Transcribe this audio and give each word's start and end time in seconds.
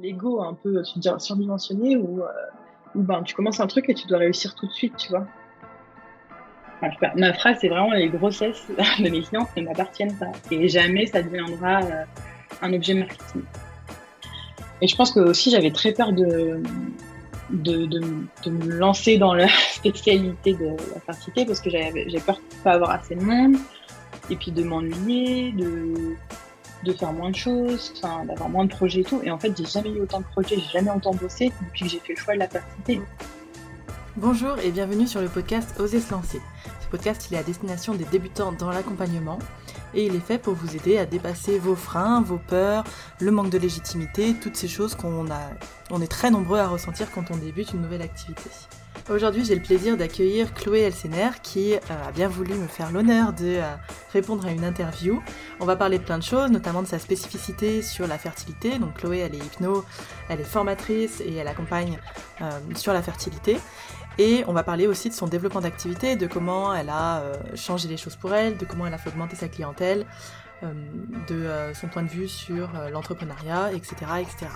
l'ego 0.00 0.42
un 0.42 0.54
peu 0.54 0.82
surdimensionné 0.84 1.96
où, 1.96 2.22
où 2.94 3.02
ben, 3.02 3.22
tu 3.22 3.34
commences 3.34 3.60
un 3.60 3.66
truc 3.66 3.88
et 3.88 3.94
tu 3.94 4.06
dois 4.06 4.18
réussir 4.18 4.54
tout 4.54 4.66
de 4.66 4.72
suite, 4.72 4.96
tu 4.96 5.10
vois. 5.10 5.26
ma 7.16 7.32
phrase, 7.34 7.58
c'est 7.60 7.68
vraiment 7.68 7.92
les 7.92 8.08
grossesses 8.08 8.66
de 8.98 9.08
mes 9.08 9.22
clients 9.22 9.48
ne 9.56 9.62
m'appartiennent 9.62 10.16
pas. 10.16 10.32
Et 10.50 10.68
jamais 10.68 11.06
ça 11.06 11.22
deviendra 11.22 11.80
un 12.62 12.72
objet 12.72 12.94
marketing. 12.94 13.42
Et 14.80 14.88
je 14.88 14.96
pense 14.96 15.12
que 15.12 15.20
aussi 15.20 15.50
j'avais 15.50 15.70
très 15.70 15.92
peur 15.92 16.12
de, 16.12 16.62
de, 17.50 17.86
de, 17.86 18.00
de, 18.44 18.50
me 18.50 18.72
lancer 18.72 19.18
dans 19.18 19.34
la 19.34 19.48
spécialité 19.70 20.54
de 20.54 20.76
la 20.94 21.00
fertilité 21.00 21.44
parce 21.44 21.60
que 21.60 21.70
j'avais 21.70 22.06
peur 22.24 22.36
de 22.36 22.56
ne 22.56 22.62
pas 22.62 22.72
avoir 22.72 22.90
assez 22.90 23.14
de 23.14 23.22
monde 23.22 23.56
et 24.30 24.36
puis 24.36 24.52
de 24.52 24.62
m'ennuyer, 24.62 25.52
de, 25.52 26.16
de 26.84 26.92
faire 26.92 27.12
moins 27.12 27.30
de 27.30 27.36
choses, 27.36 27.92
d'avoir 28.02 28.48
moins 28.48 28.64
de 28.64 28.70
projets 28.70 29.00
et 29.00 29.04
tout. 29.04 29.20
Et 29.22 29.30
en 29.30 29.38
fait, 29.38 29.56
j'ai 29.56 29.64
jamais 29.64 29.90
eu 29.90 30.00
autant 30.00 30.20
de 30.20 30.24
projets, 30.24 30.56
j'ai 30.56 30.78
jamais 30.78 30.90
autant 30.90 31.14
bossé 31.14 31.52
depuis 31.62 31.84
que 31.84 31.90
j'ai 31.90 31.98
fait 31.98 32.14
le 32.14 32.18
choix 32.18 32.34
de 32.34 32.40
la 32.40 32.48
fertilité. 32.48 33.00
Bonjour 34.16 34.58
et 34.58 34.70
bienvenue 34.70 35.06
sur 35.06 35.20
le 35.20 35.28
podcast 35.28 35.78
Oser 35.78 36.00
se 36.00 36.10
lancer. 36.10 36.40
Ce 36.80 36.88
podcast, 36.88 37.28
il 37.30 37.34
est 37.34 37.38
à 37.38 37.42
destination 37.42 37.94
des 37.94 38.04
débutants 38.04 38.52
dans 38.52 38.70
l'accompagnement 38.70 39.38
et 39.94 40.06
il 40.06 40.14
est 40.14 40.20
fait 40.20 40.38
pour 40.38 40.54
vous 40.54 40.76
aider 40.76 40.98
à 40.98 41.06
dépasser 41.06 41.58
vos 41.58 41.76
freins, 41.76 42.20
vos 42.20 42.38
peurs, 42.38 42.84
le 43.20 43.30
manque 43.30 43.50
de 43.50 43.58
légitimité, 43.58 44.34
toutes 44.34 44.56
ces 44.56 44.68
choses 44.68 44.94
qu'on 44.94 45.26
est 45.26 46.10
très 46.10 46.30
nombreux 46.30 46.58
à 46.58 46.68
ressentir 46.68 47.10
quand 47.12 47.30
on 47.30 47.36
débute 47.36 47.72
une 47.72 47.82
nouvelle 47.82 48.02
activité. 48.02 48.50
Aujourd'hui, 49.08 49.44
j'ai 49.44 49.54
le 49.54 49.62
plaisir 49.62 49.96
d'accueillir 49.96 50.52
Chloé 50.54 50.80
Elsener 50.80 51.30
qui 51.42 51.74
euh, 51.74 51.78
a 52.08 52.12
bien 52.12 52.28
voulu 52.28 52.54
me 52.54 52.66
faire 52.66 52.92
l'honneur 52.92 53.32
de 53.32 53.56
euh, 53.56 53.74
répondre 54.12 54.46
à 54.46 54.52
une 54.52 54.64
interview. 54.64 55.22
On 55.58 55.64
va 55.64 55.74
parler 55.74 55.98
de 55.98 56.04
plein 56.04 56.18
de 56.18 56.22
choses, 56.22 56.50
notamment 56.50 56.82
de 56.82 56.86
sa 56.86 56.98
spécificité 56.98 57.82
sur 57.82 58.06
la 58.06 58.18
fertilité. 58.18 58.78
Donc 58.78 58.94
Chloé, 58.94 59.18
elle 59.18 59.34
est 59.34 59.38
hypno, 59.38 59.84
elle 60.28 60.40
est 60.40 60.44
formatrice 60.44 61.20
et 61.20 61.34
elle 61.34 61.48
accompagne 61.48 61.98
euh, 62.40 62.50
sur 62.76 62.92
la 62.92 63.02
fertilité. 63.02 63.58
Et 64.18 64.44
on 64.46 64.52
va 64.52 64.62
parler 64.62 64.86
aussi 64.86 65.08
de 65.08 65.14
son 65.14 65.26
développement 65.26 65.60
d'activité, 65.60 66.14
de 66.14 66.26
comment 66.26 66.74
elle 66.74 66.90
a 66.90 67.22
changé 67.54 67.88
les 67.88 67.96
choses 67.96 68.16
pour 68.16 68.34
elle, 68.34 68.58
de 68.58 68.66
comment 68.66 68.86
elle 68.86 68.92
a 68.92 68.98
fait 68.98 69.08
augmenter 69.08 69.34
sa 69.34 69.48
clientèle, 69.48 70.04
de 70.62 71.72
son 71.72 71.88
point 71.88 72.02
de 72.02 72.08
vue 72.08 72.28
sur 72.28 72.68
l'entrepreneuriat, 72.92 73.72
etc., 73.72 73.94
etc. 74.20 74.46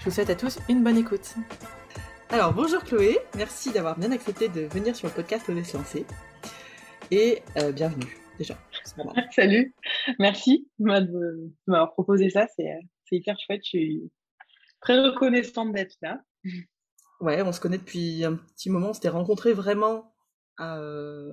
Je 0.00 0.04
vous 0.04 0.10
souhaite 0.10 0.28
à 0.28 0.34
tous 0.34 0.58
une 0.68 0.84
bonne 0.84 0.98
écoute. 0.98 1.36
Alors 2.30 2.52
bonjour 2.52 2.82
Chloé, 2.82 3.18
merci 3.36 3.72
d'avoir 3.72 3.98
bien 3.98 4.10
accepté 4.10 4.48
de 4.48 4.62
venir 4.62 4.96
sur 4.96 5.08
le 5.08 5.14
podcast 5.14 5.48
Oser 5.48 5.64
se 5.64 5.76
lancer. 5.76 6.06
Et 7.10 7.42
bienvenue 7.74 8.18
déjà. 8.36 8.58
Salut, 9.30 9.74
merci 10.18 10.68
de 10.78 11.52
m'avoir 11.66 11.92
proposé 11.92 12.30
ça, 12.30 12.46
c'est 12.56 12.78
hyper 13.12 13.38
chouette, 13.38 13.60
je 13.64 13.68
suis 13.68 14.12
très 14.80 14.98
reconnaissante 14.98 15.72
d'être 15.72 15.96
là. 16.02 16.20
Ouais, 17.20 17.42
on 17.42 17.52
se 17.52 17.60
connaît 17.60 17.78
depuis 17.78 18.24
un 18.24 18.34
petit 18.36 18.70
moment. 18.70 18.90
On 18.90 18.92
s'était 18.92 19.08
rencontrés 19.08 19.52
vraiment 19.52 20.14
à, 20.58 20.78
euh, 20.78 21.32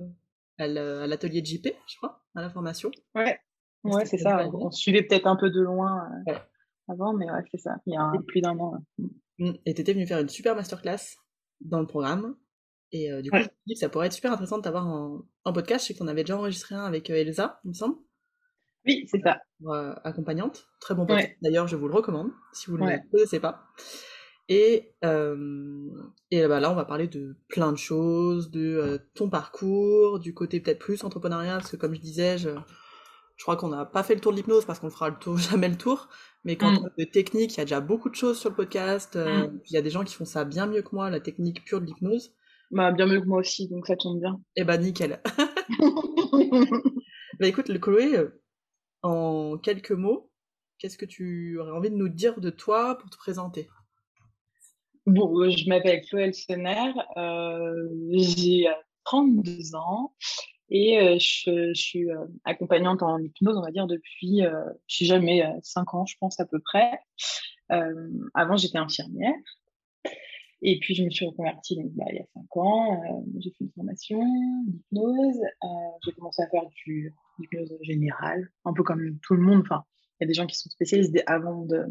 à 0.58 0.66
l'atelier 0.66 1.42
de 1.42 1.46
JP, 1.46 1.68
je 1.86 1.96
crois, 1.96 2.22
à 2.34 2.40
la 2.40 2.50
formation. 2.50 2.90
Ouais, 3.14 3.38
ouais 3.84 4.06
c'est 4.06 4.18
ça. 4.18 4.48
On, 4.52 4.70
suivait 4.70 5.02
peut-être 5.02 5.26
un 5.26 5.36
peu 5.36 5.50
de 5.50 5.60
loin 5.60 6.08
euh, 6.28 6.34
avant, 6.88 7.12
mais 7.14 7.30
ouais, 7.30 7.42
c'est 7.50 7.58
ça. 7.58 7.76
Il 7.86 7.94
y 7.94 7.96
a 7.96 8.12
plus 8.26 8.40
d'un 8.40 8.58
an. 8.58 8.78
Et 9.38 9.74
tu 9.74 9.80
étais 9.80 9.92
venu 9.92 10.06
faire 10.06 10.20
une 10.20 10.28
super 10.28 10.54
masterclass 10.54 11.16
dans 11.60 11.80
le 11.80 11.86
programme. 11.86 12.36
Et 12.92 13.10
euh, 13.10 13.22
du 13.22 13.30
coup, 13.30 13.38
je 13.38 13.44
me 13.44 13.48
dit 13.66 13.74
que 13.74 13.80
ça 13.80 13.88
pourrait 13.88 14.06
être 14.06 14.12
super 14.12 14.32
intéressant 14.32 14.58
de 14.58 14.62
t'avoir 14.62 14.86
en, 14.86 15.22
en, 15.44 15.52
podcast. 15.52 15.84
Je 15.84 15.88
sais 15.88 15.98
qu'on 15.98 16.06
avait 16.06 16.22
déjà 16.22 16.36
enregistré 16.36 16.74
un 16.74 16.84
avec 16.84 17.10
Elsa, 17.10 17.60
il 17.64 17.68
me 17.68 17.74
semble. 17.74 17.96
Oui, 18.86 19.06
c'est 19.10 19.20
ça. 19.22 19.40
accompagnante. 20.04 20.68
Très 20.80 20.94
bon 20.94 21.06
podcast. 21.06 21.32
D'ailleurs, 21.42 21.66
je 21.66 21.76
vous 21.76 21.88
le 21.88 21.94
recommande 21.94 22.30
si 22.52 22.70
vous 22.70 22.78
ne 22.78 22.90
le 22.90 22.98
connaissez 23.10 23.40
pas. 23.40 23.66
Et, 24.48 24.94
euh, 25.04 25.90
et 26.30 26.46
bah 26.46 26.60
là, 26.60 26.70
on 26.70 26.74
va 26.74 26.84
parler 26.84 27.08
de 27.08 27.36
plein 27.48 27.72
de 27.72 27.78
choses, 27.78 28.50
de 28.50 28.60
euh, 28.60 28.98
ton 29.14 29.30
parcours, 29.30 30.18
du 30.18 30.34
côté 30.34 30.60
peut-être 30.60 30.78
plus 30.78 31.02
entrepreneurial, 31.02 31.58
parce 31.58 31.70
que 31.70 31.76
comme 31.76 31.94
je 31.94 32.00
disais, 32.00 32.36
je, 32.36 32.50
je 33.36 33.42
crois 33.42 33.56
qu'on 33.56 33.68
n'a 33.68 33.86
pas 33.86 34.02
fait 34.02 34.14
le 34.14 34.20
tour 34.20 34.32
de 34.32 34.36
l'hypnose 34.36 34.66
parce 34.66 34.78
qu'on 34.78 34.90
fera 34.90 35.08
le 35.08 35.16
tour, 35.16 35.36
jamais 35.38 35.68
le 35.68 35.78
tour. 35.78 36.08
Mais 36.44 36.56
quand 36.56 36.72
mm. 36.72 36.90
de 36.98 37.04
technique, 37.04 37.54
il 37.54 37.58
y 37.58 37.60
a 37.60 37.64
déjà 37.64 37.80
beaucoup 37.80 38.10
de 38.10 38.14
choses 38.14 38.38
sur 38.38 38.50
le 38.50 38.56
podcast. 38.56 39.16
Euh, 39.16 39.48
mm. 39.48 39.60
Il 39.66 39.74
y 39.74 39.76
a 39.76 39.82
des 39.82 39.90
gens 39.90 40.04
qui 40.04 40.14
font 40.14 40.24
ça 40.24 40.44
bien 40.44 40.66
mieux 40.66 40.82
que 40.82 40.94
moi, 40.94 41.10
la 41.10 41.20
technique 41.20 41.64
pure 41.64 41.80
de 41.80 41.86
l'hypnose. 41.86 42.34
Bah, 42.70 42.92
bien 42.92 43.06
mieux 43.06 43.20
que 43.20 43.26
moi 43.26 43.38
aussi, 43.38 43.68
donc 43.68 43.86
ça 43.86 43.96
tombe 43.96 44.20
bien. 44.20 44.40
Et 44.56 44.62
eh 44.62 44.64
bah, 44.64 44.76
nickel. 44.76 45.20
bah, 47.38 47.46
écoute, 47.46 47.68
le 47.68 47.78
Chloé, 47.78 48.16
euh, 48.16 48.42
en 49.02 49.58
quelques 49.58 49.92
mots, 49.92 50.30
qu'est-ce 50.78 50.98
que 50.98 51.06
tu 51.06 51.58
aurais 51.58 51.72
envie 51.72 51.90
de 51.90 51.96
nous 51.96 52.08
dire 52.08 52.40
de 52.40 52.50
toi 52.50 52.98
pour 52.98 53.10
te 53.10 53.16
présenter? 53.16 53.68
Bon, 55.06 55.38
euh, 55.40 55.50
je 55.50 55.68
m'appelle 55.68 56.02
Chloé 56.06 56.22
Elsener, 56.22 56.92
euh, 57.16 57.88
j'ai 58.12 58.66
32 59.04 59.74
ans 59.74 60.14
et 60.70 60.98
euh, 60.98 61.18
je, 61.18 61.72
je, 61.74 61.80
suis 61.80 62.10
euh, 62.10 62.26
accompagnante 62.44 63.02
en 63.02 63.18
hypnose, 63.18 63.56
on 63.56 63.62
va 63.62 63.70
dire, 63.70 63.86
depuis, 63.86 64.44
euh, 64.44 64.64
je 64.86 64.96
suis 64.96 65.06
jamais 65.06 65.44
5 65.62 65.94
ans, 65.94 66.06
je 66.06 66.16
pense 66.18 66.40
à 66.40 66.46
peu 66.46 66.58
près. 66.60 66.98
avant, 68.34 68.56
j'étais 68.56 68.78
infirmière. 68.78 69.34
Et 70.62 70.78
puis, 70.80 70.94
je 70.94 71.02
me 71.04 71.10
suis 71.10 71.26
reconvertie 71.26 71.76
donc, 71.76 71.92
bah, 71.92 72.06
il 72.10 72.16
y 72.16 72.20
a 72.20 72.26
5 72.34 72.56
ans. 72.56 73.02
j'ai 73.38 73.50
fait 73.50 73.64
une 73.64 73.72
formation 73.72 74.20
d'hypnose. 74.66 75.40
j'ai 76.04 76.12
commencé 76.12 76.42
à 76.42 76.48
faire 76.48 76.64
du 76.86 77.12
hypnose 77.38 77.76
générale, 77.82 78.50
un 78.64 78.72
peu 78.72 78.82
comme 78.82 79.18
tout 79.20 79.34
le 79.34 79.42
monde. 79.42 79.60
Enfin, 79.60 79.84
il 80.18 80.24
y 80.24 80.26
a 80.26 80.28
des 80.28 80.34
gens 80.34 80.46
qui 80.46 80.56
sont 80.56 80.70
spécialistes 80.70 81.22
avant 81.26 81.66
de, 81.66 81.84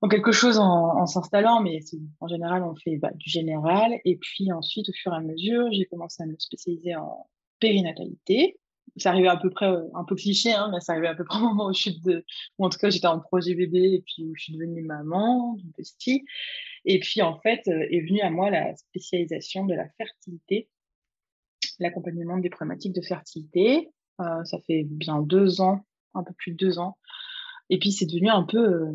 en 0.00 0.08
quelque 0.08 0.32
chose 0.32 0.58
en, 0.58 1.06
s'installant, 1.06 1.60
mais 1.60 1.80
en 2.20 2.28
général, 2.28 2.62
on 2.62 2.74
fait 2.76 2.96
bah, 2.98 3.10
du 3.14 3.28
général. 3.28 3.98
Et 4.04 4.16
puis 4.16 4.52
ensuite, 4.52 4.88
au 4.88 4.92
fur 4.92 5.12
et 5.12 5.16
à 5.16 5.20
mesure, 5.20 5.66
j'ai 5.72 5.86
commencé 5.86 6.22
à 6.22 6.26
me 6.26 6.36
spécialiser 6.38 6.94
en 6.94 7.26
périnatalité. 7.58 8.58
Ça 8.96 9.10
arrivait 9.10 9.28
à 9.28 9.36
peu 9.36 9.50
près, 9.50 9.66
euh, 9.66 9.82
un 9.94 10.04
peu 10.04 10.14
cliché, 10.14 10.52
hein, 10.52 10.70
mais 10.72 10.80
ça 10.80 10.92
arrivait 10.92 11.08
à 11.08 11.14
peu 11.14 11.24
près 11.24 11.38
au 11.38 11.42
moment 11.42 11.66
où 11.66 11.72
je 11.72 11.80
suis 11.80 12.00
de, 12.00 12.24
ou 12.58 12.66
en 12.66 12.68
tout 12.68 12.78
cas, 12.78 12.90
j'étais 12.90 13.06
en 13.06 13.20
projet 13.20 13.54
bébé 13.54 13.94
et 13.94 14.04
puis 14.06 14.24
où 14.24 14.34
je 14.36 14.44
suis 14.44 14.52
devenue 14.52 14.82
maman, 14.82 15.54
du 15.54 15.70
petit. 15.72 16.24
Et 16.84 17.00
puis, 17.00 17.20
en 17.22 17.38
fait, 17.40 17.62
euh, 17.68 17.86
est 17.90 18.00
venue 18.00 18.20
à 18.20 18.30
moi 18.30 18.50
la 18.50 18.74
spécialisation 18.76 19.66
de 19.66 19.74
la 19.74 19.88
fertilité, 19.98 20.68
l'accompagnement 21.78 22.38
des 22.38 22.50
problématiques 22.50 22.94
de 22.94 23.02
fertilité. 23.02 23.90
Euh, 24.20 24.44
ça 24.44 24.58
fait 24.66 24.84
bien 24.84 25.20
deux 25.20 25.60
ans, 25.60 25.84
un 26.14 26.24
peu 26.24 26.32
plus 26.34 26.52
de 26.52 26.56
deux 26.56 26.78
ans. 26.78 26.96
Et 27.70 27.78
puis, 27.78 27.92
c'est 27.92 28.06
devenu 28.06 28.28
un 28.30 28.44
peu, 28.44 28.58
euh, 28.58 28.94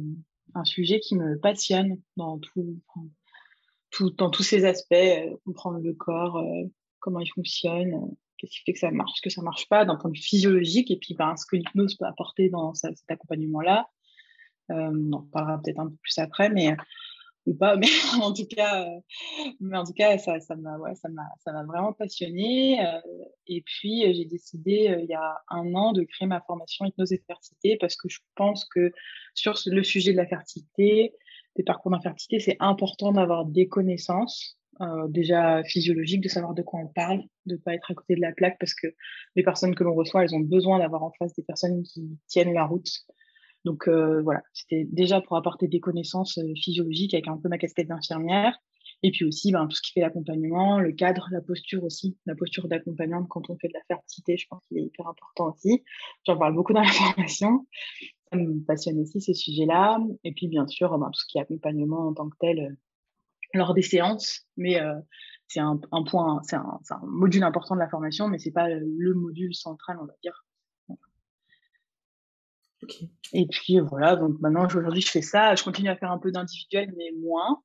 un 0.56 0.66
sujet 0.66 1.00
qui 1.00 1.16
me 1.16 1.38
passionne 1.38 2.00
dans 2.18 2.40
tout, 2.40 4.09
dans 4.18 4.30
tous 4.30 4.44
ses 4.44 4.66
aspects, 4.66 4.94
euh, 4.94 5.36
comprendre 5.46 5.80
le 5.80 5.94
corps, 5.94 6.38
euh, 6.38 6.64
comment 7.00 7.19
il 7.19 7.30
fonctionne, 7.30 7.94
euh, 7.94 8.16
qu'est-ce 8.38 8.52
qui 8.52 8.63
fait 8.66 8.74
que 8.74 8.80
ça 8.80 8.92
marche, 8.92 9.22
que 9.22 9.30
ça 9.30 9.42
marche 9.42 9.68
pas, 9.69 9.86
d'un 9.86 9.96
point 9.96 10.09
de 10.09 10.16
vue 10.16 10.22
physiologique, 10.24 10.92
et 10.92 10.97
puis 10.97 11.16
ben, 11.16 11.36
ce 11.36 11.46
que 11.46 11.56
l'hypnose 11.56 11.96
peut 11.96 12.06
apporter 12.06 12.50
dans 12.50 12.74
cet 12.74 12.97
accompagnement-là. 13.08 13.88
on 14.69 15.12
en 15.13 15.22
parlera 15.24 15.62
peut-être 15.62 15.80
un 15.80 15.88
peu 15.88 15.96
plus 16.02 16.18
après, 16.18 16.50
mais 16.50 16.75
ou 17.46 17.56
pas, 17.56 17.76
mais 17.76 17.88
en 18.22 18.34
tout 18.34 18.46
cas, 18.46 18.86
euh, 18.86 19.00
mais 19.59 19.78
en 19.78 19.84
tout 19.84 19.94
cas, 19.94 20.18
ça, 20.18 20.40
ça 20.40 20.56
m'a, 20.56 20.78
ouais, 20.78 20.96
ça 20.96 21.09
m'a, 21.09 21.24
ça 21.44 21.52
m'a 21.52 21.64
vraiment 21.64 21.94
passionné. 21.94 22.86
Euh, 22.86 23.00
et 23.48 23.62
puis, 23.62 24.06
euh, 24.06 24.14
j'ai 24.14 24.26
décidé 24.26 24.96
il 25.02 25.09
y 25.09 25.14
a 25.14 25.38
un 25.50 25.74
an 25.76 25.92
de 25.92 26.04
créer 26.04 26.28
ma 26.28 26.42
formation 26.42 26.86
hypnose 26.86 27.12
et 27.12 27.22
fertilité 27.28 27.78
parce 27.80 27.96
que 27.96 28.08
je 28.09 28.20
pense 28.36 28.66
que 28.66 28.92
sur 29.34 29.56
le 29.66 29.84
sujet 29.84 30.12
de 30.12 30.18
la 30.18 30.28
fertilité, 30.28 31.14
des 31.56 31.64
parcours 31.64 31.92
d'infertilité, 31.92 32.40
c'est 32.40 32.58
important 32.59 33.12
d'avoir 33.12 33.46
des 33.46 33.68
connaissances. 33.68 34.58
déjà 35.10 35.64
physiologiques, 35.64 36.22
de 36.22 36.30
savoir 36.30 36.54
de 36.56 36.64
quoi 36.64 36.80
on 36.80 36.88
parle, 36.88 37.22
de 37.46 37.58
pas 37.58 37.75
être 37.75 37.92
à 37.92 37.94
côté 37.94 38.16
de 38.16 38.22
la 38.22 38.31
plaque 38.31 38.58
parce 38.60 38.74
que 38.74 38.88
les 39.36 39.44
personnes 39.44 39.75
que 39.75 39.84
l'on 39.84 39.94
reçoit, 39.94 40.24
elles 40.24 40.34
ont 40.34 40.40
besoin 40.40 40.80
d'avoir 40.80 41.04
en 41.04 41.12
face 41.12 41.34
des 41.36 41.44
personnes 41.44 41.84
qui 41.84 42.18
tiennent 42.28 42.54
la 42.54 42.66
route, 42.66 42.90
donc 43.66 43.88
euh, 43.88 44.22
voilà, 44.22 44.41
c'était 44.53 44.85
déjà 44.91 45.22
pour 45.22 45.38
apporter 45.38 45.68
des 45.68 45.80
connaissances 45.80 46.38
euh, 46.38 46.54
physiologiques 46.56 47.13
avec 47.13 47.27
un 47.27 47.38
peu 47.38 47.50
ma 47.50 47.57
casquette 47.57 47.88
d'infirmière. 47.88 48.57
Et 49.04 49.12
puis 49.12 49.25
aussi, 49.25 49.51
ben, 49.51 49.68
tout 49.68 49.75
ce 49.75 49.81
qui 49.81 49.92
fait 49.92 50.01
l'accompagnement, 50.01 50.80
le 50.80 50.92
cadre, 50.94 51.27
la 51.31 51.42
posture 51.42 51.83
aussi, 51.83 52.18
la 52.25 52.36
posture 52.36 52.68
d'accompagnante 52.68 53.27
quand 53.30 53.50
on 53.50 53.57
fait 53.57 53.68
de 53.68 53.74
la 53.74 53.83
fertilité, 53.88 54.38
je 54.38 54.48
pense 54.48 54.65
qu'il 54.68 54.77
est 54.77 54.83
hyper 54.83 55.07
important 55.07 55.54
aussi. 55.54 55.83
J'en 56.25 56.38
parle 56.38 56.56
beaucoup 56.56 56.74
dans 56.74 56.81
la 56.81 56.88
formation. 56.92 57.68
Ça 58.31 58.38
me 58.38 58.63
passionne 58.65 59.00
aussi 59.00 59.21
ces 59.21 59.33
sujets-là. 59.33 60.00
Et 60.24 60.33
puis 60.33 60.48
bien 60.48 60.68
sûr, 60.68 60.98
ben, 60.98 61.07
tout 61.07 61.19
ce 61.19 61.25
qui 61.27 61.38
est 61.38 61.42
accompagnement 61.42 62.07
en 62.07 62.13
tant 62.13 62.30
que 62.30 62.38
tel 62.39 62.59
euh, 62.59 62.69
lors 63.54 63.74
des 63.74 63.81
séances. 63.81 64.45
Mais 64.57 64.80
c'est 65.48 65.59
un, 65.59 65.80
un, 65.92 66.04
point, 66.04 66.42
c'est 66.44 66.56
un, 66.56 66.80
un, 66.89 67.00
module 67.04 67.44
important 67.44 67.75
de 67.75 67.80
la 67.80 67.89
formation, 67.89 68.27
mais 68.27 68.39
c'est 68.39 68.51
pas 68.51 68.69
le 68.69 69.13
module 69.13 69.54
central, 69.54 69.98
on 70.01 70.06
va 70.06 70.13
dire, 70.24 70.44
et 73.33 73.47
puis 73.47 73.80
voilà, 73.80 74.15
donc 74.15 74.39
maintenant 74.39 74.65
aujourd'hui 74.65 75.01
je 75.01 75.09
fais 75.09 75.21
ça. 75.21 75.56
Je 75.56 75.63
continue 75.63 75.89
à 75.89 75.95
faire 75.95 76.12
un 76.12 76.19
peu 76.19 76.31
d'individuel, 76.31 76.94
mais 76.97 77.12
moins. 77.19 77.62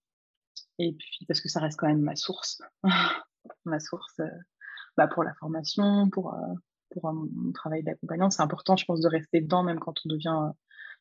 Et 0.78 0.92
puis 0.92 1.24
parce 1.26 1.40
que 1.40 1.48
ça 1.48 1.60
reste 1.60 1.78
quand 1.78 1.88
même 1.88 2.02
ma 2.02 2.16
source, 2.16 2.60
ma 3.64 3.80
source 3.80 4.20
euh, 4.20 4.28
bah, 4.96 5.08
pour 5.08 5.24
la 5.24 5.34
formation, 5.34 6.08
pour, 6.10 6.34
euh, 6.34 6.54
pour 6.90 7.06
euh, 7.08 7.12
mon 7.12 7.52
travail 7.52 7.82
d'accompagnante. 7.82 8.32
C'est 8.32 8.42
important, 8.42 8.76
je 8.76 8.84
pense, 8.84 9.00
de 9.00 9.08
rester 9.08 9.40
dedans, 9.40 9.62
même 9.62 9.80
quand 9.80 9.94
on 10.04 10.08
devient, 10.08 10.52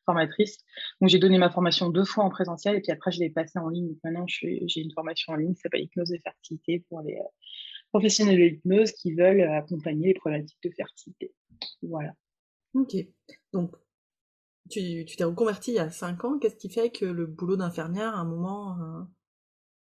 formatrice. 0.04 0.56
Donc, 1.00 1.10
j'ai 1.10 1.18
donné 1.18 1.36
ma 1.36 1.50
formation 1.50 1.90
deux 1.90 2.04
fois 2.04 2.24
en 2.24 2.30
présentiel 2.30 2.76
et 2.76 2.80
puis 2.80 2.92
après, 2.92 3.10
je 3.10 3.20
l'ai 3.20 3.28
passée 3.28 3.58
en 3.58 3.68
ligne. 3.68 3.94
maintenant, 4.02 4.24
j'ai 4.26 4.80
une 4.80 4.92
formation 4.92 5.34
en 5.34 5.36
ligne 5.36 5.52
qui 5.52 5.60
s'appelle 5.60 5.82
Hypnose 5.82 6.12
et 6.12 6.20
Fertilité 6.20 6.84
pour 6.88 7.02
les 7.02 7.18
professionnels 7.92 8.36
de 8.36 8.42
l'hypnose 8.42 8.92
qui 8.92 9.14
veulent 9.14 9.42
accompagner 9.42 10.08
les 10.08 10.14
problématiques 10.14 10.62
de 10.64 10.70
fertilité. 10.70 11.34
Voilà. 11.82 12.14
Ok. 12.74 12.96
Donc, 13.52 13.74
tu 14.68 15.04
t'es 15.04 15.24
reconvertie 15.24 15.72
il 15.72 15.74
y 15.74 15.78
a 15.78 15.90
cinq 15.90 16.24
ans. 16.24 16.38
Qu'est-ce 16.38 16.56
qui 16.56 16.70
fait 16.70 16.90
que 16.90 17.04
le 17.04 17.26
boulot 17.26 17.56
d'infirmière, 17.56 18.14
à 18.14 18.20
un 18.20 18.24
moment, 18.24 18.78
euh, 18.80 19.02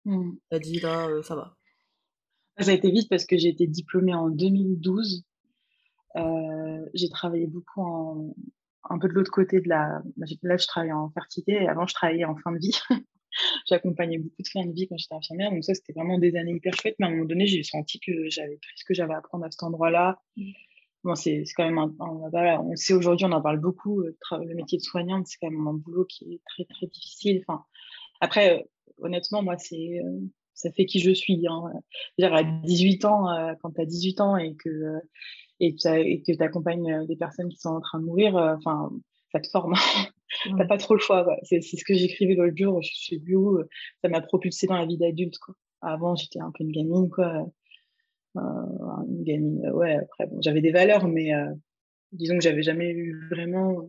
mmh. 0.06 0.38
t'as 0.50 0.60
dit 0.60 0.80
là, 0.80 1.08
euh, 1.08 1.22
ça 1.22 1.36
va? 1.36 1.56
Ça 2.60 2.72
a 2.72 2.74
été 2.74 2.92
vite 2.92 3.10
parce 3.10 3.26
que 3.26 3.38
j'ai 3.38 3.50
été 3.50 3.66
diplômée 3.68 4.14
en 4.14 4.30
2012. 4.30 5.26
Euh, 6.16 6.86
j'ai 6.94 7.10
travaillé 7.10 7.48
beaucoup 7.48 7.82
en, 7.82 8.36
un 8.90 9.00
peu 9.00 9.08
de 9.08 9.14
l'autre 9.14 9.32
côté 9.32 9.62
de 9.62 9.70
la. 9.70 10.02
Là, 10.44 10.58
je 10.58 10.68
travaillais 10.68 10.94
en 10.94 11.10
fertilité 11.10 11.54
et 11.54 11.68
avant, 11.68 11.88
je 11.88 11.94
travaillais 11.94 12.26
en 12.26 12.36
fin 12.36 12.52
de 12.52 12.60
vie. 12.60 12.78
J'accompagnais 13.68 14.20
beaucoup 14.20 14.44
de 14.44 14.48
fins 14.48 14.66
de 14.66 14.74
vie 14.74 14.88
quand 14.88 14.98
j'étais 14.98 15.16
infirmière. 15.16 15.52
Donc, 15.52 15.64
ça, 15.64 15.74
c'était 15.74 15.94
vraiment 15.94 16.20
des 16.20 16.36
années 16.36 16.54
hyper 16.54 16.74
chouettes. 16.76 16.96
Mais 17.00 17.08
à 17.08 17.10
un 17.10 17.12
moment 17.14 17.26
donné, 17.26 17.48
j'ai 17.48 17.64
senti 17.64 18.00
que 18.00 18.30
j'avais 18.30 18.58
pris 18.58 18.74
ce 18.76 18.86
que 18.86 18.94
j'avais 18.94 19.14
à 19.14 19.18
apprendre 19.18 19.46
à 19.46 19.52
cet 19.52 19.64
endroit-là. 19.64 20.22
Mmh. 20.38 20.52
Bon, 21.04 21.16
c'est 21.16 21.44
quand 21.58 21.66
même 21.66 21.78
un, 21.78 21.94
on 22.00 22.76
sait 22.76 22.94
aujourd'hui, 22.94 23.26
on 23.26 23.32
en 23.34 23.42
parle 23.42 23.60
beaucoup, 23.60 24.02
euh, 24.04 24.16
le 24.32 24.56
métier 24.56 24.78
de 24.78 24.84
soignante, 24.84 25.28
c'est 25.28 25.38
quand 25.42 25.52
même 25.52 25.68
un 25.68 25.74
boulot 25.74 26.06
qui 26.06 26.36
est 26.36 26.42
très, 26.46 26.64
très 26.64 26.88
difficile. 26.88 27.44
Enfin, 27.46 27.66
après, 28.22 28.60
euh, 28.60 28.64
honnêtement, 29.00 29.44
moi, 29.44 29.58
c'est, 29.58 30.00
euh, 30.02 30.20
ça 30.54 30.72
fait 30.72 30.86
qui 30.86 31.00
je 31.00 31.12
suis. 31.12 31.46
Hein. 31.46 31.74
Dire, 32.18 32.34
à 32.34 32.44
18 32.44 33.04
ans, 33.06 33.26
quand 33.62 33.72
tu 33.72 33.82
as 33.82 33.86
18 33.86 34.22
ans 34.22 34.38
et 34.38 34.56
que 34.56 35.00
et, 35.60 35.76
que 35.76 36.36
tu 36.36 36.44
accompagnes 36.44 37.06
des 37.08 37.16
personnes 37.16 37.50
qui 37.50 37.58
sont 37.58 37.70
en 37.70 37.82
train 37.82 38.00
de 38.00 38.06
mourir, 38.06 38.36
enfin, 38.36 38.92
ça 39.32 39.40
te 39.40 39.50
forme. 39.50 39.74
Tu 40.42 40.52
n'as 40.54 40.66
pas 40.66 40.78
trop 40.78 40.96
le 40.96 41.00
choix. 41.00 41.28
C'est 41.44 41.62
ce 41.62 41.84
que 41.86 41.94
j'écrivais 41.94 42.34
l'autre 42.34 42.58
jour, 42.58 42.82
je 42.82 42.90
sais 42.92 43.20
plus 43.20 43.36
où, 43.36 43.60
ça 44.02 44.10
m'a 44.10 44.20
propulsé 44.20 44.66
dans 44.66 44.78
la 44.78 44.88
vie 44.88 44.98
d'adulte. 44.98 45.38
Avant, 45.82 46.16
j'étais 46.16 46.40
un 46.40 46.50
peu 46.50 46.64
une 46.64 46.72
gamine, 46.72 47.08
quoi. 47.10 47.46
Une 48.36 49.24
gamine, 49.24 49.70
ouais, 49.72 49.96
après, 49.96 50.28
bon, 50.28 50.42
j'avais 50.42 50.62
des 50.62 50.72
valeurs, 50.72 51.08
mais 51.08 51.32
disons 52.12 52.36
que 52.38 52.44
j'avais 52.44 52.64
jamais 52.64 52.92
eu 52.92 53.28
vraiment 53.30 53.88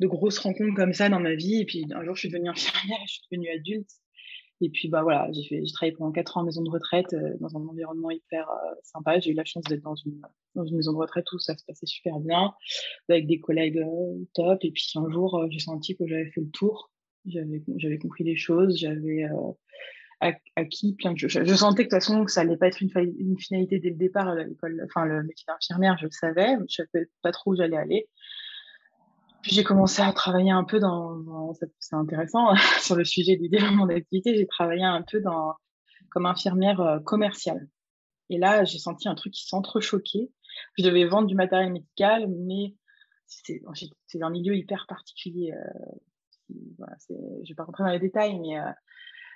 de 0.00 0.06
grosses 0.06 0.38
rencontres 0.38 0.74
comme 0.74 0.92
ça 0.92 1.08
dans 1.08 1.20
ma 1.20 1.34
vie. 1.34 1.60
Et 1.60 1.64
puis 1.64 1.86
un 1.92 2.04
jour, 2.04 2.14
je 2.14 2.20
suis 2.20 2.28
devenue 2.28 2.48
infirmière 2.50 2.98
je 3.06 3.12
suis 3.12 3.22
devenue 3.30 3.50
adulte. 3.50 3.90
Et 4.60 4.70
puis, 4.70 4.88
bah 4.88 5.02
voilà, 5.02 5.28
j'ai 5.32 5.42
fait, 5.42 5.64
j'ai 5.64 5.72
travaillé 5.72 5.96
pendant 5.96 6.12
quatre 6.12 6.36
ans 6.36 6.42
en 6.42 6.44
maison 6.44 6.62
de 6.62 6.70
retraite 6.70 7.12
euh, 7.12 7.36
dans 7.40 7.56
un 7.56 7.66
environnement 7.66 8.10
hyper 8.10 8.48
euh, 8.48 8.74
sympa. 8.82 9.18
J'ai 9.18 9.32
eu 9.32 9.34
la 9.34 9.44
chance 9.44 9.64
d'être 9.64 9.82
dans 9.82 9.96
une, 9.96 10.22
dans 10.54 10.64
une 10.64 10.76
maison 10.76 10.92
de 10.92 10.98
retraite 10.98 11.30
où 11.32 11.38
ça 11.38 11.56
se 11.56 11.64
passait 11.64 11.86
super 11.86 12.20
bien, 12.20 12.54
avec 13.08 13.26
des 13.26 13.40
collègues 13.40 13.78
euh, 13.78 14.24
top. 14.32 14.64
Et 14.64 14.70
puis 14.70 14.86
un 14.94 15.10
jour, 15.10 15.44
j'ai 15.50 15.58
senti 15.58 15.96
que 15.96 16.06
j'avais 16.06 16.30
fait 16.30 16.40
le 16.40 16.50
tour. 16.50 16.92
J'avais, 17.26 17.62
j'avais 17.76 17.98
compris 17.98 18.22
des 18.22 18.36
choses, 18.36 18.78
j'avais 18.78 19.24
acquis 20.20 20.94
plein 20.94 21.12
de 21.12 21.18
choses. 21.18 21.32
Je, 21.32 21.54
sentais 21.54 21.86
que 21.86 21.94
de 21.94 21.96
toute 21.96 22.04
façon, 22.04 22.24
que 22.24 22.30
ça 22.30 22.40
allait 22.40 22.56
pas 22.56 22.68
être 22.68 22.80
une, 22.80 22.90
finalité 23.38 23.78
dès 23.78 23.90
le 23.90 23.96
départ, 23.96 24.34
l'école, 24.34 24.82
enfin 24.84 25.04
le 25.04 25.22
métier 25.22 25.44
d'infirmière, 25.46 25.96
je 25.98 26.06
le 26.06 26.10
savais, 26.10 26.56
je 26.68 26.82
savais 26.92 27.06
pas 27.22 27.32
trop 27.32 27.52
où 27.52 27.56
j'allais 27.56 27.76
aller. 27.76 28.08
Puis 29.42 29.52
j'ai 29.52 29.64
commencé 29.64 30.00
à 30.00 30.10
travailler 30.12 30.52
un 30.52 30.64
peu 30.64 30.78
dans, 30.78 31.52
c'est 31.78 31.94
intéressant, 31.94 32.54
sur 32.80 32.96
le 32.96 33.04
sujet 33.04 33.36
du 33.36 33.48
développement 33.48 33.86
d'activité, 33.86 34.34
j'ai 34.34 34.46
travaillé 34.46 34.84
un 34.84 35.02
peu 35.02 35.20
dans, 35.20 35.54
comme 36.10 36.26
infirmière 36.26 36.80
euh, 36.80 36.98
commerciale. 37.00 37.68
Et 38.30 38.38
là, 38.38 38.64
j'ai 38.64 38.78
senti 38.78 39.08
un 39.08 39.14
truc 39.14 39.34
qui 39.34 39.46
s'entrechoquait. 39.46 40.30
Je 40.78 40.84
devais 40.84 41.04
vendre 41.04 41.26
du 41.26 41.34
matériel 41.34 41.72
médical, 41.72 42.26
mais 42.28 42.74
c'est 43.26 44.22
un 44.22 44.30
milieu 44.30 44.56
hyper 44.56 44.86
particulier. 44.88 45.52
Euh, 45.52 45.98
je 46.48 47.14
ne 47.14 47.48
vais 47.48 47.54
pas 47.54 47.64
rentrer 47.64 47.84
dans 47.84 47.90
les 47.90 47.98
détails, 47.98 48.38
mais 48.38 48.58
euh, 48.58 48.70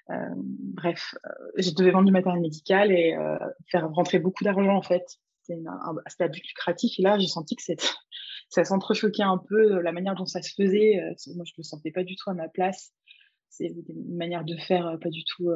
bref, 0.08 1.14
je 1.56 1.70
devais 1.72 1.90
vendre 1.90 2.06
du 2.06 2.12
matériel 2.12 2.40
médical 2.40 2.92
et 2.92 3.16
faire 3.70 3.88
rentrer 3.90 4.18
beaucoup 4.18 4.44
d'argent 4.44 4.74
en 4.74 4.82
fait. 4.82 5.18
C'était 5.48 6.24
un, 6.24 6.28
but 6.28 6.46
lucratif. 6.46 6.98
Et 6.98 7.02
là, 7.02 7.18
j'ai 7.18 7.26
senti 7.26 7.56
que 7.56 7.62
ça 8.48 8.64
s'entrechoquait 8.64 9.22
un 9.22 9.38
peu 9.38 9.76
euh, 9.76 9.82
la 9.82 9.92
manière 9.92 10.14
dont 10.14 10.26
ça 10.26 10.42
se 10.42 10.52
faisait. 10.54 10.98
Euh, 11.00 11.34
moi, 11.34 11.44
je 11.46 11.52
me 11.58 11.62
sentais 11.62 11.90
pas 11.90 12.04
du 12.04 12.16
tout 12.16 12.30
à 12.30 12.34
ma 12.34 12.48
place. 12.48 12.92
C'est 13.48 13.66
une 13.66 14.16
manière 14.16 14.44
de 14.44 14.56
faire 14.56 14.86
euh, 14.86 14.96
pas 14.98 15.08
du 15.08 15.24
tout 15.24 15.50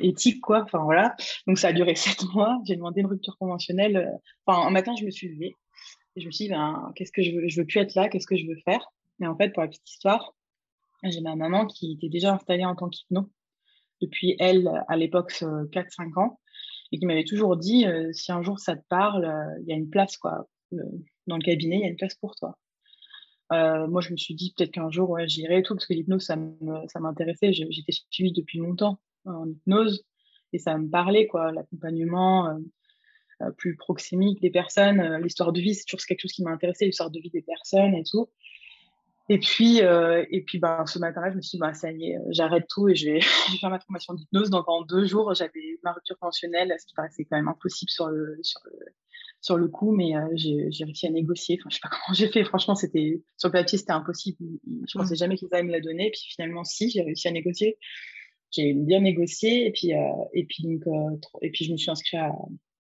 éthique, 0.00 0.40
quoi. 0.40 0.62
Enfin, 0.62 0.82
voilà. 0.84 1.14
Donc, 1.46 1.58
ça 1.58 1.68
a 1.68 1.72
duré 1.72 1.94
sept 1.96 2.24
mois. 2.34 2.58
J'ai 2.66 2.76
demandé 2.76 3.00
une 3.00 3.06
rupture 3.06 3.36
conventionnelle. 3.38 4.10
Enfin, 4.46 4.66
un 4.66 4.70
matin, 4.70 4.94
je 4.98 5.04
me 5.04 5.10
suis 5.10 5.28
levée 5.28 5.54
et 6.16 6.20
je 6.20 6.26
me 6.26 6.30
suis 6.30 6.46
dit, 6.46 6.50
ben, 6.50 6.92
qu'est-ce 6.96 7.12
que 7.12 7.22
je 7.22 7.32
veux 7.32 7.48
Je 7.48 7.60
veux 7.60 7.66
plus 7.66 7.80
être 7.80 7.94
là. 7.94 8.08
Qu'est-ce 8.08 8.26
que 8.26 8.36
je 8.36 8.46
veux 8.46 8.58
faire? 8.64 8.88
Et 9.20 9.26
en 9.26 9.36
fait, 9.36 9.50
pour 9.50 9.62
la 9.62 9.68
petite 9.68 9.88
histoire, 9.88 10.34
j'ai 11.04 11.20
ma 11.20 11.36
maman 11.36 11.66
qui 11.66 11.92
était 11.92 12.08
déjà 12.08 12.34
installée 12.34 12.64
en 12.64 12.74
tant 12.74 12.88
qu'hypno 12.88 13.30
depuis 14.00 14.36
elle, 14.38 14.70
à 14.86 14.96
l'époque, 14.96 15.32
4-5 15.32 16.20
ans, 16.20 16.40
et 16.92 16.98
qui 16.98 17.06
m'avait 17.06 17.24
toujours 17.24 17.56
dit, 17.56 17.84
si 18.12 18.30
un 18.30 18.42
jour 18.42 18.60
ça 18.60 18.76
te 18.76 18.86
parle, 18.88 19.28
il 19.62 19.68
y 19.68 19.72
a 19.72 19.76
une 19.76 19.90
place, 19.90 20.16
quoi 20.16 20.46
dans 21.28 21.36
le 21.36 21.42
cabinet, 21.42 21.76
il 21.76 21.82
y 21.82 21.84
a 21.84 21.88
une 21.88 21.96
place 21.96 22.16
pour 22.16 22.34
toi. 22.34 22.58
Euh, 23.52 23.86
moi, 23.86 24.00
je 24.00 24.10
me 24.10 24.16
suis 24.16 24.34
dit 24.34 24.52
peut-être 24.56 24.72
qu'un 24.72 24.90
jour, 24.90 25.16
j'irai 25.26 25.58
et 25.58 25.62
tout, 25.62 25.74
parce 25.74 25.86
que 25.86 25.94
l'hypnose, 25.94 26.24
ça 26.24 26.36
m'intéressait. 27.00 27.52
J'étais 27.52 27.92
suivie 28.10 28.32
depuis 28.32 28.58
longtemps 28.58 28.98
en 29.24 29.48
hypnose 29.48 30.04
et 30.52 30.58
ça 30.58 30.76
me 30.76 30.88
parlait, 30.88 31.26
quoi. 31.26 31.52
L'accompagnement 31.52 32.48
euh, 32.48 32.54
euh, 33.42 33.50
plus 33.52 33.76
proximique 33.76 34.40
des 34.40 34.50
personnes, 34.50 35.18
l'histoire 35.22 35.52
de 35.52 35.60
vie, 35.60 35.74
c'est 35.74 35.84
toujours 35.84 36.04
quelque 36.06 36.20
chose 36.20 36.32
qui 36.32 36.42
m'a 36.42 36.50
intéressé, 36.50 36.86
l'histoire 36.86 37.10
de 37.10 37.20
vie 37.20 37.30
des 37.30 37.42
personnes 37.42 37.94
et 37.94 38.02
tout. 38.02 38.28
Et 39.28 39.38
puis, 39.38 39.78
et 39.78 40.42
puis 40.46 40.58
ben, 40.58 40.86
ce 40.86 40.98
matin-là, 40.98 41.30
je 41.30 41.36
me 41.36 41.42
suis 41.42 41.56
dit, 41.56 41.60
bah, 41.60 41.74
ça 41.74 41.92
y 41.92 42.12
est, 42.12 42.18
j'arrête 42.30 42.66
tout 42.68 42.88
et 42.88 42.94
je 42.96 43.10
vais, 43.10 43.20
faire 43.20 43.70
ma 43.70 43.78
formation 43.78 44.14
d'hypnose. 44.14 44.50
Donc, 44.50 44.68
en 44.68 44.82
deux 44.82 45.04
jours, 45.06 45.34
j'avais 45.34 45.78
ma 45.82 45.92
rupture 45.92 46.18
conventionnelle, 46.18 46.74
ce 46.78 46.86
qui 46.86 46.94
paraissait 46.94 47.24
quand 47.24 47.36
même 47.36 47.48
impossible 47.48 47.90
sur 47.90 48.08
le, 48.08 48.38
sur 48.42 48.60
le, 48.64 48.78
sur 49.40 49.56
le 49.56 49.68
coup, 49.68 49.92
mais 49.92 50.16
euh, 50.16 50.26
j'ai 50.34 50.84
réussi 50.84 51.06
à 51.06 51.10
négocier. 51.10 51.58
Enfin, 51.60 51.68
je 51.70 51.76
sais 51.76 51.80
pas 51.82 51.88
comment 52.06 52.14
j'ai 52.14 52.28
fait. 52.28 52.44
Franchement, 52.44 52.74
c'était 52.74 53.22
sur 53.36 53.48
le 53.48 53.52
papier, 53.52 53.78
c'était 53.78 53.92
impossible. 53.92 54.38
Je 54.86 54.98
pensais 54.98 55.16
jamais 55.16 55.36
qu'ils 55.36 55.48
allaient 55.52 55.64
me 55.64 55.72
la 55.72 55.80
donner. 55.80 56.10
Puis 56.10 56.22
finalement, 56.34 56.64
si, 56.64 56.90
j'ai 56.90 57.02
réussi 57.02 57.28
à 57.28 57.30
négocier. 57.30 57.78
J'ai 58.50 58.72
bien 58.72 59.00
négocié 59.00 59.66
et 59.66 59.72
puis 59.72 59.92
euh, 59.92 60.24
et 60.32 60.46
puis 60.46 60.62
donc 60.62 60.86
euh, 60.86 61.16
et 61.42 61.50
puis 61.50 61.66
je 61.66 61.72
me 61.72 61.76
suis 61.76 61.90
inscrite 61.90 62.18
à, 62.18 62.32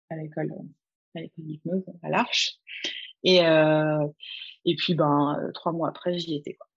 à 0.09 0.17
l'école 0.17 0.53
à 1.15 1.21
l'école 1.21 1.45
d'hypnose 1.45 1.85
à 2.01 2.09
l'Arche. 2.09 2.57
Et 3.23 3.39
et 4.65 4.75
puis 4.75 4.95
ben 4.95 5.51
trois 5.53 5.71
mois 5.71 5.89
après, 5.89 6.17
j'y 6.17 6.35
étais 6.35 6.53
quoi. 6.53 6.67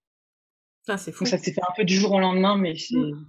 Ça 0.82 0.96
c'est 0.96 1.12
fou. 1.12 1.26
ça 1.26 1.38
s'est 1.38 1.52
fait 1.52 1.62
un 1.62 1.74
peu 1.76 1.84
du 1.84 1.94
jour 1.94 2.12
au 2.12 2.20
lendemain, 2.20 2.56
mais 2.56 2.74
mmh. 2.74 3.26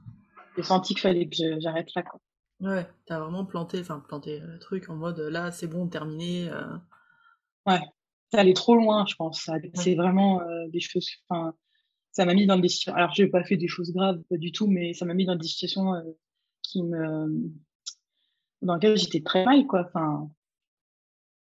j'ai 0.55 0.63
senti 0.63 0.93
qu'il 0.93 1.01
fallait 1.01 1.27
que 1.27 1.59
j'arrête 1.59 1.93
là 1.95 2.03
quoi. 2.03 2.19
Ouais, 2.59 2.87
t'as 3.05 3.19
vraiment 3.19 3.45
planté, 3.45 3.79
enfin 3.79 4.03
planté 4.07 4.39
le 4.39 4.57
truc 4.57 4.89
en 4.89 4.95
mode 4.95 5.19
là 5.19 5.51
c'est 5.51 5.67
bon, 5.67 5.87
terminé. 5.87 6.49
Euh. 6.49 6.77
Ouais, 7.65 7.79
ça 8.31 8.39
allait 8.39 8.53
trop 8.53 8.75
loin, 8.75 9.05
je 9.07 9.15
pense. 9.15 9.49
C'est 9.73 9.95
vraiment 9.95 10.41
euh, 10.41 10.67
des 10.69 10.79
choses. 10.79 11.09
Enfin, 11.29 11.53
ça 12.11 12.25
m'a 12.25 12.33
mis 12.33 12.45
dans 12.45 12.57
des 12.57 12.67
situations. 12.67 12.97
Alors, 12.97 13.13
je 13.13 13.23
n'ai 13.23 13.29
pas 13.29 13.43
fait 13.43 13.57
des 13.57 13.67
choses 13.67 13.93
graves, 13.93 14.21
pas 14.29 14.37
du 14.37 14.51
tout, 14.51 14.67
mais 14.67 14.93
ça 14.93 15.05
m'a 15.05 15.13
mis 15.13 15.25
dans 15.25 15.35
des 15.35 15.47
situations 15.47 15.93
euh, 15.93 16.01
qui 16.61 16.83
me. 16.83 17.51
dans 18.61 18.75
lesquelles 18.75 18.97
j'étais 18.97 19.21
très 19.21 19.45
mal, 19.45 19.65
quoi. 19.65 19.85
Enfin. 19.87 20.29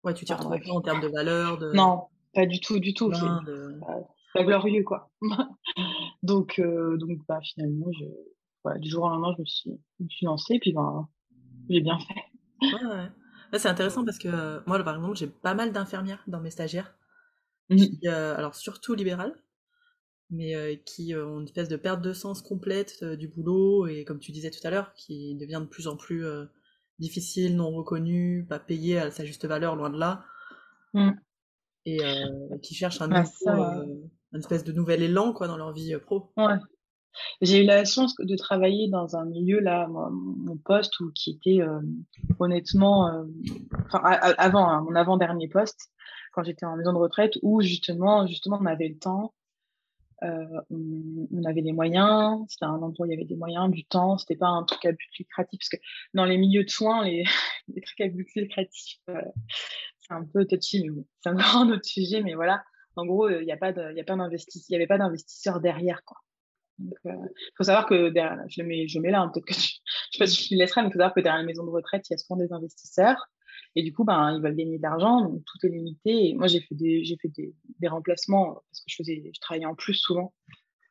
Ouais, 0.04 0.14
tu 0.14 0.24
t'y 0.24 0.32
retrouves 0.32 0.60
pas 0.60 0.72
en 0.72 0.80
termes 0.80 1.00
de 1.00 1.08
valeur 1.08 1.58
de... 1.58 1.72
Non, 1.72 2.04
pas 2.36 2.46
du 2.46 2.60
tout, 2.60 2.78
du 2.78 2.94
tout. 2.94 3.12
C'est 3.12 3.20
pas, 4.32 4.44
glorieux, 4.44 4.84
quoi. 4.84 5.10
donc, 6.22 6.60
donc 6.60 7.18
bah, 7.26 7.40
finalement, 7.42 7.90
je 7.98 8.04
du 8.74 8.90
jour 8.90 9.04
au 9.04 9.08
lendemain, 9.08 9.32
je 9.36 9.42
me 9.42 9.46
suis, 9.46 9.70
je 9.98 10.04
me 10.04 10.08
suis 10.08 10.26
lancée, 10.26 10.58
puis 10.60 10.72
ben, 10.72 11.08
j'ai 11.68 11.80
bien 11.80 11.98
fait. 11.98 12.72
Ouais, 13.52 13.58
c'est 13.58 13.68
intéressant 13.68 14.04
parce 14.04 14.18
que 14.18 14.28
euh, 14.28 14.60
moi, 14.66 14.82
par 14.82 14.96
exemple, 14.96 15.16
j'ai 15.16 15.28
pas 15.28 15.54
mal 15.54 15.72
d'infirmières 15.72 16.22
dans 16.26 16.40
mes 16.40 16.50
stagiaires, 16.50 16.94
mmh. 17.70 17.84
euh, 18.06 18.36
alors 18.36 18.54
surtout 18.54 18.94
libérales, 18.94 19.34
mais 20.30 20.56
euh, 20.56 20.74
qui 20.84 21.14
ont 21.14 21.40
une 21.40 21.44
espèce 21.44 21.68
de 21.68 21.76
perte 21.76 22.02
de 22.02 22.12
sens 22.12 22.42
complète 22.42 23.04
du 23.04 23.28
boulot, 23.28 23.86
et 23.86 24.04
comme 24.04 24.18
tu 24.18 24.32
disais 24.32 24.50
tout 24.50 24.66
à 24.66 24.70
l'heure, 24.70 24.92
qui 24.94 25.36
devient 25.36 25.60
de 25.60 25.68
plus 25.68 25.86
en 25.86 25.96
plus 25.96 26.24
difficile, 26.98 27.56
non 27.56 27.70
reconnu, 27.70 28.46
pas 28.48 28.58
payé 28.58 28.98
à 28.98 29.10
sa 29.10 29.24
juste 29.24 29.46
valeur, 29.46 29.76
loin 29.76 29.90
de 29.90 29.98
là. 29.98 30.24
Mmh. 30.94 31.10
Et 31.86 31.98
qui 32.62 32.74
cherchent 32.74 33.00
un, 33.00 33.10
une 33.10 34.38
espèce 34.38 34.64
de 34.64 34.72
nouvel 34.72 35.02
élan 35.02 35.32
quoi, 35.32 35.46
dans 35.46 35.56
leur 35.56 35.72
vie 35.72 35.96
pro. 36.04 36.32
Ouais. 36.36 36.56
J'ai 37.40 37.62
eu 37.62 37.66
la 37.66 37.84
chance 37.84 38.14
de 38.18 38.36
travailler 38.36 38.88
dans 38.88 39.16
un 39.16 39.24
milieu 39.24 39.60
là, 39.60 39.88
mon 39.88 40.56
poste 40.56 40.98
où 41.00 41.10
qui 41.12 41.30
était 41.30 41.62
euh, 41.62 41.80
honnêtement, 42.38 43.08
euh, 43.08 43.24
enfin 43.86 44.00
avant 44.38 44.68
hein, 44.68 44.82
mon 44.82 44.94
avant 44.94 45.16
dernier 45.16 45.48
poste, 45.48 45.90
quand 46.32 46.42
j'étais 46.44 46.66
en 46.66 46.76
maison 46.76 46.92
de 46.92 46.98
retraite, 46.98 47.32
où 47.42 47.60
justement, 47.60 48.26
justement, 48.26 48.58
on 48.60 48.66
avait 48.66 48.88
le 48.88 48.98
temps, 48.98 49.32
euh, 50.22 50.60
on, 50.70 51.44
avait 51.44 51.62
des 51.62 51.72
moyens, 51.72 52.44
c'était 52.48 52.64
un 52.64 52.82
endroit 52.82 53.06
où 53.06 53.06
il 53.06 53.12
y 53.12 53.14
avait 53.14 53.24
des 53.24 53.36
moyens, 53.36 53.70
du 53.70 53.84
temps, 53.84 54.18
c'était 54.18 54.36
pas 54.36 54.48
un 54.48 54.64
truc 54.64 54.84
à 54.84 54.92
but 54.92 55.18
lucratif, 55.18 55.58
parce 55.58 55.68
que 55.68 55.76
dans 56.14 56.24
les 56.24 56.38
milieux 56.38 56.64
de 56.64 56.70
soins, 56.70 57.04
les, 57.04 57.24
les 57.68 57.80
trucs 57.80 58.00
à 58.00 58.08
but 58.08 58.28
lucratif, 58.34 58.98
c'est 60.06 60.14
un 60.14 60.24
peu 60.24 60.46
touchy, 60.46 60.82
mais 60.82 60.90
bon, 60.90 61.06
c'est 61.20 61.30
un 61.30 61.34
grand 61.34 61.68
autre 61.70 61.84
sujet, 61.84 62.22
mais 62.22 62.34
voilà 62.34 62.64
En 62.96 63.06
gros, 63.06 63.28
il 63.28 63.44
n'y 63.44 63.52
a 63.52 63.56
pas 63.56 63.72
de, 63.72 63.90
il 63.90 63.96
y 63.96 64.00
a 64.00 64.04
pas 64.04 64.16
d'investisseur, 64.16 64.66
il 64.70 64.72
y 64.72 64.76
avait 64.76 64.86
pas 64.86 64.98
d'investisseur 64.98 65.60
derrière, 65.60 66.02
quoi. 66.04 66.18
Il 66.78 66.92
faut 67.56 67.64
savoir 67.64 67.86
que 67.86 68.10
derrière, 68.10 68.38
je 68.48 68.60
le 68.60 68.68
mets, 68.68 68.86
je 68.86 68.98
mets 68.98 69.10
là, 69.10 69.22
hein, 69.22 69.30
peut-être 69.32 69.46
que 69.46 69.54
je, 69.54 69.60
je 70.12 70.18
sais 70.18 70.18
pas 70.18 70.26
si 70.26 70.44
je 70.44 70.54
le 70.54 70.58
laisserai, 70.58 70.82
mais 70.82 70.88
il 70.88 70.92
faut 70.92 70.98
savoir 70.98 71.14
que 71.14 71.20
derrière 71.20 71.40
la 71.40 71.46
maison 71.46 71.64
de 71.64 71.70
retraite, 71.70 72.08
il 72.08 72.12
y 72.12 72.14
a 72.14 72.18
souvent 72.18 72.38
des 72.38 72.52
investisseurs. 72.52 73.28
Et 73.74 73.82
du 73.82 73.92
coup, 73.92 74.04
ben, 74.04 74.34
ils 74.36 74.42
veulent 74.42 74.56
gagner 74.56 74.76
de 74.76 74.82
l'argent, 74.82 75.22
donc 75.22 75.42
tout 75.46 75.66
est 75.66 75.70
limité. 75.70 76.28
Et 76.28 76.34
moi, 76.34 76.46
j'ai 76.46 76.60
fait 76.60 76.74
des, 76.74 77.04
j'ai 77.04 77.16
fait 77.16 77.28
des, 77.28 77.54
des, 77.80 77.88
remplacements 77.88 78.54
parce 78.54 78.80
que 78.80 78.84
je 78.88 78.96
faisais, 78.96 79.30
je 79.34 79.40
travaillais 79.40 79.66
en 79.66 79.74
plus 79.74 79.94
souvent 79.94 80.34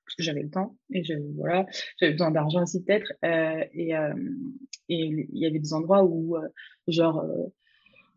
parce 0.05 0.15
que 0.15 0.23
j'avais 0.23 0.43
le 0.43 0.51
temps 0.51 0.75
et 0.91 1.03
je, 1.03 1.13
voilà, 1.35 1.65
j'avais 1.99 2.11
besoin 2.13 2.31
d'argent 2.31 2.63
aussi 2.63 2.83
peut-être. 2.83 3.11
Euh, 3.23 3.63
et 3.73 3.95
euh, 3.95 4.13
et 4.89 5.05
il 5.05 5.37
y 5.37 5.45
avait 5.45 5.59
des 5.59 5.73
endroits 5.73 6.03
où, 6.03 6.35
euh, 6.37 6.47
genre, 6.87 7.19
euh, 7.19 7.47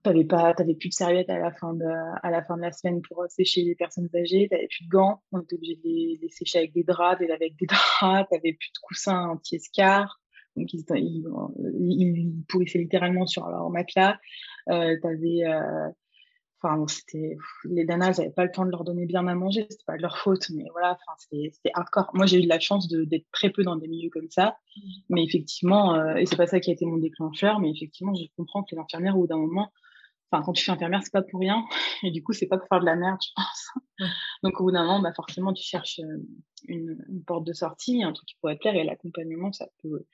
t'avais 0.09 0.25
pas, 0.25 0.55
t'avais 0.55 0.75
plus 0.75 0.89
de 0.89 0.95
serviettes 0.95 1.29
à 1.29 1.39
la 1.39 1.53
fin 1.53 1.75
de, 1.75 1.85
à 1.85 2.31
la 2.31 2.43
fin 2.43 2.57
de 2.57 2.63
la 2.63 2.73
semaine 2.73 3.03
pour 3.03 3.25
sécher 3.29 3.63
les 3.63 3.75
personnes 3.75 4.09
âgées, 4.15 4.49
t'avais 4.51 4.69
plus 4.69 4.85
de 4.85 4.91
gants, 4.91 5.23
on 5.33 5.41
était 5.41 5.55
obligé 5.55 5.77
de 5.77 5.83
les, 5.85 6.19
les, 6.23 6.29
sécher 6.31 6.59
avec 6.59 6.73
des 6.73 6.83
draps, 6.83 7.21
et 7.21 7.31
avec 7.31 7.57
des 7.57 7.67
draps, 7.67 8.29
t'avais 8.31 8.55
plus 8.55 8.71
de 8.75 8.79
coussins 8.83 9.29
anti-escar. 9.29 10.19
Donc, 10.57 10.73
ils, 10.73 10.85
ils, 10.97 11.25
ils, 11.79 12.45
pourrissaient 12.49 12.79
littéralement 12.79 13.27
sur 13.27 13.47
leur 13.49 13.71
matelas. 13.71 14.19
Euh, 14.71 14.97
t'avais, 15.01 15.45
euh, 15.45 15.89
enfin, 16.61 16.85
c'était, 16.89 17.37
les 17.65 17.85
nanas, 17.85 18.13
j'avais 18.13 18.31
pas 18.31 18.45
le 18.45 18.51
temps 18.51 18.65
de 18.65 18.71
leur 18.71 18.85
donner 18.85 19.07
bien 19.07 19.27
à 19.27 19.35
manger, 19.35 19.67
c'était 19.69 19.85
pas 19.87 19.97
de 19.97 20.03
leur 20.03 20.19
faute, 20.19 20.49
mais 20.51 20.65
voilà, 20.73 20.93
enfin, 20.93 21.17
c'était 21.19 21.71
hardcore. 21.75 22.11
Moi, 22.15 22.27
j'ai 22.27 22.39
eu 22.39 22.43
de 22.43 22.49
la 22.49 22.59
chance 22.61 22.89
d'être 22.89 23.27
très 23.31 23.51
peu 23.51 23.63
dans 23.63 23.77
des 23.77 23.89
milieux 23.89 24.11
comme 24.11 24.31
ça, 24.31 24.57
mais 25.09 25.23
effectivement, 25.23 25.95
euh, 25.95 26.17
et 26.17 26.27
c'est 26.27 26.37
pas 26.37 26.47
ça 26.47 26.61
qui 26.61 26.71
a 26.71 26.73
été 26.73 26.87
mon 26.87 26.99
déclencheur, 26.99 27.61
mais 27.61 27.71
effectivement, 27.71 28.15
je 28.15 28.25
comprends 28.37 28.63
que 28.63 28.75
les 28.75 28.81
infirmières, 28.81 29.17
au 29.17 29.21
bout 29.21 29.27
d'un 29.27 29.39
moment, 29.39 29.71
enfin, 30.31 30.43
quand 30.45 30.53
tu 30.53 30.65
fais 30.65 30.73
infirmière, 30.73 31.01
c'est 31.03 31.13
pas 31.13 31.23
pour 31.23 31.41
rien, 31.41 31.65
et 32.03 32.11
du 32.11 32.23
coup, 32.23 32.33
c'est 32.33 32.47
pas 32.47 32.59
pour 32.59 32.69
faire 32.69 32.81
de 32.81 32.87
la 32.87 32.97
merde, 32.97 33.19
je 33.23 33.31
pense. 33.35 34.09
Donc, 34.43 34.61
au 34.61 34.65
bout 34.65 34.73
d'un 34.73 34.85
moment, 34.85 35.01
bah, 35.01 35.13
forcément, 35.15 35.53
tu 35.53 35.63
cherches 35.63 35.99
une, 35.99 36.99
une, 37.09 37.25
porte 37.25 37.45
de 37.45 37.53
sortie, 37.53 38.03
un 38.03 38.13
truc 38.13 38.29
qui 38.29 38.37
pourrait 38.41 38.57
te 38.57 38.61
plaire, 38.61 38.77
et 38.77 38.85
l'accompagnement, 38.85 39.53
ça 39.53 39.67
peut, 39.83 40.05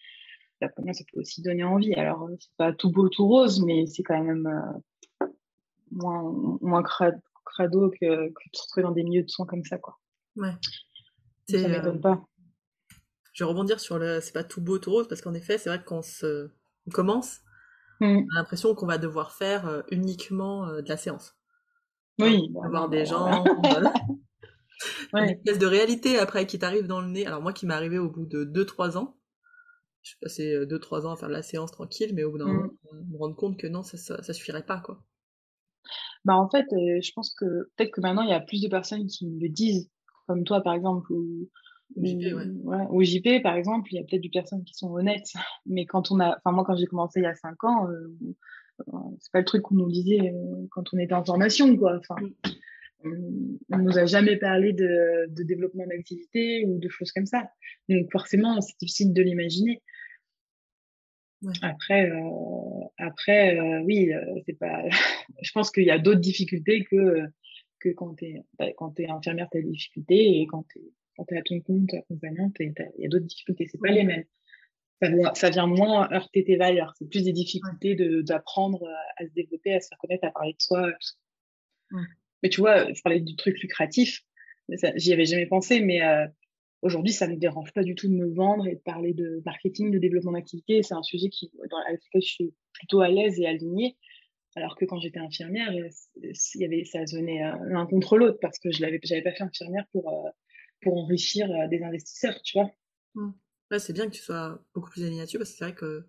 l'accompagnement, 0.60 0.92
ça 0.92 1.04
peut 1.12 1.20
aussi 1.20 1.42
donner 1.42 1.64
envie. 1.64 1.94
Alors, 1.94 2.28
c'est 2.38 2.56
pas 2.56 2.72
tout 2.72 2.90
beau, 2.90 3.08
tout 3.08 3.26
rose, 3.26 3.62
mais 3.64 3.86
c'est 3.86 4.02
quand 4.02 4.22
même 4.22 4.46
euh, 4.46 5.26
moins, 5.90 6.58
moins 6.60 6.82
crado 6.82 7.90
que, 7.90 7.96
que, 7.98 8.28
de 8.28 8.56
se 8.56 8.62
retrouver 8.62 8.82
dans 8.82 8.92
des 8.92 9.02
milieux 9.02 9.22
de 9.22 9.30
soins 9.30 9.46
comme 9.46 9.64
ça, 9.64 9.78
quoi. 9.78 9.98
Ouais. 10.36 10.54
Ça 11.48 11.56
euh... 11.56 11.68
m'étonne 11.68 12.00
pas. 12.00 12.24
Je 13.32 13.42
vais 13.42 13.48
rebondir 13.48 13.80
sur 13.80 13.98
le 13.98 14.20
c'est 14.20 14.32
pas 14.32 14.44
tout 14.44 14.60
beau, 14.60 14.78
tout 14.78 14.92
rose, 14.92 15.08
parce 15.08 15.20
qu'en 15.20 15.34
effet, 15.34 15.58
c'est 15.58 15.68
vrai 15.68 15.80
que 15.80 15.84
quand 15.84 15.98
on, 15.98 16.02
se... 16.02 16.50
on 16.86 16.90
commence, 16.90 17.40
mm. 18.00 18.04
on 18.04 18.20
a 18.34 18.38
l'impression 18.38 18.74
qu'on 18.74 18.86
va 18.86 18.98
devoir 18.98 19.32
faire 19.32 19.66
euh, 19.66 19.82
uniquement 19.90 20.66
euh, 20.68 20.82
de 20.82 20.88
la 20.88 20.96
séance. 20.96 21.36
Oui. 22.18 22.50
On 22.54 22.62
va 22.62 22.68
voir 22.68 22.88
des 22.88 23.04
gens. 23.04 23.44
Voilà. 23.64 23.92
ouais. 25.12 25.22
Une 25.24 25.30
espèce 25.30 25.58
de 25.58 25.66
réalité 25.66 26.18
après 26.18 26.46
qui 26.46 26.58
t'arrive 26.58 26.86
dans 26.86 27.00
le 27.00 27.08
nez. 27.08 27.26
Alors 27.26 27.40
moi 27.42 27.52
qui 27.52 27.66
m'est 27.66 27.74
arrivé 27.74 27.98
au 27.98 28.10
bout 28.10 28.26
de 28.26 28.44
2-3 28.44 28.96
ans, 28.98 29.16
je 30.02 30.14
passé 30.20 30.66
2-3 30.66 31.06
ans 31.06 31.12
à 31.12 31.16
faire 31.16 31.28
de 31.28 31.34
la 31.34 31.42
séance 31.42 31.72
tranquille, 31.72 32.12
mais 32.14 32.24
au 32.24 32.30
bout 32.32 32.38
d'un 32.38 32.46
Mm. 32.46 32.52
moment, 32.52 32.72
on 32.92 32.94
me 32.96 33.18
rendre 33.18 33.36
compte 33.36 33.56
que 33.58 33.66
non, 33.66 33.82
ça, 33.82 33.96
ça, 33.96 34.22
ça 34.22 34.32
suffirait 34.32 34.66
pas, 34.66 34.80
quoi. 34.80 35.02
Bah, 36.24 36.36
en 36.36 36.48
fait, 36.48 36.66
euh, 36.72 37.00
je 37.02 37.12
pense 37.14 37.34
que 37.34 37.44
peut-être 37.76 37.90
que 37.92 38.00
maintenant, 38.00 38.22
il 38.22 38.30
y 38.30 38.34
a 38.34 38.40
plus 38.40 38.62
de 38.62 38.68
personnes 38.68 39.06
qui 39.06 39.26
me 39.28 39.40
le 39.40 39.48
disent, 39.48 39.90
comme 40.26 40.44
toi, 40.44 40.62
par 40.62 40.74
exemple, 40.74 41.12
ou, 41.12 41.50
Ou 41.96 42.04
JP, 42.04 42.34
ouais. 42.34 42.46
ouais, 42.64 42.86
ou 42.90 43.02
JP, 43.02 43.42
par 43.42 43.56
exemple, 43.56 43.92
il 43.92 43.96
y 43.96 43.98
a 43.98 44.02
peut-être 44.02 44.22
des 44.22 44.28
personnes 44.28 44.64
qui 44.64 44.74
sont 44.74 44.92
honnêtes. 44.92 45.32
Mais 45.66 45.86
quand 45.86 46.10
on 46.10 46.20
a, 46.20 46.36
enfin, 46.38 46.52
moi, 46.52 46.64
quand 46.64 46.76
j'ai 46.76 46.86
commencé 46.86 47.20
il 47.20 47.24
y 47.24 47.26
a 47.26 47.34
5 47.34 47.62
ans, 47.64 47.88
euh, 47.88 48.08
euh, 48.88 48.98
c'est 49.20 49.32
pas 49.32 49.40
le 49.40 49.44
truc 49.44 49.62
qu'on 49.62 49.76
nous 49.76 49.90
disait 49.90 50.32
euh, 50.32 50.66
quand 50.70 50.84
on 50.92 50.98
était 50.98 51.14
en 51.14 51.24
formation, 51.24 51.76
quoi. 51.76 51.98
Enfin, 51.98 52.16
on, 53.04 53.78
nous 53.78 53.98
a 53.98 54.06
jamais 54.06 54.36
parlé 54.36 54.72
de, 54.72 55.26
de 55.28 55.42
développement 55.42 55.86
d'activité 55.86 56.64
ou 56.66 56.78
de 56.78 56.88
choses 56.88 57.12
comme 57.12 57.26
ça. 57.26 57.50
Donc, 57.88 58.10
forcément, 58.10 58.60
c'est 58.60 58.78
difficile 58.80 59.12
de 59.12 59.22
l'imaginer. 59.22 59.82
Ouais. 61.42 61.52
Après, 61.60 62.10
euh, 62.10 62.84
après, 62.96 63.60
oui, 63.80 64.10
c'est 64.46 64.58
pas. 64.58 64.82
je 65.42 65.52
pense 65.52 65.70
qu'il 65.70 65.84
y 65.84 65.90
a 65.90 65.98
d'autres 65.98 66.20
difficultés 66.20 66.84
que 66.84 67.26
que 67.78 67.90
quand 67.90 68.14
t'es 68.14 68.40
quand 68.78 68.92
t'es 68.92 69.06
infirmière, 69.08 69.48
t'as 69.52 69.60
des 69.60 69.68
difficultés 69.68 70.40
et 70.40 70.46
quand 70.46 70.64
t'es 70.72 70.80
quand 71.16 71.24
t'es 71.24 71.36
à 71.36 71.42
ton 71.42 71.60
compte 71.60 71.92
accompagnante, 71.94 72.56
il 72.60 72.72
y 72.98 73.06
a 73.06 73.08
d'autres 73.08 73.26
difficultés. 73.26 73.66
C'est 73.70 73.80
pas 73.80 73.90
les 73.90 74.04
mêmes. 74.04 74.24
Ça, 75.02 75.08
vient- 75.08 75.34
ça 75.34 75.50
vient 75.50 75.66
moins 75.66 76.08
heurter 76.12 76.44
tes 76.44 76.56
valeurs. 76.56 76.94
C'est 76.98 77.08
plus 77.08 77.24
des 77.24 77.32
difficultés 77.32 77.94
de 77.94 78.22
d'apprendre 78.22 78.88
à 79.16 79.26
se 79.26 79.32
développer, 79.32 79.74
à 79.74 79.80
se 79.80 79.88
faire 79.88 79.98
connaître, 79.98 80.24
à 80.24 80.30
parler 80.30 80.52
de 80.52 80.60
soi. 80.62 80.92
Ouais. 81.90 82.00
Mais 82.42 82.48
tu 82.48 82.60
vois, 82.60 82.92
je 82.92 83.00
parlais 83.02 83.20
du 83.20 83.36
truc 83.36 83.60
lucratif. 83.60 84.20
J'y 84.96 85.12
avais 85.12 85.24
jamais 85.26 85.46
pensé, 85.46 85.80
mais 85.80 86.02
euh, 86.02 86.26
aujourd'hui, 86.82 87.12
ça 87.12 87.26
me 87.26 87.36
dérange 87.36 87.72
pas 87.72 87.82
du 87.82 87.94
tout 87.94 88.08
de 88.08 88.14
me 88.14 88.32
vendre 88.34 88.66
et 88.66 88.76
de 88.76 88.80
parler 88.80 89.12
de 89.12 89.42
marketing, 89.44 89.90
de 89.90 89.98
développement 89.98 90.32
d'activité. 90.32 90.82
C'est 90.82 90.94
un 90.94 91.02
sujet 91.02 91.28
qui, 91.28 91.50
dans, 91.70 91.78
avec 91.88 92.00
lequel 92.06 92.22
je 92.22 92.32
suis 92.32 92.54
plutôt 92.72 93.00
à 93.00 93.08
l'aise 93.08 93.38
et 93.40 93.46
alignée. 93.46 93.96
Alors 94.56 94.76
que 94.76 94.84
quand 94.84 95.00
j'étais 95.00 95.18
infirmière, 95.18 95.72
euh, 95.72 95.88
il 96.54 96.60
y 96.60 96.64
avait, 96.64 96.84
ça 96.84 97.00
venait 97.12 97.44
euh, 97.44 97.56
l'un 97.66 97.86
contre 97.86 98.16
l'autre 98.16 98.38
parce 98.40 98.58
que 98.58 98.70
je 98.70 98.78
j'avais 99.02 99.22
pas 99.22 99.32
fait 99.32 99.42
infirmière 99.42 99.84
pour, 99.90 100.08
euh, 100.08 100.30
pour 100.82 100.96
enrichir 100.98 101.50
euh, 101.50 101.68
des 101.68 101.82
investisseurs, 101.82 102.40
tu 102.42 102.58
vois. 102.58 102.70
Ouais, 103.70 103.78
c'est 103.78 103.92
bien 103.92 104.06
que 104.06 104.14
tu 104.14 104.22
sois 104.22 104.62
beaucoup 104.74 104.90
plus 104.90 105.02
aligné 105.02 105.20
là-dessus 105.20 105.38
parce 105.38 105.50
que 105.50 105.56
c'est 105.56 105.64
vrai 105.64 105.74
que 105.74 106.04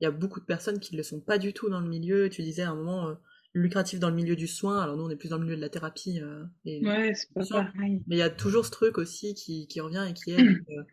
il 0.00 0.04
y 0.04 0.06
a 0.08 0.12
beaucoup 0.12 0.40
de 0.40 0.46
personnes 0.46 0.80
qui 0.80 0.94
ne 0.94 0.98
le 0.98 1.02
sont 1.04 1.20
pas 1.20 1.38
du 1.38 1.52
tout 1.54 1.70
dans 1.70 1.80
le 1.80 1.88
milieu. 1.88 2.28
Tu 2.30 2.42
disais 2.42 2.62
à 2.62 2.70
un 2.70 2.76
moment 2.76 3.08
euh, 3.08 3.14
lucratif 3.54 4.00
dans 4.00 4.10
le 4.10 4.16
milieu 4.16 4.36
du 4.36 4.48
soin, 4.48 4.80
alors 4.82 4.96
nous 4.96 5.04
on 5.04 5.10
est 5.10 5.16
plus 5.16 5.30
dans 5.30 5.38
le 5.38 5.44
milieu 5.44 5.56
de 5.56 5.62
la 5.62 5.70
thérapie. 5.70 6.20
euh, 6.22 6.44
et, 6.64 6.82
Ouais, 6.86 7.14
c'est 7.14 7.32
pas 7.34 7.46
pareil. 7.46 8.02
Mais 8.06 8.16
il 8.16 8.18
y 8.18 8.22
a 8.22 8.30
toujours 8.30 8.66
ce 8.66 8.70
truc 8.72 8.98
aussi 8.98 9.34
qui, 9.34 9.68
qui 9.68 9.80
revient 9.80 10.06
et 10.10 10.14
qui 10.14 10.32
est 10.32 10.38
euh, 10.70 10.84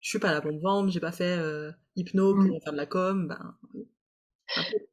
je 0.00 0.10
suis 0.10 0.18
pas 0.20 0.32
là 0.32 0.40
pour 0.42 0.52
me 0.52 0.60
vendre, 0.60 0.90
j'ai 0.90 1.00
pas 1.00 1.12
fait 1.12 1.38
hypno 1.96 2.34
pour 2.36 2.58
Mm. 2.58 2.64
faire 2.64 2.72
de 2.72 2.78
la 2.78 2.86
com, 2.86 3.28
ben 3.28 3.56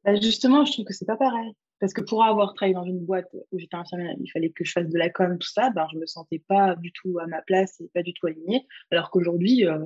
Bah, 0.04 0.14
justement, 0.20 0.64
je 0.64 0.72
trouve 0.72 0.84
que 0.84 0.92
c'est 0.94 1.04
pas 1.06 1.16
pareil. 1.16 1.52
Parce 1.80 1.92
que 1.92 2.00
pour 2.00 2.24
avoir 2.24 2.54
travaillé 2.54 2.74
dans 2.74 2.84
une 2.84 3.04
boîte 3.04 3.28
où 3.52 3.58
j'étais 3.58 3.76
infirmière, 3.76 4.14
il 4.18 4.30
fallait 4.30 4.50
que 4.50 4.64
je 4.64 4.72
fasse 4.72 4.88
de 4.88 4.98
la 4.98 5.10
com, 5.10 5.38
tout 5.38 5.48
ça, 5.48 5.70
ben, 5.70 5.86
je 5.92 5.98
me 5.98 6.06
sentais 6.06 6.40
pas 6.40 6.74
du 6.76 6.92
tout 6.92 7.18
à 7.20 7.26
ma 7.26 7.40
place 7.42 7.80
et 7.80 7.88
pas 7.94 8.02
du 8.02 8.12
tout 8.14 8.26
alignée. 8.26 8.66
Alors 8.90 9.10
qu'aujourd'hui, 9.10 9.64
euh, 9.64 9.84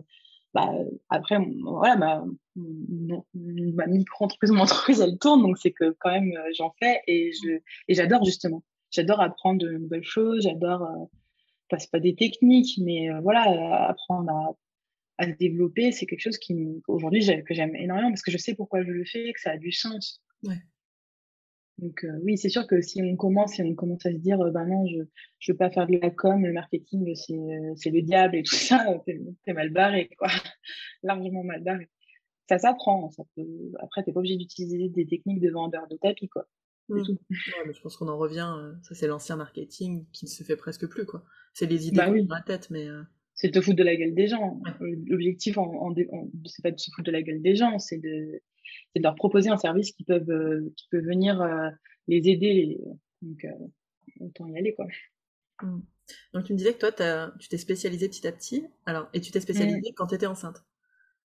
bah, 0.54 0.70
après, 1.08 1.38
voilà, 1.62 1.96
ma, 1.96 2.25
micro-entreprise, 3.34 4.50
mon 4.50 4.62
entreprise, 4.62 5.00
elle 5.00 5.18
tourne, 5.18 5.42
donc 5.42 5.56
c'est 5.58 5.72
que 5.72 5.96
quand 5.99 6.11
même, 6.11 6.32
euh, 6.37 6.50
j'en 6.56 6.75
fais 6.78 7.00
et 7.06 7.32
je, 7.32 7.58
et 7.88 7.94
j'adore 7.94 8.25
justement. 8.25 8.62
J'adore 8.90 9.20
apprendre 9.20 9.62
de 9.62 9.70
nouvelles 9.70 10.04
choses, 10.04 10.42
j'adore, 10.42 10.82
euh, 10.82 11.04
enfin, 11.70 11.78
c'est 11.78 11.90
pas 11.90 12.00
des 12.00 12.14
techniques, 12.14 12.78
mais 12.78 13.11
euh, 13.11 13.20
voilà, 13.20 13.88
apprendre 13.88 14.30
à, 15.18 15.26
se 15.26 15.37
développer, 15.38 15.92
c'est 15.92 16.04
quelque 16.04 16.20
chose 16.20 16.37
qui, 16.37 16.82
aujourd'hui, 16.88 17.25
que 17.46 17.54
j'aime 17.54 17.76
énormément 17.76 18.11
parce 18.11 18.22
que 18.22 18.32
je 18.32 18.38
sais 18.38 18.54
pourquoi 18.54 18.82
je 18.82 18.90
le 18.90 19.04
fais, 19.04 19.32
que 19.32 19.40
ça 19.40 19.52
a 19.52 19.56
du 19.56 19.70
sens. 19.70 20.20
Ouais. 20.42 20.56
Donc 21.79 22.05
euh, 22.05 22.19
oui, 22.23 22.37
c'est 22.38 22.49
sûr 22.50 22.67
que 22.67 22.81
si 22.81 23.02
on 23.02 23.17
commence, 23.17 23.55
si 23.55 23.62
on 23.62 23.75
commence 23.75 24.05
à 24.07 24.12
se 24.12 24.17
dire, 24.19 24.41
euh, 24.41 24.50
bah 24.50 24.64
non, 24.67 24.87
je 24.87 25.02
je 25.38 25.52
veux 25.52 25.57
pas 25.59 25.71
faire 25.71 25.87
de 25.87 25.97
la 26.00 26.11
com, 26.11 26.45
le 26.45 26.52
marketing, 26.52 27.14
c'est 27.14 27.33
euh, 27.35 27.75
le 27.93 28.02
diable 28.02 28.37
et 28.37 28.43
tout 28.43 28.55
ça, 28.55 28.85
t'es 29.07 29.52
mal 29.52 29.71
barré, 29.71 30.11
quoi. 30.19 30.29
Largement 31.02 31.43
mal 31.43 31.62
barré. 31.64 31.88
Ça 32.49 32.59
s'apprend, 32.59 33.11
ça 33.11 33.23
peut... 33.35 33.47
Après, 33.81 34.02
t'es 34.05 34.12
pas 34.12 34.19
obligé 34.21 34.37
d'utiliser 34.37 34.88
des 34.91 35.07
techniques 35.07 35.41
de 35.41 35.50
vendeur 35.50 35.87
de 35.88 35.97
tapis, 35.97 36.29
quoi. 36.29 36.47
C'est 36.88 36.95
Mm. 36.97 37.02
tout. 37.05 37.12
Ouais, 37.31 37.64
mais 37.67 37.73
je 37.73 37.81
pense 37.81 37.97
qu'on 37.97 38.09
en 38.09 38.19
revient, 38.19 38.52
ça 38.83 38.95
c'est 38.95 39.07
l'ancien 39.07 39.37
marketing 39.37 40.05
qui 40.12 40.25
ne 40.26 40.31
se 40.31 40.43
fait 40.45 40.57
presque 40.57 40.87
plus 40.88 41.07
quoi. 41.07 41.25
C'est 41.55 41.67
les 41.67 41.87
idées 41.88 41.97
Bah 41.97 42.11
oui. 42.11 42.25
dans 42.26 42.35
la 42.35 42.43
tête, 42.43 42.69
mais 42.71 42.87
C'est 43.35 43.49
de 43.49 43.52
te 43.55 43.61
foutre 43.61 43.76
de 43.79 43.85
la 43.85 43.97
gueule 43.97 44.14
des 44.14 44.26
gens. 44.26 44.61
Ouais. 44.81 44.93
L'objectif, 45.07 45.57
en, 45.59 45.73
en, 45.73 45.91
dé- 45.93 46.09
en- 46.12 46.29
c'est 46.45 46.62
pas 46.62 46.71
de 46.73 46.79
se 46.79 46.91
foutre 46.91 47.07
de 47.07 47.12
la 47.12 47.23
gueule 47.23 47.41
des 47.41 47.55
gens, 47.55 47.79
c'est 47.79 47.99
de, 47.99 48.41
c'est 48.93 49.00
de 49.00 49.05
leur 49.05 49.14
proposer 49.14 49.50
un 49.50 49.57
service 49.57 49.93
qui 49.93 50.05
peuvent, 50.05 50.31
euh, 50.31 50.73
qui 50.76 50.88
peut 50.91 51.00
venir 51.00 51.41
euh, 51.41 51.71
les 52.09 52.29
aider. 52.29 52.79
Donc, 53.23 53.45
euh, 53.45 53.50
autant 54.21 54.47
y 54.47 54.59
aller, 54.59 54.75
quoi. 54.75 54.87
mm. 55.62 55.81
donc 56.35 56.45
tu 56.45 56.52
me 56.52 56.59
disais 56.59 56.75
que 56.75 56.79
toi 56.79 57.31
tu 57.38 57.49
t'es 57.49 57.59
spécialisé 57.59 58.09
petit 58.09 58.26
à 58.26 58.33
petit, 58.33 58.67
alors 58.87 59.09
et 59.12 59.21
tu 59.21 59.31
t'es 59.31 59.41
spécialisé 59.41 59.93
quand 59.95 60.07
t'étais 60.09 60.26
enceinte. 60.26 60.64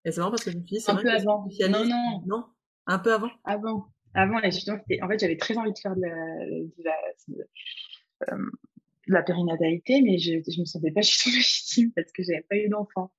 Et 0.06 0.12
c'est 0.12 0.20
marrant 0.20 0.32
parce 0.32 0.44
que 0.44 0.52
je 0.52 0.58
me 0.58 0.62
suis 0.66 0.78
dit 0.78 0.82
c'est 0.82 0.92
Un 0.92 0.96
vrai 0.96 1.04
peu 1.04 1.12
avant. 1.12 1.48
Non, 1.70 1.86
non. 1.86 2.24
non, 2.26 2.46
un 2.86 3.00
peu 3.00 3.14
avant? 3.14 3.32
Avant. 3.44 3.88
Avant, 4.14 4.38
en 4.38 4.42
fait, 4.42 5.20
j'avais 5.20 5.38
très 5.38 5.58
envie 5.58 5.74
de 5.74 5.78
faire 5.78 5.96
de 5.96 6.02
la, 6.02 6.46
de 6.46 6.84
la, 6.84 6.96
de, 7.28 7.48
euh, 8.32 8.50
de 9.08 9.14
la 9.14 9.22
périnatalité, 9.22 10.02
mais 10.02 10.18
je, 10.18 10.42
je 10.48 10.60
me 10.60 10.66
sentais 10.66 10.92
pas 10.92 11.02
du 11.02 11.12
tout 11.12 11.30
légitime 11.36 11.92
parce 11.92 12.12
que 12.12 12.24
j'avais 12.24 12.46
pas 12.50 12.56
eu 12.56 12.68
d'enfant. 12.70 13.12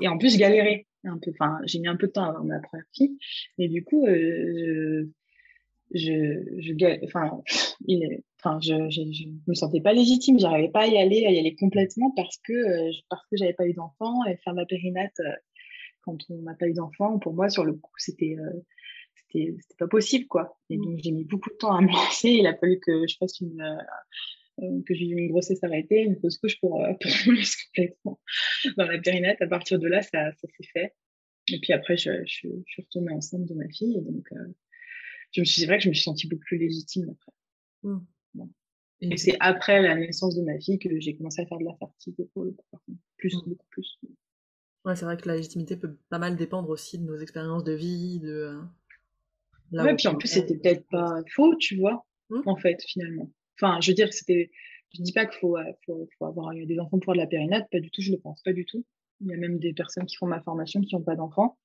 Et 0.00 0.08
en 0.08 0.18
plus, 0.18 0.32
je 0.34 0.38
galérais 0.38 0.86
un 1.04 1.18
peu. 1.18 1.30
Enfin, 1.32 1.58
j'ai 1.64 1.78
mis 1.78 1.88
un 1.88 1.96
peu 1.96 2.06
de 2.08 2.12
temps 2.12 2.24
à 2.24 2.28
avoir 2.28 2.44
ma 2.44 2.60
première 2.60 2.86
fille, 2.94 3.16
mais 3.58 3.68
du 3.68 3.84
coup, 3.84 4.06
euh, 4.06 5.10
je, 5.94 6.12
je, 6.58 7.04
enfin, 7.04 7.40
il 7.86 8.02
est, 8.04 8.24
enfin, 8.40 8.58
je, 8.60 8.74
je, 8.90 9.02
je 9.12 9.28
me 9.46 9.54
sentais 9.54 9.80
pas 9.80 9.92
légitime. 9.92 10.38
J'arrivais 10.38 10.70
pas 10.70 10.82
à 10.82 10.86
y 10.86 10.98
aller, 10.98 11.26
à 11.26 11.30
y 11.30 11.38
aller 11.38 11.54
complètement 11.54 12.12
parce 12.16 12.36
que, 12.44 12.52
euh, 12.52 12.90
je- 12.92 13.00
parce 13.08 13.22
que 13.30 13.36
j'avais 13.36 13.54
pas 13.54 13.66
eu 13.66 13.72
d'enfant 13.74 14.24
et 14.24 14.36
faire 14.38 14.54
de 14.54 14.60
la 14.60 14.66
périnate 14.66 15.18
euh, 15.20 15.30
quand 16.02 16.16
on 16.30 16.42
n'a 16.42 16.54
pas 16.54 16.66
eu 16.68 16.72
d'enfant, 16.74 17.18
pour 17.18 17.34
moi, 17.34 17.48
sur 17.48 17.64
le 17.64 17.72
coup, 17.74 17.90
c'était, 17.98 18.36
euh, 18.38 18.60
c'était, 19.14 19.54
c'était 19.60 19.76
pas 19.78 19.88
possible, 19.88 20.26
quoi. 20.26 20.56
Et 20.70 20.76
Mm. 20.78 20.84
donc, 20.84 20.98
j'ai 21.02 21.10
mis 21.12 21.24
beaucoup 21.24 21.50
de 21.50 21.56
temps 21.56 21.74
à 21.74 21.80
me 21.80 21.88
lancer. 21.92 22.30
Il 22.30 22.46
a 22.46 22.54
fallu 22.56 22.78
que 22.80 23.06
je 23.08 23.16
fasse 23.18 23.40
une, 23.40 23.60
que 24.58 24.94
j'ai 24.94 25.06
eu 25.06 25.16
une 25.16 25.28
grossesse 25.28 25.62
arrêtée, 25.62 26.02
une 26.02 26.18
fausse 26.18 26.38
couche 26.38 26.58
pour, 26.60 26.82
pour 27.00 27.10
complètement 27.24 28.20
dans 28.76 28.86
la 28.86 28.98
périnette. 28.98 29.40
À 29.42 29.46
partir 29.46 29.78
de 29.78 29.86
là, 29.86 30.02
ça, 30.02 30.32
ça 30.32 30.48
s'est 30.56 30.68
fait. 30.72 30.94
Et 31.52 31.60
puis 31.60 31.72
après, 31.72 31.96
je, 31.96 32.10
je, 32.24 32.48
suis 32.66 32.82
retournée 32.82 33.12
enceinte 33.12 33.46
de 33.46 33.54
ma 33.54 33.68
fille. 33.68 33.96
Et 33.96 34.00
donc, 34.00 34.26
je 35.32 35.40
me 35.40 35.44
suis, 35.44 35.60
c'est 35.60 35.66
vrai 35.66 35.78
que 35.78 35.84
je 35.84 35.88
me 35.88 35.94
suis 35.94 36.04
sentie 36.04 36.28
beaucoup 36.28 36.44
plus 36.46 36.58
légitime 36.58 37.10
après. 37.10 37.32
Mmh. 37.82 37.98
Et, 39.02 39.16
c'est 39.18 39.36
après 39.40 39.82
la 39.82 39.94
naissance 39.94 40.34
de 40.34 40.42
ma 40.42 40.58
fille 40.58 40.78
que 40.78 40.88
j'ai 41.00 41.16
commencé 41.16 41.42
à 41.42 41.46
faire 41.46 41.58
de 41.58 41.64
la 41.64 41.74
fertilité 41.76 42.28
pour 42.32 42.44
le 42.44 42.56
plus, 43.18 43.34
mmh. 43.34 43.48
beaucoup 43.48 43.66
plus. 43.70 43.98
Ouais, 44.84 44.96
c'est 44.96 45.04
vrai 45.04 45.16
que 45.16 45.28
la 45.28 45.36
légitimité 45.36 45.76
peut 45.76 45.96
pas 46.08 46.18
mal 46.18 46.36
dépendre 46.36 46.70
aussi 46.70 46.98
de 46.98 47.04
nos 47.04 47.18
expériences 47.18 47.64
de 47.64 47.72
vie, 47.72 48.20
de. 48.20 48.58
Là 49.72 49.84
ouais, 49.84 49.96
puis 49.96 50.08
en 50.08 50.14
plus, 50.14 50.28
c'était 50.28 50.56
peut-être 50.56 50.86
pas 50.88 51.22
faux, 51.34 51.54
tu 51.56 51.76
vois, 51.76 52.06
mmh. 52.30 52.42
en 52.46 52.56
fait, 52.56 52.82
finalement. 52.86 53.30
Enfin, 53.60 53.80
je 53.80 53.90
veux 53.90 53.94
dire, 53.94 54.12
c'était. 54.12 54.50
Je 54.94 55.02
dis 55.02 55.12
pas 55.12 55.26
qu'il 55.26 55.38
faut, 55.40 55.56
faut, 55.84 56.08
faut, 56.18 56.24
avoir 56.24 56.54
des 56.54 56.78
enfants 56.78 56.98
pour 56.98 57.12
de 57.12 57.18
la 57.18 57.26
périnate, 57.26 57.66
pas 57.70 57.80
du 57.80 57.90
tout, 57.90 58.00
je 58.00 58.12
le 58.12 58.18
pense 58.18 58.40
pas 58.42 58.52
du 58.52 58.64
tout. 58.64 58.84
Il 59.20 59.28
y 59.28 59.34
a 59.34 59.36
même 59.36 59.58
des 59.58 59.72
personnes 59.74 60.06
qui 60.06 60.16
font 60.16 60.26
ma 60.26 60.40
formation 60.40 60.80
qui 60.80 60.94
n'ont 60.94 61.02
pas 61.02 61.16
d'enfants. 61.16 61.58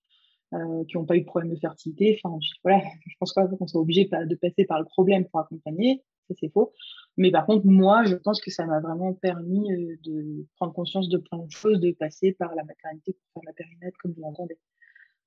Euh, 0.54 0.84
qui 0.84 0.98
n'ont 0.98 1.06
pas 1.06 1.16
eu 1.16 1.22
de 1.22 1.26
problème 1.26 1.54
de 1.54 1.58
fertilité. 1.58 2.20
Enfin, 2.22 2.38
je, 2.42 2.50
voilà, 2.62 2.82
je 3.08 3.16
pense 3.20 3.34
pas 3.34 3.48
qu'on 3.48 3.68
soit 3.68 3.80
obligé 3.80 4.04
de 4.04 4.36
passer 4.36 4.66
par 4.66 4.80
le 4.80 4.86
problème 4.86 5.26
pour 5.26 5.40
accompagner, 5.40 6.04
ça 6.28 6.36
c'est 6.38 6.52
faux. 6.52 6.74
Mais 7.16 7.32
par 7.32 7.46
contre, 7.46 7.66
moi, 7.66 8.04
je 8.04 8.16
pense 8.16 8.42
que 8.42 8.52
ça 8.52 8.66
m'a 8.66 8.82
vraiment 8.82 9.14
permis 9.14 9.72
euh, 9.72 9.96
de 10.04 10.46
prendre 10.58 10.74
conscience 10.74 11.08
de 11.08 11.18
plein 11.18 11.38
de 11.38 11.50
choses, 11.52 11.80
de 11.80 11.92
passer 11.92 12.34
par 12.34 12.54
la 12.54 12.66
maternité 12.66 13.14
pour 13.14 13.42
faire 13.42 13.48
la 13.48 13.54
périnette, 13.54 13.96
comme 14.02 14.12
vous 14.12 14.22
l'entendez. 14.22 14.60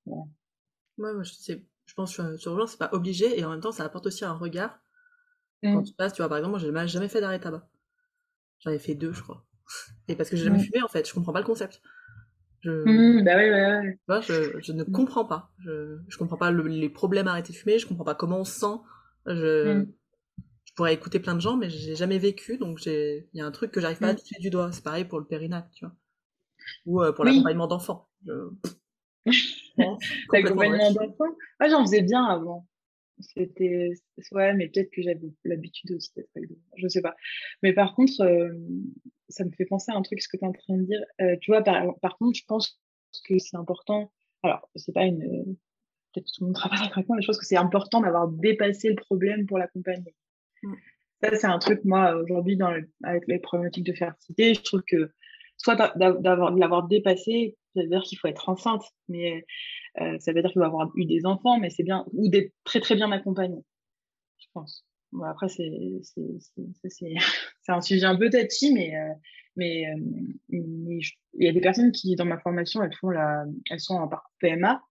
Ouais, 0.05 1.11
je, 1.23 1.53
je 1.85 1.93
pense 1.95 2.15
que 2.15 2.37
sur 2.37 2.55
le 2.55 2.67
c'est 2.67 2.77
pas 2.77 2.89
obligé, 2.91 3.39
et 3.39 3.43
en 3.43 3.49
même 3.49 3.61
temps, 3.61 3.71
ça 3.71 3.83
apporte 3.83 4.05
aussi 4.05 4.25
un 4.25 4.33
regard. 4.33 4.79
Quand 5.73 5.81
mmh. 5.81 5.85
tu 5.85 5.93
passes, 5.93 6.13
tu 6.13 6.21
vois, 6.21 6.29
par 6.29 6.37
exemple, 6.37 6.59
moi, 6.59 6.85
j'ai 6.85 6.93
jamais 6.93 7.07
fait 7.07 7.21
d'arrêt 7.21 7.39
tabac. 7.39 7.67
J'en 8.59 8.71
ai 8.71 8.79
fait 8.79 8.95
deux, 8.95 9.13
je 9.13 9.21
crois. 9.21 9.45
Et 10.07 10.15
parce 10.15 10.29
que 10.29 10.37
j'ai 10.37 10.45
jamais 10.45 10.59
mmh. 10.59 10.63
fumé, 10.63 10.81
en 10.83 10.87
fait, 10.87 11.07
je 11.07 11.13
comprends 11.13 11.33
pas 11.33 11.39
le 11.39 11.45
concept. 11.45 11.81
Je... 12.61 12.71
Mmh, 12.71 13.23
bah 13.23 13.35
ouais, 13.35 13.51
ouais, 13.51 13.99
ouais. 14.07 14.21
je, 14.23 14.59
je, 14.59 14.71
ne 14.71 14.83
comprends 14.83 15.25
pas. 15.25 15.51
Je, 15.59 15.99
je 16.07 16.17
comprends 16.17 16.37
pas 16.37 16.51
les 16.51 16.89
problèmes 16.89 17.27
à 17.27 17.31
arrêter 17.31 17.53
de 17.53 17.57
fumer, 17.57 17.77
je 17.77 17.85
comprends 17.85 18.03
pas 18.03 18.15
comment 18.15 18.39
on 18.39 18.43
se 18.43 18.59
sent. 18.59 18.77
Je, 19.27 19.85
pourrais 20.75 20.93
écouter 20.93 21.19
plein 21.19 21.35
de 21.35 21.41
gens, 21.41 21.55
mais 21.55 21.69
j'ai 21.69 21.95
jamais 21.95 22.17
vécu, 22.17 22.57
donc 22.57 22.85
il 22.85 23.25
y 23.33 23.41
a 23.41 23.45
un 23.45 23.51
truc 23.51 23.71
que 23.71 23.79
j'arrive 23.79 23.99
pas 23.99 24.09
à 24.09 24.15
toucher 24.15 24.39
du 24.39 24.49
doigt. 24.49 24.71
C'est 24.71 24.83
pareil 24.83 25.05
pour 25.05 25.19
le 25.19 25.25
périnat, 25.25 25.69
tu 25.73 25.85
vois. 25.85 25.95
Ou 26.85 27.01
euh, 27.01 27.11
pour 27.13 27.23
l'accompagnement 27.23 27.67
d'enfants. 27.67 28.09
l'accompagnement 30.33 30.91
d'enfants 30.91 31.35
Ah, 31.59 31.69
j'en 31.69 31.85
faisais 31.85 32.01
bien 32.01 32.25
avant. 32.25 32.67
C'était, 33.19 33.91
ouais, 34.31 34.53
mais 34.53 34.67
peut-être 34.67 34.91
que 34.91 35.01
j'avais 35.01 35.19
l'habitude 35.45 35.91
aussi 35.91 36.11
d'être 36.15 36.29
avec 36.35 36.49
des 36.49 36.57
je 36.77 36.87
sais 36.87 37.01
pas. 37.01 37.15
Mais 37.63 37.73
par 37.73 37.95
contre, 37.95 38.21
euh, 38.21 38.53
ça 39.29 39.45
me 39.45 39.51
fait 39.51 39.65
penser 39.65 39.91
à 39.91 39.95
un 39.95 40.01
truc, 40.01 40.21
ce 40.21 40.27
que 40.27 40.37
tu 40.37 40.43
es 40.43 40.47
en 40.47 40.51
train 40.51 40.77
de 40.77 40.83
dire. 40.83 40.99
Euh, 41.21 41.35
tu 41.41 41.51
vois, 41.51 41.63
par, 41.63 41.97
par, 41.99 42.17
contre, 42.17 42.37
je 42.37 42.43
pense 42.45 42.79
que 43.27 43.37
c'est 43.39 43.55
important. 43.55 44.11
Alors, 44.43 44.69
c'est 44.75 44.93
pas 44.93 45.05
une. 45.05 45.55
Peut-être 46.13 46.25
que 46.25 46.31
tout 46.35 46.41
le 46.41 46.45
monde 46.47 46.55
travaille 46.55 46.79
mais 46.79 47.21
je 47.21 47.27
pense 47.27 47.39
que 47.39 47.45
c'est 47.45 47.57
important 47.57 48.01
d'avoir 48.01 48.27
dépassé 48.27 48.89
le 48.89 48.95
problème 48.95 49.45
pour 49.45 49.57
l'accompagner. 49.57 50.15
Mmh. 50.63 50.73
Ça, 51.23 51.35
c'est 51.35 51.47
un 51.47 51.59
truc, 51.59 51.83
moi, 51.85 52.15
aujourd'hui, 52.15 52.57
avec 53.03 53.23
les 53.27 53.39
problématiques 53.39 53.85
de 53.85 53.93
fertilité, 53.93 54.53
je 54.53 54.61
trouve 54.61 54.83
que 54.85 55.11
soit 55.57 55.75
d'avoir, 55.75 56.51
de 56.53 56.59
l'avoir 56.59 56.87
dépassé, 56.87 57.57
ça 57.75 57.81
veut 57.81 57.89
dire 57.89 58.01
qu'il 58.01 58.17
faut 58.17 58.27
être 58.27 58.49
enceinte, 58.49 58.83
mais 59.07 59.45
euh, 60.01 60.17
ça 60.19 60.31
veut 60.31 60.41
dire 60.41 60.51
qu'il 60.51 60.59
faut 60.59 60.65
avoir 60.65 60.89
eu 60.95 61.05
des 61.05 61.25
enfants, 61.25 61.59
mais 61.59 61.69
c'est 61.69 61.83
bien, 61.83 62.05
ou 62.13 62.29
d'être 62.29 62.53
très 62.63 62.79
très 62.79 62.95
bien 62.95 63.11
accompagné, 63.11 63.63
je 64.37 64.47
pense. 64.53 64.85
Bon, 65.11 65.23
après, 65.23 65.47
c'est, 65.49 65.63
un 67.67 67.81
sujet 67.81 68.05
un 68.05 68.15
peu 68.15 68.29
touchy, 68.29 68.73
mais, 68.73 68.95
euh, 68.95 69.13
mais, 69.55 69.85
euh, 69.87 70.01
mais 70.49 70.99
il 71.33 71.45
y 71.45 71.49
a 71.49 71.53
des 71.53 71.61
personnes 71.61 71.91
qui, 71.91 72.15
dans 72.15 72.25
ma 72.25 72.39
formation, 72.39 72.81
elles, 72.81 72.95
font 72.95 73.09
la, 73.09 73.45
elles 73.69 73.79
sont 73.79 73.95
en 73.95 74.07
parcours 74.07 74.33
PMA, 74.39 74.81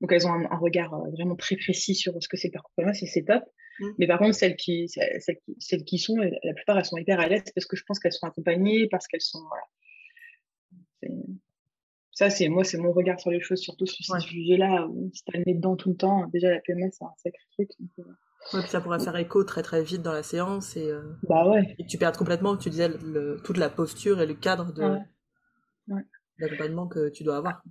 donc 0.00 0.12
elles 0.12 0.26
ont 0.26 0.32
un, 0.32 0.56
regard 0.56 0.96
vraiment 1.12 1.36
très 1.36 1.56
précis 1.56 1.94
sur 1.94 2.14
ce 2.20 2.28
que 2.28 2.36
c'est 2.36 2.48
le 2.48 2.52
parcours 2.52 2.72
PMA, 2.76 2.94
c'est, 2.94 3.24
top. 3.24 3.42
Mmh. 3.80 3.86
Mais 3.98 4.06
par 4.06 4.18
contre, 4.18 4.34
celles 4.34 4.56
qui, 4.56 4.88
celles, 4.88 5.38
qui, 5.44 5.56
celles 5.58 5.84
qui 5.84 5.98
sont, 5.98 6.16
la 6.16 6.54
plupart, 6.54 6.78
elles 6.78 6.84
sont 6.84 6.96
hyper 6.96 7.18
à 7.20 7.26
l'aise 7.26 7.42
parce 7.54 7.66
que 7.66 7.76
je 7.76 7.82
pense 7.86 7.98
qu'elles 7.98 8.12
sont 8.12 8.26
accompagnées, 8.26 8.86
parce 8.88 9.08
qu'elles 9.08 9.20
sont. 9.20 9.40
Voilà 9.48 9.64
ça, 12.14 12.30
c'est 12.30 12.48
moi, 12.48 12.62
c'est 12.62 12.78
mon 12.78 12.92
regard 12.92 13.18
sur 13.18 13.30
les 13.30 13.40
choses, 13.40 13.60
surtout 13.60 13.86
sur 13.86 14.04
ce 14.04 14.20
sujet-là. 14.28 14.88
Si 15.12 15.24
t'as 15.24 15.36
le 15.38 15.44
nez 15.46 15.54
dedans 15.54 15.74
tout 15.74 15.90
le 15.90 15.96
temps, 15.96 16.28
déjà 16.28 16.48
la 16.48 16.60
PMS, 16.60 16.90
c'est 16.92 17.04
un 17.04 17.12
sacré 17.16 17.42
truc. 17.52 17.70
Euh. 17.98 18.02
Ouais, 18.52 18.60
puis 18.60 18.70
ça 18.70 18.80
pourrait 18.80 19.00
faire 19.00 19.16
écho 19.16 19.42
très 19.42 19.62
très 19.62 19.82
vite 19.82 20.02
dans 20.02 20.12
la 20.12 20.22
séance 20.22 20.76
et, 20.76 20.90
euh, 20.90 21.02
bah 21.28 21.48
ouais. 21.48 21.74
et 21.78 21.86
tu 21.86 21.98
perds 21.98 22.12
complètement, 22.12 22.56
tu 22.56 22.70
disais, 22.70 22.90
toute 23.42 23.56
la 23.56 23.68
posture 23.68 24.20
et 24.20 24.26
le 24.26 24.34
cadre 24.34 24.72
de 24.72 24.98
l'accompagnement 26.38 26.86
que 26.86 27.08
tu 27.08 27.24
dois 27.24 27.38
avoir. 27.38 27.62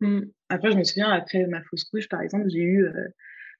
Mmh. 0.00 0.22
Après, 0.50 0.72
je 0.72 0.76
me 0.76 0.84
souviens, 0.84 1.10
après 1.10 1.46
ma 1.46 1.62
fausse 1.62 1.84
couche, 1.84 2.08
par 2.08 2.20
exemple, 2.20 2.46
j'ai 2.48 2.60
eu, 2.60 2.84
euh, 2.84 2.92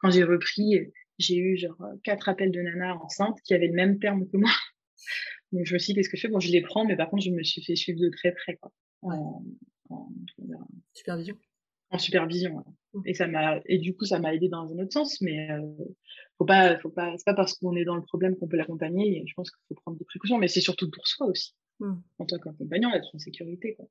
quand 0.01 0.11
j'ai 0.11 0.25
repris, 0.25 0.93
j'ai 1.19 1.37
eu 1.37 1.57
genre 1.57 1.81
quatre 2.05 2.29
appels 2.29 2.51
de 2.51 2.61
nana 2.61 2.97
enceinte 2.97 3.39
qui 3.43 3.55
avaient 3.55 3.69
le 3.69 3.75
même 3.75 3.99
terme 4.01 4.27
que 4.29 4.37
moi. 4.37 4.51
Donc 5.53 5.65
je 5.65 5.73
me 5.73 5.79
suis 5.79 5.95
dit, 5.95 6.01
qu'est-ce 6.01 6.11
que 6.11 6.17
je 6.19 6.23
fais? 6.23 6.29
Bon, 6.29 6.41
je 6.41 6.51
les 6.51 6.61
prends, 6.61 6.85
mais 6.85 6.97
par 6.97 7.09
contre, 7.09 7.23
je 7.23 7.31
me 7.31 7.43
suis 7.43 7.65
fait 7.65 7.77
suivre 7.77 8.01
de 8.01 8.11
très 8.11 8.33
près. 8.33 8.57
Quoi 8.57 8.73
en, 9.91 10.09
supervision. 10.93 11.37
En 11.91 11.99
supervision. 11.99 12.65
Mmh. 12.95 13.01
Et 13.07 13.15
ça 13.15 13.27
m'a 13.27 13.61
et 13.67 13.79
du 13.79 13.97
coup 13.97 14.05
ça 14.05 14.19
m'a 14.19 14.35
aidé 14.35 14.49
dans 14.49 14.73
un 14.73 14.79
autre 14.79 14.93
sens, 14.93 15.21
mais 15.21 15.51
euh, 15.51 15.63
faut 16.39 16.45
pas 16.45 16.79
faut 16.79 16.91
pas 16.91 17.15
c'est 17.17 17.25
pas 17.25 17.35
parce 17.35 17.55
qu'on 17.55 17.77
est 17.77 17.85
dans 17.85 17.97
le 17.97 18.03
problème 18.03 18.37
qu'on 18.37 18.49
peut 18.49 18.57
l'accompagner. 18.57 19.23
Je 19.27 19.35
pense 19.35 19.51
qu'il 19.51 19.63
faut 19.69 19.81
prendre 19.81 19.99
des 19.99 20.05
précautions, 20.05 20.39
mais 20.39 20.49
c'est 20.49 20.61
surtout 20.61 20.91
pour 20.91 21.07
soi 21.07 21.27
aussi. 21.27 21.55
Mmh. 21.81 21.95
En 22.19 22.27
tant 22.27 22.39
qu'accompagnant, 22.39 22.93
être 22.93 23.15
en 23.15 23.19
sécurité. 23.19 23.75
Quoi. 23.75 23.87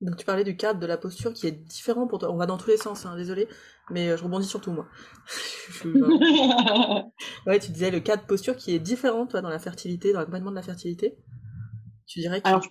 Donc 0.00 0.16
tu 0.16 0.24
parlais 0.24 0.44
du 0.44 0.56
cadre 0.56 0.78
de 0.78 0.86
la 0.86 0.96
posture 0.96 1.32
qui 1.32 1.48
est 1.48 1.52
différent 1.52 2.06
pour 2.06 2.20
toi. 2.20 2.32
On 2.32 2.36
va 2.36 2.46
dans 2.46 2.56
tous 2.56 2.70
les 2.70 2.76
sens, 2.76 3.04
hein, 3.04 3.16
désolé, 3.16 3.48
mais 3.90 4.10
euh, 4.10 4.16
je 4.16 4.22
rebondis 4.22 4.46
surtout 4.46 4.70
moi. 4.70 4.86
ouais, 7.46 7.58
tu 7.58 7.72
disais 7.72 7.90
le 7.90 7.98
cadre 7.98 8.24
posture 8.24 8.56
qui 8.56 8.74
est 8.74 8.78
différent 8.78 9.26
toi 9.26 9.40
dans 9.40 9.48
la 9.48 9.58
fertilité, 9.58 10.12
dans 10.12 10.20
l'accompagnement 10.20 10.50
de 10.50 10.56
la 10.56 10.62
fertilité. 10.62 11.16
Tu 12.08 12.20
dirais 12.20 12.40
Alors, 12.44 12.66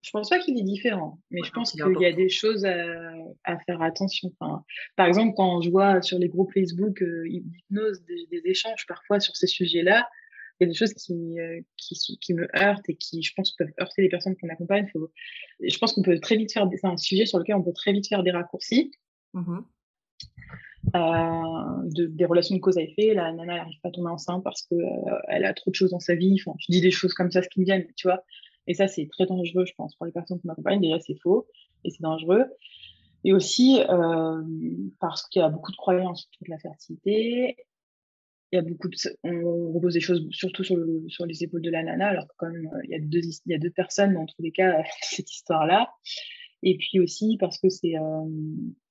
je 0.00 0.10
pense 0.10 0.30
pas 0.30 0.38
qu'il 0.38 0.58
est 0.58 0.62
différent, 0.62 1.20
mais 1.30 1.42
je 1.44 1.50
pense 1.50 1.72
qu'il 1.72 1.80
y 2.00 2.06
a 2.06 2.12
des 2.12 2.30
choses 2.30 2.64
à, 2.64 3.58
faire 3.66 3.82
attention. 3.82 4.32
Enfin, 4.40 4.64
par 4.96 5.06
exemple, 5.06 5.34
quand 5.36 5.60
je 5.60 5.68
vois 5.68 6.00
sur 6.00 6.18
les 6.18 6.28
groupes 6.28 6.50
Facebook 6.54 7.02
euh, 7.02 7.24
d'hypnose 7.28 8.02
des, 8.06 8.40
échanges 8.46 8.86
parfois 8.86 9.20
sur 9.20 9.36
ces 9.36 9.46
sujets-là, 9.46 10.08
il 10.58 10.64
y 10.64 10.66
a 10.66 10.72
des 10.72 10.76
choses 10.76 10.94
qui, 10.94 11.38
euh, 11.38 11.60
qui, 11.76 12.18
qui, 12.20 12.34
me 12.34 12.48
heurtent 12.56 12.88
et 12.88 12.96
qui, 12.96 13.22
je 13.22 13.34
pense, 13.34 13.54
peuvent 13.54 13.72
heurter 13.80 14.00
les 14.00 14.08
personnes 14.08 14.34
qu'on 14.36 14.48
accompagne. 14.48 14.88
Faut... 14.92 15.10
Je 15.62 15.78
pense 15.78 15.92
qu'on 15.92 16.02
peut 16.02 16.18
très 16.18 16.36
vite 16.36 16.52
faire, 16.52 16.66
c'est 16.72 16.86
un 16.86 16.96
sujet 16.96 17.26
sur 17.26 17.38
lequel 17.38 17.56
on 17.56 17.62
peut 17.62 17.74
très 17.74 17.92
vite 17.92 18.08
faire 18.08 18.22
des 18.22 18.30
raccourcis. 18.30 18.92
Mmh 19.34 19.60
euh, 20.96 21.90
de, 21.94 22.06
des 22.06 22.24
relations 22.24 22.56
de 22.56 22.60
cause 22.60 22.78
à 22.78 22.82
effet. 22.82 23.14
La 23.14 23.32
nana 23.32 23.56
n'arrive 23.56 23.78
pas 23.82 23.90
à 23.90 23.92
tomber 23.92 24.10
enceinte 24.10 24.42
parce 24.42 24.62
qu'elle 24.62 24.80
euh, 24.80 25.18
elle 25.28 25.44
a 25.44 25.52
trop 25.52 25.70
de 25.70 25.74
choses 25.74 25.90
dans 25.90 26.00
sa 26.00 26.14
vie. 26.14 26.36
Enfin, 26.40 26.56
je 26.58 26.66
dis 26.72 26.80
des 26.80 26.90
choses 26.90 27.14
comme 27.14 27.30
ça, 27.30 27.42
ce 27.42 27.48
qui 27.48 27.60
me 27.60 27.64
viennent, 27.64 27.86
tu 27.96 28.08
vois. 28.08 28.24
Et 28.70 28.74
ça, 28.74 28.86
c'est 28.86 29.08
très 29.08 29.26
dangereux, 29.26 29.66
je 29.66 29.74
pense, 29.74 29.96
pour 29.96 30.06
les 30.06 30.12
personnes 30.12 30.38
qui 30.38 30.46
m'accompagnent. 30.46 30.80
Déjà, 30.80 31.00
c'est 31.00 31.18
faux 31.20 31.48
et 31.82 31.90
c'est 31.90 32.02
dangereux. 32.02 32.44
Et 33.24 33.32
aussi 33.32 33.80
euh, 33.80 34.42
parce 35.00 35.26
qu'il 35.28 35.42
y 35.42 35.44
a 35.44 35.48
beaucoup 35.48 35.72
de 35.72 35.76
croyances 35.76 36.28
sur 36.30 36.44
la 36.46 36.56
fertilité. 36.56 37.56
Il 38.52 38.56
y 38.56 38.58
a 38.60 38.62
beaucoup 38.62 38.88
on 39.24 39.72
repose 39.72 39.94
des 39.94 40.00
choses 40.00 40.24
surtout 40.30 40.62
sur, 40.62 40.76
le, 40.76 41.04
sur 41.08 41.26
les 41.26 41.42
épaules 41.42 41.62
de 41.62 41.70
la 41.70 41.82
nana, 41.82 42.10
alors 42.10 42.28
que 42.28 42.34
quand 42.38 42.46
euh, 42.46 42.80
il 42.84 42.90
y 42.90 42.94
a 42.94 43.00
deux, 43.00 43.18
il 43.18 43.52
y 43.52 43.54
a 43.54 43.58
deux 43.58 43.70
personnes 43.70 44.14
dans 44.14 44.26
tous 44.26 44.40
les 44.40 44.52
cas 44.52 44.84
cette 45.02 45.32
histoire-là. 45.32 45.90
Et 46.62 46.76
puis 46.76 47.00
aussi 47.00 47.38
parce 47.40 47.58
que 47.58 47.70
c'est, 47.70 47.96
euh, 47.96 48.28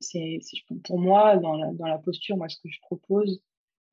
c'est, 0.01 0.41
pour 0.83 0.99
moi, 0.99 1.37
dans 1.37 1.55
la, 1.55 1.71
dans 1.71 1.87
la 1.87 1.99
posture, 1.99 2.35
moi, 2.35 2.49
ce 2.49 2.57
que 2.57 2.67
je 2.67 2.81
propose 2.81 3.41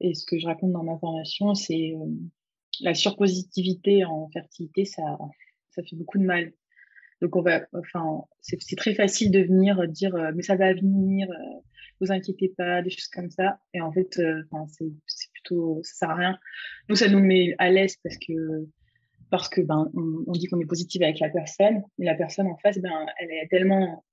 et 0.00 0.14
ce 0.14 0.26
que 0.26 0.36
je 0.36 0.46
raconte 0.46 0.72
dans 0.72 0.82
ma 0.82 0.98
formation, 0.98 1.54
c'est 1.54 1.94
la 2.80 2.94
surpositivité 2.94 4.04
en 4.04 4.28
fertilité, 4.30 4.84
ça, 4.84 5.16
ça 5.76 5.82
fait 5.82 5.96
beaucoup 5.96 6.18
de 6.18 6.24
mal. 6.24 6.52
Donc 7.22 7.34
on 7.36 7.42
va, 7.42 7.66
enfin, 7.72 8.24
c'est 8.40 8.76
très 8.76 8.94
facile 8.94 9.30
de 9.30 9.40
venir 9.40 9.86
dire, 9.88 10.14
euh, 10.14 10.32
mais 10.34 10.42
ça 10.42 10.56
va 10.56 10.74
venir, 10.74 11.30
euh, 11.30 11.60
vous 12.00 12.12
inquiétez 12.12 12.52
pas, 12.56 12.82
des 12.82 12.90
choses 12.90 13.08
comme 13.08 13.30
ça. 13.30 13.58
Et 13.72 13.80
en 13.80 13.90
fait, 13.92 14.18
euh, 14.18 14.42
c'est 14.66 15.32
plutôt, 15.32 15.80
ça 15.82 15.94
sert 15.94 16.10
à 16.10 16.14
rien. 16.14 16.38
Nous, 16.88 16.96
ça 16.96 17.08
nous 17.08 17.20
met 17.20 17.54
à 17.58 17.70
l'aise 17.70 17.96
parce 18.02 18.18
que 18.18 18.68
parce 19.28 19.48
que 19.48 19.60
ben 19.60 19.90
on, 19.94 20.32
dit 20.32 20.46
qu'on 20.46 20.60
est 20.60 20.66
positif 20.66 21.02
avec 21.02 21.18
la 21.18 21.28
personne, 21.28 21.82
mais 21.98 22.06
la 22.06 22.14
personne 22.14 22.46
en 22.46 22.56
face, 22.58 22.78
ben 22.78 23.06
elle 23.18 23.30
est 23.30 23.48
tellement 23.48 24.04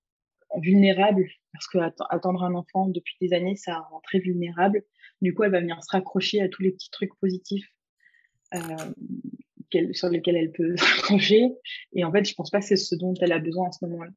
vulnérable 0.57 1.27
parce 1.51 1.67
que 1.67 1.77
attendre 2.09 2.43
un 2.43 2.55
enfant 2.55 2.87
depuis 2.87 3.15
des 3.21 3.33
années, 3.33 3.55
ça 3.55 3.79
rend 3.91 3.99
très 4.01 4.19
vulnérable. 4.19 4.81
Du 5.21 5.33
coup, 5.33 5.43
elle 5.43 5.51
va 5.51 5.59
venir 5.59 5.83
se 5.83 5.91
raccrocher 5.91 6.41
à 6.41 6.49
tous 6.49 6.63
les 6.63 6.71
petits 6.71 6.89
trucs 6.89 7.15
positifs 7.19 7.67
sur 9.93 10.09
lesquelles 10.09 10.35
elle 10.35 10.51
peut 10.51 10.75
ranger. 11.07 11.51
Et 11.93 12.03
en 12.03 12.11
fait, 12.11 12.27
je 12.27 12.33
pense 12.33 12.49
pas 12.49 12.59
que 12.59 12.65
c'est 12.65 12.75
ce 12.75 12.95
dont 12.95 13.13
elle 13.21 13.31
a 13.31 13.39
besoin 13.39 13.67
en 13.67 13.71
ce 13.71 13.85
moment-là. 13.85 14.11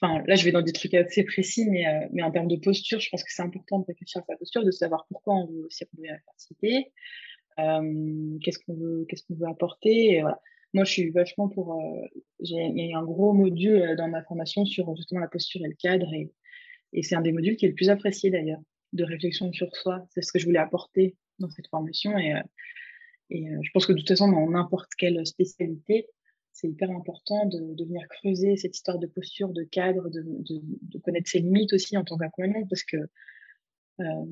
Enfin, 0.00 0.22
là, 0.26 0.34
je 0.34 0.44
vais 0.44 0.52
dans 0.52 0.62
des 0.62 0.72
trucs 0.72 0.94
assez 0.94 1.22
précis, 1.24 1.68
mais, 1.70 1.86
euh, 1.86 2.08
mais 2.12 2.22
en 2.22 2.30
termes 2.32 2.48
de 2.48 2.56
posture, 2.56 2.98
je 2.98 3.08
pense 3.08 3.22
que 3.22 3.30
c'est 3.32 3.42
important 3.42 3.78
de 3.78 3.84
réfléchir 3.86 4.20
à 4.22 4.24
sa 4.24 4.36
posture, 4.36 4.64
de 4.64 4.70
savoir 4.72 5.06
pourquoi 5.08 5.34
on 5.34 5.46
veut 5.46 5.66
aussi 5.66 5.84
retrouver 5.84 6.08
la 6.08 6.18
fertilité. 6.18 6.92
qu'est-ce 8.42 8.58
qu'on 8.66 8.74
veut, 8.74 9.06
qu'est-ce 9.08 9.22
qu'on 9.24 9.34
veut 9.34 9.46
apporter. 9.46 10.20
voilà. 10.20 10.40
Moi, 10.74 10.84
je 10.84 10.92
suis 10.92 11.10
vachement 11.10 11.48
pour. 11.48 11.78
j'ai 12.40 12.92
un 12.94 13.04
gros 13.04 13.32
module 13.32 13.94
dans 13.96 14.08
ma 14.08 14.22
formation 14.24 14.64
sur 14.64 14.96
justement 14.96 15.20
la 15.20 15.28
posture 15.28 15.60
et 15.64 15.68
le 15.68 15.76
cadre, 15.78 16.12
et, 16.14 16.32
et 16.92 17.02
c'est 17.02 17.14
un 17.14 17.20
des 17.20 17.32
modules 17.32 17.56
qui 17.56 17.66
est 17.66 17.68
le 17.68 17.74
plus 17.74 17.90
apprécié 17.90 18.30
d'ailleurs, 18.30 18.60
de 18.92 19.04
réflexion 19.04 19.52
sur 19.52 19.74
soi. 19.76 20.06
C'est 20.10 20.22
ce 20.22 20.32
que 20.32 20.38
je 20.38 20.46
voulais 20.46 20.58
apporter 20.58 21.16
dans 21.38 21.50
cette 21.50 21.68
formation, 21.68 22.16
et 23.34 23.46
je 23.62 23.70
pense 23.72 23.86
que 23.86 23.92
de 23.92 23.98
toute 23.98 24.08
façon, 24.08 24.30
dans 24.30 24.48
n'importe 24.50 24.90
quelle 24.96 25.24
spécialité, 25.26 26.08
c'est 26.52 26.68
hyper 26.68 26.90
important 26.90 27.46
de, 27.46 27.74
de, 27.74 27.84
venir 27.84 28.06
creuser 28.08 28.56
cette 28.56 28.76
histoire 28.76 28.98
de 28.98 29.06
posture, 29.06 29.48
de 29.48 29.64
cadre, 29.64 30.10
de, 30.10 30.22
de, 30.22 30.60
de 30.82 30.98
connaître 30.98 31.30
ses 31.30 31.38
limites 31.38 31.72
aussi 31.72 31.96
en 31.96 32.04
tant 32.04 32.18
qu'accompagnant, 32.18 32.66
parce 32.68 32.82
que 32.84 32.98
euh, 34.00 34.24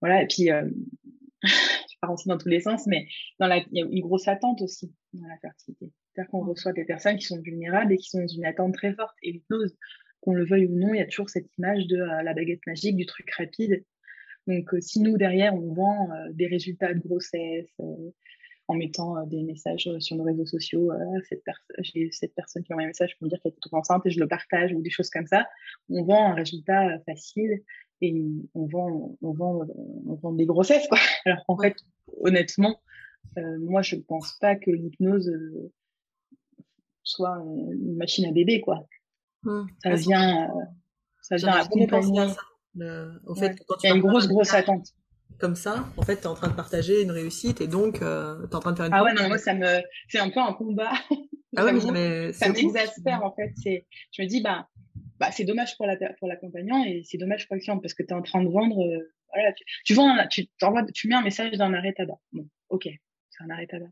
voilà, 0.00 0.22
et 0.22 0.26
puis 0.26 0.50
euh, 0.50 0.68
je 1.42 2.00
pas 2.00 2.08
rentrer 2.08 2.28
dans 2.28 2.38
tous 2.38 2.48
les 2.48 2.60
sens, 2.60 2.86
mais 2.86 3.06
dans 3.38 3.46
la, 3.46 3.58
il 3.58 3.66
y 3.72 3.82
a 3.82 3.86
une 3.86 4.00
grosse 4.00 4.28
attente 4.28 4.62
aussi 4.62 4.92
dans 5.12 5.26
la 5.26 5.36
fertilité. 5.38 5.92
C'est-à-dire 6.12 6.30
qu'on 6.30 6.44
reçoit 6.44 6.72
des 6.72 6.84
personnes 6.84 7.16
qui 7.16 7.26
sont 7.26 7.40
vulnérables 7.40 7.92
et 7.92 7.96
qui 7.96 8.08
sont 8.08 8.20
dans 8.20 8.26
une 8.26 8.44
attente 8.44 8.74
très 8.74 8.94
forte. 8.94 9.14
Et 9.22 9.32
l'hypnose, 9.32 9.76
qu'on 10.20 10.34
le 10.34 10.44
veuille 10.44 10.66
ou 10.66 10.78
non, 10.78 10.94
il 10.94 10.98
y 10.98 11.02
a 11.02 11.06
toujours 11.06 11.30
cette 11.30 11.48
image 11.58 11.86
de 11.86 11.98
euh, 11.98 12.22
la 12.22 12.34
baguette 12.34 12.66
magique, 12.66 12.96
du 12.96 13.06
truc 13.06 13.30
rapide. 13.32 13.84
Donc, 14.46 14.72
euh, 14.74 14.80
si 14.80 15.00
nous, 15.00 15.16
derrière, 15.16 15.54
on 15.54 15.74
vend 15.74 16.10
euh, 16.10 16.32
des 16.32 16.46
résultats 16.46 16.94
de 16.94 17.00
grossesse, 17.00 17.70
en 18.68 18.74
mettant 18.74 19.24
des 19.26 19.42
messages 19.42 19.88
sur 20.00 20.16
nos 20.16 20.24
réseaux 20.24 20.46
sociaux. 20.46 20.90
cette 21.28 21.42
j'ai 21.80 22.10
cette 22.10 22.34
personne 22.34 22.64
qui 22.64 22.74
m'a 22.74 22.82
un 22.82 22.86
message 22.86 23.16
pour 23.16 23.26
me 23.26 23.30
dire 23.30 23.40
qu'elle 23.40 23.52
est 23.52 23.60
trop 23.60 23.76
enceinte 23.76 24.04
et 24.06 24.10
je 24.10 24.18
le 24.18 24.26
partage 24.26 24.72
ou 24.72 24.82
des 24.82 24.90
choses 24.90 25.10
comme 25.10 25.26
ça. 25.26 25.46
On 25.88 26.02
vend 26.02 26.32
un 26.32 26.34
résultat 26.34 26.98
facile 27.06 27.62
et 28.02 28.14
on 28.54 28.66
vend, 28.66 29.16
on 29.22 29.32
vend, 29.32 29.66
on 30.06 30.14
vend 30.14 30.32
des 30.32 30.46
grossesses, 30.46 30.86
quoi. 30.88 30.98
Alors 31.24 31.44
qu'en 31.46 31.58
fait, 31.58 31.76
honnêtement, 32.20 32.80
euh, 33.38 33.58
moi, 33.58 33.82
je 33.82 33.96
ne 33.96 34.02
pense 34.02 34.34
pas 34.40 34.56
que 34.56 34.70
l'hypnose 34.70 35.28
euh, 35.28 35.72
soit 37.02 37.36
une 37.72 37.96
machine 37.96 38.26
à 38.26 38.32
bébé, 38.32 38.60
quoi. 38.60 38.86
Mmh. 39.42 39.62
Ça 39.82 39.94
vient, 39.94 40.50
euh, 40.50 40.62
ça 41.22 41.36
vient 41.36 41.54
accompagner. 41.54 42.26
Au 43.26 43.34
fait, 43.34 43.58
quand 43.66 43.76
tu 43.76 43.86
Il 43.86 43.88
y 43.88 43.92
a 43.92 43.96
une 43.96 44.02
grosse, 44.02 44.28
grosse 44.28 44.52
attente 44.52 44.88
comme 45.38 45.56
ça, 45.56 45.86
en 45.96 46.02
fait, 46.02 46.16
tu 46.16 46.22
es 46.22 46.26
en 46.26 46.34
train 46.34 46.48
de 46.48 46.54
partager 46.54 47.02
une 47.02 47.10
réussite 47.10 47.60
et 47.60 47.66
donc 47.66 48.00
euh, 48.00 48.46
tu 48.46 48.52
es 48.52 48.54
en 48.54 48.60
train 48.60 48.72
de 48.72 48.76
faire 48.76 48.86
une. 48.86 48.94
Ah 48.94 49.04
ouais, 49.04 49.12
non, 49.12 49.28
moi, 49.28 49.38
ça 49.38 49.54
me... 49.54 49.80
c'est 50.08 50.18
un 50.18 50.30
peu 50.30 50.40
un 50.40 50.52
combat. 50.52 50.92
Ah 51.58 51.64
ouais, 51.64 51.72
mais 51.72 52.32
ça 52.34 52.50
m'exaspère 52.50 53.24
en 53.24 53.32
fait. 53.34 53.50
Je 53.64 54.22
me 54.22 54.26
dis, 54.26 54.42
bah, 54.42 54.68
bah 55.18 55.30
c'est 55.30 55.44
dommage 55.44 55.74
pour, 55.78 55.86
la, 55.86 55.96
pour 56.18 56.28
l'accompagnant 56.28 56.84
et 56.84 57.02
c'est 57.02 57.16
dommage 57.16 57.48
pour 57.48 57.56
le 57.56 57.62
client 57.62 57.78
parce 57.78 57.94
que 57.94 58.02
tu 58.02 58.10
es 58.10 58.12
en 58.12 58.20
train 58.20 58.42
de 58.42 58.50
vendre. 58.50 58.78
Euh, 58.78 59.14
voilà, 59.32 59.54
tu, 59.54 59.64
tu, 59.86 59.94
vends 59.94 60.14
tu, 60.28 60.48
tu 60.92 61.08
mets 61.08 61.14
un 61.14 61.22
message 61.22 61.52
d'un 61.52 61.72
arrêt 61.72 61.94
tabac. 61.94 62.20
Bon, 62.32 62.46
ok, 62.68 62.88
c'est 63.30 63.44
un 63.44 63.48
arrêt 63.48 63.66
tabac. 63.66 63.88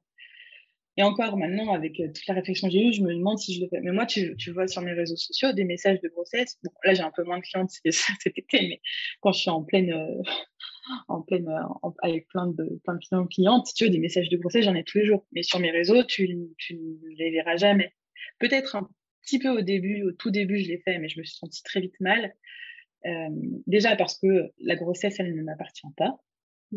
Et 0.97 1.03
encore 1.03 1.37
maintenant, 1.37 1.73
avec 1.73 1.99
euh, 1.99 2.07
toute 2.07 2.27
la 2.29 2.35
réflexion 2.35 2.69
que 2.69 2.73
j'ai 2.73 2.87
eue, 2.87 2.93
je 2.93 3.03
me 3.03 3.13
demande 3.13 3.39
si 3.39 3.55
je 3.55 3.63
le 3.63 3.69
fais. 3.69 3.81
Mais 3.81 3.91
moi, 3.91 4.07
tu, 4.07 4.37
tu 4.37 4.53
vois 4.53 4.69
sur 4.69 4.81
mes 4.83 4.93
réseaux 4.93 5.17
sociaux 5.17 5.53
des 5.53 5.65
messages 5.65 6.01
de 6.01 6.09
grossesse. 6.09 6.59
Bon, 6.63 6.71
là, 6.85 6.95
j'ai 6.95 7.03
un 7.03 7.11
peu 7.11 7.25
moins 7.25 7.39
de 7.39 7.43
clientes 7.43 7.71
cet 7.91 8.39
été, 8.39 8.61
mais 8.69 8.81
quand 9.21 9.33
je 9.33 9.41
suis 9.41 9.51
en 9.51 9.65
pleine, 9.65 9.93
euh, 9.93 10.23
en 11.09 11.23
pleine, 11.23 11.49
euh, 11.49 11.91
avec 12.03 12.29
plein 12.29 12.47
de, 12.47 12.81
plein 12.85 12.95
de 12.95 13.01
clients, 13.01 13.27
clientes, 13.27 13.69
tu 13.75 13.85
veux, 13.85 13.91
des 13.91 13.99
messages 13.99 14.29
de 14.29 14.37
grossesse, 14.37 14.65
j'en 14.65 14.75
ai 14.75 14.85
tous 14.85 14.99
les 14.99 15.07
jours. 15.07 15.27
Mais 15.33 15.43
sur 15.43 15.59
mes 15.59 15.73
réseaux, 15.73 16.05
tu, 16.05 16.29
tu 16.59 16.75
ne 16.77 17.17
les 17.17 17.31
verras 17.33 17.57
jamais. 17.57 17.93
Peut-être 18.39 18.77
un 18.77 18.89
petit 19.23 19.39
peu 19.39 19.49
au 19.49 19.63
début, 19.63 20.05
au 20.05 20.13
tout 20.13 20.31
début, 20.31 20.59
je 20.59 20.69
l'ai 20.69 20.79
fait, 20.79 20.99
mais 20.99 21.09
je 21.09 21.19
me 21.19 21.25
suis 21.25 21.37
sentie 21.37 21.63
très 21.63 21.81
vite 21.81 21.99
mal. 21.99 22.35
Euh, 23.07 23.29
déjà 23.67 23.97
parce 23.97 24.19
que 24.19 24.53
la 24.61 24.77
grossesse, 24.77 25.19
elle 25.19 25.35
ne 25.35 25.43
m'appartient 25.43 25.87
pas. 25.97 26.19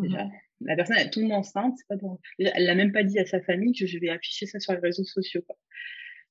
Déjà. 0.02 0.26
Mmh 0.26 0.32
la 0.62 0.76
personne 0.76 0.98
elle 0.98 1.24
monde 1.24 1.34
enceinte, 1.34 1.78
pas 1.88 1.96
bon. 1.98 2.18
elle 2.40 2.66
l'a 2.66 2.76
même 2.76 2.92
pas 2.92 3.04
dit 3.04 3.20
à 3.20 3.26
sa 3.26 3.42
famille 3.42 3.74
que 3.74 3.86
je 3.86 4.00
vais 4.00 4.10
afficher 4.10 4.46
ça 4.46 4.60
sur 4.60 4.74
les 4.74 4.80
réseaux 4.80 5.04
sociaux. 5.04 5.44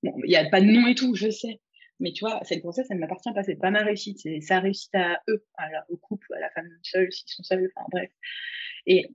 Bon, 0.03 0.15
il 0.25 0.29
n'y 0.29 0.37
a 0.37 0.49
pas 0.49 0.61
de 0.61 0.67
nom 0.67 0.87
et 0.87 0.95
tout, 0.95 1.15
je 1.15 1.31
sais. 1.31 1.61
Mais 2.01 2.13
tu 2.13 2.25
vois, 2.25 2.41
cette 2.43 2.61
grossesse, 2.61 2.87
elle 2.91 2.97
ne 2.97 3.03
m'appartient 3.03 3.33
pas. 3.33 3.43
C'est 3.43 3.57
pas 3.57 3.71
ma 3.71 3.83
réussite. 3.83 4.19
C'est 4.19 4.41
sa 4.41 4.61
réussite 4.61 4.95
à 4.95 5.23
eux, 5.29 5.45
à 5.57 5.69
au 5.89 5.97
couple, 5.97 6.27
à 6.35 6.41
la 6.41 6.51
femme 6.51 6.69
seule, 6.83 7.11
s'ils 7.11 7.29
sont 7.29 7.43
seuls. 7.43 7.71
Enfin, 7.75 7.87
bref. 7.91 8.11
Et, 8.87 9.07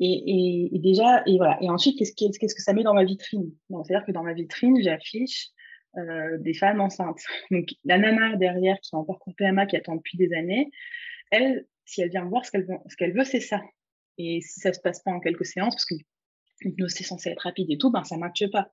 et, 0.00 0.74
et, 0.74 0.78
déjà, 0.78 1.22
et 1.26 1.36
voilà. 1.36 1.58
Et 1.60 1.70
ensuite, 1.70 1.98
qu'est-ce, 1.98 2.38
que 2.38 2.62
ça 2.62 2.72
met 2.72 2.82
dans 2.82 2.94
ma 2.94 3.04
vitrine? 3.04 3.52
C'est-à-dire 3.70 4.04
que 4.04 4.12
dans 4.12 4.24
ma 4.24 4.32
vitrine, 4.32 4.82
j'affiche 4.82 5.48
euh, 5.96 6.38
des 6.38 6.54
femmes 6.54 6.80
enceintes. 6.80 7.22
Donc, 7.52 7.68
la 7.84 7.98
nana 7.98 8.36
derrière, 8.36 8.80
qui 8.80 8.90
est 8.94 8.98
en 8.98 9.04
parcours 9.04 9.34
PMA, 9.36 9.66
qui 9.66 9.76
attend 9.76 9.96
depuis 9.96 10.18
des 10.18 10.32
années, 10.32 10.70
elle, 11.30 11.66
si 11.84 12.00
elle 12.00 12.10
vient 12.10 12.24
voir 12.24 12.44
ce 12.44 12.50
qu'elle 12.50 12.66
veut, 12.66 12.78
ce 12.88 12.96
qu'elle 12.96 13.14
veut, 13.14 13.24
c'est 13.24 13.40
ça. 13.40 13.62
Et 14.18 14.40
si 14.40 14.60
ça 14.60 14.72
se 14.72 14.80
passe 14.80 15.02
pas 15.02 15.12
en 15.12 15.20
quelques 15.20 15.46
séances, 15.46 15.74
parce 15.74 15.86
que 15.86 15.94
c'est 16.88 17.04
censé 17.04 17.30
être 17.30 17.40
rapide 17.40 17.70
et 17.70 17.78
tout, 17.78 17.90
ben 17.90 18.04
ça 18.04 18.16
marche 18.16 18.48
pas. 18.50 18.70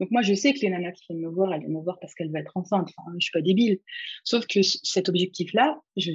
Donc 0.00 0.10
moi 0.10 0.22
je 0.22 0.34
sais 0.34 0.52
que 0.52 0.60
les 0.60 0.70
nanas 0.70 0.92
qui 0.92 1.04
viennent 1.08 1.22
me 1.22 1.30
voir, 1.30 1.52
elles 1.52 1.60
viennent 1.60 1.72
me 1.72 1.82
voir 1.82 1.98
parce 2.00 2.14
qu'elles 2.14 2.28
veulent 2.28 2.42
être 2.42 2.56
enceintes. 2.56 2.90
Enfin, 2.96 3.10
je 3.18 3.24
suis 3.24 3.32
pas 3.32 3.40
débile. 3.40 3.80
Sauf 4.24 4.46
que 4.46 4.62
cet 4.62 5.08
objectif-là, 5.08 5.80
je 5.96 6.12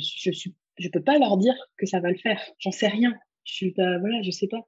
je 0.79 0.89
peux 0.89 1.03
pas 1.03 1.19
leur 1.19 1.37
dire 1.37 1.55
que 1.77 1.85
ça 1.85 1.99
va 1.99 2.09
le 2.09 2.17
faire. 2.17 2.41
J'en 2.59 2.71
sais 2.71 2.87
rien. 2.87 3.13
Je 3.43 3.53
suis 3.53 3.71
pas, 3.71 3.99
voilà, 3.99 4.21
sais 4.31 4.47
pas. 4.47 4.67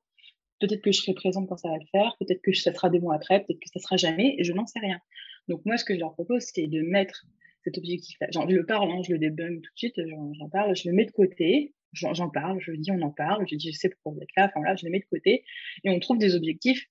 Peut-être 0.59 0.81
que 0.81 0.91
je 0.91 1.01
serai 1.01 1.13
présente 1.13 1.47
quand 1.47 1.57
ça 1.57 1.69
va 1.69 1.77
le 1.77 1.87
faire. 1.91 2.15
Peut-être 2.19 2.41
que 2.41 2.53
ça 2.53 2.73
sera 2.73 2.89
des 2.89 2.99
mois 2.99 3.15
après. 3.15 3.39
Peut-être 3.39 3.59
que 3.59 3.69
ça 3.73 3.79
sera 3.79 3.97
jamais. 3.97 4.35
Je 4.41 4.53
n'en 4.53 4.65
sais 4.65 4.79
rien. 4.79 4.99
Donc 5.47 5.61
moi 5.65 5.77
ce 5.77 5.85
que 5.85 5.93
je 5.93 5.99
leur 5.99 6.13
propose, 6.13 6.43
c'est 6.53 6.67
de 6.67 6.81
mettre 6.81 7.25
cet 7.63 7.77
objectif-là. 7.77 8.27
Je 8.31 8.39
le 8.39 8.65
parle, 8.65 8.91
hein, 8.91 9.01
je 9.07 9.13
le 9.13 9.19
débunk 9.19 9.61
tout 9.61 9.73
de 9.73 9.77
suite, 9.77 9.99
j'en 10.37 10.49
parle, 10.49 10.75
je 10.75 10.87
le 10.87 10.95
mets 10.95 11.05
de 11.05 11.11
côté, 11.11 11.73
j'en 11.95 12.29
parle, 12.29 12.59
je 12.59 12.71
dis 12.71 12.91
on 12.91 13.01
en 13.01 13.11
parle, 13.11 13.45
je 13.47 13.55
dis 13.55 13.71
je 13.71 13.77
sais 13.77 13.89
pourquoi 13.89 14.13
vous 14.13 14.21
êtes 14.21 14.35
là, 14.37 14.51
enfin 14.53 14.65
là, 14.65 14.75
je 14.75 14.85
le 14.85 14.91
mets 14.91 14.99
de 14.99 15.05
côté, 15.05 15.43
et 15.83 15.89
on 15.89 15.99
trouve 15.99 16.17
des 16.17 16.35
objectifs 16.35 16.85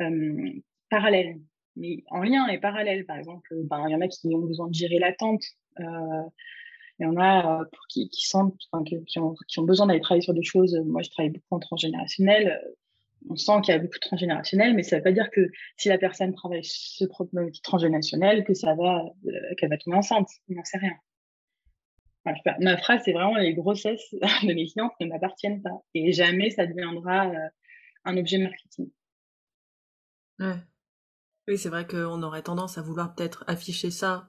euh, 0.00 0.50
parallèles, 0.90 1.38
mais 1.76 2.04
en 2.10 2.22
lien 2.22 2.46
et 2.48 2.58
parallèles. 2.58 3.06
Par 3.06 3.16
exemple, 3.16 3.54
ben, 3.64 3.86
il 3.88 3.92
y 3.92 3.94
en 3.94 4.00
a 4.00 4.08
qui 4.08 4.34
ont 4.34 4.46
besoin 4.46 4.68
de 4.68 4.74
gérer 4.74 4.98
l'attente. 4.98 5.42
Euh, 5.80 6.22
il 6.98 7.04
y 7.04 7.06
en 7.06 7.16
a 7.16 7.60
euh, 7.60 7.64
pour 7.64 7.86
qui, 7.88 8.08
qui 8.08 8.26
sentent, 8.26 8.56
qui, 8.86 9.18
ont, 9.18 9.34
qui, 9.48 9.58
ont, 9.58 9.64
besoin 9.64 9.86
d'aller 9.86 10.00
travailler 10.00 10.22
sur 10.22 10.34
des 10.34 10.42
choses. 10.42 10.74
Moi, 10.86 11.02
je 11.02 11.10
travaille 11.10 11.32
beaucoup 11.32 11.54
en 11.56 11.58
transgénérationnel. 11.58 12.60
On 13.28 13.36
sent 13.36 13.60
qu'il 13.64 13.74
y 13.74 13.76
a 13.76 13.80
beaucoup 13.80 13.98
de 13.98 14.06
transgénérationnel, 14.06 14.74
mais 14.74 14.82
ça 14.82 14.96
ne 14.96 15.00
veut 15.00 15.04
pas 15.04 15.12
dire 15.12 15.30
que 15.30 15.50
si 15.76 15.88
la 15.88 15.98
personne 15.98 16.32
travaille 16.32 16.64
ce 16.64 17.04
problématique 17.04 17.62
transgénérationnel, 17.62 18.44
que 18.44 18.54
ça 18.54 18.74
va, 18.74 19.04
qu'elle 19.58 19.68
va 19.68 19.78
tomber 19.78 19.96
enceinte. 19.96 20.28
On 20.48 20.54
n'en 20.54 20.64
sait 20.64 20.78
rien 20.78 20.92
ma 22.60 22.76
phrase, 22.76 23.02
c'est 23.04 23.12
vraiment 23.12 23.36
les 23.36 23.54
grossesses 23.54 24.12
de 24.12 24.52
mes 24.52 24.66
clients 24.66 24.90
ne 25.00 25.06
m'appartiennent 25.06 25.62
pas. 25.62 25.82
Et 25.94 26.12
jamais 26.12 26.50
ça 26.50 26.66
deviendra 26.66 27.28
euh, 27.28 27.48
un 28.04 28.16
objet 28.16 28.38
marketing. 28.38 28.90
Oui, 31.48 31.56
c'est 31.56 31.68
vrai 31.68 31.86
qu'on 31.86 32.22
aurait 32.22 32.42
tendance 32.42 32.76
à 32.76 32.82
vouloir 32.82 33.14
peut-être 33.14 33.44
afficher 33.46 33.90
ça 33.90 34.28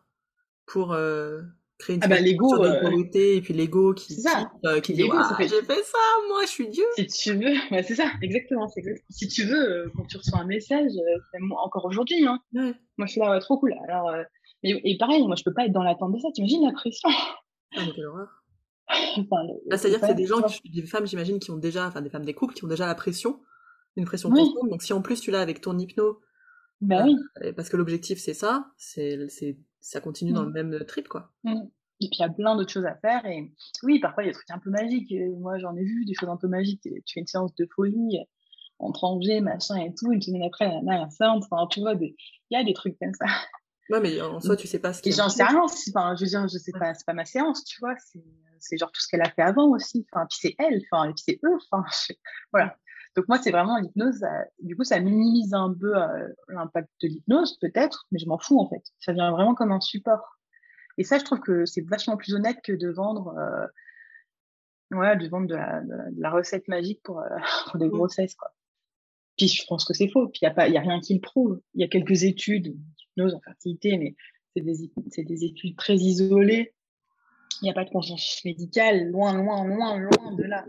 pour 0.66 0.94
euh, 0.94 1.42
créer 1.80 1.96
une 1.96 2.04
ah 2.04 2.08
bah, 2.08 2.22
d'autorité 2.22 3.38
et 3.38 3.42
puis 3.42 3.54
l'ego 3.54 3.94
qui, 3.94 4.14
ça. 4.14 4.52
qui, 4.84 4.94
dit 4.94 5.10
ah, 5.12 5.36
j'ai 5.40 5.48
fait 5.48 5.84
ça, 5.84 5.98
moi 6.28 6.44
je 6.44 6.50
suis 6.50 6.70
Dieu. 6.70 6.86
Si 6.96 7.08
tu 7.08 7.34
veux, 7.34 7.56
c'est 7.84 7.96
ça, 7.96 8.12
exactement, 8.22 8.68
Si 9.10 9.28
tu 9.28 9.44
veux, 9.46 9.92
quand 9.96 10.06
tu 10.06 10.18
reçois 10.18 10.40
un 10.40 10.46
message, 10.46 10.92
encore 11.64 11.86
aujourd'hui, 11.86 12.26
hein, 12.26 12.40
moi 12.54 13.08
je 13.08 13.12
suis 13.12 13.22
là, 13.22 13.40
trop 13.40 13.58
cool. 13.58 13.74
Alors, 13.88 14.14
et, 14.64 14.98
pareil, 14.98 15.26
moi 15.26 15.36
je 15.36 15.44
peux 15.44 15.54
pas 15.54 15.66
être 15.66 15.74
dans 15.74 15.84
l'attente 15.84 16.14
de 16.14 16.20
ça. 16.20 16.30
Tu 16.34 16.42
imagines 16.42 16.66
la 16.66 16.74
pression? 16.74 17.10
Ah, 17.76 17.84
quelle 17.96 18.06
horreur. 18.06 18.44
C'est-à-dire 19.72 20.00
que 20.00 20.08
c'est 20.08 20.16
des 20.16 20.26
gens, 20.26 20.42
qui, 20.42 20.70
des 20.70 20.86
femmes, 20.86 21.06
j'imagine, 21.06 21.40
qui 21.40 21.52
ont 21.52 21.58
déjà, 21.58 21.88
enfin 21.88 22.02
des 22.02 22.10
femmes 22.10 22.26
des 22.26 22.34
couples, 22.34 22.54
qui 22.54 22.64
ont 22.64 22.70
déjà 22.70 22.88
la 22.88 22.96
pression, 22.96 23.42
une 23.96 24.06
pression 24.06 24.30
oui. 24.30 24.42
Donc 24.70 24.82
si 24.82 24.94
en 24.94 25.02
plus 25.02 25.20
tu 25.20 25.32
l'as 25.32 25.42
avec 25.42 25.62
ton 25.62 25.78
hypno, 25.78 26.22
bah, 26.80 27.04
oui. 27.04 27.16
Euh, 27.44 27.54
parce 27.54 27.70
que 27.70 27.78
l'objectif 27.78 28.20
c'est 28.20 28.34
ça, 28.34 28.72
c'est, 28.78 29.28
ça 29.80 30.00
continue 30.00 30.32
dans 30.32 30.44
le 30.44 30.50
mmh. 30.50 30.70
même 30.70 30.86
trip, 30.86 31.08
quoi. 31.08 31.32
Mmh. 31.44 31.64
Et 32.00 32.10
puis 32.10 32.18
il 32.20 32.22
y 32.22 32.26
a 32.26 32.30
plein 32.30 32.56
d'autres 32.56 32.72
choses 32.72 32.86
à 32.86 32.96
faire. 32.96 33.26
Et 33.26 33.52
oui, 33.84 34.00
parfois 34.00 34.24
il 34.24 34.28
y 34.28 34.30
a 34.30 34.32
des 34.32 34.36
trucs 34.36 34.52
un 34.52 34.60
peu 34.60 34.70
magiques. 34.70 35.14
Moi 35.40 35.58
j'en 35.58 35.76
ai 35.76 35.84
vu 35.84 36.06
des 36.06 36.14
choses 36.14 36.30
un 36.30 36.38
peu 36.38 36.48
magiques. 36.48 36.82
Tu 36.84 37.14
fais 37.14 37.20
une 37.20 37.28
séance 37.28 37.54
de 37.56 37.68
folie, 37.76 38.20
en 38.80 38.92
tranché, 38.92 39.42
machin 39.42 39.76
et 39.78 39.94
tout, 39.96 40.12
une 40.12 40.22
semaine 40.22 40.44
après, 40.44 40.68
la 40.68 40.82
nana 40.82 40.98
est 40.98 41.06
enceinte. 41.06 41.44
Enfin, 41.50 41.68
tu 41.70 41.82
vois, 41.82 41.94
il 41.96 42.16
y 42.52 42.56
a 42.56 42.64
des 42.64 42.74
trucs 42.74 42.98
comme 43.00 43.14
ça. 43.14 43.26
Ouais, 43.90 44.02
mais 44.02 44.22
en 44.22 44.40
soi, 44.40 44.56
tu 44.56 44.68
sais 44.68 44.80
pas 44.80 44.94
ce 44.94 45.02
qui. 45.02 45.12
J'en 45.12 45.30
sais 45.30 45.44
rien. 45.44 45.62
Enfin, 45.64 46.16
je 46.16 46.24
veux 46.24 46.30
dire, 46.30 46.48
je 46.48 46.58
sais 46.58 46.74
pas, 46.74 46.94
c'est 46.94 47.06
pas 47.06 47.14
ma 47.14 47.26
séance, 47.26 47.64
tu 47.64 47.80
vois. 47.80 47.96
C'est 48.60 48.78
genre 48.78 48.92
tout 48.92 49.02
ce 49.02 49.08
qu'elle 49.08 49.22
a 49.22 49.30
fait 49.30 49.44
avant 49.44 49.70
aussi. 49.70 50.06
Enfin, 50.12 50.26
puis 50.30 50.40
c'est 50.42 50.56
elle. 50.60 50.82
Enfin, 50.92 51.10
et 51.10 51.14
puis 51.14 51.24
c'est 51.26 51.40
eux. 51.46 51.58
Enfin, 51.72 51.84
voilà. 52.52 52.76
Donc 53.16 53.28
moi, 53.30 53.40
c'est 53.42 53.52
vraiment 53.52 53.78
l'hypnose. 53.78 54.24
Du 54.60 54.76
coup, 54.76 54.84
ça 54.84 55.00
minimise 55.00 55.54
un 55.54 55.74
peu 55.74 55.96
euh, 55.96 56.28
l'impact 56.50 56.90
de 57.02 57.08
l'hypnose, 57.08 57.58
peut-être, 57.60 58.06
mais 58.12 58.20
je 58.20 58.28
m'en 58.28 58.38
fous 58.38 58.60
en 58.60 58.70
fait. 58.70 58.84
Ça 59.00 59.14
vient 59.14 59.32
vraiment 59.32 59.56
comme 59.56 59.72
un 59.72 59.80
support. 59.80 60.38
Et 60.98 61.04
ça, 61.04 61.18
je 61.18 61.24
trouve 61.24 61.40
que 61.40 61.66
c'est 61.66 61.82
vachement 61.88 62.18
plus 62.18 62.34
honnête 62.34 62.60
que 62.64 62.74
de 62.74 62.90
vendre. 62.90 63.36
Euh... 63.38 63.68
Ouais, 64.92 65.18
de 65.18 65.28
vendre 65.28 65.48
de 65.48 65.56
la, 65.56 65.82
de 65.82 66.22
la, 66.22 66.30
recette 66.30 66.68
magique 66.70 67.02
pour, 67.04 67.20
euh, 67.20 67.28
pour 67.72 67.80
des 67.80 67.90
grossesses, 67.90 68.36
quoi. 68.36 68.54
Puis 69.38 69.48
je 69.48 69.66
pense 69.68 69.86
que 69.86 69.94
c'est 69.94 70.10
faux. 70.10 70.28
Puis 70.28 70.40
il 70.42 70.46
n'y 70.46 70.52
a, 70.52 70.54
pas, 70.54 70.68
y 70.68 70.78
a 70.78 70.82
rien 70.82 71.00
qui 71.00 71.14
le 71.14 71.22
prouve. 71.22 71.62
Il 71.74 71.82
y 71.82 71.84
a 71.84 71.88
quelques 71.88 72.24
études 72.24 72.76
d'hypnose 73.18 73.36
en 73.36 73.42
fertilité, 73.42 73.98
mais 73.98 74.16
c'est 74.56 74.62
des, 74.62 75.24
des, 75.24 75.44
études 75.46 75.76
très 75.76 75.96
isolées. 75.96 76.74
Il 77.62 77.66
n'y 77.66 77.70
a 77.72 77.74
pas 77.74 77.86
de 77.86 77.90
consensus 77.90 78.44
médical, 78.46 79.10
loin, 79.10 79.34
loin, 79.34 79.66
loin, 79.66 79.98
loin 79.98 80.36
de 80.36 80.44
là. 80.44 80.66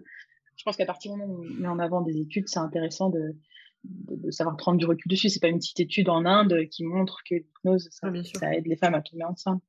je 0.56 0.64
pense 0.64 0.76
qu'à 0.76 0.86
partir 0.86 1.12
du 1.12 1.18
moment 1.18 1.32
où 1.32 1.44
on 1.44 1.60
met 1.60 1.68
en 1.68 1.78
avant 1.78 2.00
des 2.00 2.18
études, 2.18 2.48
c'est 2.48 2.58
intéressant 2.58 3.10
de, 3.10 3.36
de, 3.84 4.30
savoir 4.30 4.56
prendre 4.56 4.78
du 4.78 4.86
recul 4.86 5.10
dessus. 5.10 5.28
C'est 5.28 5.40
pas 5.40 5.48
une 5.48 5.58
petite 5.58 5.80
étude 5.80 6.08
en 6.08 6.24
Inde 6.24 6.68
qui 6.70 6.84
montre 6.84 7.20
que 7.28 7.36
l'hypnose, 7.36 7.88
ça, 7.90 8.10
ça, 8.34 8.54
aide 8.54 8.66
les 8.66 8.76
femmes 8.76 8.94
à 8.94 9.02
tomber 9.02 9.24
enceinte. 9.24 9.62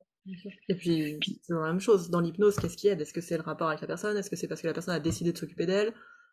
Et 0.68 0.74
puis, 0.74 1.18
c'est 1.42 1.54
la 1.54 1.66
même 1.66 1.80
chose. 1.80 2.10
Dans 2.10 2.20
l'hypnose, 2.20 2.56
qu'est-ce 2.56 2.76
qui 2.76 2.88
aide? 2.88 3.00
Est-ce 3.00 3.12
que 3.12 3.20
c'est 3.20 3.36
le 3.36 3.42
rapport 3.42 3.68
avec 3.68 3.80
la 3.80 3.86
personne? 3.86 4.16
Est-ce 4.16 4.30
que 4.30 4.36
c'est 4.36 4.48
parce 4.48 4.60
que 4.60 4.66
la 4.66 4.74
personne 4.74 4.94
a 4.94 5.00
décidé 5.00 5.32
de 5.32 5.38
s'occuper 5.38 5.66
d'elle? 5.66 5.92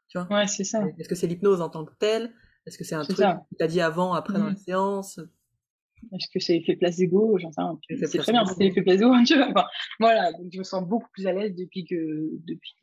Tu 0.10 0.18
vois? 0.18 0.28
Ouais, 0.30 0.48
c'est 0.48 0.64
ça. 0.64 0.84
Est-ce 0.98 1.10
que 1.10 1.16
c'est 1.16 1.28
l'hypnose 1.28 1.62
en 1.62 1.70
tant 1.70 1.86
que 1.86 1.94
telle? 1.98 2.34
Est-ce 2.66 2.78
que 2.78 2.84
c'est 2.84 2.96
un 2.96 3.04
truc 3.04 3.18
que 3.18 3.24
tu 3.58 3.64
as 3.64 3.68
dit 3.68 3.82
avant, 3.82 4.14
après 4.14 4.34
dans 4.34 4.46
la 4.46 4.52
mmh. 4.52 4.58
séance? 4.58 5.20
Est-ce 6.14 6.28
que 6.34 6.40
c'est 6.40 6.54
l'effet 6.54 6.76
placebo 6.76 7.38
J'en 7.38 7.52
sais 7.52 7.62
rien. 7.62 7.80
C'est 8.06 8.18
très 8.20 8.32
bien, 8.32 8.46
c'est 8.46 8.64
l'effet 8.64 8.82
placebo. 8.82 9.12
Vois 9.54 9.70
voilà, 10.00 10.32
donc 10.34 10.48
je 10.52 10.60
me 10.60 10.64
sens 10.64 10.88
beaucoup 10.88 11.10
plus 11.14 11.28
à 11.28 11.34
l'aise 11.34 11.56
depuis 11.56 11.86
que, 11.86 12.30
depuis 12.46 12.76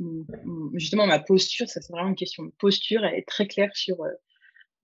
justement 0.75 1.07
ma 1.07 1.19
posture, 1.19 1.69
ça 1.69 1.81
c'est 1.81 1.93
vraiment 1.93 2.11
une 2.11 2.17
question 2.17 2.45
de 2.45 2.53
posture, 2.59 3.05
elle 3.05 3.15
est 3.15 3.27
très 3.27 3.47
claire 3.47 3.75
sur 3.75 4.03
euh, 4.03 4.09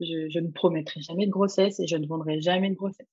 je, 0.01 0.29
je, 0.31 0.38
ne 0.38 0.51
promettrai 0.51 1.01
jamais 1.03 1.27
de 1.27 1.31
grossesse 1.31 1.81
et 1.81 1.87
je 1.87 1.97
ne 1.97 2.07
vendrai 2.07 2.40
jamais 2.40 2.71
de 2.71 2.75
grossesse. 2.75 3.07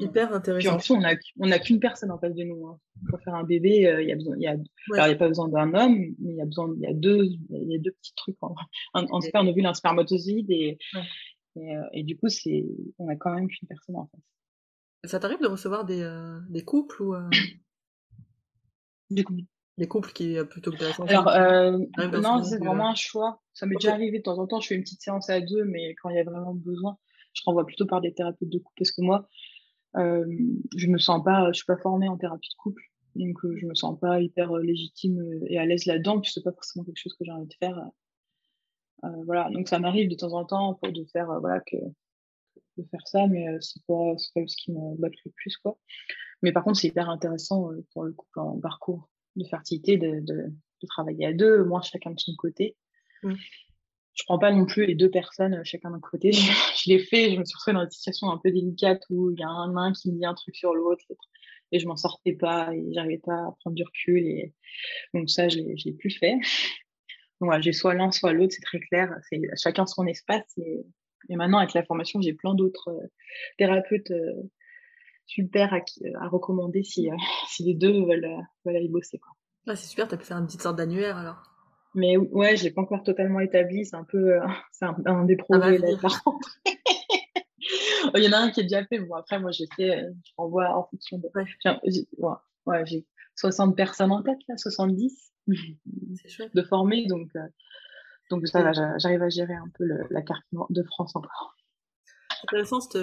Hyper 0.00 0.32
intéressant. 0.32 0.76
Puis 0.78 0.92
en 0.92 0.96
on 0.96 1.00
n'a 1.00 1.14
on 1.40 1.50
a 1.50 1.58
qu'une 1.58 1.80
personne 1.80 2.12
en 2.12 2.18
face 2.18 2.34
de 2.34 2.44
nous. 2.44 2.66
Hein. 2.68 2.78
Pour 3.08 3.20
faire 3.20 3.34
un 3.34 3.42
bébé, 3.42 3.86
euh, 3.86 4.02
il 4.02 4.08
y 4.08 4.12
a 4.12 4.14
besoin, 4.14 4.36
il 4.36 4.42
y 4.42 4.46
a, 4.46 4.50
alors 4.52 5.06
il 5.06 5.08
n'y 5.08 5.14
a 5.14 5.16
pas 5.16 5.28
besoin 5.28 5.48
d'un 5.48 5.74
homme, 5.74 5.98
mais 6.20 6.32
il 6.32 6.36
y 6.36 6.40
a 6.40 6.44
besoin, 6.44 6.72
y 6.78 6.86
a 6.86 6.92
deux, 6.92 7.24
y 7.50 7.74
a 7.74 7.78
deux 7.78 7.90
petits 7.90 8.14
trucs. 8.14 8.36
En, 8.42 8.54
en, 8.94 9.08
en 9.12 9.74
spermatozoïde 9.74 10.50
et, 10.50 10.78
et, 11.56 11.76
euh, 11.76 11.82
et, 11.92 12.02
du 12.02 12.16
coup, 12.16 12.28
c'est, 12.28 12.64
on 12.98 13.08
a 13.08 13.16
quand 13.16 13.34
même 13.34 13.48
qu'une 13.48 13.68
personne 13.68 13.96
en 13.96 14.06
face. 14.06 15.10
Ça 15.10 15.18
t'arrive 15.20 15.40
de 15.40 15.46
recevoir 15.46 15.84
des, 15.84 16.02
euh, 16.02 16.40
des 16.48 16.64
couples 16.64 17.02
ou 17.02 17.14
Des 19.10 19.24
couples. 19.24 19.42
Des 19.78 19.86
couples 19.86 20.12
qui 20.12 20.36
plutôt 20.50 20.72
que 20.72 20.76
de 20.76 20.84
la 20.84 21.18
Alors 21.18 22.20
non, 22.20 22.42
c'est 22.42 22.58
vraiment 22.58 22.90
un 22.90 22.96
choix. 22.96 23.40
Ça 23.54 23.64
m'est 23.64 23.76
déjà 23.76 23.92
arrivé 23.92 24.18
de 24.18 24.24
temps 24.24 24.38
en 24.38 24.46
temps. 24.48 24.60
Je 24.60 24.66
fais 24.66 24.74
une 24.74 24.82
petite 24.82 25.00
séance 25.00 25.30
à 25.30 25.40
deux, 25.40 25.64
mais 25.64 25.94
quand 26.02 26.10
il 26.10 26.16
y 26.16 26.18
a 26.18 26.24
vraiment 26.24 26.52
besoin, 26.52 26.98
je 27.32 27.42
renvoie 27.44 27.64
plutôt 27.64 27.86
par 27.86 28.00
des 28.00 28.12
thérapeutes 28.12 28.48
de 28.48 28.58
couple 28.58 28.74
parce 28.76 28.90
que 28.90 29.02
moi, 29.02 29.28
euh, 29.96 30.24
je 30.76 30.86
me 30.86 30.98
sens 30.98 31.22
pas, 31.24 31.50
je 31.52 31.58
suis 31.58 31.66
pas 31.66 31.76
formée 31.76 32.08
en 32.08 32.16
thérapie 32.16 32.48
de 32.48 32.56
couple, 32.56 32.82
donc 33.14 33.44
euh, 33.44 33.56
je 33.56 33.66
me 33.66 33.74
sens 33.74 33.98
pas 33.98 34.20
hyper 34.20 34.52
euh, 34.52 34.62
légitime 34.62 35.18
et 35.46 35.58
à 35.58 35.64
l'aise 35.64 35.86
là-dedans, 35.86 36.20
puis 36.20 36.30
c'est 36.30 36.42
pas 36.42 36.52
forcément 36.52 36.84
quelque 36.84 36.98
chose 36.98 37.14
que 37.14 37.24
j'ai 37.24 37.32
envie 37.32 37.48
de 37.48 37.54
faire. 37.58 37.80
Voilà, 39.24 39.48
donc 39.50 39.68
ça 39.68 39.78
m'arrive 39.78 40.08
de 40.08 40.14
temps 40.14 40.32
en 40.32 40.44
temps 40.44 40.78
de 40.82 41.04
faire 41.12 41.26
voilà 41.40 41.60
que 41.60 41.76
de 41.76 42.84
faire 42.90 43.06
ça, 43.06 43.26
mais 43.26 43.46
c'est 43.60 43.82
pas 43.86 44.14
pas 44.34 44.46
ce 44.46 44.56
qui 44.56 44.72
me 44.72 44.96
bat 44.98 45.08
le 45.08 45.30
plus 45.32 45.56
quoi. 45.56 45.78
Mais 46.42 46.52
par 46.52 46.64
contre, 46.64 46.78
c'est 46.78 46.88
hyper 46.88 47.10
intéressant 47.10 47.70
pour 47.92 48.04
le 48.04 48.12
couple 48.12 48.40
en 48.40 48.60
parcours 48.60 49.08
de 49.36 49.44
fertilité 49.44 49.98
de, 49.98 50.20
de, 50.20 50.52
de 50.82 50.86
travailler 50.86 51.26
à 51.26 51.32
deux, 51.32 51.64
moi 51.64 51.80
chacun 51.82 52.10
de 52.10 52.20
son 52.20 52.34
côté. 52.36 52.76
Mmh 53.22 53.34
je 54.18 54.24
prends 54.24 54.38
pas 54.38 54.50
non 54.50 54.66
plus 54.66 54.84
les 54.86 54.94
deux 54.94 55.10
personnes 55.10 55.54
euh, 55.54 55.64
chacun 55.64 55.90
d'un 55.90 56.00
côté. 56.00 56.32
je 56.32 56.90
l'ai 56.90 56.98
fait, 56.98 57.32
je 57.32 57.38
me 57.38 57.44
suis 57.44 57.54
retrouvée 57.54 57.74
dans 57.74 57.84
une 57.84 57.90
situation 57.90 58.30
un 58.30 58.38
peu 58.38 58.50
délicate 58.50 59.02
où 59.10 59.30
il 59.30 59.38
y 59.38 59.44
a 59.44 59.48
un 59.48 59.72
main 59.72 59.92
qui 59.92 60.12
me 60.12 60.18
dit 60.18 60.26
un 60.26 60.34
truc 60.34 60.56
sur 60.56 60.74
l'autre 60.74 61.04
et 61.70 61.78
je 61.78 61.86
m'en 61.86 61.96
sortais 61.96 62.32
pas 62.32 62.74
et 62.74 62.84
j'arrivais 62.92 63.20
pas 63.24 63.34
à 63.34 63.54
prendre 63.60 63.76
du 63.76 63.84
recul 63.84 64.26
et 64.26 64.54
donc 65.14 65.30
ça 65.30 65.48
je 65.48 65.58
l'ai 65.58 65.92
plus 65.92 66.10
fait. 66.10 66.34
Voilà, 67.40 67.60
j'ai 67.60 67.72
soit 67.72 67.94
l'un 67.94 68.10
soit 68.10 68.32
l'autre, 68.32 68.54
c'est 68.54 68.62
très 68.62 68.80
clair, 68.80 69.16
c'est 69.28 69.40
chacun 69.56 69.86
son 69.86 70.06
espace 70.06 70.58
et, 70.58 70.84
et 71.28 71.36
maintenant 71.36 71.58
avec 71.58 71.72
la 71.72 71.84
formation 71.84 72.20
j'ai 72.20 72.32
plein 72.32 72.54
d'autres 72.54 72.90
euh, 72.90 73.06
thérapeutes 73.58 74.10
euh, 74.10 74.42
super 75.26 75.72
à, 75.72 75.78
à 76.20 76.28
recommander 76.28 76.82
si, 76.82 77.08
si 77.48 77.62
les 77.62 77.74
deux 77.74 78.04
veulent, 78.04 78.36
veulent 78.64 78.76
aller 78.76 78.88
bosser 78.88 79.18
quoi. 79.18 79.32
Ah, 79.68 79.76
c'est 79.76 79.86
super, 79.86 80.08
tu 80.08 80.14
as 80.14 80.18
pu 80.18 80.24
faire 80.24 80.38
une 80.38 80.46
petite 80.46 80.62
sorte 80.62 80.76
d'annuaire 80.76 81.18
alors. 81.18 81.42
Mais 81.94 82.16
ouais, 82.16 82.56
je 82.56 82.64
l'ai 82.64 82.70
pas 82.70 82.82
encore 82.82 83.02
totalement 83.02 83.40
établi. 83.40 83.84
C'est 83.84 83.96
un 83.96 84.04
peu, 84.04 84.34
euh, 84.34 84.40
c'est 84.72 84.84
un, 84.84 85.24
des 85.24 85.36
projets 85.36 85.78
là, 85.78 85.88
Il 88.14 88.24
y 88.24 88.28
en 88.28 88.32
a 88.32 88.38
un 88.38 88.50
qui 88.50 88.60
est 88.60 88.64
déjà 88.64 88.84
fait. 88.86 88.98
Bon, 89.00 89.14
après, 89.14 89.38
moi, 89.38 89.50
fait, 89.52 89.90
euh, 89.90 90.10
je 90.24 90.32
renvoie 90.36 90.74
en 90.74 90.84
fonction 90.84 91.18
de. 91.18 91.28
Ouais, 91.34 91.44
j'ai 91.84 92.06
60 93.36 93.76
personnes 93.76 94.12
en 94.12 94.22
tête, 94.22 94.38
là, 94.48 94.56
70 94.56 95.32
de 96.54 96.62
former. 96.62 97.06
Donc, 97.06 97.28
euh, 97.36 97.40
donc 98.30 98.46
ça 98.46 98.62
va, 98.62 98.72
j'arrive 98.98 99.22
à 99.22 99.28
gérer 99.28 99.54
un 99.54 99.70
peu 99.74 99.84
la 100.10 100.22
carte 100.22 100.44
de 100.70 100.82
France 100.82 101.16
encore. 101.16 101.54
Intéressant, 102.44 102.78
tu 102.80 102.98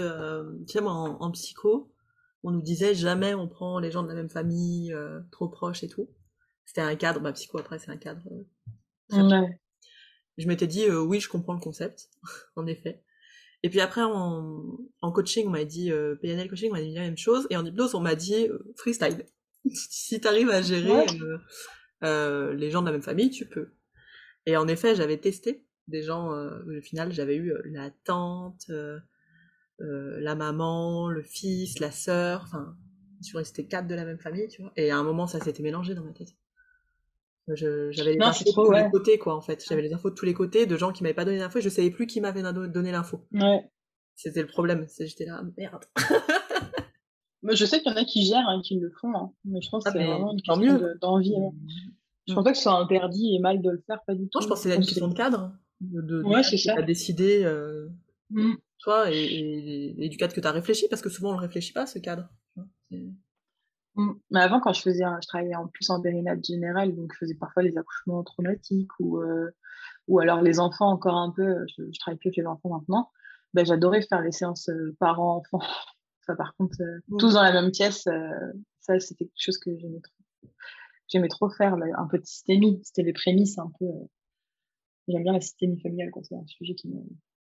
sais, 0.67 0.81
moi, 0.81 0.93
en, 0.93 1.31
psycho, 1.31 1.91
on 2.43 2.51
nous 2.51 2.61
disait 2.61 2.95
jamais 2.95 3.33
on 3.33 3.47
prend 3.47 3.79
les 3.79 3.91
gens 3.91 4.03
de 4.03 4.07
la 4.07 4.13
même 4.15 4.29
famille, 4.29 4.95
trop 5.31 5.49
proches 5.49 5.83
et 5.83 5.89
tout. 5.89 6.09
C'était 6.65 6.81
un 6.81 6.95
cadre, 6.95 7.21
ma 7.21 7.33
psycho 7.33 7.57
après, 7.59 7.79
c'est 7.79 7.91
un 7.91 7.97
cadre 7.97 8.23
je 10.37 10.47
m'étais 10.47 10.67
dit, 10.67 10.83
euh, 10.83 11.01
oui, 11.01 11.19
je 11.19 11.29
comprends 11.29 11.53
le 11.53 11.59
concept, 11.59 12.09
en 12.55 12.65
effet. 12.67 13.01
Et 13.63 13.69
puis 13.69 13.79
après, 13.79 14.01
en, 14.03 14.77
en 15.01 15.11
coaching, 15.11 15.47
on 15.47 15.51
m'a 15.51 15.65
dit, 15.65 15.91
euh, 15.91 16.15
PNL 16.15 16.49
coaching, 16.49 16.69
on 16.69 16.73
m'a 16.73 16.81
dit 16.81 16.93
la 16.93 17.01
même 17.01 17.17
chose. 17.17 17.47
Et 17.49 17.57
en 17.57 17.65
hypnose, 17.65 17.95
on 17.95 18.01
m'a 18.01 18.15
dit, 18.15 18.47
euh, 18.47 18.73
freestyle. 18.75 19.25
Si 19.73 20.19
t'arrives 20.19 20.49
à 20.49 20.61
gérer 20.61 21.05
euh, 22.03 22.53
les 22.53 22.71
gens 22.71 22.81
de 22.81 22.87
la 22.87 22.91
même 22.91 23.01
famille, 23.01 23.29
tu 23.29 23.45
peux. 23.45 23.73
Et 24.45 24.57
en 24.57 24.67
effet, 24.67 24.95
j'avais 24.95 25.17
testé 25.17 25.65
des 25.87 26.01
gens, 26.01 26.29
au 26.29 26.81
final, 26.81 27.11
j'avais 27.13 27.35
eu 27.35 27.53
la 27.65 27.91
tante, 28.03 28.71
la 29.79 30.35
maman, 30.35 31.09
le 31.09 31.21
fils, 31.21 31.79
la 31.79 31.91
sœur, 31.91 32.41
enfin, 32.43 32.75
suis 33.25 33.37
restée 33.37 33.65
quatre 33.65 33.87
de 33.87 33.95
la 33.95 34.05
même 34.05 34.19
famille, 34.19 34.47
tu 34.47 34.61
vois. 34.61 34.71
Et 34.77 34.91
à 34.91 34.97
un 34.97 35.03
moment, 35.03 35.27
ça 35.27 35.39
s'était 35.39 35.63
mélangé 35.63 35.95
dans 35.95 36.03
ma 36.03 36.11
tête. 36.11 36.29
J'avais 37.47 38.13
les 38.13 38.21
infos 38.21 38.43
de 38.43 38.51
tous 38.51 38.71
les 38.71 38.89
côtés, 38.89 39.17
quoi, 39.17 39.35
en 39.35 39.41
fait. 39.41 39.63
J'avais 39.67 39.81
les 39.81 39.93
infos 39.93 40.09
de 40.09 40.15
tous 40.15 40.25
les 40.25 40.33
côtés 40.33 40.65
de 40.65 40.77
gens 40.77 40.91
qui 40.91 41.03
m'avaient 41.03 41.13
pas 41.13 41.25
donné 41.25 41.37
l'info 41.37 41.59
et 41.59 41.61
je 41.61 41.69
savais 41.69 41.91
plus 41.91 42.07
qui 42.07 42.21
m'avait 42.21 42.41
donné 42.41 42.91
l'info. 42.91 43.27
Ouais. 43.33 43.69
C'était 44.15 44.41
le 44.41 44.47
problème. 44.47 44.87
J'étais 44.99 45.25
là, 45.25 45.43
merde. 45.57 45.83
mais 47.45 47.55
je 47.55 47.65
sais 47.65 47.81
qu'il 47.81 47.91
y 47.91 47.95
en 47.95 47.97
a 47.97 48.05
qui 48.05 48.25
gèrent, 48.25 48.47
hein, 48.47 48.61
qui 48.63 48.79
le 48.79 48.91
font, 48.99 49.15
hein. 49.15 49.31
mais 49.45 49.61
je 49.61 49.69
pense 49.69 49.83
que 49.83 49.89
ah, 49.89 49.93
c'est 49.93 50.03
vraiment 50.03 50.33
une 50.33 50.41
question 50.41 50.79
d'envie. 51.01 51.35
Hein. 51.35 51.51
Je 52.27 52.33
pense 52.33 52.43
pas 52.43 52.51
que 52.51 52.57
ce 52.57 52.63
soit 52.63 52.79
interdit 52.79 53.35
et 53.35 53.39
mal 53.39 53.61
de 53.61 53.69
le 53.69 53.83
faire, 53.85 53.99
pas 54.05 54.15
du 54.15 54.27
tout. 54.27 54.39
Non, 54.39 54.41
je 54.41 54.47
pense 54.47 54.63
que 54.63 54.69
c'est 54.69 54.75
une 54.75 54.85
question 54.85 55.07
de 55.07 55.13
cadre. 55.13 55.53
De, 55.79 56.01
de, 56.01 56.23
ouais, 56.23 56.41
c'est 56.41 56.57
ça. 56.57 56.81
décider, 56.81 57.43
euh, 57.43 57.87
mm. 58.31 58.53
toi, 58.79 59.11
et, 59.11 59.93
et, 59.97 60.09
du 60.09 60.17
cadre 60.17 60.33
que 60.33 60.41
tu 60.41 60.47
as 60.47 60.51
réfléchi, 60.51 60.87
parce 60.89 61.01
que 61.01 61.09
souvent 61.09 61.29
on 61.29 61.33
le 61.33 61.39
réfléchit 61.39 61.73
pas, 61.73 61.85
ce 61.85 61.99
cadre. 61.99 62.27
Mmh. 63.95 64.11
Mais 64.31 64.41
avant, 64.41 64.59
quand 64.59 64.73
je 64.73 64.81
faisais, 64.81 65.03
je 65.21 65.27
travaillais 65.27 65.55
en 65.55 65.67
plus 65.67 65.89
en 65.89 66.01
périnate 66.01 66.43
général, 66.43 66.95
donc 66.95 67.13
je 67.13 67.19
faisais 67.19 67.35
parfois 67.35 67.63
les 67.63 67.77
accouchements 67.77 68.23
traumatiques 68.23 68.91
ou, 68.99 69.19
euh, 69.19 69.51
ou 70.07 70.19
alors 70.19 70.41
les 70.41 70.59
enfants 70.59 70.89
encore 70.89 71.15
un 71.15 71.31
peu. 71.31 71.65
Je, 71.67 71.83
je 71.91 71.99
travaille 71.99 72.17
plus 72.17 72.29
avec 72.29 72.37
les 72.37 72.45
enfants 72.45 72.69
maintenant. 72.69 73.09
Ben, 73.53 73.65
j'adorais 73.65 74.01
faire 74.01 74.21
les 74.21 74.33
séances 74.33 74.67
euh, 74.69 74.95
parents-enfants. 74.99 75.61
Ça, 76.25 76.35
par 76.35 76.55
contre, 76.55 76.81
euh, 76.81 76.99
tous 77.19 77.33
dans 77.33 77.43
la 77.43 77.53
même 77.53 77.71
pièce, 77.71 78.07
ça, 78.79 78.99
c'était 78.99 79.25
quelque 79.25 79.33
chose 79.35 79.57
que 79.57 79.71
j'aimais 79.77 80.01
trop. 80.01 80.51
J'aimais 81.07 81.27
trop 81.27 81.49
faire 81.49 81.75
un 81.75 82.07
peu 82.07 82.17
de 82.17 82.25
systémie. 82.25 82.79
C'était 82.83 83.03
les 83.03 83.13
prémices 83.13 83.59
un 83.59 83.71
peu. 83.79 83.85
J'aime 85.07 85.23
bien 85.23 85.33
la 85.33 85.41
systémie 85.41 85.79
familiale, 85.79 86.09
C'est 86.23 86.35
un 86.35 86.47
sujet 86.47 86.73
qui 86.73 86.87
me, 86.87 86.99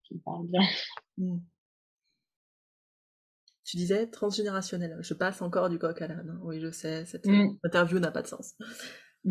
qui 0.05 0.15
me 0.15 0.21
parle 0.21 0.47
bien. 0.49 0.61
Mmh. 1.19 1.41
Tu 3.65 3.77
disais 3.77 4.07
transgénérationnel. 4.07 4.97
Je 5.01 5.15
passe 5.15 5.43
encore 5.43 5.69
du 5.69 5.79
coq 5.79 6.01
à 6.01 6.09
l'âne. 6.09 6.31
Hein. 6.31 6.41
Oui, 6.43 6.59
je 6.59 6.71
sais, 6.71 7.05
cette 7.05 7.27
mm. 7.27 7.59
interview 7.63 7.99
n'a 7.99 8.11
pas 8.11 8.23
de 8.23 8.27
sens. 8.27 8.55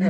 Euh, 0.00 0.08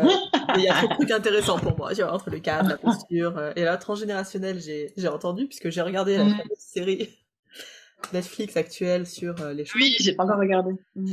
il 0.55 0.63
y 0.63 0.69
a 0.69 0.75
trop 0.75 0.87
de 0.87 0.95
trucs 0.95 1.11
intéressants 1.11 1.59
pour 1.59 1.77
moi, 1.77 1.93
tu 1.93 2.03
vois, 2.03 2.15
entre 2.15 2.31
le 2.31 2.39
cadre, 2.39 2.69
la 2.69 2.77
posture. 2.79 3.37
Euh, 3.37 3.53
et 3.57 3.65
là, 3.65 3.77
transgénérationnel, 3.77 4.61
j'ai 4.61 5.09
entendu, 5.09 5.49
puisque 5.49 5.71
j'ai 5.71 5.83
regardé 5.83 6.19
la 6.19 6.27
mm. 6.27 6.39
série 6.57 7.22
Netflix 8.13 8.57
actuelle 8.57 9.07
sur 9.07 9.41
euh, 9.41 9.53
les 9.53 9.65
choses. 9.65 9.81
Oui, 9.81 9.97
j'ai 10.01 10.15
pas 10.15 10.25
encore 10.25 10.39
regardé. 10.39 10.73
Mm. 10.95 11.13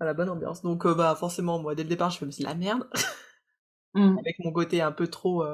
la 0.00 0.14
bonne 0.14 0.30
ambiance. 0.30 0.62
Donc, 0.62 0.86
bah, 0.86 1.16
forcément, 1.18 1.58
moi, 1.58 1.74
dès 1.74 1.82
le 1.82 1.88
départ, 1.88 2.10
je 2.10 2.24
me 2.24 2.30
suis 2.30 2.44
la 2.44 2.54
merde. 2.54 2.88
Avec 3.94 4.38
mon 4.40 4.52
côté 4.52 4.80
un 4.80 4.92
peu 4.92 5.08
trop 5.08 5.44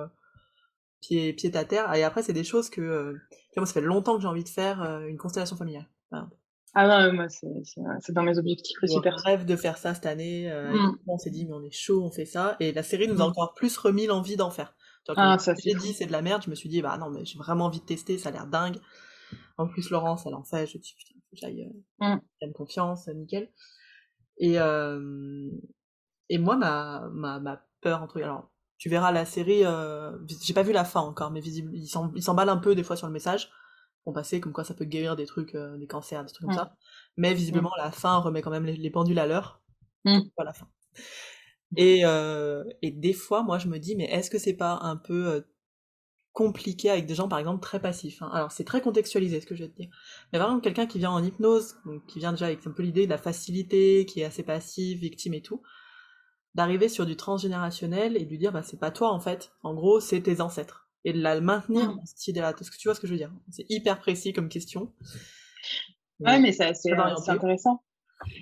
pied, 1.01 1.33
pied 1.33 1.57
à 1.57 1.65
terre. 1.65 1.95
Et 1.95 2.03
après, 2.03 2.23
c'est 2.23 2.35
des 2.35 2.45
choses 2.45 2.69
que. 2.69 3.17
moi, 3.57 3.65
ça 3.65 3.73
fait 3.73 3.81
longtemps 3.81 4.17
que 4.17 4.23
j'ai 4.23 4.29
envie 4.29 4.45
de 4.45 4.49
faire 4.49 4.83
une 5.07 5.17
constellation 5.17 5.57
familiale. 5.57 5.89
Ah 6.77 6.89
non, 6.89 7.13
moi, 7.13 7.27
c'est 7.29 8.13
dans 8.13 8.25
mes 8.25 8.37
objectifs 8.37 8.77
aussi. 8.83 8.97
On 8.97 9.11
rêve 9.25 9.45
de 9.45 9.55
faire 9.55 9.79
ça 9.79 9.95
cette 9.95 10.07
année. 10.07 10.51
Euh, 10.51 10.73
mm. 10.73 10.99
On 11.07 11.19
s'est 11.19 11.31
dit, 11.31 11.47
mais 11.47 11.55
on 11.55 11.63
est 11.63 11.71
chaud, 11.71 12.03
on 12.03 12.11
fait 12.11 12.25
ça. 12.25 12.57
Et 12.59 12.73
la 12.73 12.83
série 12.83 13.07
nous 13.07 13.21
a 13.23 13.27
mm. 13.27 13.31
encore 13.31 13.55
plus 13.55 13.77
remis 13.79 14.07
l'envie 14.07 14.37
d'en 14.37 14.51
faire. 14.51 14.75
ah, 15.17 15.37
j'ai 15.63 15.75
dit, 15.75 15.93
c'est 15.93 16.07
de 16.07 16.13
la 16.13 16.21
merde. 16.21 16.43
Je 16.45 16.51
me 16.51 16.57
suis 16.57 16.69
dit, 16.69 16.83
bah 16.83 16.99
non, 16.99 17.11
mais 17.11 17.25
j'ai 17.25 17.39
vraiment 17.39 17.67
envie 17.67 17.79
de 17.79 17.85
tester, 17.85 18.19
ça 18.19 18.31
a 18.31 18.33
l'air 18.33 18.47
dingue. 18.49 18.79
En 19.57 19.69
plus, 19.69 19.91
Laurence, 19.91 20.27
elle 20.27 20.35
en 20.35 20.45
fait. 20.45 20.67
Je 20.67 20.79
dit, 20.79 20.95
putain, 20.97 21.15
faut 21.15 21.37
que 21.37 21.41
j'aille. 21.41 21.71
Euh, 22.03 22.17
mm. 22.43 22.53
confiance, 22.53 23.09
nickel. 23.09 23.51
Et, 24.39 24.59
euh, 24.59 25.51
et 26.29 26.39
moi, 26.39 26.57
ma, 26.57 27.09
ma, 27.13 27.39
ma 27.41 27.65
peur, 27.81 28.03
entre. 28.03 28.21
Alors, 28.21 28.51
tu 28.79 28.89
verras 28.89 29.13
la 29.13 29.25
série. 29.25 29.65
Euh, 29.65 30.17
j'ai 30.43 30.55
pas 30.55 30.63
vu 30.63 30.73
la 30.73 30.85
fin 30.85 31.01
encore, 31.01 31.31
mais 31.31 31.41
visible, 31.41 31.71
il 31.75 31.89
s'emballe 32.23 32.49
un 32.49 32.57
peu 32.57 32.75
des 32.75 32.83
fois 32.83 32.97
sur 32.97 33.07
le 33.07 33.13
message 33.13 33.51
on 34.07 34.13
passait 34.13 34.39
comme 34.39 34.53
quoi 34.53 34.65
ça 34.65 34.75
peut 34.75 34.85
guérir 34.85 35.17
des 35.17 35.25
trucs, 35.25 35.55
euh, 35.55 35.79
des 35.79 35.87
cancers, 35.87 36.23
des 36.23 36.31
trucs 36.31 36.47
comme 36.47 36.55
ça. 36.55 36.77
Mais 37.17 37.33
visiblement, 37.33 37.71
la 37.79 37.91
fin 37.91 38.19
remet 38.19 38.43
quand 38.43 38.51
même 38.51 38.67
les, 38.67 38.91
pendules 38.91 39.19
à 39.19 39.27
l'heure. 39.27 39.63
Pas 40.05 40.45
la 40.45 40.53
fin. 40.53 40.69
Et, 41.79 42.03
et 42.83 42.91
des 42.91 43.15
fois, 43.15 43.43
moi, 43.43 43.57
je 43.57 43.67
me 43.67 43.79
dis, 43.79 43.97
mais 43.97 44.05
est-ce 44.05 44.29
que 44.29 44.37
c'est 44.37 44.59
pas 44.59 44.79
un 44.83 44.99
peu 44.99 45.47
compliqué 46.35 46.91
avec 46.91 47.07
des 47.07 47.15
gens, 47.15 47.29
par 47.29 47.39
exemple, 47.39 47.63
très 47.63 47.81
passifs 47.81 48.21
hein 48.21 48.29
Alors, 48.33 48.51
c'est 48.51 48.65
très 48.65 48.83
contextualisé, 48.83 49.41
ce 49.41 49.47
que 49.47 49.55
je 49.55 49.63
vais 49.63 49.71
te 49.71 49.77
dire. 49.77 49.89
Mais 50.33 50.39
par 50.39 50.49
exemple, 50.49 50.65
quelqu'un 50.65 50.87
qui 50.87 50.99
vient 50.99 51.13
en 51.13 51.23
hypnose, 51.23 51.77
qui 52.09 52.19
vient 52.19 52.33
déjà 52.33 52.47
avec 52.47 52.67
un 52.67 52.73
peu 52.73 52.83
l'idée 52.83 53.07
de 53.07 53.11
la 53.11 53.19
facilité, 53.19 54.05
qui 54.05 54.21
est 54.21 54.25
assez 54.25 54.43
passif, 54.43 54.99
victime 54.99 55.33
et 55.35 55.43
tout, 55.43 55.63
d'arriver 56.57 56.89
sur 56.89 57.07
du 57.07 57.17
transgénérationnel 57.17 58.17
et 58.17 58.25
de 58.25 58.31
lui 58.31 58.39
dire, 58.39 58.53
bah, 58.53 58.65
c'est 58.65 58.81
pas 58.81 58.91
toi, 58.91 59.13
en 59.13 59.21
fait. 59.21 59.53
En 59.63 59.75
gros, 59.75 60.01
c'est 60.01 60.21
tes 60.21 60.41
ancêtres. 60.41 60.91
Et 61.05 61.13
de 61.13 61.21
la 61.21 61.41
maintenir 61.41 61.93
mmh. 61.93 61.97
dans 61.97 62.05
cette 62.05 62.27
idée-là. 62.27 62.53
Est-ce 62.59 62.71
que 62.71 62.77
tu 62.77 62.89
vois 62.89 62.97
ce 62.97 63.01
que 63.01 63.07
je 63.07 63.13
veux 63.13 63.19
dire? 63.19 63.33
C'est 63.51 63.67
hyper 63.69 64.01
précis 64.01 64.33
comme 64.33 64.49
question. 64.49 64.93
Ouais, 66.19 66.41
mais 66.41 66.51
c'est 66.51 66.65
intéressant. 67.29 67.83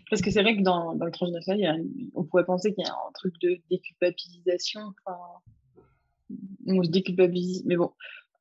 Parce 0.08 0.22
que 0.22 0.30
c'est 0.30 0.42
vrai 0.42 0.56
que 0.56 0.62
dans, 0.62 0.94
dans 0.94 1.04
le 1.04 1.12
transgénérationnel, 1.12 1.84
on 2.14 2.24
pourrait 2.24 2.44
penser 2.44 2.72
qu'il 2.72 2.84
y 2.84 2.88
a 2.88 2.92
un 2.92 3.12
truc 3.14 3.34
de 3.42 3.60
déculpabilisation. 3.70 4.80
Enfin, 5.04 5.18
on 6.66 6.82
se 6.82 6.90
déculpabilise. 6.90 7.64
Mais 7.66 7.76
bon, 7.76 7.90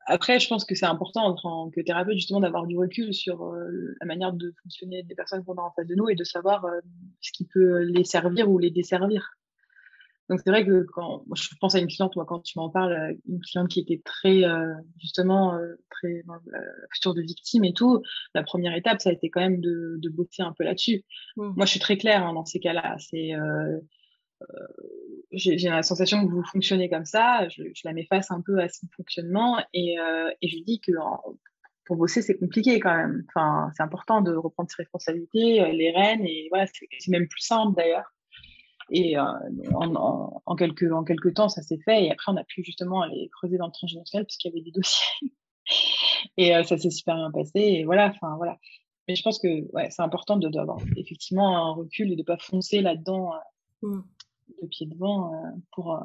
après, 0.07 0.39
je 0.39 0.47
pense 0.47 0.65
que 0.65 0.75
c'est 0.75 0.85
important 0.85 1.23
en 1.23 1.35
tant 1.35 1.69
que 1.69 1.81
thérapeute 1.81 2.15
justement 2.15 2.39
d'avoir 2.39 2.65
du 2.65 2.77
recul 2.77 3.13
sur 3.13 3.43
euh, 3.43 3.95
la 3.99 4.07
manière 4.07 4.33
de 4.33 4.53
fonctionner 4.63 5.03
des 5.03 5.15
personnes 5.15 5.43
qu'on 5.43 5.55
a 5.55 5.61
en 5.61 5.71
face 5.71 5.87
de 5.87 5.95
nous 5.95 6.09
et 6.09 6.15
de 6.15 6.23
savoir 6.23 6.65
euh, 6.65 6.79
ce 7.21 7.31
qui 7.31 7.45
peut 7.45 7.83
les 7.83 8.03
servir 8.03 8.49
ou 8.49 8.57
les 8.57 8.71
desservir. 8.71 9.31
Donc 10.29 10.39
c'est 10.43 10.49
vrai 10.49 10.65
que 10.65 10.85
quand 10.93 11.23
je 11.35 11.49
pense 11.59 11.75
à 11.75 11.79
une 11.79 11.87
cliente, 11.87 12.15
moi 12.15 12.25
quand 12.25 12.39
tu 12.39 12.57
m'en 12.57 12.69
parles, 12.69 12.93
euh, 12.93 13.13
une 13.27 13.41
cliente 13.41 13.69
qui 13.69 13.81
était 13.81 14.01
très 14.03 14.43
justement 14.99 15.59
très 15.89 16.23
dans 16.25 16.33
la 16.33 16.61
posture 16.89 17.13
de 17.13 17.21
victime 17.21 17.65
et 17.65 17.73
tout, 17.73 18.01
la 18.33 18.41
première 18.41 18.73
étape 18.75 19.01
ça 19.01 19.09
a 19.09 19.13
été 19.13 19.29
quand 19.29 19.41
même 19.41 19.59
de, 19.59 19.97
de 19.97 20.09
bosser 20.09 20.41
un 20.41 20.53
peu 20.53 20.63
là-dessus. 20.63 21.03
Mmh. 21.35 21.53
Moi 21.57 21.65
je 21.65 21.71
suis 21.71 21.79
très 21.79 21.97
claire 21.97 22.25
hein, 22.25 22.33
dans 22.33 22.45
ces 22.45 22.59
cas-là. 22.59 22.95
C'est 22.97 23.33
j'ai 25.31 25.69
la 25.69 25.83
sensation 25.83 26.25
que 26.25 26.31
vous 26.31 26.43
fonctionnez 26.43 26.89
comme 26.89 27.05
ça, 27.05 27.47
je, 27.49 27.63
la 27.85 27.93
mets 27.93 28.05
face 28.05 28.31
un 28.31 28.41
peu 28.41 28.59
à 28.59 28.67
son 28.67 28.87
fonctionnement 28.95 29.57
et, 29.73 29.97
euh, 29.99 30.29
je 30.43 30.55
lui 30.55 30.63
dis 30.63 30.81
que 30.81 30.91
pour 31.85 31.95
bosser, 31.95 32.21
c'est 32.21 32.37
compliqué 32.37 32.79
quand 32.79 32.95
même. 32.95 33.23
Enfin, 33.29 33.71
c'est 33.75 33.83
important 33.83 34.21
de 34.21 34.35
reprendre 34.35 34.69
ses 34.69 34.83
responsabilités, 34.83 35.61
euh, 35.61 35.71
les 35.71 35.91
rênes, 35.91 36.25
et 36.25 36.47
voilà, 36.49 36.65
c'est 36.67 37.11
même 37.11 37.27
plus 37.27 37.41
simple 37.41 37.75
d'ailleurs. 37.75 38.13
Et 38.93 39.17
euh, 39.17 39.23
en, 39.73 40.55
quelques, 40.57 40.91
en 40.91 41.03
quelques 41.03 41.33
temps, 41.33 41.47
ça 41.47 41.61
s'est 41.61 41.79
fait. 41.85 42.05
Et 42.05 42.11
après, 42.11 42.31
on 42.31 42.35
a 42.35 42.43
pu 42.43 42.61
justement 42.63 43.01
aller 43.01 43.29
creuser 43.31 43.57
dans 43.57 43.67
le 43.67 43.71
transgénérationnel 43.71 44.25
parce 44.25 44.35
qu'il 44.35 44.51
y 44.51 44.53
avait 44.53 44.63
des 44.63 44.71
dossiers. 44.71 45.33
et 46.37 46.51
ça 46.63 46.77
s'est 46.77 46.89
super 46.89 47.15
bien 47.15 47.31
passé. 47.31 47.59
Et 47.59 47.85
voilà, 47.85 48.07
enfin 48.07 48.35
voilà. 48.35 48.57
Mais 49.07 49.15
je 49.15 49.23
pense 49.23 49.39
que 49.39 49.47
ouais, 49.71 49.89
c'est 49.91 50.01
important 50.01 50.35
d'avoir 50.35 50.77
effectivement 50.97 51.57
un 51.57 51.71
recul 51.73 52.11
et 52.11 52.15
de 52.15 52.21
ne 52.21 52.25
pas 52.25 52.37
foncer 52.37 52.81
là-dedans. 52.81 53.31
Mmh 53.81 54.01
de 54.61 54.67
pied 54.67 54.87
devant 54.87 55.33
euh, 55.33 55.49
pour, 55.71 55.95
euh, 55.95 56.03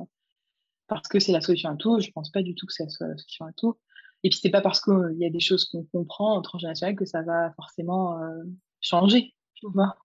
parce 0.89 1.09
que 1.09 1.19
c'est 1.19 1.33
la 1.33 1.41
solution 1.41 1.71
à 1.71 1.77
tout. 1.77 2.01
Je 2.01 2.11
pense 2.11 2.31
pas 2.31 2.43
du 2.43 2.55
tout 2.55 2.67
que 2.67 2.73
ça 2.73 2.89
soit 2.89 3.09
la 3.09 3.17
solution 3.17 3.47
à 3.47 3.53
tout. 3.53 3.79
Et 4.23 4.31
puis, 4.31 4.39
c'est 4.41 4.51
pas 4.51 4.63
parce 4.63 4.81
qu'il 4.81 5.17
y 5.19 5.27
a 5.27 5.31
des 5.31 5.41
choses 5.41 5.67
qu'on 5.67 5.85
comprend 5.85 6.37
en 6.37 6.43
transgénérationnel 6.43 6.97
que 6.97 7.05
ça 7.05 7.23
va 7.23 7.53
forcément 7.53 8.21
euh, 8.23 8.43
changer. 8.81 9.35
Tu 9.55 9.67
vois 9.69 9.97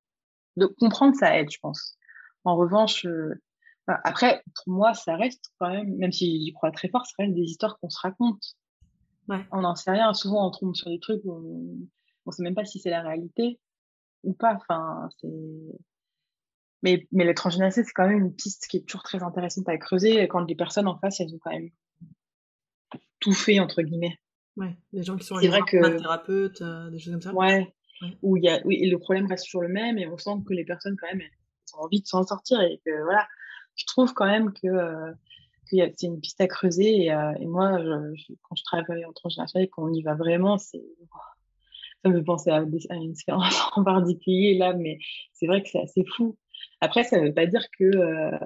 de 0.57 0.65
comprendre, 0.65 1.15
ça 1.15 1.39
aide, 1.39 1.49
je 1.49 1.59
pense. 1.61 1.97
En 2.43 2.57
revanche, 2.57 3.07
après, 3.87 4.43
pour 4.55 4.73
moi, 4.73 4.93
ça 4.93 5.15
reste 5.15 5.45
quand 5.59 5.69
même, 5.69 5.95
même 5.95 6.11
si 6.11 6.43
j'y 6.43 6.53
crois 6.53 6.71
très 6.71 6.89
fort, 6.89 7.05
ça 7.05 7.13
reste 7.19 7.35
des 7.35 7.43
histoires 7.43 7.79
qu'on 7.79 7.89
se 7.89 7.99
raconte. 7.99 8.43
Ouais. 9.27 9.45
On 9.51 9.61
n'en 9.61 9.75
sait 9.75 9.91
rien. 9.91 10.13
Souvent, 10.13 10.47
on 10.47 10.51
tombe 10.51 10.75
sur 10.75 10.89
des 10.89 10.99
trucs 10.99 11.21
où 11.23 11.87
on 12.25 12.29
ne 12.29 12.31
sait 12.31 12.43
même 12.43 12.55
pas 12.55 12.65
si 12.65 12.79
c'est 12.79 12.89
la 12.89 13.01
réalité 13.01 13.59
ou 14.23 14.33
pas. 14.33 14.55
Enfin, 14.55 15.09
c'est 15.19 15.29
mais, 16.83 17.07
mais 17.11 17.25
le 17.25 17.33
c'est 17.71 17.83
quand 17.93 18.07
même 18.07 18.25
une 18.25 18.35
piste 18.35 18.67
qui 18.67 18.77
est 18.77 18.81
toujours 18.81 19.03
très 19.03 19.21
intéressante 19.21 19.69
à 19.69 19.77
creuser 19.77 20.27
quand 20.27 20.41
les 20.41 20.55
personnes 20.55 20.87
en 20.87 20.97
face, 20.97 21.19
elles 21.19 21.33
ont 21.33 21.39
quand 21.39 21.51
même 21.51 21.69
tout 23.19 23.33
fait, 23.33 23.59
entre 23.59 23.81
guillemets. 23.81 24.17
Ouais, 24.57 24.75
les 24.91 25.03
gens 25.03 25.15
qui 25.15 25.25
sont 25.25 25.35
vrai 25.35 25.61
que... 25.61 25.97
thérapeutes, 25.97 26.61
euh, 26.61 26.89
des 26.89 26.99
choses 26.99 27.13
comme 27.13 27.21
ça. 27.21 27.33
Ouais, 27.33 27.73
Où 28.21 28.35
il 28.35 28.43
y 28.43 28.49
a, 28.49 28.59
oui, 28.65 28.79
et 28.81 28.89
le 28.89 28.97
problème 28.97 29.27
reste 29.27 29.45
toujours 29.45 29.61
le 29.61 29.69
même 29.69 29.97
et 29.97 30.07
on 30.07 30.17
sent 30.17 30.31
que 30.45 30.53
les 30.53 30.65
personnes, 30.65 30.97
quand 30.99 31.07
même, 31.07 31.21
elles 31.21 31.75
ont 31.77 31.83
envie 31.83 32.01
de 32.01 32.07
s'en 32.07 32.23
sortir 32.23 32.59
et 32.61 32.81
que, 32.85 33.03
voilà, 33.03 33.27
je 33.75 33.85
trouve 33.85 34.13
quand 34.13 34.25
même 34.25 34.51
que, 34.53 34.67
euh, 34.67 35.13
c'est 35.67 36.03
une 36.03 36.19
piste 36.19 36.41
à 36.41 36.47
creuser 36.47 37.03
et, 37.03 37.13
euh, 37.13 37.31
et 37.39 37.45
moi, 37.45 37.79
je, 37.79 38.33
quand 38.41 38.55
je 38.55 38.63
travaille 38.63 39.05
en 39.05 39.13
transgénérationnel 39.13 39.67
et 39.67 39.69
qu'on 39.69 39.93
y 39.93 40.01
va 40.01 40.15
vraiment, 40.15 40.57
c'est 40.57 40.83
ça 42.03 42.09
me 42.09 42.17
fait 42.17 42.23
penser 42.23 42.49
à, 42.49 42.57
à, 42.57 42.95
une 42.95 43.15
séance 43.15 43.61
en 43.75 43.83
particulier 43.83 44.57
là, 44.57 44.73
mais 44.73 44.99
c'est 45.31 45.47
vrai 45.47 45.63
que 45.63 45.69
c'est 45.69 45.81
assez 45.81 46.03
fou. 46.03 46.37
Après, 46.79 47.03
ça 47.03 47.19
ne 47.19 47.27
veut 47.27 47.33
pas 47.33 47.45
dire 47.45 47.65
que, 47.77 47.83
euh, 47.83 48.37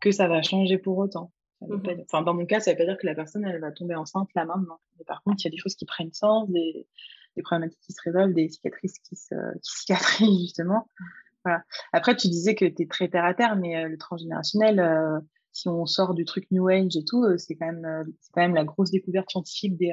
que 0.00 0.10
ça 0.10 0.28
va 0.28 0.42
changer 0.42 0.78
pour 0.78 0.98
autant. 0.98 1.32
Mmh 1.62 1.76
enfin, 2.04 2.22
dans 2.22 2.32
mon 2.32 2.46
cas, 2.46 2.60
ça 2.60 2.70
ne 2.70 2.74
veut 2.74 2.78
pas 2.78 2.90
dire 2.90 2.98
que 2.98 3.06
la 3.06 3.14
personne 3.14 3.44
elle 3.44 3.60
va 3.60 3.70
tomber 3.70 3.94
enceinte 3.94 4.30
là 4.34 4.46
maintenant. 4.46 4.80
Mais 4.98 5.04
par 5.04 5.22
contre, 5.22 5.38
il 5.40 5.44
y 5.44 5.48
a 5.48 5.50
des 5.50 5.58
choses 5.58 5.74
qui 5.74 5.84
prennent 5.84 6.12
sens, 6.12 6.48
des, 6.48 6.86
des 7.36 7.42
problématiques 7.42 7.80
qui 7.80 7.92
se 7.92 8.00
résolvent, 8.02 8.32
des 8.32 8.48
cicatrices 8.48 8.98
qui, 9.00 9.16
se, 9.16 9.34
qui 9.62 9.70
cicatrisent 9.78 10.40
justement. 10.40 10.86
Voilà. 11.44 11.62
Après, 11.92 12.16
tu 12.16 12.28
disais 12.28 12.54
que 12.54 12.64
tu 12.64 12.82
es 12.82 12.86
très 12.86 13.08
terre 13.08 13.24
à 13.24 13.34
terre, 13.34 13.56
mais 13.56 13.76
euh, 13.76 13.88
le 13.88 13.98
transgénérationnel, 13.98 14.80
euh, 14.80 15.20
si 15.52 15.68
on 15.68 15.84
sort 15.84 16.14
du 16.14 16.24
truc 16.24 16.46
New 16.50 16.68
Age 16.68 16.96
et 16.96 17.04
tout, 17.04 17.26
c'est 17.36 17.56
quand, 17.56 17.66
même, 17.66 18.04
c'est 18.20 18.32
quand 18.32 18.42
même 18.42 18.54
la 18.54 18.64
grosse 18.64 18.90
découverte 18.90 19.30
scientifique 19.30 19.76
des, 19.76 19.92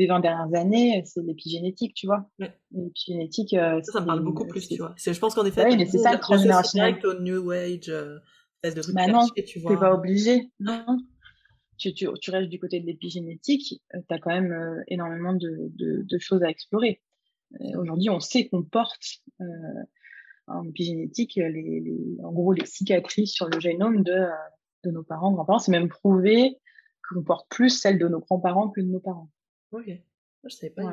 des 0.00 0.06
20 0.06 0.20
dernières 0.20 0.58
années, 0.58 1.02
c'est 1.04 1.22
l'épigénétique, 1.22 1.92
tu 1.94 2.06
vois. 2.06 2.26
L'épigénétique. 2.72 3.52
Euh, 3.52 3.82
ça, 3.82 3.92
ça 3.92 4.00
me 4.00 4.06
parle 4.06 4.24
beaucoup 4.24 4.46
plus, 4.46 4.66
tu 4.66 4.78
vois. 4.78 4.94
Je 4.96 5.18
pense 5.18 5.34
qu'en 5.34 5.44
effet, 5.44 5.64
ouais, 5.64 5.84
c'est 5.84 5.98
ça 5.98 6.12
le 6.12 6.18
transgénérationnel. 6.18 6.94
direct 6.94 7.04
au 7.04 7.20
New 7.20 7.50
Age, 7.50 7.90
euh, 7.90 8.18
de 8.64 8.80
truc 8.80 8.94
bah 8.94 9.08
non, 9.08 9.26
tu 9.46 9.58
vois. 9.58 9.78
pas 9.78 9.92
obligé. 9.92 10.50
Non. 10.58 10.86
Tu, 11.76 11.92
tu, 11.92 12.08
tu, 12.18 12.30
restes 12.30 12.48
du 12.48 12.58
côté 12.58 12.80
de 12.80 12.86
l'épigénétique, 12.86 13.82
euh, 13.94 13.98
tu 14.08 14.14
as 14.14 14.18
quand 14.18 14.30
même 14.30 14.52
euh, 14.52 14.82
énormément 14.88 15.34
de, 15.34 15.70
de, 15.76 16.02
de, 16.02 16.18
choses 16.18 16.42
à 16.42 16.48
explorer. 16.48 17.02
Aujourd'hui, 17.76 18.08
on 18.08 18.20
sait 18.20 18.48
qu'on 18.48 18.62
porte 18.62 19.22
en 20.46 20.64
épigénétique 20.64 21.34
les, 21.34 21.50
les, 21.50 22.16
en 22.22 22.32
gros 22.32 22.52
les 22.52 22.64
cicatrices 22.64 23.32
sur 23.32 23.48
le 23.48 23.58
génome 23.60 24.02
de, 24.02 24.28
de 24.84 24.90
nos 24.90 25.02
parents, 25.02 25.32
grands-parents. 25.32 25.58
C'est 25.58 25.72
même 25.72 25.88
prouvé 25.88 26.58
qu'on 27.08 27.22
porte 27.22 27.50
plus 27.50 27.70
celles 27.70 27.98
de 27.98 28.08
nos 28.08 28.20
grands-parents 28.20 28.70
que 28.70 28.80
de 28.80 28.86
nos 28.86 29.00
parents. 29.00 29.28
Ok, 29.72 29.90
je 30.44 30.48
savais 30.48 30.72
pas. 30.72 30.92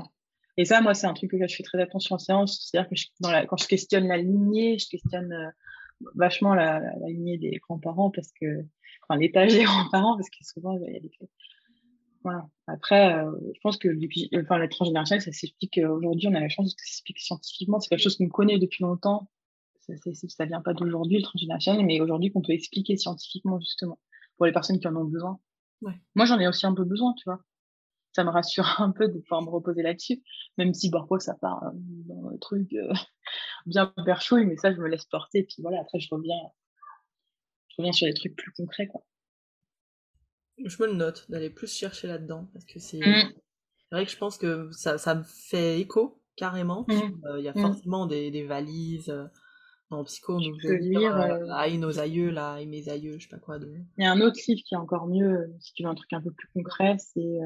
Et 0.57 0.65
ça, 0.65 0.81
moi, 0.81 0.93
c'est 0.93 1.07
un 1.07 1.13
truc 1.13 1.31
que 1.31 1.47
je 1.47 1.55
fais 1.55 1.63
très 1.63 1.79
attention 1.81 2.15
en 2.15 2.19
séance. 2.19 2.67
C'est-à-dire 2.69 2.89
que 2.89 2.95
dans 3.19 3.31
la, 3.31 3.45
quand 3.45 3.57
je 3.57 3.67
questionne 3.67 4.07
la 4.07 4.17
lignée, 4.17 4.79
je 4.79 4.89
questionne 4.89 5.31
euh, 5.31 5.49
vachement 6.15 6.55
la, 6.55 6.79
la, 6.79 7.07
lignée 7.07 7.37
des 7.37 7.59
grands-parents 7.59 8.09
parce 8.09 8.31
que, 8.31 8.65
enfin, 9.03 9.19
l'étage 9.19 9.53
des 9.53 9.63
grands-parents 9.63 10.17
parce 10.17 10.29
que 10.29 10.43
souvent, 10.43 10.77
il 10.79 10.93
y 10.93 10.97
a 10.97 10.99
des 10.99 11.11
voilà. 12.23 12.49
Après, 12.65 13.13
euh, 13.13 13.31
je 13.53 13.59
pense 13.61 13.77
que 13.77 13.87
depuis, 13.87 14.29
enfin, 14.35 14.57
la 14.57 14.67
transgénérationnelle, 14.67 15.21
ça 15.21 15.31
s'explique 15.31 15.77
euh, 15.77 15.87
aujourd'hui, 15.87 16.27
on 16.27 16.33
a 16.33 16.41
la 16.41 16.49
chance 16.49 16.75
que 16.75 16.81
ça 16.81 16.87
s'explique 16.87 17.19
scientifiquement. 17.19 17.79
C'est 17.79 17.87
quelque 17.87 18.01
chose 18.01 18.17
qu'on 18.17 18.27
connaît 18.27 18.59
depuis 18.59 18.83
longtemps. 18.83 19.29
Ça, 19.79 19.93
ça 20.27 20.45
vient 20.45 20.61
pas 20.61 20.73
d'aujourd'hui, 20.73 21.17
le 21.17 21.23
transgénérationnel, 21.23 21.85
mais 21.85 22.01
aujourd'hui 22.01 22.31
qu'on 22.31 22.41
peut 22.41 22.51
expliquer 22.51 22.97
scientifiquement, 22.97 23.61
justement, 23.61 23.99
pour 24.35 24.45
les 24.45 24.51
personnes 24.51 24.79
qui 24.79 24.87
en 24.87 24.95
ont 24.97 25.05
besoin. 25.05 25.39
Ouais. 25.81 25.93
Moi, 26.15 26.25
j'en 26.25 26.37
ai 26.39 26.47
aussi 26.47 26.65
un 26.65 26.73
peu 26.73 26.83
besoin, 26.83 27.13
tu 27.13 27.23
vois 27.25 27.39
ça 28.17 28.23
me 28.23 28.31
rassure 28.31 28.65
un 28.81 28.91
peu 28.91 29.07
de 29.07 29.19
pouvoir 29.19 29.43
me 29.43 29.49
reposer 29.49 29.83
là-dessus, 29.83 30.23
même 30.57 30.73
si 30.73 30.89
parfois 30.89 31.19
ça 31.19 31.35
part 31.35 31.63
euh, 31.63 31.71
dans 31.75 32.29
le 32.29 32.39
truc 32.39 32.73
euh, 32.73 32.91
bien 33.67 33.93
perchouille, 34.05 34.45
mais 34.45 34.57
ça, 34.57 34.73
je 34.73 34.79
me 34.79 34.87
laisse 34.87 35.05
porter, 35.05 35.43
puis 35.43 35.57
voilà, 35.61 35.79
après, 35.81 35.99
je 35.99 36.07
reviens, 36.11 36.35
je 37.69 37.75
reviens 37.77 37.93
sur 37.93 38.07
des 38.07 38.15
trucs 38.15 38.35
plus 38.35 38.51
concrets, 38.51 38.87
quoi. 38.87 39.03
Je 40.65 40.81
me 40.81 40.87
le 40.87 40.95
note, 40.95 41.29
d'aller 41.29 41.51
plus 41.51 41.71
chercher 41.71 42.07
là-dedans, 42.07 42.49
parce 42.51 42.65
que 42.65 42.79
c'est 42.79 42.97
mmh. 42.97 43.33
vrai 43.91 44.05
que 44.05 44.11
je 44.11 44.17
pense 44.17 44.39
que 44.39 44.71
ça, 44.71 44.97
ça 44.97 45.13
me 45.13 45.23
fait 45.23 45.79
écho, 45.79 46.19
carrément. 46.35 46.85
Mmh. 46.87 47.25
Euh, 47.25 47.39
il 47.39 47.45
y 47.45 47.47
a 47.47 47.53
mmh. 47.53 47.61
forcément 47.61 48.07
des, 48.07 48.31
des 48.31 48.43
valises 48.47 49.13
en 49.91 50.03
psycho, 50.03 50.37
on 50.37 50.39
nous 50.39 50.57
lire 50.79 51.15
euh, 51.15 51.77
nos 51.77 51.99
aïeux, 51.99 52.31
là, 52.31 52.53
aïe 52.53 52.65
mes 52.65 52.89
aïeux, 52.89 53.19
je 53.19 53.27
sais 53.27 53.29
pas 53.29 53.37
quoi. 53.37 53.59
De... 53.59 53.71
Il 53.99 54.03
y 54.03 54.07
a 54.07 54.11
un 54.11 54.21
autre 54.21 54.39
livre 54.47 54.61
qui 54.65 54.73
est 54.73 54.77
encore 54.77 55.05
mieux, 55.05 55.53
si 55.59 55.73
tu 55.73 55.83
veux 55.83 55.89
un 55.89 55.95
truc 55.95 56.11
un 56.13 56.21
peu 56.21 56.31
plus 56.31 56.49
concret, 56.55 56.97
c'est 56.97 57.39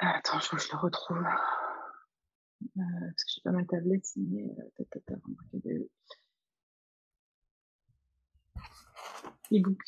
attends, 0.00 0.40
je 0.40 0.50
que 0.50 0.58
je 0.58 0.70
le 0.72 0.78
retrouve. 0.78 1.18
Euh, 2.76 2.82
parce 3.00 3.24
que 3.24 3.30
j'ai 3.34 3.40
pas 3.42 3.52
ma 3.52 3.64
tablette, 3.64 4.06
mais 4.16 4.44
euh, 4.44 5.88
e-book. 9.52 9.78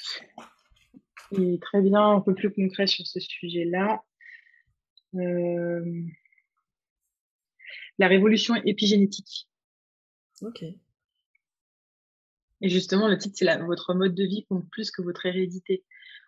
Il 1.32 1.54
est 1.54 1.62
très 1.62 1.80
bien, 1.80 2.12
un 2.12 2.20
peu 2.20 2.34
plus 2.34 2.52
concret 2.52 2.86
sur 2.86 3.06
ce 3.06 3.20
sujet-là. 3.20 4.02
Euh, 5.14 6.02
la 7.98 8.08
révolution 8.08 8.54
épigénétique. 8.64 9.48
Ok. 10.40 10.64
Et 12.62 12.68
justement, 12.68 13.08
le 13.08 13.18
titre, 13.18 13.36
c'est 13.38 13.56
votre 13.58 13.94
mode 13.94 14.14
de 14.14 14.24
vie 14.24 14.44
compte 14.46 14.68
plus 14.70 14.90
que 14.90 15.02
votre 15.02 15.26
hérédité. 15.26 15.84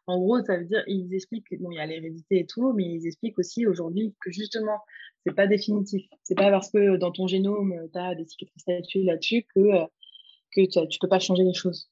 En 0.07 0.19
gros, 0.19 0.43
ça 0.45 0.59
veut 0.59 0.67
dire, 0.67 0.85
ils 0.87 1.13
expliquent, 1.15 1.59
bon, 1.61 1.71
il 1.71 1.77
y 1.77 1.81
a 1.81 1.87
l'hérédité 1.87 2.41
et 2.41 2.47
tout, 2.47 2.73
mais 2.75 2.85
ils 2.85 3.07
expliquent 3.07 3.39
aussi 3.39 3.67
aujourd'hui 3.67 4.15
que 4.21 4.31
justement, 4.31 4.79
c'est 5.25 5.35
pas 5.35 5.47
définitif. 5.47 6.07
C'est 6.23 6.35
pas 6.35 6.51
parce 6.51 6.71
que 6.71 6.97
dans 6.97 7.11
ton 7.11 7.27
génome, 7.27 7.75
tu 7.93 7.99
as 7.99 8.15
des 8.15 8.27
cicatrices 8.27 8.67
là-dessus 9.07 9.47
que, 9.55 9.61
que 10.53 10.71
tu 10.71 10.79
ne 10.79 10.99
peux 11.01 11.09
pas 11.09 11.21
changer 11.21 11.45
les 11.45 11.55
choses. 11.55 11.91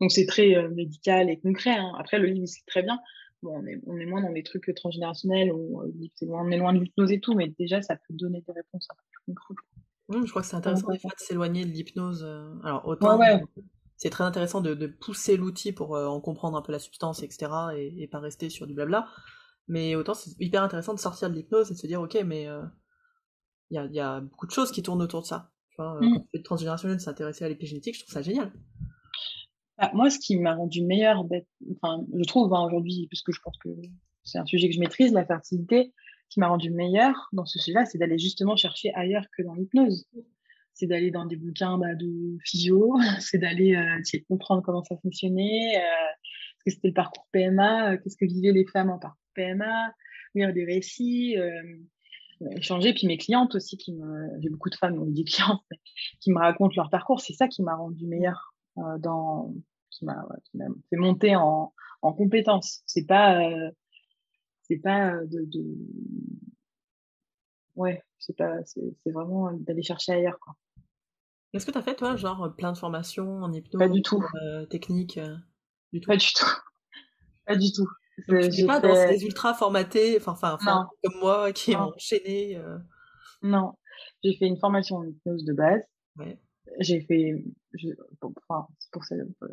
Donc 0.00 0.12
c'est 0.12 0.26
très 0.26 0.54
euh, 0.56 0.70
médical 0.70 1.28
et 1.30 1.38
concret. 1.38 1.76
Hein. 1.76 1.92
Après, 1.98 2.18
le 2.18 2.28
livre, 2.28 2.46
c'est 2.46 2.64
très 2.66 2.82
bien. 2.82 2.98
Bon, 3.42 3.58
on, 3.58 3.66
est, 3.66 3.80
on 3.86 3.96
est 3.98 4.06
moins 4.06 4.22
dans 4.22 4.32
des 4.32 4.42
trucs 4.42 4.72
transgénérationnels, 4.74 5.50
on, 5.52 5.82
on 6.28 6.50
est 6.50 6.58
loin 6.58 6.72
de 6.74 6.80
l'hypnose 6.80 7.10
et 7.10 7.20
tout, 7.20 7.34
mais 7.34 7.52
déjà, 7.58 7.82
ça 7.82 7.96
peut 7.96 8.14
donner 8.14 8.42
des 8.46 8.52
réponses 8.52 8.86
un 8.90 8.94
peu 8.94 9.02
plus 9.10 9.34
concrètes. 9.34 9.56
Mmh, 10.10 10.26
je 10.26 10.30
crois 10.30 10.42
que 10.42 10.48
c'est 10.48 10.56
intéressant 10.56 10.90
des 10.90 10.98
fois 10.98 11.10
de 11.16 11.24
s'éloigner 11.24 11.64
de 11.64 11.70
l'hypnose. 11.70 12.22
Euh, 12.24 12.52
alors 12.64 12.86
autant 12.86 13.18
c'est 14.00 14.10
très 14.10 14.24
intéressant 14.24 14.62
de, 14.62 14.86
pousser 14.86 15.36
l'outil 15.36 15.72
pour 15.72 15.94
euh, 15.94 16.06
en 16.06 16.20
comprendre 16.20 16.56
un 16.56 16.62
peu 16.62 16.72
la 16.72 16.78
substance, 16.78 17.22
etc. 17.22 17.50
Et, 17.76 18.08
pas 18.08 18.18
rester 18.18 18.48
sur 18.48 18.66
du 18.66 18.74
blabla. 18.74 19.06
Mais 19.68 19.94
autant 19.94 20.14
c'est 20.14 20.30
hyper 20.40 20.62
intéressant 20.62 20.94
de 20.94 20.98
sortir 20.98 21.30
de 21.30 21.34
l'hypnose 21.34 21.70
et 21.70 21.74
de 21.74 21.78
se 21.78 21.86
dire 21.86 22.00
ok 22.00 22.18
mais 22.24 22.48
il 23.70 23.88
y, 23.92 24.00
a, 24.00 24.20
beaucoup 24.20 24.46
de 24.46 24.50
choses 24.50 24.72
qui 24.72 24.82
tournent 24.82 25.02
autour 25.02 25.20
de 25.20 25.26
ça. 25.26 25.52
Tu 25.70 25.76
vois, 25.76 26.00
quand 26.00 26.24
tu 26.34 26.42
transgénérationnel, 26.42 26.98
s'intéresser 26.98 27.44
à 27.44 27.48
l'épigénétique, 27.48 27.94
je 27.94 28.00
trouve 28.00 28.12
ça 28.12 28.22
génial. 28.22 28.52
Bah, 29.78 29.90
moi, 29.94 30.10
ce 30.10 30.18
qui 30.18 30.36
m'a 30.38 30.54
rendu 30.54 30.82
meilleure, 30.82 31.24
enfin, 31.76 32.04
je 32.12 32.24
trouve 32.24 32.52
hein, 32.52 32.64
aujourd'hui, 32.64 33.06
puisque 33.08 33.32
je 33.32 33.40
pense 33.40 33.56
que 33.58 33.68
c'est 34.24 34.38
un 34.38 34.46
sujet 34.46 34.68
que 34.68 34.74
je 34.74 34.80
maîtrise, 34.80 35.12
la 35.12 35.24
fertilité, 35.24 35.94
ce 36.28 36.34
qui 36.34 36.40
m'a 36.40 36.48
rendu 36.48 36.70
meilleure 36.70 37.28
dans 37.32 37.46
ce 37.46 37.58
sujet-là, 37.58 37.86
c'est 37.86 37.98
d'aller 37.98 38.18
justement 38.18 38.56
chercher 38.56 38.92
ailleurs 38.94 39.24
que 39.36 39.42
dans 39.42 39.54
l'hypnose. 39.54 40.06
C'est 40.80 40.86
d'aller 40.86 41.10
dans 41.10 41.26
des 41.26 41.36
bouquins 41.36 41.76
bah, 41.76 41.94
de 41.94 42.38
physio, 42.42 42.98
c'est 43.20 43.36
d'aller 43.36 43.76
euh, 43.76 43.98
essayer 44.00 44.22
de 44.22 44.26
comprendre 44.26 44.62
comment 44.62 44.82
ça 44.82 44.96
fonctionnait, 44.96 45.76
euh, 45.76 45.82
ce 46.58 46.64
que 46.64 46.70
c'était 46.70 46.88
le 46.88 46.94
parcours 46.94 47.28
PMA, 47.32 47.92
euh, 47.92 47.98
qu'est-ce 47.98 48.16
que 48.16 48.24
vivaient 48.24 48.52
les 48.52 48.64
femmes 48.64 48.88
en 48.88 48.98
parcours 48.98 49.20
PMA, 49.34 49.92
lire 50.34 50.54
des 50.54 50.64
récits, 50.64 51.36
échanger. 52.56 52.94
Puis 52.94 53.06
mes 53.06 53.18
clientes 53.18 53.54
aussi, 53.54 53.76
qui 53.76 53.92
me, 53.92 54.30
j'ai 54.40 54.48
beaucoup 54.48 54.70
de 54.70 54.74
femmes, 54.74 54.96
donc 54.96 55.12
des 55.12 55.24
clientes, 55.24 55.62
qui 56.20 56.32
me 56.32 56.38
racontent 56.38 56.72
leur 56.76 56.88
parcours, 56.88 57.20
c'est 57.20 57.34
ça 57.34 57.46
qui 57.46 57.62
m'a 57.62 57.74
rendu 57.76 58.06
meilleure 58.06 58.54
dans, 59.00 59.52
qui 59.90 60.06
m'a 60.06 60.26
fait 60.88 60.96
monter 60.96 61.36
en, 61.36 61.74
en 62.00 62.12
compétences. 62.14 62.82
C'est 62.86 63.06
pas, 63.06 63.38
c'est 64.62 64.78
pas 64.78 65.12
de, 65.26 65.46
ouais, 67.76 68.02
c'est 68.18 68.36
pas, 68.36 68.56
c'est 68.64 69.10
vraiment 69.12 69.52
d'aller 69.52 69.82
chercher 69.82 70.12
ailleurs, 70.12 70.38
quoi. 70.40 70.54
Est-ce 71.52 71.66
que 71.66 71.72
tu 71.72 71.78
as 71.78 71.82
fait, 71.82 71.96
toi, 71.96 72.16
genre, 72.16 72.54
plein 72.56 72.72
de 72.72 72.78
formations 72.78 73.42
en 73.42 73.52
hypnose 73.52 73.78
Pas 73.78 73.88
du 73.88 74.02
tout. 74.02 74.24
Euh, 74.42 74.66
technique 74.66 75.18
du 75.92 76.00
tout? 76.00 76.08
Pas 76.08 76.16
du 76.16 76.32
tout. 76.32 76.46
Pas 77.46 77.56
du 77.56 77.72
tout. 77.72 77.88
Je 78.28 78.66
pas 78.66 78.80
dans 78.80 78.94
ces 78.94 79.24
ultra 79.24 79.54
formatés, 79.54 80.18
enfin, 80.24 80.58
comme 81.02 81.20
moi, 81.20 81.52
qui 81.52 81.74
ont 81.74 81.92
enchaîné. 81.94 82.60
Non, 83.42 83.72
j'ai 84.22 84.34
fait 84.36 84.46
une 84.46 84.58
formation 84.58 84.96
en 84.96 85.04
hypnose 85.04 85.44
de 85.44 85.52
base. 85.52 85.82
Ouais. 86.16 86.38
J'ai 86.78 87.00
fait, 87.00 87.42
je, 87.74 87.88
enfin, 88.22 88.66
pour, 88.92 89.04
ça, 89.04 89.16
pour 89.38 89.48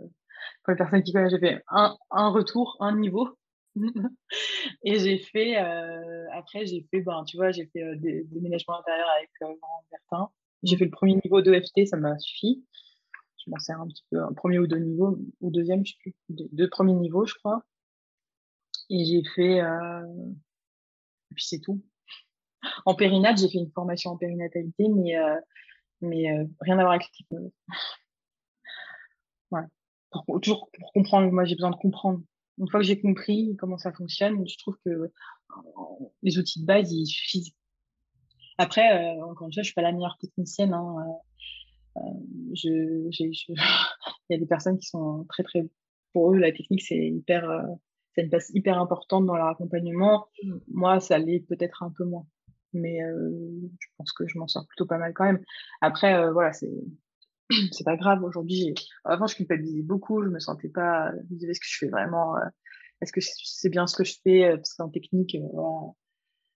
les 0.68 0.76
personnes 0.76 1.04
qui 1.04 1.14
connaissent, 1.14 1.32
j'ai 1.32 1.40
fait 1.40 1.64
un, 1.70 1.96
un 2.12 2.30
retour, 2.30 2.78
un 2.80 2.96
niveau. 2.96 3.38
et 4.84 5.00
j'ai 5.00 5.18
fait, 5.18 5.58
euh, 5.58 6.26
après, 6.34 6.66
j'ai 6.66 6.86
fait, 6.92 7.02
ben, 7.02 7.24
tu 7.26 7.38
vois, 7.38 7.52
j'ai 7.52 7.68
fait 7.68 7.82
euh, 7.82 7.96
des 7.96 8.24
déménagements 8.26 8.80
intérieurs 8.80 9.10
avec 9.18 9.30
euh, 9.44 9.54
Bertin. 9.92 10.30
J'ai 10.64 10.78
fait 10.78 10.86
le 10.86 10.92
premier 10.92 11.16
niveau 11.24 11.42
d'EFT, 11.42 11.88
ça 11.88 11.98
m'a 11.98 12.18
suffi. 12.20 12.66
Je 13.46 13.52
m'en 13.52 13.60
sers 13.60 13.80
un 13.80 13.88
petit 13.88 14.04
peu, 14.10 14.22
un 14.22 14.34
premier 14.34 14.60
ou 14.60 14.68
deux 14.68 14.80
niveaux, 14.80 15.18
ou 15.42 15.52
deuxième, 15.52 15.86
je 15.86 15.94
sais 15.94 15.98
plus, 16.02 16.16
deux, 16.30 16.70
premiers 16.70 16.94
niveaux, 16.94 17.26
je 17.26 17.36
crois. 17.36 17.64
Et 18.90 19.06
j'ai 19.06 19.24
fait, 19.36 19.62
euh... 19.62 20.04
et 21.32 21.36
puis 21.36 21.46
c'est 21.46 21.60
tout. 21.60 21.82
En 22.86 22.96
périnate, 22.96 23.38
j'ai 23.38 23.50
fait 23.50 23.60
une 23.60 23.72
formation 23.72 24.12
en 24.12 24.18
périnatalité, 24.18 24.90
mais, 24.90 25.18
euh, 25.18 25.40
mais 26.02 26.32
euh, 26.32 26.46
rien 26.62 26.80
à 26.80 26.84
voir 26.84 26.94
avec 26.94 27.08
l'hypnose. 27.18 27.52
pour, 30.12 30.42
toujours 30.42 30.70
pour 30.78 30.92
comprendre. 30.94 31.32
Moi, 31.32 31.46
j'ai 31.46 31.56
besoin 31.56 31.72
de 31.72 31.76
comprendre. 31.76 32.22
Une 32.58 32.70
fois 32.70 32.80
que 32.80 32.86
j'ai 32.86 33.00
compris 33.00 33.56
comment 33.60 33.78
ça 33.78 33.94
fonctionne, 33.94 34.48
je 34.48 34.58
trouve 34.58 34.78
que 34.84 35.12
les 36.24 36.40
outils 36.40 36.62
de 36.62 36.66
base, 36.66 36.92
ils 36.92 37.06
suffisent. 37.06 37.52
Après, 38.58 39.18
euh, 39.18 39.24
encore 39.26 39.48
une 39.48 39.54
fois, 39.54 39.64
je 39.64 39.68
suis 39.68 39.74
pas 39.74 39.82
la 39.82 39.92
meilleure 39.92 40.18
technicienne. 40.20 40.74
Hein, 40.74 40.96
euh, 41.98 42.00
euh 42.02 42.14
je, 42.54 43.08
je, 43.12 43.24
il 44.30 44.32
y 44.32 44.36
a 44.36 44.38
des 44.38 44.46
personnes 44.46 44.78
qui 44.78 44.88
sont 44.88 45.26
très, 45.30 45.44
très, 45.44 45.68
pour 46.14 46.34
eux, 46.34 46.38
la 46.38 46.52
technique, 46.52 46.82
c'est 46.82 47.08
hyper, 47.08 47.50
euh, 47.50 47.64
c'est 48.16 48.24
une 48.24 48.30
place 48.30 48.50
hyper 48.54 48.80
importante 48.80 49.26
dans 49.26 49.36
leur 49.36 49.48
accompagnement. 49.48 50.28
Mmh. 50.44 50.58
Moi, 50.72 51.00
ça 51.00 51.18
l'est 51.18 51.46
peut-être 51.48 51.84
un 51.84 51.92
peu 51.96 52.06
moins. 52.06 52.26
Mais 52.74 53.02
euh, 53.02 53.32
je 53.80 53.88
pense 53.98 54.12
que 54.12 54.28
je 54.28 54.38
m'en 54.38 54.48
sors 54.48 54.68
plutôt 54.68 54.86
pas 54.86 54.98
mal 54.98 55.14
quand 55.14 55.24
même. 55.24 55.42
Après, 55.82 56.32
voilà, 56.32 56.52
c'est 56.54 56.70
c'est 57.72 57.84
pas 57.84 57.96
grave. 57.96 58.24
Aujourd'hui, 58.24 58.74
avant, 59.06 59.28
je 59.28 59.36
culpabilisais 59.36 59.84
beaucoup. 59.84 60.24
Je 60.24 60.30
me 60.30 60.40
sentais 60.40 60.70
pas. 60.70 61.12
Je 61.12 61.34
me 61.34 61.40
disais, 61.40 61.52
est-ce 61.52 61.60
que 61.60 61.68
je 61.68 61.78
fais 61.78 61.90
vraiment 61.90 62.36
euh, 62.38 62.46
Est-ce 63.02 63.12
que 63.12 63.22
c'est 63.22 63.70
bien 63.70 63.88
ce 63.88 63.96
que 63.96 64.04
je 64.04 64.16
fais 64.24 64.46
euh, 64.46 64.58
Parce 64.58 64.74
qu'en 64.74 64.90
technique, 64.90 65.36
euh, 65.36 65.88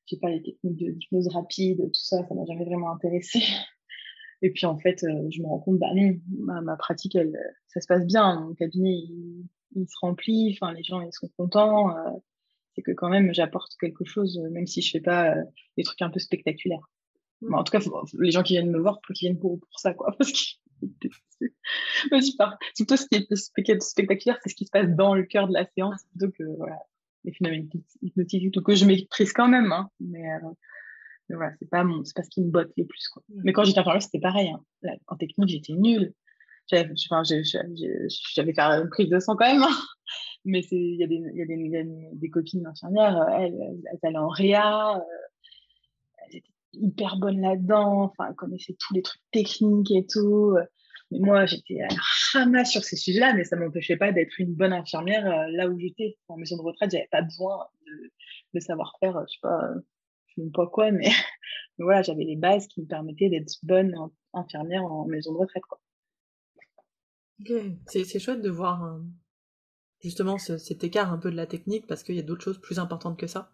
voilà, 0.01 0.07
j'ai 0.07 0.17
pas 0.17 0.29
les 0.29 0.41
techniques 0.41 0.77
d'hypnose 0.77 1.27
rapide, 1.29 1.77
tout 1.77 1.93
ça, 1.93 2.25
ça 2.27 2.33
m'a 2.33 2.45
jamais 2.45 2.65
vraiment 2.65 2.91
intéressé. 2.91 3.39
Et 4.43 4.51
puis 4.51 4.65
en 4.65 4.77
fait, 4.79 4.99
je 5.01 5.41
me 5.41 5.47
rends 5.47 5.59
compte, 5.59 5.77
bah 5.77 5.93
non, 5.93 6.19
ma, 6.63 6.75
pratique, 6.75 7.15
elle, 7.15 7.37
ça 7.67 7.79
se 7.79 7.85
passe 7.85 8.05
bien. 8.07 8.41
Mon 8.41 8.55
cabinet, 8.55 8.89
il, 8.89 9.45
il 9.75 9.87
se 9.87 9.95
remplit. 10.01 10.57
Enfin, 10.59 10.73
les 10.73 10.83
gens, 10.83 11.01
ils 11.01 11.13
sont 11.13 11.29
contents. 11.37 11.95
c'est 12.73 12.81
que 12.81 12.91
quand 12.91 13.09
même, 13.09 13.33
j'apporte 13.33 13.75
quelque 13.79 14.03
chose, 14.03 14.39
même 14.51 14.65
si 14.65 14.81
je 14.81 14.89
fais 14.89 14.99
pas 14.99 15.35
des 15.77 15.83
trucs 15.83 16.01
un 16.01 16.09
peu 16.09 16.19
spectaculaires. 16.19 16.89
Mmh. 17.41 17.55
en 17.55 17.63
tout 17.63 17.71
cas, 17.71 17.79
les 18.19 18.31
gens 18.31 18.43
qui 18.43 18.53
viennent 18.53 18.69
me 18.69 18.79
voir, 18.79 18.99
faut 19.05 19.13
qu'ils 19.13 19.27
viennent 19.27 19.39
pour, 19.39 19.59
pour 19.59 19.79
ça, 19.79 19.93
quoi. 19.93 20.15
Parce 20.19 20.31
que 20.31 20.57
c'est 22.73 22.85
plutôt 22.85 22.95
ce 22.95 23.05
qui 23.07 23.15
est 23.15 23.81
spectaculaire, 23.81 24.39
c'est 24.43 24.49
ce 24.49 24.55
qui 24.55 24.65
se 24.65 24.71
passe 24.71 24.89
dans 24.89 25.13
le 25.15 25.23
cœur 25.23 25.47
de 25.47 25.53
la 25.53 25.65
séance, 25.75 26.01
plutôt 26.11 26.31
que 26.31 26.43
voilà, 26.57 26.79
les 27.23 27.33
phénomènes 27.33 27.69
hypnotiques, 28.01 28.63
que 28.63 28.75
je 28.75 28.85
maîtrise 28.85 29.33
quand 29.33 29.47
même, 29.47 29.71
hein, 29.71 29.89
mais, 29.99 30.31
euh, 30.31 30.49
mais, 31.29 31.35
voilà, 31.35 31.53
c'est 31.59 31.69
pas, 31.69 31.83
mon, 31.83 32.03
pas 32.15 32.23
ce 32.23 32.29
qui 32.29 32.41
me 32.41 32.51
botte 32.51 32.71
le 32.77 32.85
plus. 32.85 33.07
Quoi. 33.09 33.23
Mais 33.43 33.53
quand 33.53 33.63
j'étais 33.63 33.79
infirmière, 33.79 34.01
c'était 34.01 34.19
pareil. 34.19 34.49
Hein. 34.49 34.95
en 35.07 35.15
technique, 35.15 35.49
j'étais 35.49 35.73
nulle. 35.73 36.13
J'avais 36.67 36.91
enfin, 37.11 37.23
fait 37.23 38.81
une 38.81 38.89
prise 38.89 39.09
de 39.09 39.19
sang 39.19 39.35
quand 39.35 39.51
même. 39.51 39.63
Hein. 39.63 39.77
Mais 40.45 40.61
il 40.71 40.95
y 40.95 41.03
a, 41.03 41.07
des, 41.07 41.21
y 41.33 41.41
a 41.41 41.45
des, 41.45 41.85
des, 42.13 42.29
copines 42.29 42.65
infirmières, 42.65 43.27
elles, 43.37 43.55
elles, 43.61 43.99
allaient 44.01 44.17
en 44.17 44.27
réa, 44.27 44.97
euh, 44.97 45.01
elles 46.17 46.37
étaient 46.37 46.53
hyper 46.73 47.17
bonnes 47.17 47.41
là-dedans, 47.41 48.05
enfin, 48.05 48.29
elles 48.29 48.35
connaissaient 48.35 48.75
tous 48.79 48.95
les 48.95 49.03
trucs 49.03 49.21
techniques 49.31 49.91
et 49.91 50.07
tout 50.07 50.57
moi, 51.11 51.45
j'étais 51.45 51.81
à 51.81 51.87
ramasse 52.33 52.71
sur 52.71 52.83
ces 52.83 52.95
sujets-là, 52.95 53.33
mais 53.33 53.43
ça 53.43 53.57
m'empêchait 53.57 53.97
pas 53.97 54.11
d'être 54.11 54.39
une 54.39 54.53
bonne 54.53 54.73
infirmière 54.73 55.25
euh, 55.25 55.47
là 55.51 55.67
où 55.67 55.77
j'étais. 55.77 56.17
En 56.27 56.37
maison 56.37 56.57
de 56.57 56.61
retraite, 56.61 56.91
j'avais 56.91 57.09
pas 57.11 57.21
besoin 57.21 57.67
de, 57.85 58.11
de 58.53 58.59
savoir-faire, 58.59 59.19
je 59.27 59.33
sais 59.33 59.39
pas, 59.41 59.73
je 60.27 60.41
sais 60.41 60.49
pas 60.53 60.67
quoi, 60.67 60.91
mais, 60.91 61.09
voilà, 61.77 62.01
j'avais 62.01 62.23
les 62.23 62.37
bases 62.37 62.67
qui 62.67 62.81
me 62.81 62.87
permettaient 62.87 63.29
d'être 63.29 63.53
bonne 63.63 63.95
infirmière 64.33 64.83
en 64.85 65.05
maison 65.05 65.33
de 65.33 65.37
retraite, 65.37 65.63
quoi. 65.67 65.79
C'est 67.87 68.19
chouette 68.19 68.41
de 68.41 68.51
voir 68.51 68.85
euh, 68.85 68.99
justement 69.99 70.37
cet 70.37 70.83
écart 70.83 71.11
un 71.11 71.17
peu 71.17 71.31
de 71.31 71.35
la 71.35 71.47
technique 71.47 71.87
parce 71.87 72.03
qu'il 72.03 72.15
y 72.15 72.19
a 72.19 72.23
d'autres 72.23 72.43
choses 72.43 72.61
plus 72.61 72.77
importantes 72.77 73.17
que 73.17 73.25
ça. 73.25 73.51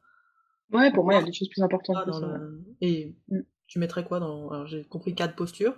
Ouais, 0.73 0.91
pour 0.91 1.05
moi, 1.05 1.13
il 1.13 1.19
y 1.19 1.23
a 1.23 1.25
des 1.25 1.31
choses 1.33 1.47
plus 1.47 1.61
importantes 1.61 2.05
que 2.05 2.11
ça. 2.11 2.39
Et 2.81 3.15
mm. 3.29 3.39
tu 3.67 3.79
mettrais 3.79 4.03
quoi 4.03 4.19
dans. 4.19 4.49
Alors, 4.49 4.67
j'ai 4.67 4.83
compris 4.83 5.15
quatre 5.15 5.37
postures. 5.37 5.77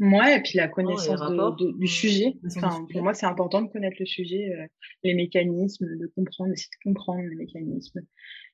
Ouais, 0.00 0.38
et 0.38 0.42
puis 0.42 0.58
la 0.58 0.68
connaissance 0.68 1.20
de, 1.20 1.76
du 1.76 1.86
sujet. 1.88 2.34
Enfin, 2.46 2.86
pour 2.92 3.02
moi, 3.02 3.14
c'est 3.14 3.26
important 3.26 3.62
de 3.62 3.68
connaître 3.68 3.96
le 3.98 4.06
sujet, 4.06 4.54
euh, 4.54 4.66
les 5.02 5.14
mécanismes, 5.14 5.86
de 5.98 6.06
comprendre, 6.14 6.52
essayer 6.52 6.68
de 6.84 6.90
comprendre 6.90 7.22
les 7.22 7.34
mécanismes 7.34 8.00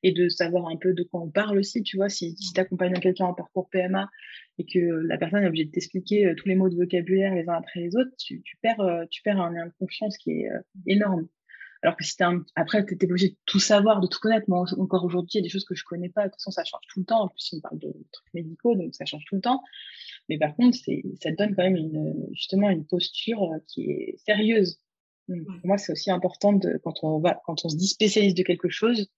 et 0.02 0.12
de 0.12 0.30
savoir 0.30 0.68
un 0.68 0.76
peu 0.76 0.94
de 0.94 1.02
quoi 1.02 1.20
on 1.20 1.30
parle 1.30 1.58
aussi. 1.58 1.82
Tu 1.82 1.98
vois, 1.98 2.08
si, 2.08 2.34
si 2.38 2.54
tu 2.54 2.60
accompagnes 2.60 2.94
quelqu'un 2.94 3.26
en 3.26 3.34
parcours 3.34 3.68
PMA 3.68 4.08
et 4.58 4.64
que 4.64 4.78
la 5.06 5.18
personne 5.18 5.42
est 5.42 5.48
obligée 5.48 5.66
de 5.66 5.70
t'expliquer 5.70 6.26
euh, 6.26 6.34
tous 6.34 6.48
les 6.48 6.54
mots 6.54 6.70
de 6.70 6.76
vocabulaire 6.76 7.34
les 7.34 7.46
uns 7.46 7.54
après 7.54 7.80
les 7.80 7.94
autres, 7.94 8.12
tu, 8.18 8.40
tu 8.42 8.56
perds, 8.62 8.80
euh, 8.80 9.04
tu 9.10 9.20
perds 9.22 9.40
un 9.40 9.52
lien 9.52 9.66
de 9.66 9.72
confiance 9.78 10.16
qui 10.16 10.30
est 10.30 10.48
énorme. 10.86 11.28
Alors 11.84 11.98
que 11.98 12.04
si 12.04 12.16
t'es 12.16 12.24
après, 12.56 12.84
tu 12.86 12.94
étais 12.94 13.04
obligé 13.04 13.28
de 13.28 13.36
tout 13.44 13.60
savoir, 13.60 14.00
de 14.00 14.06
tout 14.06 14.18
connaître. 14.18 14.48
Moi, 14.48 14.64
encore 14.78 15.04
aujourd'hui, 15.04 15.32
il 15.34 15.36
y 15.36 15.40
a 15.40 15.42
des 15.42 15.50
choses 15.50 15.66
que 15.66 15.74
je 15.74 15.84
connais 15.84 16.08
pas. 16.08 16.24
De 16.24 16.28
toute 16.30 16.36
façon, 16.36 16.50
ça 16.50 16.64
change 16.64 16.80
tout 16.88 17.00
le 17.00 17.04
temps. 17.04 17.24
En 17.24 17.28
plus, 17.28 17.52
on 17.52 17.60
parle 17.60 17.78
de 17.78 17.94
trucs 18.10 18.32
médicaux, 18.32 18.74
donc 18.74 18.94
ça 18.94 19.04
change 19.04 19.22
tout 19.28 19.34
le 19.34 19.42
temps. 19.42 19.62
Mais 20.30 20.38
par 20.38 20.56
contre, 20.56 20.78
ça 20.78 21.30
te 21.30 21.36
donne 21.36 21.54
quand 21.54 21.62
même 21.62 21.76
une, 21.76 22.26
justement 22.32 22.70
une 22.70 22.86
posture 22.86 23.42
euh, 23.42 23.58
qui 23.68 23.90
est 23.90 24.16
sérieuse. 24.24 24.80
pour 25.26 25.36
moi, 25.64 25.76
c'est 25.76 25.92
aussi 25.92 26.10
important 26.10 26.54
de, 26.54 26.80
quand 26.82 27.04
on 27.04 27.18
va, 27.18 27.38
quand 27.44 27.66
on 27.66 27.68
se 27.68 27.76
dit 27.76 27.88
spécialiste 27.88 28.38
de 28.38 28.44
quelque 28.44 28.70
chose, 28.70 29.10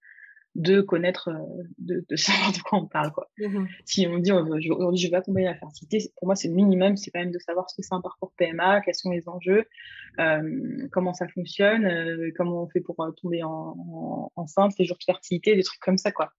de 0.57 0.81
connaître, 0.81 1.29
euh, 1.29 1.63
de, 1.79 2.05
de 2.09 2.17
savoir 2.17 2.53
de 2.53 2.59
quoi 2.59 2.79
on 2.79 2.87
parle, 2.87 3.13
quoi. 3.13 3.29
Mmh 3.39 3.67
si 3.85 4.07
on 4.07 4.19
dit 4.19 4.33
aujourd'hui 4.33 4.99
je 4.99 5.11
vais 5.11 5.17
accompagner 5.17 5.47
la 5.47 5.55
fertilité, 5.55 6.11
pour 6.17 6.27
moi 6.27 6.35
c'est 6.35 6.49
le 6.49 6.55
minimum, 6.55 6.97
c'est 6.97 7.11
quand 7.11 7.21
même 7.21 7.31
de 7.31 7.39
savoir 7.39 7.71
ce 7.71 7.77
que 7.77 7.83
c'est 7.83 7.95
un 7.95 8.01
parcours 8.01 8.33
PMA, 8.37 8.81
quels 8.81 8.95
sont 8.95 9.11
les 9.11 9.29
enjeux, 9.29 9.65
euh, 10.19 10.89
comment 10.93 11.15
ça 11.15 11.29
fonctionne, 11.29 11.85
euh, 11.87 12.31
comment 12.37 12.63
on 12.63 12.69
fait 12.69 12.81
pour 12.81 12.97
tomber 13.21 13.43
en, 13.43 13.77
en, 13.79 14.33
enceinte, 14.37 14.73
les 14.79 14.85
jours 14.85 14.99
de 14.99 15.05
fertilité, 15.05 15.55
des 15.55 15.63
trucs 15.63 15.81
comme 15.81 15.99
ça, 15.99 16.11
quoi. 16.11 16.33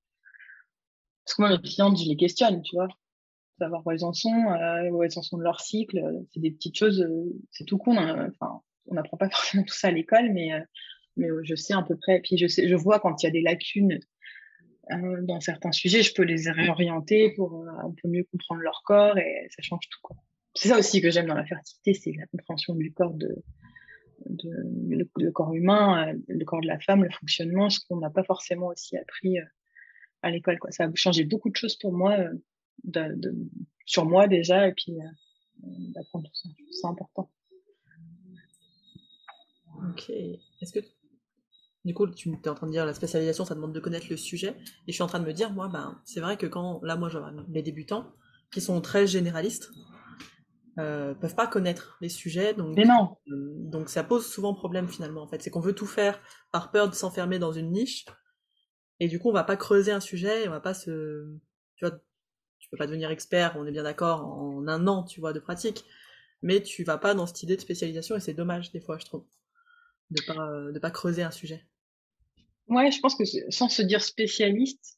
Parce 1.26 1.36
que 1.36 1.42
moi 1.42 1.52
mes 1.52 1.62
clientes, 1.62 1.98
je 1.98 2.08
les 2.08 2.16
questionne, 2.16 2.62
tu 2.62 2.76
vois 2.76 2.88
savoir 3.60 3.86
où 3.86 3.92
elles 3.92 4.06
en 4.06 4.14
sont, 4.14 4.52
euh, 4.52 4.90
où 4.90 5.04
elles 5.04 5.18
en 5.18 5.22
sont 5.22 5.38
de 5.38 5.44
leur 5.44 5.62
cycle. 5.62 6.00
C'est 6.32 6.40
des 6.40 6.52
petites 6.52 6.78
choses, 6.78 7.02
euh, 7.02 7.34
c'est 7.52 7.66
tout 7.66 7.78
con. 7.78 7.98
Hein. 7.98 8.30
Enfin, 8.30 8.62
on 8.88 8.96
n'apprend 8.96 9.18
pas 9.18 9.30
forcément 9.30 9.64
tout 9.64 9.74
ça 9.74 9.88
à 9.90 9.92
l'école, 9.92 10.32
mais, 10.32 10.54
euh, 10.54 10.62
mais 11.18 11.28
je 11.44 11.56
sais 11.56 11.74
à 11.74 11.82
peu 11.82 11.96
près. 11.96 12.22
Puis 12.22 12.38
je, 12.38 12.48
sais, 12.48 12.68
je 12.68 12.76
vois 12.76 13.00
quand 13.00 13.22
il 13.22 13.26
y 13.26 13.30
a 13.30 13.32
des 13.32 13.42
lacunes 13.42 14.00
dans 15.24 15.42
certains 15.42 15.74
sujets, 15.74 16.02
je 16.02 16.14
peux 16.14 16.24
les 16.24 16.50
réorienter 16.50 17.34
pour 17.36 17.68
un 17.68 17.94
peu 18.02 18.08
mieux 18.08 18.24
comprendre 18.32 18.62
leur 18.62 18.82
corps 18.86 19.18
et 19.18 19.48
ça 19.50 19.62
change 19.62 19.88
tout. 19.90 20.16
C'est 20.54 20.70
ça 20.70 20.80
aussi 20.80 21.02
que 21.02 21.12
j'aime 21.12 21.28
dans 21.28 21.36
la 21.36 21.46
fertilité, 21.46 21.94
c'est 21.94 22.14
la 22.18 22.26
compréhension 22.28 22.74
du 22.74 22.94
corps 22.94 23.14
de, 23.14 23.44
de 24.26 24.50
le, 24.90 25.32
corps 25.32 25.54
humain, 25.54 26.14
le 26.28 26.46
corps 26.46 26.62
de 26.62 26.68
la 26.68 26.80
femme, 26.80 27.04
le 27.04 27.12
fonctionnement, 27.12 27.70
ce 27.70 27.80
qu'on 27.88 27.98
n'a 27.98 28.10
pas 28.10 28.24
forcément 28.24 28.68
aussi 28.68 28.98
appris 28.98 29.38
à 30.22 30.32
l'école. 30.32 30.58
Ça 30.70 30.86
a 30.86 30.92
changé 30.96 31.26
beaucoup 31.26 31.50
de 31.50 31.56
choses 31.56 31.76
pour 31.76 31.94
moi, 31.94 32.18
euh, 32.96 33.16
sur 33.86 34.06
moi 34.06 34.28
déjà, 34.28 34.68
et 34.68 34.74
puis 34.74 34.94
euh, 35.00 35.68
d'apprendre 35.94 36.30
tout 36.30 36.36
ça. 36.36 36.50
C'est 36.72 36.88
important. 36.88 37.30
Ok. 39.90 40.10
Est-ce 40.10 40.74
que 40.74 40.80
du 41.86 41.94
coup, 41.94 42.08
tu 42.08 42.30
es 42.30 42.50
en 42.50 42.56
train 42.56 42.68
de 42.68 42.72
dire 42.72 42.86
la 42.86 42.94
spécialisation, 42.94 43.46
ça 43.46 43.56
demande 43.56 43.74
de 43.74 43.80
connaître 43.80 44.08
le 44.10 44.18
sujet. 44.18 44.56
Et 44.88 44.92
je 44.92 44.94
suis 44.94 45.04
en 45.04 45.08
train 45.08 45.20
de 45.20 45.26
me 45.26 45.34
dire, 45.34 45.52
moi, 45.52 45.68
ben, 45.68 46.02
c'est 46.06 46.20
vrai 46.20 46.38
que 46.38 46.46
quand, 46.46 46.82
là, 46.84 46.96
moi, 46.98 47.10
les 47.50 47.62
débutants, 47.62 48.14
qui 48.52 48.62
sont 48.62 48.82
très 48.82 49.08
généralistes, 49.08 49.72
euh, 50.80 51.16
peuvent 51.16 51.36
pas 51.36 51.48
connaître 51.48 51.98
les 52.02 52.10
sujets. 52.10 52.54
Donc, 52.54 52.76
Mais 52.78 52.86
non. 52.86 53.18
donc 53.28 53.90
ça 53.90 54.04
pose 54.04 54.26
souvent 54.28 54.54
problème 54.54 54.88
finalement. 54.88 55.24
En 55.24 55.28
fait, 55.28 55.42
c'est 55.42 55.50
qu'on 55.50 55.60
veut 55.60 55.74
tout 55.74 55.88
faire 55.88 56.20
par 56.52 56.72
peur 56.72 56.90
de 56.90 56.94
s'enfermer 56.94 57.40
dans 57.40 57.52
une 57.52 57.72
niche. 57.72 58.06
Et 59.00 59.08
du 59.08 59.20
coup, 59.20 59.30
on 59.30 59.34
va 59.34 59.44
pas 59.44 59.58
creuser 59.58 59.92
un 59.92 60.00
sujet, 60.00 60.44
et 60.44 60.48
on 60.48 60.52
va 60.52 60.60
pas 60.60 60.74
se, 60.74 61.26
tu 61.76 61.86
vois, 61.86 62.00
tu 62.60 62.70
peux 62.70 62.78
pas 62.78 62.88
devenir 62.88 63.12
expert, 63.12 63.56
on 63.58 63.66
est 63.66 63.72
bien 63.72 63.84
d'accord, 63.84 64.26
en 64.26 64.68
un 64.68 64.88
an, 64.88 65.04
tu 65.04 65.20
vois, 65.20 65.34
de 65.34 65.40
pratique, 65.40 65.86
mais 66.42 66.62
tu 66.62 66.84
vas 66.84 66.98
pas 66.98 67.14
dans 67.14 67.28
cette 67.28 67.44
idée 67.44 67.56
de 67.56 67.62
spécialisation, 67.62 68.16
et 68.16 68.20
c'est 68.20 68.34
dommage 68.34 68.72
des 68.72 68.82
fois, 68.82 68.98
je 68.98 69.06
trouve, 69.06 69.24
de 70.12 70.22
pas, 70.26 70.72
de 70.72 70.80
pas 70.80 70.92
creuser 70.92 71.24
un 71.24 71.32
sujet. 71.32 71.64
Ouais, 72.68 72.92
je 72.92 73.00
pense 73.00 73.16
que 73.16 73.24
sans 73.50 73.70
se 73.70 73.82
dire 73.82 74.02
spécialiste, 74.02 74.98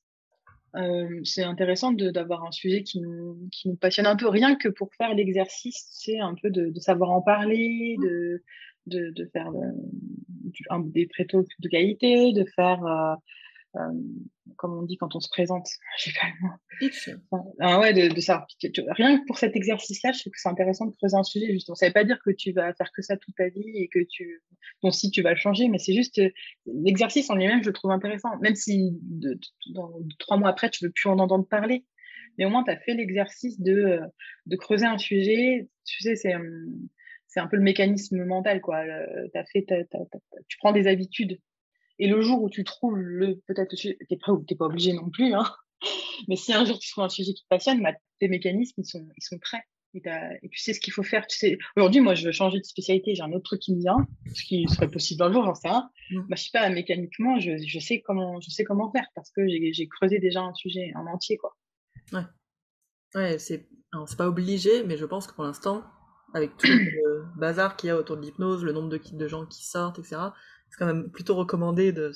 euh, 0.75 1.19
c'est 1.23 1.43
intéressant 1.43 1.91
d'avoir 1.91 2.45
un 2.45 2.51
sujet 2.51 2.83
qui 2.83 2.99
nous, 2.99 3.47
qui 3.51 3.69
nous 3.69 3.75
passionne 3.75 4.05
un 4.05 4.15
peu, 4.15 4.27
rien 4.27 4.55
que 4.55 4.69
pour 4.69 4.93
faire 4.95 5.13
l'exercice, 5.15 5.87
c'est 5.91 6.19
un 6.19 6.35
peu 6.35 6.49
de, 6.49 6.69
de, 6.69 6.79
savoir 6.79 7.11
en 7.11 7.21
parler, 7.21 7.95
mmh. 7.97 8.03
de, 8.03 8.43
de, 8.87 9.09
de 9.11 9.29
faire 9.31 9.49
euh, 9.49 9.71
un, 10.69 10.79
des 10.81 11.07
prétos 11.07 11.45
de 11.59 11.69
qualité, 11.69 12.33
de 12.33 12.45
faire 12.55 12.85
euh, 12.85 13.13
euh, 13.13 13.15
comme 14.55 14.77
on 14.77 14.83
dit 14.83 14.97
quand 14.97 15.15
on 15.15 15.19
se 15.19 15.29
présente, 15.29 15.67
j'ai 15.97 16.11
pas 16.11 16.27
le 16.27 16.47
mot. 16.47 17.53
Ah 17.59 17.79
ouais, 17.79 17.93
de, 17.93 18.19
ça. 18.19 18.47
Rien 18.89 19.19
que 19.19 19.25
pour 19.25 19.37
cet 19.37 19.55
exercice-là, 19.55 20.11
je 20.11 20.19
trouve 20.21 20.31
que 20.31 20.39
c'est 20.39 20.49
intéressant 20.49 20.85
de 20.85 20.95
creuser 20.95 21.15
un 21.15 21.23
sujet. 21.23 21.51
Justement, 21.51 21.75
ça 21.75 21.87
veut 21.87 21.93
pas 21.93 22.03
dire 22.03 22.19
que 22.23 22.31
tu 22.31 22.51
vas 22.51 22.73
faire 22.73 22.91
que 22.91 23.01
ça 23.01 23.17
toute 23.17 23.35
ta 23.35 23.49
vie 23.49 23.71
et 23.75 23.87
que 23.87 23.99
tu, 24.09 24.41
ton 24.81 24.91
si 24.91 25.11
tu 25.11 25.21
vas 25.21 25.31
le 25.31 25.37
changer, 25.37 25.67
mais 25.67 25.77
c'est 25.77 25.93
juste 25.93 26.19
euh, 26.19 26.29
l'exercice 26.65 27.29
en 27.29 27.35
lui-même, 27.35 27.63
je 27.63 27.69
le 27.69 27.73
trouve 27.73 27.91
intéressant. 27.91 28.37
Même 28.41 28.55
si 28.55 28.97
de, 29.01 29.39
dans, 29.73 29.91
trois 30.17 30.37
mois 30.37 30.49
après, 30.49 30.69
tu 30.69 30.85
veux 30.85 30.91
plus 30.91 31.09
en 31.09 31.19
entendre 31.19 31.47
parler, 31.47 31.85
mais 32.37 32.45
au 32.45 32.49
moins 32.49 32.63
tu 32.63 32.71
as 32.71 32.77
fait 32.77 32.93
l'exercice 32.93 33.59
de, 33.59 33.73
euh, 33.73 34.05
de 34.45 34.55
creuser 34.55 34.85
un 34.85 34.97
sujet. 34.97 35.69
Tu 35.85 36.03
sais, 36.03 36.15
c'est 36.15 36.33
c'est 37.27 37.39
un 37.39 37.47
peu 37.47 37.57
le 37.57 37.63
mécanisme 37.63 38.25
mental, 38.25 38.59
quoi. 38.59 38.77
As 38.79 39.45
fait, 39.53 39.63
tu 40.47 40.57
prends 40.57 40.71
des 40.71 40.87
habitudes 40.87 41.39
et 41.99 42.07
le 42.07 42.21
jour 42.21 42.41
où 42.41 42.49
tu 42.49 42.63
trouves 42.63 42.95
le, 42.95 43.41
peut-être, 43.47 43.75
tu 43.75 43.89
es 44.09 44.17
prêt 44.17 44.31
ou 44.31 44.43
tu 44.45 44.53
n'es 44.53 44.57
pas 44.57 44.65
obligé 44.65 44.93
non 44.93 45.09
plus, 45.09 45.33
hein. 45.33 45.45
mais 46.27 46.35
si 46.35 46.53
un 46.53 46.65
jour 46.65 46.79
tu 46.79 46.89
trouves 46.91 47.03
un 47.03 47.09
sujet 47.09 47.33
qui 47.33 47.43
te 47.43 47.47
passionne, 47.49 47.81
bah, 47.83 47.93
tes 48.19 48.27
mécanismes, 48.27 48.81
ils 48.81 48.85
sont, 48.85 49.07
ils 49.17 49.23
sont 49.23 49.37
prêts. 49.39 49.63
Et, 49.95 50.01
et, 50.43 50.49
tu 50.49 50.59
sais 50.59 50.73
ce 50.73 50.79
qu'il 50.79 50.93
faut 50.93 51.03
faire. 51.03 51.25
Tu 51.25 51.37
sais, 51.37 51.57
aujourd'hui, 51.75 51.99
moi, 51.99 52.13
je 52.13 52.25
veux 52.25 52.31
changer 52.31 52.59
de 52.59 52.63
spécialité. 52.63 53.15
J'ai 53.15 53.23
un 53.23 53.31
autre 53.31 53.45
truc 53.45 53.59
qui 53.59 53.73
me 53.73 53.79
vient, 53.79 54.07
ce 54.35 54.43
qui 54.43 54.67
serait 54.67 54.89
possible 54.89 55.23
un 55.23 55.31
jour, 55.31 55.43
j'en 55.45 55.55
sais 55.55 55.67
rien. 55.67 55.89
Mmh. 56.11 56.19
Bah, 56.29 56.35
je 56.35 56.43
sais 56.43 56.49
pas, 56.53 56.69
mécaniquement, 56.69 57.39
je, 57.39 57.57
je, 57.65 57.79
sais 57.79 58.01
comment, 58.01 58.39
je 58.39 58.49
sais 58.51 58.63
comment 58.63 58.91
faire 58.91 59.07
parce 59.15 59.31
que 59.31 59.41
j'ai 59.47 59.87
creusé 59.87 60.19
déjà 60.19 60.41
un 60.41 60.53
sujet 60.53 60.91
en 60.95 61.07
entier, 61.07 61.37
quoi. 61.37 61.55
Ouais. 62.13 62.21
Ouais, 63.15 63.39
c'est, 63.39 63.67
c'est 64.05 64.17
pas 64.17 64.27
obligé, 64.27 64.83
mais 64.83 64.95
je 64.95 65.05
pense 65.05 65.25
que 65.25 65.33
pour 65.33 65.43
l'instant, 65.43 65.83
avec 66.35 66.55
tout 66.57 66.67
le 66.67 67.25
bazar 67.37 67.75
qu'il 67.75 67.87
y 67.87 67.91
a 67.91 67.97
autour 67.97 68.17
de 68.17 68.21
l'hypnose, 68.21 68.63
le 68.63 68.71
nombre 68.71 68.89
de 68.89 68.97
kits 68.97 69.15
de 69.15 69.27
gens 69.27 69.47
qui 69.47 69.65
sortent, 69.65 69.97
etc., 69.97 70.17
quand 70.77 70.85
même 70.85 71.09
plutôt 71.09 71.35
recommandé 71.35 71.91
de, 71.91 72.11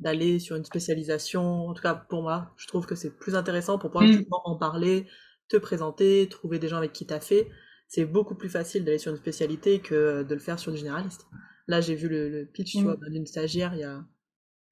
d'aller 0.00 0.38
sur 0.38 0.56
une 0.56 0.64
spécialisation. 0.64 1.68
En 1.68 1.74
tout 1.74 1.82
cas, 1.82 1.94
pour 1.94 2.22
moi, 2.22 2.52
je 2.56 2.66
trouve 2.66 2.86
que 2.86 2.94
c'est 2.94 3.16
plus 3.16 3.34
intéressant 3.34 3.78
pour 3.78 3.90
pouvoir 3.90 4.08
mmh. 4.08 4.24
en 4.30 4.56
parler, 4.56 5.06
te 5.48 5.56
présenter, 5.56 6.28
trouver 6.28 6.58
des 6.58 6.68
gens 6.68 6.78
avec 6.78 6.92
qui 6.92 7.06
t'as 7.06 7.20
fait. 7.20 7.48
C'est 7.88 8.04
beaucoup 8.04 8.34
plus 8.34 8.48
facile 8.48 8.84
d'aller 8.84 8.98
sur 8.98 9.12
une 9.12 9.18
spécialité 9.18 9.80
que 9.80 10.22
de 10.22 10.34
le 10.34 10.40
faire 10.40 10.58
sur 10.58 10.72
du 10.72 10.78
généraliste. 10.78 11.26
Là, 11.68 11.80
j'ai 11.80 11.94
vu 11.94 12.08
le, 12.08 12.48
pitch 12.52 12.76
mmh. 12.76 12.96
d'une 13.10 13.26
stagiaire 13.26 13.74
il 13.74 13.80
y 13.80 13.84
a 13.84 14.04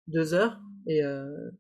deux 0.09 0.35
heures 0.35 0.61
et 0.87 1.05
euh, 1.05 1.51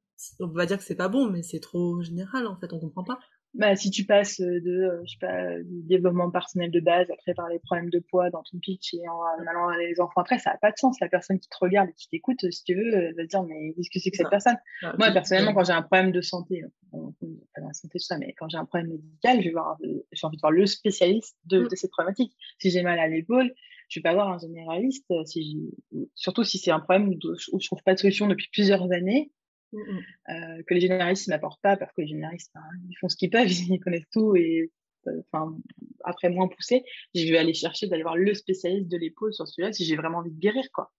on 0.40 0.48
va 0.48 0.66
dire 0.66 0.78
que 0.78 0.84
c'est 0.84 0.96
pas 0.96 1.08
bon, 1.08 1.30
mais 1.30 1.42
c'est 1.42 1.60
trop 1.60 2.02
général 2.02 2.46
en 2.46 2.56
fait, 2.58 2.72
on 2.72 2.80
comprend 2.80 3.04
pas 3.04 3.18
bah, 3.54 3.76
si 3.76 3.90
tu 3.90 4.04
passes 4.04 4.40
de, 4.40 4.70
euh, 4.70 5.02
je 5.04 5.12
sais 5.12 5.18
pas, 5.20 5.58
du 5.62 5.82
développement 5.82 6.30
personnel 6.30 6.70
de 6.70 6.80
base, 6.80 7.10
après 7.10 7.34
par 7.34 7.48
les 7.48 7.58
problèmes 7.58 7.90
de 7.90 7.98
poids 7.98 8.30
dans 8.30 8.42
ton 8.42 8.58
pitch 8.58 8.94
et 8.94 9.06
en, 9.08 9.20
allant 9.46 9.68
à 9.68 9.76
les 9.78 10.00
enfants 10.00 10.22
après, 10.22 10.38
ça 10.38 10.50
n'a 10.50 10.56
pas 10.56 10.70
de 10.70 10.78
sens. 10.78 10.98
La 11.00 11.08
personne 11.08 11.38
qui 11.38 11.48
te 11.48 11.56
regarde 11.60 11.90
et 11.90 11.92
qui 11.92 12.08
t'écoute, 12.08 12.50
si 12.50 12.64
tu 12.64 12.74
veux, 12.74 12.94
euh, 12.94 13.12
va 13.16 13.24
te 13.24 13.28
dire, 13.28 13.42
mais 13.42 13.74
qu'est-ce 13.74 13.90
que 13.90 13.98
c'est 13.98 14.10
que 14.10 14.16
cette 14.16 14.30
personne? 14.30 14.56
Moi, 14.98 15.10
personnellement, 15.12 15.52
quand 15.52 15.64
j'ai 15.64 15.72
un 15.72 15.82
problème 15.82 16.12
de 16.12 16.20
santé, 16.20 16.64
pas 16.90 17.60
la 17.60 17.72
santé, 17.74 17.98
tout 17.98 18.04
ça, 18.04 18.18
mais 18.18 18.34
quand 18.38 18.48
j'ai 18.48 18.58
un 18.58 18.64
problème 18.64 18.90
médical, 18.90 19.38
je 19.40 19.44
vais 19.44 19.52
voir, 19.52 19.76
j'ai 20.12 20.26
envie 20.26 20.36
de 20.36 20.40
voir 20.40 20.52
le 20.52 20.66
spécialiste 20.66 21.36
de, 21.46 21.60
mm. 21.60 21.68
de 21.68 21.76
cette 21.76 21.90
problématique. 21.90 22.34
Si 22.58 22.70
j'ai 22.70 22.82
mal 22.82 22.98
à 22.98 23.08
l'épaule, 23.08 23.52
je 23.88 24.00
vais 24.00 24.02
pas 24.02 24.14
voir 24.14 24.28
un 24.28 24.38
généraliste, 24.38 25.10
euh, 25.10 25.24
si 25.26 25.70
surtout 26.14 26.44
si 26.44 26.56
c'est 26.56 26.70
un 26.70 26.80
problème 26.80 27.08
où 27.08 27.60
je 27.60 27.66
trouve 27.66 27.82
pas 27.82 27.92
de 27.92 27.98
solution 27.98 28.26
depuis 28.26 28.48
plusieurs 28.50 28.90
années 28.92 29.30
Mmh. 29.72 29.98
Euh, 30.28 30.62
que 30.66 30.74
les 30.74 30.80
généralistes 30.80 31.28
n'apportent 31.28 31.62
pas 31.62 31.78
parce 31.78 31.92
que 31.94 32.02
les 32.02 32.06
généralistes, 32.06 32.50
ben, 32.54 32.60
ils 32.90 32.96
font 32.96 33.08
ce 33.08 33.16
qu'ils 33.16 33.30
peuvent, 33.30 33.48
ils 33.70 33.80
connaissent 33.80 34.08
tout 34.12 34.36
et 34.36 34.70
euh, 35.06 35.22
enfin 35.32 35.56
après 36.04 36.28
moins 36.28 36.48
poussé, 36.48 36.84
je 37.14 37.24
vais 37.30 37.38
aller 37.38 37.54
chercher 37.54 37.86
d'aller 37.86 38.02
voir 38.02 38.16
le 38.16 38.34
spécialiste 38.34 38.88
de 38.88 38.98
l'épaule 38.98 39.32
sur 39.32 39.48
celui-là 39.48 39.72
si 39.72 39.84
j'ai 39.84 39.96
vraiment 39.96 40.18
envie 40.18 40.30
de 40.30 40.38
guérir 40.38 40.64
quoi. 40.74 40.92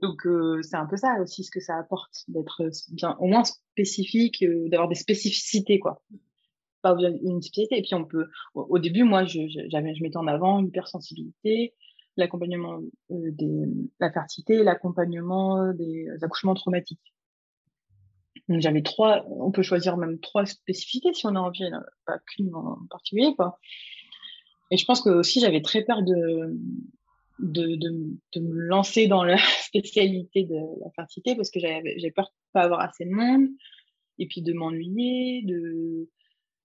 Donc 0.00 0.26
euh, 0.26 0.62
c'est 0.62 0.76
un 0.76 0.86
peu 0.86 0.96
ça 0.96 1.20
aussi 1.20 1.44
ce 1.44 1.50
que 1.50 1.60
ça 1.60 1.76
apporte 1.76 2.24
d'être 2.28 2.70
bien 2.90 3.16
au 3.20 3.26
moins 3.26 3.44
spécifique, 3.44 4.42
d'avoir 4.66 4.88
des 4.88 4.94
spécificités 4.94 5.78
quoi. 5.78 6.02
Pas 6.80 6.96
une 7.22 7.42
spécialité 7.42 7.78
et 7.78 7.82
puis 7.82 7.94
on 7.94 8.04
peut 8.06 8.28
au, 8.54 8.78
début 8.78 9.02
moi 9.02 9.24
je 9.26 9.40
j'avais 9.68 9.94
je 9.94 10.02
mettais 10.02 10.16
en 10.16 10.26
avant 10.26 10.62
l'hypersensibilité, 10.62 11.74
l'accompagnement 12.16 12.80
des 13.10 13.64
la 14.00 14.10
fertilité, 14.10 14.62
l'accompagnement 14.62 15.72
des 15.74 16.08
accouchements 16.22 16.54
traumatiques 16.54 17.14
j'avais 18.48 18.82
trois, 18.82 19.24
on 19.28 19.50
peut 19.50 19.62
choisir 19.62 19.96
même 19.96 20.18
trois 20.20 20.46
spécificités 20.46 21.12
si 21.12 21.26
on 21.26 21.34
a 21.34 21.40
envie, 21.40 21.68
pas 22.06 22.18
qu'une 22.18 22.54
en 22.54 22.78
particulier, 22.90 23.34
quoi. 23.36 23.58
Et 24.70 24.76
je 24.76 24.84
pense 24.84 25.00
que 25.00 25.10
aussi 25.10 25.40
j'avais 25.40 25.62
très 25.62 25.82
peur 25.82 26.02
de, 26.02 26.56
de, 27.38 27.76
de, 27.76 28.40
me 28.40 28.60
lancer 28.60 29.06
dans 29.06 29.24
la 29.24 29.38
spécialité 29.62 30.44
de 30.44 30.56
la 30.82 30.90
fertilité 30.90 31.36
parce 31.36 31.50
que 31.50 31.60
j'avais 31.60 32.10
peur 32.14 32.26
de 32.26 32.52
pas 32.52 32.62
avoir 32.62 32.80
assez 32.80 33.04
de 33.04 33.10
monde 33.10 33.48
et 34.18 34.26
puis 34.26 34.42
de 34.42 34.52
m'ennuyer, 34.52 35.42
de, 35.42 36.10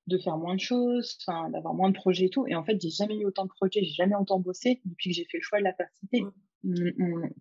de 0.08 0.18
faire 0.18 0.38
moins 0.38 0.56
de 0.56 0.60
choses, 0.60 1.18
d'avoir 1.28 1.74
moins 1.74 1.90
de 1.90 1.96
projets 1.96 2.26
et 2.26 2.30
tout. 2.30 2.46
Et 2.48 2.56
en 2.56 2.64
fait, 2.64 2.82
j'ai 2.82 2.90
jamais 2.90 3.16
eu 3.16 3.26
autant 3.26 3.46
de 3.46 3.50
projets, 3.50 3.84
j'ai 3.84 3.94
jamais 3.94 4.16
autant 4.16 4.40
bossé 4.40 4.82
depuis 4.86 5.12
que 5.12 5.16
j'ai 5.16 5.26
fait 5.26 5.38
le 5.38 5.44
choix 5.44 5.60
de 5.60 5.64
la 5.64 5.74
fertilité. 5.74 6.24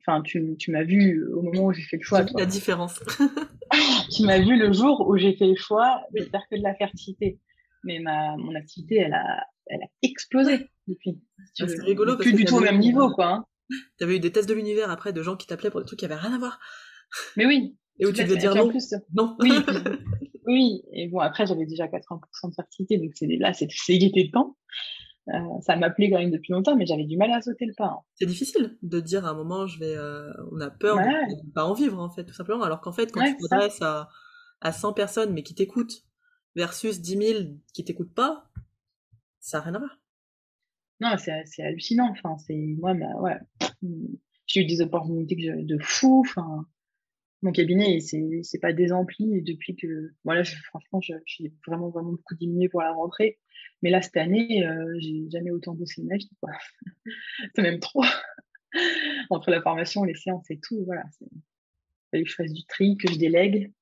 Enfin, 0.00 0.22
tu, 0.22 0.56
tu 0.58 0.72
m'as 0.72 0.82
vu 0.82 1.24
au 1.32 1.42
moment 1.42 1.66
où 1.66 1.72
j'ai 1.72 1.82
fait 1.82 1.96
le 1.96 2.02
choix. 2.02 2.24
la 2.34 2.46
différence. 2.46 3.00
tu 4.10 4.24
m'as 4.24 4.38
vu 4.38 4.56
le 4.56 4.72
jour 4.72 5.06
où 5.08 5.16
j'ai 5.16 5.36
fait 5.36 5.46
le 5.46 5.56
choix 5.56 6.00
de 6.12 6.22
faire 6.24 6.42
que 6.50 6.56
de 6.56 6.62
la 6.62 6.74
fertilité. 6.74 7.38
Mais 7.84 7.98
ma, 7.98 8.36
mon 8.36 8.54
activité, 8.54 8.96
elle 8.96 9.14
a, 9.14 9.46
elle 9.66 9.82
a 9.82 9.86
explosé 10.02 10.70
depuis. 10.86 11.20
Ah, 11.60 11.66
c'est 11.68 11.82
rigolo. 11.82 12.16
Plus 12.16 12.32
du 12.32 12.44
tout 12.44 12.56
au 12.56 12.60
même 12.60 12.78
niveau, 12.78 13.10
quoi. 13.10 13.26
Hein. 13.26 13.46
Tu 13.98 14.04
avais 14.04 14.16
eu 14.16 14.20
des 14.20 14.32
tests 14.32 14.48
de 14.48 14.54
l'univers 14.54 14.90
après 14.90 15.12
de 15.12 15.22
gens 15.22 15.36
qui 15.36 15.46
t'appelaient 15.46 15.70
pour 15.70 15.80
des 15.80 15.86
trucs 15.86 15.98
qui 15.98 16.04
avaient 16.04 16.14
rien 16.14 16.32
à 16.32 16.38
voir. 16.38 16.60
Mais 17.36 17.46
oui. 17.46 17.76
Et 17.98 18.06
où 18.06 18.12
tu 18.12 18.24
devais 18.24 18.36
dire 18.36 18.54
non. 18.54 18.68
Plus, 18.68 18.94
non. 19.14 19.36
Oui. 19.40 19.52
oui. 20.46 20.82
Et 20.92 21.08
bon, 21.08 21.20
après, 21.20 21.46
j'avais 21.46 21.66
déjà 21.66 21.86
80% 21.86 22.50
de 22.50 22.54
fertilité, 22.54 22.98
donc 22.98 23.10
c'est 23.14 23.26
là, 23.26 23.52
c'est 23.52 23.68
égalité 23.88 24.24
de 24.24 24.30
temps. 24.30 24.56
Euh, 25.28 25.60
ça 25.60 25.76
m'appelait 25.76 26.10
quand 26.10 26.18
même 26.18 26.32
depuis 26.32 26.52
longtemps, 26.52 26.76
mais 26.76 26.84
j'avais 26.84 27.04
du 27.04 27.16
mal 27.16 27.30
à 27.30 27.40
sauter 27.40 27.64
le 27.64 27.74
pas. 27.76 27.86
Hein. 27.86 28.00
C'est 28.14 28.26
difficile 28.26 28.76
de 28.82 29.00
dire 29.00 29.24
à 29.24 29.30
un 29.30 29.34
moment, 29.34 29.66
je 29.66 29.78
vais, 29.78 29.94
euh, 29.96 30.32
on 30.50 30.60
a 30.60 30.70
peur 30.70 30.96
de 30.96 31.46
ne 31.46 31.52
pas 31.52 31.64
en 31.64 31.74
vivre, 31.74 31.98
en 32.00 32.10
fait, 32.10 32.24
tout 32.24 32.34
simplement. 32.34 32.64
Alors 32.64 32.80
qu'en 32.80 32.92
fait, 32.92 33.12
quand 33.12 33.22
tu 33.24 33.36
t'adresses 33.48 33.80
à, 33.82 34.08
à 34.60 34.72
100 34.72 34.92
personnes, 34.94 35.32
mais 35.32 35.42
qui 35.42 35.54
t'écoutent, 35.54 36.04
versus 36.56 37.00
10 37.00 37.16
000 37.16 37.38
qui 37.72 37.84
t'écoutent 37.84 38.14
pas, 38.14 38.50
ça 39.40 39.58
n'a 39.58 39.64
rien 39.64 39.74
à 39.74 39.78
voir. 39.78 39.98
Non, 41.00 41.16
c'est 41.18 41.62
hallucinant. 41.62 42.10
Enfin, 42.10 42.36
c'est 42.38 42.54
moi, 42.78 42.92
ouais, 43.20 43.38
j'ai 44.46 44.60
eu 44.60 44.66
des 44.66 44.80
opportunités 44.80 45.36
de 45.36 45.78
fou. 45.80 46.20
Enfin, 46.26 46.64
mon 47.42 47.50
cabinet, 47.50 47.98
c'est 48.00 48.60
pas 48.60 48.72
désempli 48.72 49.42
depuis 49.42 49.74
que. 49.74 50.12
Voilà, 50.24 50.44
franchement, 50.68 51.00
j'ai 51.00 51.52
vraiment, 51.66 51.90
vraiment 51.90 52.12
beaucoup 52.12 52.36
diminué 52.36 52.68
pour 52.68 52.82
la 52.82 52.92
rentrée. 52.92 53.40
Mais 53.82 53.90
là, 53.90 54.00
cette 54.00 54.16
année, 54.16 54.64
euh, 54.66 54.96
j'ai 55.00 55.28
jamais 55.30 55.50
autant 55.50 55.74
bossé 55.74 56.03
de 56.03 56.07
ma 56.07 56.16
vie. 56.16 56.30
c'est 57.55 57.62
même 57.62 57.80
trop. 57.80 58.05
Entre 59.30 59.50
la 59.50 59.61
formation, 59.61 60.05
les 60.05 60.14
séances 60.14 60.50
et 60.50 60.59
tout, 60.61 60.84
voilà. 60.84 61.05
Il 61.20 61.28
fallait 62.11 62.24
que 62.24 62.30
je 62.30 62.34
fasse 62.34 62.53
du 62.53 62.64
tri, 62.64 62.96
que 62.96 63.11
je 63.11 63.18
délègue. 63.18 63.72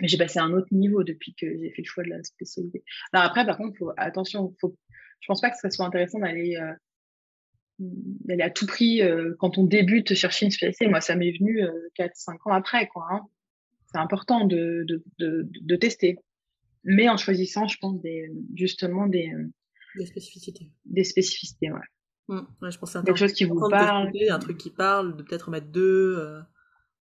Mais 0.00 0.08
j'ai 0.08 0.18
passé 0.18 0.38
à 0.38 0.44
un 0.44 0.52
autre 0.52 0.68
niveau 0.70 1.02
depuis 1.02 1.34
que 1.34 1.46
j'ai 1.46 1.70
fait 1.70 1.82
le 1.82 1.86
choix 1.88 2.04
de 2.04 2.10
la 2.10 2.22
spécialité. 2.22 2.84
Alors 3.12 3.26
après, 3.26 3.46
par 3.46 3.56
contre, 3.56 3.94
attention, 3.96 4.54
faut, 4.60 4.76
je 5.20 5.26
pense 5.26 5.40
pas 5.40 5.50
que 5.50 5.56
ce 5.60 5.70
soit 5.70 5.86
intéressant 5.86 6.18
d'aller 6.18 6.56
euh, 6.56 8.36
à 8.38 8.50
tout 8.50 8.66
prix 8.66 9.02
euh, 9.02 9.34
quand 9.38 9.56
on 9.56 9.64
débute 9.64 10.14
chercher 10.14 10.44
une 10.44 10.50
spécialité. 10.50 10.88
Moi, 10.88 11.00
ça 11.00 11.16
m'est 11.16 11.32
venu 11.32 11.62
4-5 11.98 12.36
ans 12.44 12.52
après. 12.52 12.88
Hein. 13.10 13.22
C'est 13.90 13.98
important 13.98 14.44
de, 14.44 14.84
de, 15.18 15.48
de, 15.48 15.76
tester 15.76 16.18
mais 16.88 17.08
en 17.08 17.18
choisissant, 17.18 17.68
je 17.68 17.76
pense, 17.78 18.00
des, 18.00 18.32
justement 18.54 19.06
des, 19.06 19.30
des 19.96 20.06
spécificités. 20.06 20.70
Des 20.86 21.04
spécificités, 21.04 21.70
ouais. 21.70 21.80
Mmh, 22.28 22.40
ouais 22.62 22.70
je 22.70 22.78
pense 22.78 22.92
Quelque 22.92 23.16
chose 23.16 23.34
qui 23.34 23.44
vous 23.44 23.60
parle. 23.68 24.10
Un 24.30 24.38
truc 24.38 24.56
qui 24.56 24.70
parle, 24.70 25.16
de 25.16 25.22
peut-être 25.22 25.50
mettre 25.50 25.68
deux. 25.68 26.16
Euh, 26.18 26.40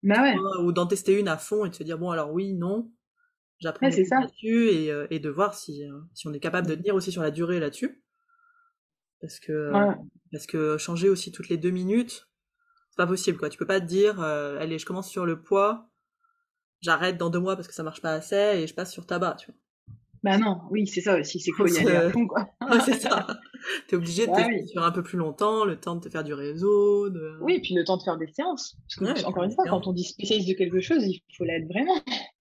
bah 0.03 0.23
ouais. 0.23 0.37
Ou 0.63 0.73
d'en 0.73 0.87
tester 0.87 1.19
une 1.19 1.29
à 1.29 1.37
fond 1.37 1.65
et 1.65 1.71
de 1.71 1.75
se 1.75 1.85
dire, 1.85 1.99
bon, 1.99 2.11
alors 2.11 2.33
oui, 2.33 2.53
non. 2.53 2.91
J'apprends 3.61 3.87
ouais, 3.87 4.05
là-dessus 4.11 4.69
et, 4.69 4.91
euh, 4.91 5.07
et, 5.11 5.21
de 5.21 5.31
voir 5.31 5.55
si, 5.55 5.89
euh, 5.89 6.01
si 6.15 6.27
on 6.27 6.33
est 6.35 6.41
capable 6.41 6.67
de 6.67 6.75
tenir 6.75 6.95
aussi 6.95 7.13
sur 7.13 7.23
la 7.23 7.31
durée 7.31 7.61
là-dessus. 7.61 8.03
Parce 9.21 9.39
que, 9.39 9.73
parce 10.31 10.47
que 10.47 10.77
changer 10.79 11.09
aussi 11.09 11.33
toutes 11.33 11.49
les 11.49 11.57
deux 11.57 11.71
minutes, 11.71 12.29
c'est 12.91 12.97
pas 12.97 13.07
possible, 13.07 13.39
quoi. 13.39 13.49
Tu 13.49 13.57
peux 13.57 13.67
pas 13.67 13.81
te 13.81 13.87
dire, 13.87 14.21
allez, 14.21 14.79
je 14.79 14.85
commence 14.85 15.09
sur 15.09 15.25
le 15.25 15.41
poids, 15.41 15.89
j'arrête 16.83 17.17
dans 17.17 17.31
deux 17.31 17.39
mois 17.39 17.57
parce 17.57 17.67
que 17.67 17.73
ça 17.73 17.83
marche 17.83 18.03
pas 18.03 18.13
assez 18.13 18.37
et 18.37 18.67
je 18.67 18.75
passe 18.75 18.93
sur 18.93 19.07
tabac, 19.07 19.37
tu 19.37 19.47
vois. 19.47 19.61
Bah 20.27 20.39
non, 20.39 20.59
oui, 20.73 20.89
c'est 20.89 21.03
ça 21.03 21.21
aussi, 21.21 21.39
c'est 21.39 21.53
qu'il 21.53 21.55
faut 21.55 21.69
y 21.69 21.79
aller 21.79 21.95
à 21.95 22.11
fond, 22.11 22.27
quoi. 22.27 22.51
c'est 22.85 22.95
ça. 22.95 23.29
T'es 23.87 23.95
obligé 23.95 24.27
de 24.27 24.33
te 24.33 24.67
sur 24.67 24.83
un 24.83 24.91
peu 24.91 25.05
plus 25.05 25.19
longtemps, 25.19 25.65
le 25.65 25.79
temps 25.79 25.95
de 25.95 26.01
te 26.01 26.09
faire 26.09 26.25
du 26.25 26.35
réseau. 26.35 27.09
De... 27.11 27.39
Oui, 27.43 27.61
puis 27.63 27.75
le 27.75 27.85
temps 27.85 27.97
de 27.97 28.03
faire 28.03 28.17
des 28.17 28.27
séances. 28.27 28.77
Parce 28.99 29.23
que, 29.23 29.25
encore 29.25 29.45
une 29.45 29.53
fois, 29.53 29.63
quand 29.69 29.87
on 29.87 29.93
dit 29.93 30.03
spécialiste 30.03 30.49
de 30.49 30.55
quelque 30.55 30.81
chose, 30.81 31.07
il 31.07 31.23
faut 31.39 31.45
l'être 31.45 31.69
vraiment. 31.69 31.95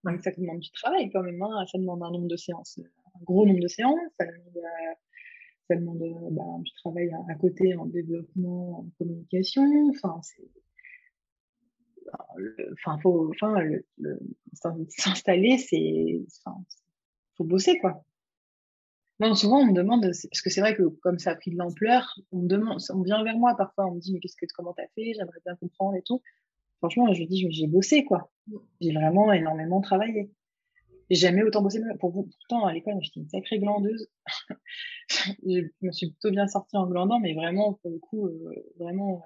Donc 0.03 0.19
ça 0.23 0.31
demande 0.35 0.61
du 0.61 0.71
travail 0.71 1.11
quand 1.11 1.21
même, 1.21 1.39
hein. 1.43 1.63
ça 1.71 1.77
demande 1.77 2.01
un 2.01 2.09
nombre 2.09 2.27
de 2.27 2.35
séances, 2.35 2.79
un 2.79 3.23
gros 3.23 3.45
nombre 3.45 3.59
de 3.59 3.67
séances, 3.67 3.99
ça 4.19 4.25
demande, 4.25 4.57
euh, 4.57 4.93
ça 5.69 5.75
demande 5.75 6.01
euh, 6.01 6.29
bah, 6.31 6.43
du 6.63 6.71
travail 6.81 7.11
à, 7.29 7.35
côté 7.35 7.75
en 7.75 7.85
développement, 7.85 8.79
en 8.79 8.85
communication, 8.97 9.63
enfin, 9.91 10.19
c'est 10.23 10.49
enfin 12.73 12.97
faut 13.01 13.31
enfin 13.31 13.55
s'installer 14.89 15.57
c'est 15.57 16.21
faut 17.37 17.43
bosser, 17.43 17.77
quoi. 17.79 18.03
Non, 19.19 19.33
souvent, 19.33 19.59
on 19.61 19.67
me 19.67 19.73
demande, 19.73 20.01
parce 20.01 20.41
que 20.41 20.49
c'est 20.49 20.59
vrai 20.59 20.75
que 20.75 20.83
comme 21.01 21.19
ça 21.19 21.31
a 21.31 21.35
pris 21.35 21.51
de 21.51 21.57
l'ampleur, 21.57 22.19
on 22.33 22.43
demande, 22.43 22.79
on 22.93 23.01
vient 23.01 23.23
vers 23.23 23.37
moi 23.37 23.55
parfois, 23.55 23.85
on 23.87 23.95
me 23.95 23.99
dit, 23.99 24.11
mais 24.11 24.19
qu'est-ce 24.19 24.35
que, 24.35 24.45
comment 24.55 24.73
t'as 24.73 24.87
fait? 24.95 25.13
J'aimerais 25.13 25.39
bien 25.45 25.55
comprendre 25.55 25.95
et 25.95 26.01
tout. 26.01 26.21
Franchement, 26.79 27.13
je 27.13 27.23
dis, 27.23 27.47
j'ai 27.49 27.67
bossé, 27.67 28.03
quoi. 28.03 28.29
J'ai 28.81 28.91
vraiment 28.91 29.31
énormément 29.31 29.79
travaillé. 29.79 30.31
J'ai 31.09 31.17
jamais 31.17 31.43
autant 31.43 31.61
bossé. 31.61 31.79
Pour 31.99 32.11
pourtant, 32.11 32.65
à 32.65 32.73
l'école, 32.73 32.95
j'étais 33.01 33.21
une 33.21 33.29
sacrée 33.29 33.59
glandeuse. 33.59 34.09
je 35.45 35.61
me 35.81 35.91
suis 35.91 36.09
plutôt 36.09 36.31
bien 36.31 36.47
sortie 36.47 36.75
en 36.75 36.87
glandant, 36.87 37.19
mais 37.19 37.33
vraiment, 37.33 37.73
pour 37.73 37.91
le 37.91 37.99
coup, 37.99 38.27
euh, 38.27 38.53
vraiment, 38.79 39.23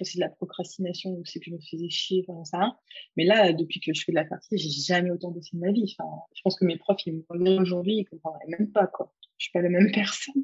pas 0.00 0.04
c'est 0.04 0.18
de 0.18 0.24
la 0.24 0.30
procrastination 0.30 1.10
ou 1.10 1.24
c'est 1.24 1.38
que 1.38 1.46
je 1.46 1.52
me 1.52 1.58
faisais 1.60 1.88
chier, 1.88 2.24
enfin, 2.26 2.44
ça. 2.44 2.78
Mais 3.16 3.24
là, 3.24 3.52
depuis 3.52 3.80
que 3.80 3.92
je 3.94 4.02
fais 4.04 4.12
de 4.12 4.16
la 4.16 4.24
partie, 4.24 4.56
j'ai 4.56 4.70
jamais 4.70 5.10
autant 5.10 5.30
bossé 5.30 5.50
de 5.52 5.60
ma 5.60 5.70
vie. 5.70 5.94
Enfin, 5.98 6.10
je 6.34 6.40
pense 6.42 6.58
que 6.58 6.64
mes 6.64 6.78
profs, 6.78 7.04
ils 7.06 7.16
me 7.16 7.22
regardent 7.28 7.60
aujourd'hui, 7.60 7.98
ils 7.98 8.04
comprendraient 8.06 8.46
même 8.58 8.72
pas, 8.72 8.86
quoi. 8.86 9.12
Je 9.38 9.44
suis 9.44 9.52
pas 9.52 9.62
la 9.62 9.68
même 9.68 9.90
personne. 9.94 10.42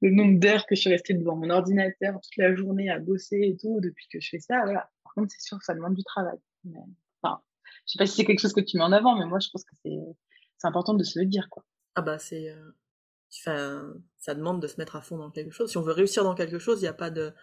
Le 0.00 0.10
nombre 0.10 0.38
d'heures 0.38 0.66
que 0.66 0.74
je 0.74 0.82
suis 0.82 0.90
restée 0.90 1.14
devant 1.14 1.36
mon 1.36 1.50
ordinateur 1.50 2.14
toute 2.20 2.36
la 2.36 2.54
journée 2.54 2.90
à 2.90 2.98
bosser 2.98 3.40
et 3.42 3.56
tout, 3.56 3.80
depuis 3.80 4.06
que 4.12 4.20
je 4.20 4.28
fais 4.30 4.40
ça, 4.40 4.62
voilà. 4.64 4.90
Par 5.02 5.14
contre, 5.14 5.32
c'est 5.32 5.42
sûr 5.42 5.60
ça 5.62 5.74
demande 5.74 5.94
du 5.94 6.04
travail. 6.04 6.38
enfin, 7.22 7.40
je 7.86 7.92
sais 7.92 7.98
pas 7.98 8.06
si 8.06 8.16
c'est 8.16 8.24
quelque 8.24 8.40
chose 8.40 8.52
que 8.52 8.60
tu 8.60 8.76
mets 8.76 8.84
en 8.84 8.92
avant, 8.92 9.18
mais 9.18 9.26
moi, 9.26 9.38
je 9.40 9.48
pense 9.50 9.64
que 9.64 9.74
c'est, 9.84 9.98
important 10.66 10.94
de 10.94 11.04
se 11.04 11.18
le 11.18 11.26
dire, 11.26 11.48
quoi. 11.50 11.62
Ah 11.94 12.00
bah, 12.00 12.18
c'est, 12.18 12.48
euh... 12.48 12.72
enfin, 13.38 13.92
ça 14.16 14.34
demande 14.34 14.62
de 14.62 14.66
se 14.66 14.76
mettre 14.78 14.96
à 14.96 15.02
fond 15.02 15.18
dans 15.18 15.30
quelque 15.30 15.50
chose. 15.50 15.70
Si 15.70 15.76
on 15.76 15.82
veut 15.82 15.92
réussir 15.92 16.24
dans 16.24 16.34
quelque 16.34 16.58
chose, 16.58 16.80
il 16.80 16.84
n'y 16.84 16.88
a 16.88 16.94
pas 16.94 17.10
de, 17.10 17.34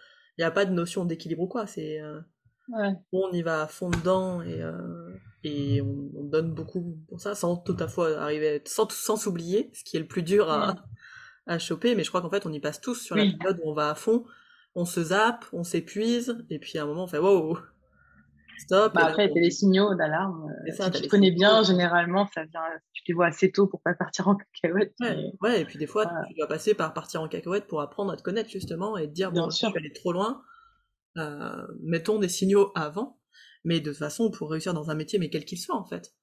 n'y 0.42 0.48
a 0.48 0.50
pas 0.50 0.64
de 0.64 0.72
notion 0.72 1.04
d'équilibre 1.04 1.42
ou 1.42 1.46
quoi. 1.48 1.66
C'est 1.66 2.00
euh, 2.00 2.20
on 3.12 3.30
y 3.32 3.42
va 3.42 3.62
à 3.62 3.66
fond 3.66 3.90
dedans 3.90 4.42
et, 4.42 4.62
euh, 4.62 5.14
et 5.44 5.82
on, 5.82 6.24
donne 6.24 6.52
beaucoup 6.52 6.96
pour 7.08 7.20
ça, 7.20 7.34
sans 7.34 7.56
tout 7.56 7.76
à 7.78 7.88
fait 7.88 8.14
arriver, 8.14 8.62
sans, 8.64 8.90
sans 8.90 9.16
s'oublier, 9.16 9.70
ce 9.74 9.84
qui 9.84 9.96
est 9.96 10.00
le 10.00 10.06
plus 10.06 10.22
dur 10.22 10.50
à, 10.50 10.76
à 11.46 11.58
choper. 11.58 11.94
Mais 11.94 12.04
je 12.04 12.08
crois 12.08 12.22
qu'en 12.22 12.30
fait, 12.30 12.46
on 12.46 12.52
y 12.52 12.60
passe 12.60 12.80
tous 12.80 12.94
sur 12.94 13.16
la 13.16 13.24
période 13.24 13.60
où 13.62 13.70
on 13.70 13.74
va 13.74 13.90
à 13.90 13.94
fond, 13.94 14.24
on 14.74 14.84
se 14.84 15.02
zappe, 15.04 15.44
on 15.52 15.64
s'épuise, 15.64 16.38
et 16.48 16.58
puis 16.58 16.78
à 16.78 16.84
un 16.84 16.86
moment, 16.86 17.04
on 17.04 17.08
fait 17.08 17.18
wow, 17.18 17.58
stop. 18.62 18.94
Bah 18.94 19.06
après, 19.06 19.30
les 19.34 19.50
signaux 19.50 19.94
d'alarme. 19.94 20.48
Euh, 20.68 20.90
si 20.90 21.02
tu 21.02 21.08
connais 21.08 21.30
bien, 21.30 21.62
généralement, 21.62 22.26
ça 22.34 22.44
vient, 22.44 22.60
tu 22.92 23.02
les 23.08 23.14
vois 23.14 23.26
assez 23.26 23.52
tôt 23.52 23.66
pour 23.66 23.82
pas 23.82 23.94
partir 23.94 24.28
en 24.28 24.36
cacahuète. 24.36 24.94
Ouais, 25.40 25.60
et 25.60 25.64
puis 25.64 25.78
des 25.78 25.86
fois, 25.86 26.06
tu 26.28 26.34
dois 26.38 26.48
passer 26.48 26.74
par 26.74 26.94
partir 26.94 27.22
en 27.22 27.28
cacahuète 27.28 27.66
pour 27.66 27.80
apprendre 27.80 28.12
à 28.12 28.16
te 28.16 28.22
connaître, 28.22 28.50
justement, 28.50 28.96
et 28.96 29.08
te 29.08 29.12
dire, 29.12 29.32
bon, 29.32 29.50
je 29.50 29.66
vais 29.66 29.78
aller 29.78 29.92
trop 29.92 30.12
loin, 30.12 30.42
euh, 31.18 31.66
mettons 31.82 32.18
des 32.18 32.28
signaux 32.28 32.72
avant, 32.74 33.18
mais 33.64 33.80
de 33.80 33.90
toute 33.90 33.98
façon, 33.98 34.30
pour 34.30 34.50
réussir 34.50 34.74
dans 34.74 34.90
un 34.90 34.94
métier, 34.94 35.18
mais 35.18 35.28
quel 35.30 35.44
qu'il 35.44 35.58
soit, 35.58 35.76
en 35.76 35.84
fait. 35.84 36.14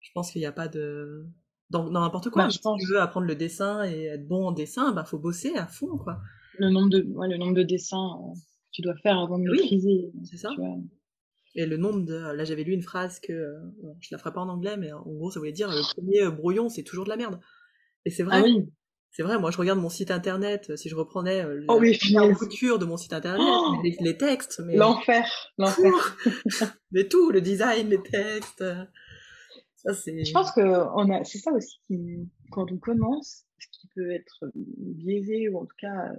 Je 0.00 0.10
pense 0.14 0.30
qu'il 0.30 0.40
n'y 0.40 0.46
a 0.46 0.52
pas 0.52 0.68
de... 0.68 1.26
Dans 1.70 1.90
n'importe 1.90 2.30
quoi, 2.30 2.44
bah, 2.44 2.50
si 2.50 2.60
tu 2.60 2.86
veux 2.90 2.98
apprendre 2.98 3.26
le 3.26 3.34
dessin 3.34 3.84
et 3.84 4.04
être 4.04 4.26
bon 4.26 4.46
en 4.46 4.52
dessin, 4.52 4.92
bah 4.92 5.04
faut 5.04 5.18
bosser 5.18 5.54
à 5.54 5.66
fond, 5.66 5.98
quoi. 5.98 6.18
Le 6.58 6.70
nombre 6.70 6.88
de, 6.88 7.02
ouais, 7.12 7.28
le 7.28 7.36
nombre 7.36 7.52
de 7.52 7.62
dessins 7.62 7.98
euh, 7.98 8.32
que 8.32 8.70
tu 8.72 8.80
dois 8.80 8.96
faire 9.02 9.18
avant 9.18 9.38
de 9.38 9.44
maîtriser. 9.44 10.10
C'est 10.24 10.38
ça. 10.38 10.48
Et 11.58 11.66
le 11.66 11.76
nombre 11.76 12.04
de. 12.04 12.14
Là, 12.14 12.44
j'avais 12.44 12.62
lu 12.62 12.72
une 12.72 12.84
phrase 12.84 13.18
que. 13.18 13.32
Euh, 13.32 13.58
je 13.98 14.10
la 14.12 14.18
ferai 14.18 14.32
pas 14.32 14.40
en 14.40 14.48
anglais, 14.48 14.76
mais 14.76 14.92
en 14.92 15.02
gros, 15.02 15.32
ça 15.32 15.40
voulait 15.40 15.50
dire 15.50 15.68
le 15.68 15.82
premier 15.92 16.22
euh, 16.22 16.30
brouillon, 16.30 16.68
c'est 16.68 16.84
toujours 16.84 17.04
de 17.04 17.10
la 17.10 17.16
merde. 17.16 17.40
Et 18.04 18.10
c'est 18.10 18.22
vrai. 18.22 18.36
Ah 18.38 18.42
oui. 18.44 18.70
C'est 19.10 19.24
vrai, 19.24 19.40
moi 19.40 19.50
je 19.50 19.56
regarde 19.56 19.80
mon 19.80 19.88
site 19.88 20.12
internet, 20.12 20.68
euh, 20.70 20.76
si 20.76 20.88
je 20.88 20.94
reprenais 20.94 21.44
oh, 21.66 21.78
oui, 21.80 21.98
la 22.12 22.32
couture 22.34 22.78
de 22.78 22.84
mon 22.84 22.96
site 22.96 23.14
internet, 23.14 23.40
oh 23.42 23.74
les, 23.82 24.16
textes. 24.16 24.60
mais 24.64 24.76
L'enfer, 24.76 25.26
l'enfer. 25.56 26.16
mais 26.92 27.08
tout, 27.08 27.30
le 27.30 27.40
design, 27.40 27.88
les 27.88 28.02
textes. 28.02 28.62
Ça. 29.76 29.92
Je 29.92 30.32
pense 30.32 30.52
que 30.52 30.60
on 30.60 31.10
a... 31.10 31.24
c'est 31.24 31.38
ça 31.38 31.50
aussi 31.52 31.80
qui, 31.88 32.28
quand 32.52 32.70
on 32.70 32.76
commence, 32.76 33.46
ce 33.58 33.66
qui 33.80 33.88
peut 33.96 34.12
être 34.12 34.52
biaisé, 34.54 35.48
ou 35.48 35.58
en 35.58 35.64
tout 35.64 35.76
cas. 35.80 36.12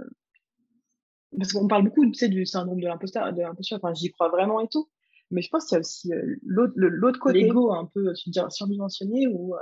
Parce 1.37 1.53
qu'on 1.53 1.67
parle 1.67 1.85
beaucoup 1.85 2.05
tu 2.07 2.15
sais, 2.15 2.27
du 2.27 2.45
syndrome 2.45 2.81
de 2.81 2.87
l'imposteur, 2.87 3.31
de 3.31 3.41
l'imposture, 3.41 3.77
enfin 3.81 3.93
j'y 3.93 4.11
crois 4.11 4.29
vraiment 4.29 4.59
et 4.59 4.67
tout. 4.67 4.89
Mais 5.31 5.41
je 5.41 5.49
pense 5.49 5.65
qu'il 5.65 5.75
y 5.75 5.77
a 5.77 5.79
aussi 5.79 6.13
euh, 6.13 6.35
l'autre 6.43 7.19
côté, 7.19 7.41
l'ego 7.41 7.71
un 7.71 7.85
peu, 7.85 8.13
tu 8.13 8.29
dire, 8.29 8.51
surdimensionné, 8.51 9.27
où, 9.27 9.55
euh, 9.55 9.59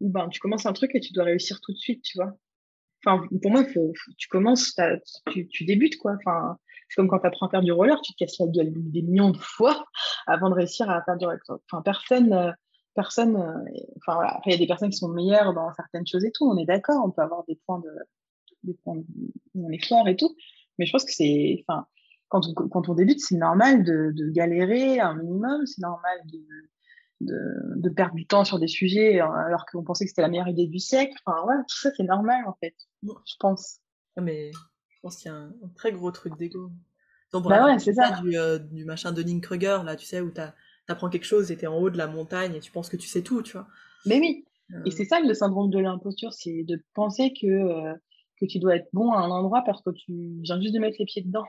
où 0.00 0.08
ben, 0.08 0.28
tu 0.28 0.40
commences 0.40 0.66
un 0.66 0.72
truc 0.72 0.94
et 0.94 1.00
tu 1.00 1.12
dois 1.12 1.24
réussir 1.24 1.60
tout 1.60 1.72
de 1.72 1.78
suite, 1.78 2.02
tu 2.02 2.18
vois. 2.18 2.32
Enfin, 3.04 3.26
pour 3.42 3.50
moi, 3.50 3.64
tu 3.64 4.28
commences, 4.28 4.74
tu, 5.30 5.64
débutes, 5.64 5.98
quoi. 5.98 6.16
Enfin, 6.16 6.56
c'est 6.88 6.96
comme 6.96 7.08
quand 7.08 7.18
tu 7.18 7.26
apprends 7.26 7.48
à 7.48 7.50
faire 7.50 7.62
du 7.62 7.72
roller, 7.72 8.00
tu 8.00 8.12
te 8.14 8.24
casses 8.24 8.38
la 8.38 8.46
gueule 8.46 8.72
des 8.74 9.02
millions 9.02 9.30
de 9.30 9.36
fois 9.36 9.84
avant 10.26 10.48
de 10.48 10.54
réussir 10.54 10.88
à 10.88 11.02
faire 11.02 11.18
du 11.18 11.26
roller. 11.26 11.40
Enfin, 11.48 11.82
personne, 11.82 12.32
euh, 12.32 12.50
personne, 12.94 13.36
enfin 13.96 14.14
voilà. 14.14 14.36
Après, 14.36 14.52
il 14.52 14.54
y 14.54 14.56
a 14.56 14.58
des 14.58 14.66
personnes 14.66 14.88
qui 14.88 14.96
sont 14.96 15.08
meilleures 15.08 15.52
dans 15.52 15.70
certaines 15.74 16.06
choses 16.06 16.24
et 16.24 16.32
tout, 16.32 16.46
on 16.46 16.56
est 16.56 16.64
d'accord, 16.64 17.04
on 17.04 17.10
peut 17.10 17.22
avoir 17.22 17.44
des 17.44 17.60
points 17.66 17.80
de, 17.80 17.90
des 18.62 18.74
points 18.82 18.96
où 19.54 19.66
on 19.66 19.70
est 19.70 19.84
fort 19.84 20.08
et 20.08 20.16
tout. 20.16 20.34
Mais 20.78 20.86
je 20.86 20.92
pense 20.92 21.04
que 21.04 21.12
c'est, 21.12 21.62
enfin, 21.68 21.86
quand 22.28 22.40
on, 22.48 22.68
quand 22.68 22.88
on 22.88 22.94
débute, 22.94 23.20
c'est 23.20 23.36
normal 23.36 23.84
de, 23.84 24.12
de, 24.12 24.30
galérer 24.30 25.00
un 25.00 25.14
minimum, 25.14 25.66
c'est 25.66 25.82
normal 25.82 26.18
de, 26.32 26.38
de, 27.20 27.80
de, 27.80 27.88
perdre 27.90 28.14
du 28.14 28.26
temps 28.26 28.44
sur 28.44 28.58
des 28.58 28.68
sujets 28.68 29.20
euh, 29.20 29.30
alors 29.30 29.64
qu'on 29.70 29.84
pensait 29.84 30.04
que 30.04 30.10
c'était 30.10 30.22
la 30.22 30.28
meilleure 30.28 30.48
idée 30.48 30.66
du 30.66 30.78
siècle. 30.78 31.14
Enfin, 31.24 31.46
ouais, 31.46 31.56
tout 31.68 31.76
ça, 31.76 31.90
c'est 31.96 32.02
normal, 32.02 32.44
en 32.46 32.56
fait, 32.60 32.74
je 33.02 33.34
pense. 33.38 33.78
Mais 34.16 34.50
je 34.52 35.00
pense 35.02 35.16
qu'il 35.16 35.30
y 35.30 35.34
a 35.34 35.36
un, 35.36 35.52
très 35.76 35.92
gros 35.92 36.10
truc 36.10 36.36
d'ego. 36.38 36.70
Bah 37.32 37.66
ouais, 37.66 37.78
c'est 37.80 37.94
ça. 37.94 38.20
Du, 38.20 38.36
euh, 38.38 38.58
du 38.58 38.84
machin 38.84 39.10
de 39.10 39.40
Kruger, 39.40 39.78
là, 39.84 39.96
tu 39.96 40.06
sais, 40.06 40.20
où 40.20 40.30
t'apprends 40.30 41.10
quelque 41.10 41.24
chose 41.24 41.50
et 41.50 41.56
t'es 41.56 41.66
en 41.66 41.76
haut 41.76 41.90
de 41.90 41.98
la 41.98 42.06
montagne 42.06 42.54
et 42.54 42.60
tu 42.60 42.70
penses 42.70 42.88
que 42.88 42.96
tu 42.96 43.08
sais 43.08 43.22
tout, 43.22 43.42
tu 43.42 43.52
vois. 43.54 43.66
Mais 44.06 44.20
oui. 44.20 44.44
Et 44.70 44.74
euh. 44.74 44.90
c'est 44.90 45.04
ça 45.04 45.18
le 45.20 45.34
syndrome 45.34 45.68
de 45.68 45.80
l'imposture, 45.80 46.32
c'est 46.32 46.62
de 46.62 46.80
penser 46.94 47.32
que, 47.32 47.92
que 48.40 48.46
tu 48.46 48.60
dois 48.60 48.76
être 48.76 48.88
bon 48.92 49.10
à 49.10 49.18
un 49.18 49.30
endroit 49.30 49.62
parce 49.66 49.82
que 49.82 49.90
tu 49.90 50.38
viens 50.42 50.60
juste 50.60 50.74
de 50.74 50.78
mettre 50.78 50.96
les 51.00 51.06
pieds 51.06 51.22
dedans 51.22 51.44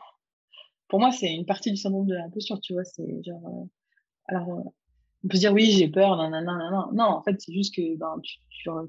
pour 0.87 0.99
moi, 0.99 1.11
c'est 1.11 1.33
une 1.33 1.45
partie 1.45 1.71
du 1.71 1.77
syndrome 1.77 2.07
de 2.07 2.15
l'imposture, 2.15 2.59
tu 2.59 2.73
vois. 2.73 2.83
C'est 2.83 3.23
genre, 3.23 3.41
euh, 3.45 3.65
alors, 4.27 4.49
euh, 4.49 4.69
on 5.23 5.27
peut 5.27 5.37
se 5.37 5.41
dire 5.41 5.53
oui, 5.53 5.71
j'ai 5.71 5.87
peur, 5.87 6.15
non, 6.17 6.29
non, 6.29 6.41
non, 6.41 6.57
non, 6.71 6.91
non. 6.93 7.03
en 7.03 7.23
fait, 7.23 7.35
c'est 7.39 7.53
juste 7.53 7.75
que 7.75 7.97
ben, 7.97 8.19
tu, 8.23 8.37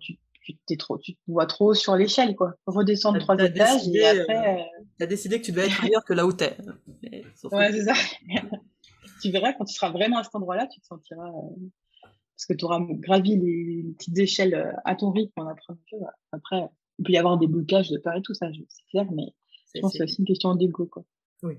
tu, 0.01 0.19
tu, 0.43 0.57
t'es 0.67 0.77
trop, 0.77 0.99
tu 0.99 1.15
te 1.15 1.21
vois 1.27 1.47
trop 1.47 1.75
sur 1.75 1.97
l'échelle, 1.97 2.37
quoi. 2.37 2.55
Redescendre 2.67 3.19
trois 3.19 3.39
étages 3.39 3.89
et 3.89 4.05
après. 4.05 4.61
Euh... 4.61 4.85
T'as 4.99 5.07
décidé 5.07 5.41
que 5.41 5.47
tu 5.47 5.53
devais 5.53 5.67
être 5.67 5.83
meilleur 5.83 6.05
que 6.05 6.13
là 6.13 6.27
où 6.27 6.33
t'es. 6.33 6.57
Ouais, 7.53 7.73
c'est 7.73 7.85
ça. 7.85 7.95
tu 9.23 9.31
verras, 9.31 9.55
quand 9.55 9.65
tu 9.65 9.75
seras 9.75 9.91
vraiment 9.91 10.19
à 10.19 10.25
cet 10.25 10.35
endroit-là, 10.35 10.67
tu 10.67 10.81
te 10.81 10.87
sentiras. 10.87 11.31
parce 12.03 12.47
que 12.47 12.53
tu 12.53 12.65
auras 12.67 12.81
gravi 12.81 13.37
les, 13.37 13.85
petites 13.99 14.19
échelles 14.19 14.75
à 14.85 14.95
ton 14.95 15.11
rythme 15.11 15.41
en 15.41 15.49
apprenant. 15.49 15.79
Après, 16.33 16.69
il 16.99 17.05
peut 17.05 17.13
y 17.13 17.19
avoir 17.19 17.39
des 17.39 17.47
blocages 17.47 17.91
de 17.91 17.99
peur 17.99 18.17
et 18.17 18.23
tout, 18.23 18.35
ça, 18.35 18.49
c'est 18.69 18.85
clair, 18.91 19.07
mais 19.13 19.35
je 19.75 19.81
pense 19.81 19.93
que 19.93 19.99
c'est 19.99 20.05
aussi 20.05 20.21
une 20.21 20.27
question 20.27 20.55
d'ego. 20.55 20.87
Quoi. 20.87 21.05
Oui. 21.43 21.59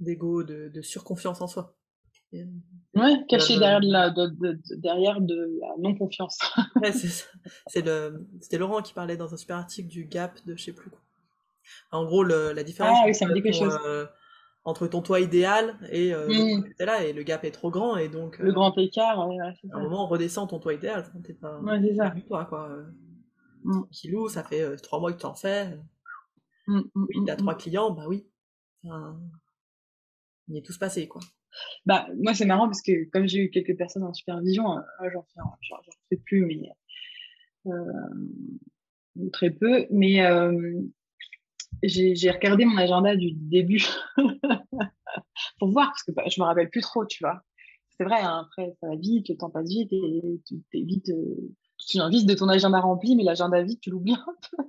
D'ego, 0.00 0.42
de, 0.44 0.68
de 0.68 0.82
surconfiance 0.82 1.40
en 1.40 1.46
soi. 1.46 1.78
Ouais, 2.32 3.24
caché 3.28 3.56
euh, 3.56 3.58
derrière, 3.58 3.80
de 3.80 3.90
la, 3.90 4.10
de, 4.10 4.60
derrière 4.76 5.20
de 5.20 5.58
la 5.60 5.68
non-confiance. 5.78 6.38
ouais, 6.82 6.92
c'est. 6.92 7.26
C'était 7.66 8.58
Laurent 8.58 8.82
qui 8.82 8.92
parlait 8.92 9.16
dans 9.16 9.32
un 9.32 9.36
super 9.36 9.56
article 9.56 9.88
du 9.88 10.04
gap 10.04 10.38
de 10.44 10.56
je 10.56 10.64
sais 10.64 10.72
plus 10.72 10.90
quoi. 10.90 11.00
En 11.90 12.04
gros, 12.04 12.22
le, 12.22 12.52
la 12.52 12.64
différence 12.64 12.98
ah, 13.02 13.06
oui, 13.06 13.14
ça 13.14 13.26
me 13.26 13.34
dit 13.34 13.42
quelque 13.42 13.58
chose. 13.58 13.78
Euh, 13.86 14.06
entre 14.64 14.86
ton 14.86 15.00
toit 15.00 15.20
idéal 15.20 15.78
et 15.90 16.12
euh, 16.12 16.28
mmh. 16.28 16.74
là 16.80 17.02
et 17.02 17.14
le 17.14 17.22
gap 17.22 17.44
est 17.44 17.52
trop 17.52 17.70
grand 17.70 17.96
et 17.96 18.08
donc 18.08 18.38
le 18.38 18.52
grand 18.52 18.76
écart 18.76 19.26
ouais, 19.26 19.38
à 19.40 19.76
un 19.76 19.80
moment 19.80 20.04
on 20.04 20.08
redescend 20.08 20.50
ton 20.50 20.58
toit 20.58 20.74
idéal 20.74 21.10
t'es 21.24 21.32
pas 21.32 21.58
ouais, 21.60 21.80
c'est 21.80 21.94
ça 21.94 22.12
toi 22.26 22.44
quoi 22.44 22.68
mmh. 23.64 23.82
kilo 23.90 24.28
ça 24.28 24.42
fait 24.42 24.76
trois 24.76 25.00
mois 25.00 25.12
que 25.12 25.20
tu 25.20 25.26
en 25.26 25.34
fais 25.34 25.78
mmh, 26.66 26.80
oui 26.96 27.16
t'as 27.24 27.36
trois 27.36 27.54
clients 27.54 27.92
bah 27.92 28.04
oui 28.08 28.26
enfin, 28.84 29.20
il 30.48 30.56
est 30.56 30.62
tout 30.62 30.72
se 30.72 30.78
passé 30.78 31.08
quoi 31.08 31.20
bah, 31.86 32.06
moi, 32.22 32.34
c'est 32.34 32.46
marrant 32.46 32.66
parce 32.66 32.82
que 32.82 33.08
comme 33.10 33.26
j'ai 33.26 33.38
eu 33.38 33.50
quelques 33.50 33.76
personnes 33.76 34.04
en 34.04 34.12
supervision, 34.12 34.76
euh, 34.76 35.10
j'en 35.12 35.24
fais, 36.10 36.16
plus, 36.16 36.44
mais 36.46 36.70
euh, 37.66 39.30
très 39.32 39.50
peu. 39.50 39.86
Mais 39.90 40.24
euh, 40.24 40.80
j'ai 41.82 42.30
regardé 42.30 42.64
mon 42.64 42.76
agenda 42.76 43.16
du 43.16 43.32
début 43.32 43.84
pour 45.58 45.70
voir, 45.70 45.88
parce 45.88 46.02
que 46.02 46.12
bah, 46.12 46.24
je 46.28 46.40
me 46.40 46.46
rappelle 46.46 46.70
plus 46.70 46.82
trop, 46.82 47.06
tu 47.06 47.22
vois. 47.22 47.42
C'est 47.96 48.04
vrai, 48.04 48.20
hein, 48.20 48.46
après, 48.46 48.76
ça 48.80 48.88
va 48.88 48.96
vite, 48.96 49.28
le 49.28 49.36
temps 49.36 49.50
passe 49.50 49.68
vite 49.68 49.92
et 49.92 50.40
tu 50.46 50.62
es 50.72 50.84
vite 50.84 51.10
tu 51.78 52.00
as 52.00 52.08
de 52.08 52.34
ton 52.34 52.48
agenda 52.48 52.80
rempli, 52.80 53.14
mais 53.14 53.22
l'agenda 53.22 53.62
vide, 53.62 53.78
tu 53.80 53.90
l'oublies 53.90 54.14
un 54.14 54.36
peu. 54.50 54.64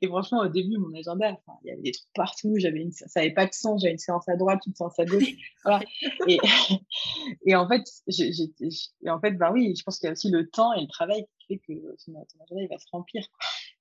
Et 0.00 0.06
franchement, 0.06 0.40
au 0.40 0.48
début, 0.48 0.76
mon 0.76 0.92
agenda, 0.94 1.30
il 1.62 1.68
y 1.68 1.70
avait 1.70 1.82
des 1.82 1.92
trucs 1.92 2.12
partout, 2.14 2.54
j'avais 2.58 2.80
une, 2.80 2.92
ça 2.92 3.06
n'avait 3.16 3.32
pas 3.32 3.46
de 3.46 3.52
sens, 3.52 3.82
j'avais 3.82 3.92
une 3.92 3.98
séance 3.98 4.28
à 4.28 4.36
droite, 4.36 4.60
une 4.66 4.74
séance 4.74 4.98
à 4.98 5.04
gauche. 5.04 5.34
voilà. 5.64 5.80
et, 6.26 6.38
et, 7.46 7.54
en 7.54 7.68
fait, 7.68 7.82
et 8.08 9.10
en 9.10 9.20
fait, 9.20 9.32
bah 9.32 9.50
oui, 9.52 9.74
je 9.76 9.82
pense 9.82 9.98
qu'il 9.98 10.06
y 10.06 10.10
a 10.10 10.12
aussi 10.12 10.30
le 10.30 10.48
temps 10.48 10.72
et 10.72 10.80
le 10.80 10.88
travail 10.88 11.26
qui 11.38 11.46
fait 11.46 11.58
que 11.58 11.72
ton, 12.04 12.12
agenda, 12.12 12.62
il 12.62 12.68
va 12.68 12.78
se 12.78 12.86
remplir. 12.90 13.24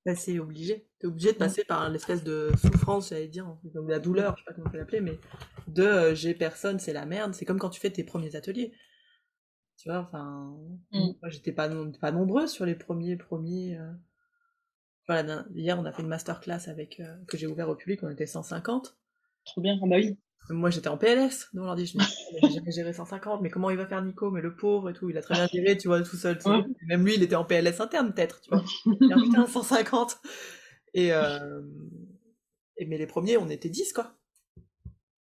Bah, 0.05 0.15
c'est 0.15 0.39
obligé. 0.39 0.85
Tu 0.99 1.07
es 1.07 1.09
obligé 1.09 1.33
de 1.33 1.37
passer 1.37 1.63
par 1.63 1.89
l'espèce 1.89 2.23
de 2.23 2.51
souffrance, 2.61 3.09
j'allais 3.09 3.27
dire, 3.27 3.57
comme 3.73 3.89
la 3.89 3.99
douleur, 3.99 4.35
je 4.37 4.41
sais 4.41 4.45
pas 4.45 4.53
comment 4.53 4.67
on 4.67 4.71
peut 4.71 4.77
l'appeler, 4.77 5.01
mais 5.01 5.19
de 5.67 5.83
euh, 5.83 6.15
j'ai 6.15 6.33
personne, 6.33 6.79
c'est 6.79 6.93
la 6.93 7.05
merde. 7.05 7.33
C'est 7.33 7.45
comme 7.45 7.59
quand 7.59 7.69
tu 7.69 7.79
fais 7.79 7.89
tes 7.89 8.03
premiers 8.03 8.35
ateliers. 8.35 8.71
Tu 9.87 9.93
vois, 9.93 10.01
enfin, 10.01 10.53
moi 10.91 11.29
j'étais 11.29 11.53
pas, 11.53 11.69
pas 12.01 12.11
nombreuse 12.11 12.51
sur 12.51 12.65
les 12.65 12.75
premiers, 12.75 13.15
premiers. 13.15 13.77
Euh. 13.77 13.93
Voilà, 15.07 15.45
hier 15.55 15.79
on 15.79 15.85
a 15.85 15.93
fait 15.93 16.01
une 16.01 16.09
masterclass 16.09 16.67
avec, 16.67 16.99
euh, 16.99 17.15
que 17.25 17.37
j'ai 17.37 17.47
ouvert 17.47 17.69
au 17.69 17.75
public, 17.75 18.01
on 18.03 18.09
était 18.09 18.25
150. 18.25 18.97
Trop 19.45 19.61
bien, 19.61 19.79
ah 19.81 19.87
bah 19.87 19.95
oui. 19.95 20.17
Moi 20.49 20.71
j'étais 20.71 20.89
en 20.89 20.97
PLS 20.97 21.47
devant 21.53 21.67
l'ordi, 21.67 21.85
je 21.85 21.97
me 21.97 22.03
j'ai 22.41 22.55
jamais 22.55 22.71
géré 22.71 22.91
150, 22.91 23.41
mais 23.41 23.49
comment 23.49 23.69
il 23.69 23.77
va 23.77 23.85
faire 23.85 24.03
Nico, 24.03 24.29
mais 24.29 24.41
le 24.41 24.57
pauvre 24.57 24.89
et 24.89 24.93
tout, 24.93 25.09
il 25.09 25.17
a 25.17 25.21
très 25.21 25.35
bien 25.35 25.47
géré, 25.47 25.77
tu 25.77 25.87
vois, 25.87 26.01
tout 26.01 26.17
seul. 26.17 26.37
Même 26.89 27.05
lui 27.05 27.15
il 27.15 27.23
était 27.23 27.37
en 27.37 27.45
PLS 27.45 27.79
interne 27.79 28.13
peut-être, 28.13 28.41
tu 28.41 28.49
vois. 28.49 28.65
Et 28.87 29.21
putain, 29.23 29.47
150. 29.47 30.17
Et, 30.95 31.13
euh... 31.13 31.61
et, 32.75 32.85
mais 32.85 32.97
les 32.97 33.07
premiers 33.07 33.37
on 33.37 33.47
était 33.47 33.69
10 33.69 33.93
quoi. 33.93 34.17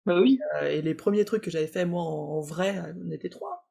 Bah 0.05 0.21
oui. 0.21 0.37
Euh, 0.61 0.67
et 0.67 0.83
les 0.83 0.93
premiers 0.93 1.25
trucs 1.25 1.43
que 1.43 1.49
j'avais 1.49 1.65
fait 1.65 1.85
moi 1.85 2.03
en, 2.03 2.41
vrai, 2.41 2.79
on 3.03 3.09
était 3.09 3.29
3 3.29 3.49
trois 3.49 3.62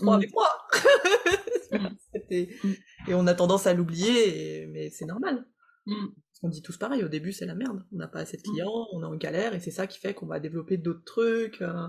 mmh. 0.00 0.08
avec 0.08 0.32
moi. 0.32 0.48
Mmh. 2.30 2.72
et 3.08 3.14
on 3.14 3.26
a 3.26 3.34
tendance 3.34 3.66
à 3.66 3.74
l'oublier, 3.74 4.66
mais 4.68 4.88
c'est 4.88 5.04
normal. 5.04 5.46
Mmh. 5.84 6.06
On 6.42 6.48
dit 6.48 6.62
tous 6.62 6.76
pareil, 6.76 7.02
au 7.02 7.08
début 7.08 7.32
c'est 7.32 7.46
la 7.46 7.54
merde. 7.54 7.84
On 7.92 7.96
n'a 7.96 8.08
pas 8.08 8.20
assez 8.20 8.36
de 8.36 8.42
clients, 8.42 8.86
on 8.92 9.02
est 9.02 9.06
en 9.06 9.16
galère, 9.16 9.54
et 9.54 9.60
c'est 9.60 9.70
ça 9.70 9.86
qui 9.86 9.98
fait 9.98 10.14
qu'on 10.14 10.26
va 10.26 10.40
développer 10.40 10.76
d'autres 10.76 11.04
trucs. 11.04 11.62
Euh, 11.62 11.88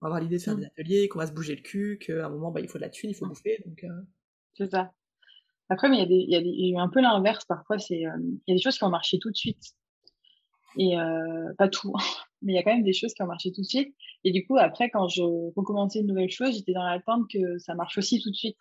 on 0.00 0.06
va 0.06 0.08
avoir 0.08 0.20
l'idée 0.20 0.36
de 0.36 0.42
faire 0.42 0.56
des 0.56 0.66
ateliers, 0.66 1.08
qu'on 1.08 1.18
va 1.18 1.26
se 1.26 1.32
bouger 1.32 1.56
le 1.56 1.62
cul, 1.62 1.98
qu'à 1.98 2.26
un 2.26 2.28
moment 2.28 2.50
bah, 2.50 2.60
il 2.60 2.68
faut 2.68 2.78
de 2.78 2.82
la 2.82 2.90
thune, 2.90 3.10
il 3.10 3.14
faut 3.14 3.26
bouffer. 3.26 3.62
Donc, 3.66 3.84
euh. 3.84 4.02
C'est 4.54 4.70
ça. 4.70 4.92
Après, 5.68 5.88
mais 5.88 6.06
il 6.08 6.30
y, 6.30 6.36
a 6.36 6.40
y 6.40 6.76
a 6.76 6.82
un 6.82 6.88
peu 6.88 7.00
l'inverse 7.00 7.44
parfois, 7.44 7.78
c'est 7.78 8.06
euh, 8.06 8.16
il 8.18 8.42
y 8.48 8.52
a 8.52 8.54
des 8.56 8.62
choses 8.62 8.78
qui 8.78 8.84
ont 8.84 8.90
marché 8.90 9.18
tout 9.18 9.30
de 9.30 9.36
suite. 9.36 9.62
Et 10.78 10.94
pas 11.56 11.68
tout, 11.68 11.92
mais 12.42 12.52
il 12.52 12.56
y 12.56 12.58
a 12.58 12.62
quand 12.62 12.72
même 12.72 12.84
des 12.84 12.92
choses 12.92 13.14
qui 13.14 13.22
ont 13.22 13.26
marché 13.26 13.52
tout 13.52 13.62
de 13.62 13.66
suite. 13.66 13.94
Et 14.24 14.32
du 14.32 14.46
coup, 14.46 14.56
après, 14.56 14.90
quand 14.90 15.08
je 15.08 15.22
recommençais 15.56 16.00
une 16.00 16.06
nouvelle 16.06 16.30
chose, 16.30 16.54
j'étais 16.54 16.72
dans 16.72 16.84
l'attente 16.84 17.22
que 17.32 17.58
ça 17.58 17.74
marche 17.74 17.98
aussi 17.98 18.20
tout 18.20 18.30
de 18.30 18.36
suite. 18.36 18.56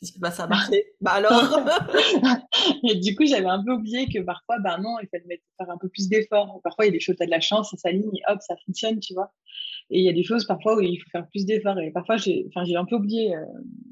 bah, 0.18 0.30
ça 0.30 0.44
a 0.44 0.46
marché. 0.46 0.84
bah 1.00 1.12
alors 1.12 1.32
Et 2.90 2.96
du 2.96 3.14
coup, 3.14 3.24
j'avais 3.26 3.46
un 3.46 3.62
peu 3.62 3.72
oublié 3.72 4.06
que 4.06 4.20
parfois, 4.22 4.58
bah 4.58 4.78
non, 4.78 4.96
il 5.02 5.08
fallait 5.08 5.24
mettre, 5.26 5.44
faire 5.58 5.70
un 5.70 5.78
peu 5.78 5.88
plus 5.88 6.08
d'efforts. 6.08 6.60
Parfois, 6.62 6.86
il 6.86 6.88
y 6.88 6.90
a 6.90 6.92
des 6.92 7.00
choses, 7.00 7.16
tu 7.16 7.22
as 7.22 7.26
de 7.26 7.30
la 7.30 7.40
chance, 7.40 7.70
ça 7.70 7.76
s'aligne 7.76 8.14
et 8.14 8.22
hop, 8.28 8.40
ça 8.40 8.56
fonctionne, 8.66 8.98
tu 9.00 9.14
vois. 9.14 9.32
Et 9.90 9.98
il 9.98 10.04
y 10.04 10.08
a 10.08 10.12
des 10.12 10.22
choses 10.22 10.46
parfois 10.46 10.76
où 10.76 10.80
il 10.80 10.98
faut 10.98 11.10
faire 11.10 11.26
plus 11.28 11.44
d'efforts. 11.46 11.78
Et 11.80 11.90
parfois, 11.90 12.16
j'ai 12.16 12.46
enfin, 12.54 12.64
un 12.74 12.84
peu 12.84 12.96
oublié, 12.96 13.34
euh, 13.34 13.44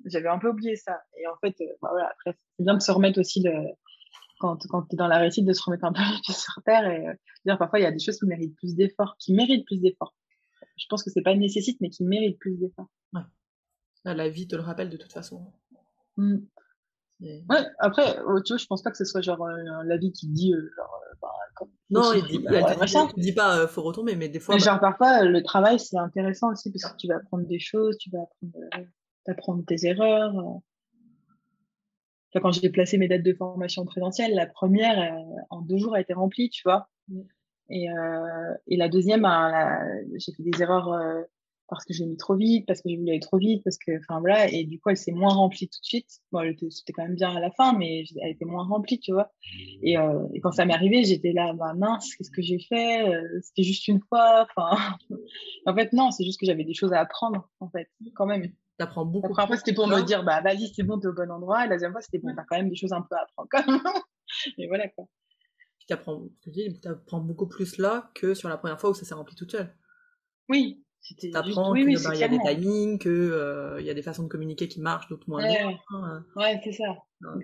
j'avais 0.07 0.28
un 0.28 0.39
peu 0.39 0.49
oublié 0.49 0.76
ça. 0.76 0.99
Et 1.20 1.26
en 1.26 1.36
fait, 1.41 1.61
euh, 1.61 1.66
bah, 1.82 1.89
voilà, 1.91 2.11
après, 2.12 2.39
c'est 2.57 2.64
bien 2.64 2.74
de 2.74 2.82
se 2.82 2.93
remettre 2.93 3.20
aussi 3.20 3.43
le, 3.43 3.53
quand, 4.39 4.66
quand 4.68 4.82
tu 4.82 4.95
es 4.95 4.97
dans 4.97 5.09
la 5.09 5.18
réussite, 5.18 5.45
de 5.45 5.53
se 5.53 5.62
remettre 5.62 5.84
un 5.84 5.93
peu 5.93 6.01
sur 6.32 6.62
terre 6.64 6.86
et 6.86 7.09
euh, 7.09 7.14
dire 7.45 7.59
parfois 7.59 7.78
il 7.78 7.82
y 7.82 7.86
a 7.86 7.93
des 7.93 7.99
choses 7.99 8.18
qui 8.18 8.26
méritent 8.26 8.57
plus 8.57 8.74
d'efforts, 8.74 9.16
qui 9.18 9.34
méritent 9.34 9.66
plus 9.66 9.80
d'efforts. 9.80 10.14
Je 10.76 10.86
pense 10.89 11.03
que 11.03 11.11
c'est 11.11 11.22
pas 11.22 11.34
nécessite, 11.34 11.80
mais 11.80 11.91
qui 11.91 12.05
méritent 12.05 12.39
plus 12.39 12.57
d'efforts. 12.57 12.89
Ouais. 13.12 13.22
la 14.05 14.28
vie 14.28 14.47
te 14.47 14.57
le 14.57 14.62
rappelle 14.62 14.91
de 14.91 14.97
toute 14.97 15.12
façon. 15.12 15.53
Mmh. 16.16 16.39
Ouais, 17.20 17.66
après, 17.80 18.16
oh, 18.26 18.41
tu 18.41 18.53
vois, 18.53 18.59
je 18.59 18.66
pense 18.66 18.82
pas 18.82 18.93
que 18.93 18.97
ce 18.97 19.05
soit 19.05 19.20
genre 19.20 19.43
euh, 19.43 19.82
la 19.84 19.97
vie 19.97 20.12
qui 20.12 20.28
dit 20.28 20.55
euh, 20.55 20.70
genre, 20.76 21.01
bah, 21.20 21.66
non, 21.91 22.12
il 22.12 22.22
dit, 22.24 22.47
elle 22.49 22.64
dit 23.16 23.32
pas 23.32 23.66
faut 23.66 23.82
retomber, 23.82 24.14
mais 24.14 24.28
des 24.28 24.39
fois. 24.39 24.55
Mais 24.55 24.61
bah 24.61 24.66
genre 24.66 24.80
parfois 24.80 25.24
le 25.24 25.43
travail 25.43 25.80
c'est 25.80 25.99
intéressant 25.99 26.53
aussi 26.53 26.70
parce 26.70 26.93
que 26.93 26.97
tu 26.97 27.09
vas 27.09 27.16
apprendre 27.16 27.45
des 27.49 27.59
choses, 27.59 27.99
tu 27.99 28.11
vas 28.11 28.20
apprendre, 28.20 28.89
apprendre 29.26 29.64
tes 29.66 29.84
erreurs 29.84 30.61
quand 32.34 32.52
j'ai 32.52 32.70
placé 32.70 32.98
mes 32.98 33.08
dates 33.08 33.22
de 33.22 33.34
formation 33.34 33.84
présentielle, 33.84 34.34
la 34.34 34.46
première, 34.46 34.98
euh, 35.00 35.40
en 35.50 35.62
deux 35.62 35.78
jours, 35.78 35.94
a 35.94 36.00
été 36.00 36.12
remplie, 36.12 36.50
tu 36.50 36.62
vois. 36.64 36.88
Mm. 37.08 37.20
Et, 37.70 37.90
euh, 37.90 38.54
et 38.66 38.76
la 38.76 38.88
deuxième, 38.88 39.22
ben, 39.22 39.78
j'ai 40.16 40.32
fait 40.32 40.42
des 40.42 40.62
erreurs 40.62 40.92
euh, 40.92 41.22
parce 41.68 41.84
que 41.84 41.92
j'ai 41.92 42.06
mis 42.06 42.16
trop 42.16 42.34
vite, 42.34 42.66
parce 42.66 42.80
que 42.80 42.88
j'ai 42.88 42.96
voulu 42.96 43.10
aller 43.10 43.20
trop 43.20 43.36
vite, 43.36 43.62
parce 43.62 43.76
que, 43.76 43.98
enfin 43.98 44.20
voilà, 44.20 44.50
et 44.50 44.64
du 44.64 44.80
coup, 44.80 44.88
elle 44.88 44.96
s'est 44.96 45.12
moins 45.12 45.34
remplie 45.34 45.68
tout 45.68 45.78
de 45.80 45.84
suite. 45.84 46.08
Bon, 46.32 46.40
c'était 46.70 46.94
quand 46.94 47.02
même 47.02 47.14
bien 47.14 47.36
à 47.36 47.40
la 47.40 47.50
fin, 47.50 47.76
mais 47.76 48.04
elle 48.22 48.30
était 48.30 48.46
moins 48.46 48.64
remplie, 48.64 48.98
tu 48.98 49.12
vois. 49.12 49.30
Et, 49.82 49.98
euh, 49.98 50.26
et 50.32 50.40
quand 50.40 50.52
ça 50.52 50.64
m'est 50.64 50.72
arrivé, 50.72 51.04
j'étais 51.04 51.32
là, 51.32 51.52
bah 51.52 51.74
mince, 51.74 52.14
qu'est-ce 52.16 52.30
que 52.30 52.40
j'ai 52.40 52.58
fait 52.58 53.04
C'était 53.42 53.64
juste 53.64 53.86
une 53.86 54.00
fois. 54.00 54.46
Enfin, 54.56 54.96
en 55.66 55.74
fait, 55.74 55.92
non, 55.92 56.10
c'est 56.10 56.24
juste 56.24 56.40
que 56.40 56.46
j'avais 56.46 56.64
des 56.64 56.74
choses 56.74 56.94
à 56.94 57.00
apprendre, 57.00 57.50
en 57.60 57.68
fait, 57.68 57.88
quand 58.14 58.26
même. 58.26 58.50
T'apprends 58.78 59.04
beaucoup. 59.04 59.28
La 59.28 59.32
première 59.32 59.48
fois, 59.48 59.56
c'était 59.56 59.74
pour 59.74 59.88
me 59.88 60.00
dire, 60.02 60.24
bah, 60.24 60.40
vas-y, 60.40 60.72
c'est 60.74 60.84
bon, 60.84 60.98
t'es 60.98 61.08
au 61.08 61.12
bon 61.12 61.30
endroit. 61.30 61.64
Et 61.64 61.68
la 61.68 61.74
deuxième 61.74 61.92
fois, 61.92 62.00
c'était 62.00 62.18
bon, 62.18 62.32
t'as 62.34 62.44
quand 62.44 62.56
même 62.56 62.70
des 62.70 62.76
choses 62.76 62.92
un 62.92 63.02
peu 63.02 63.16
à 63.16 63.22
apprendre, 63.22 63.48
quand 63.50 63.66
même. 63.66 63.80
Et 64.58 64.68
voilà, 64.68 64.88
quoi. 64.88 65.06
Tu 65.80 65.92
apprends 65.92 67.20
beaucoup 67.20 67.48
plus 67.48 67.78
là 67.78 68.10
que 68.14 68.34
sur 68.34 68.48
la 68.48 68.56
première 68.56 68.80
fois 68.80 68.90
où 68.90 68.94
ça 68.94 69.04
s'est 69.04 69.14
rempli 69.14 69.34
toute 69.34 69.50
seule. 69.50 69.74
Oui. 70.48 70.84
T'apprends 71.32 71.72
qu'il 71.72 72.03
bah, 72.03 72.14
y 72.14 72.22
a 72.22 72.28
des 72.28 72.38
timings, 72.38 72.99
qu'il 72.99 73.11
euh, 73.11 73.80
y 73.80 73.88
a 73.88 73.94
des 73.94 74.03
façons 74.03 74.24
de 74.24 74.28
communiquer 74.28 74.68
qui 74.68 74.80
marchent, 74.80 75.09
d'autres 75.09 75.28
moins 75.28 75.46
bien. 75.46 75.70
Hein. 75.90 76.24
Ouais, 76.36 76.61
c'est 76.62 76.72
ça. 76.72 76.96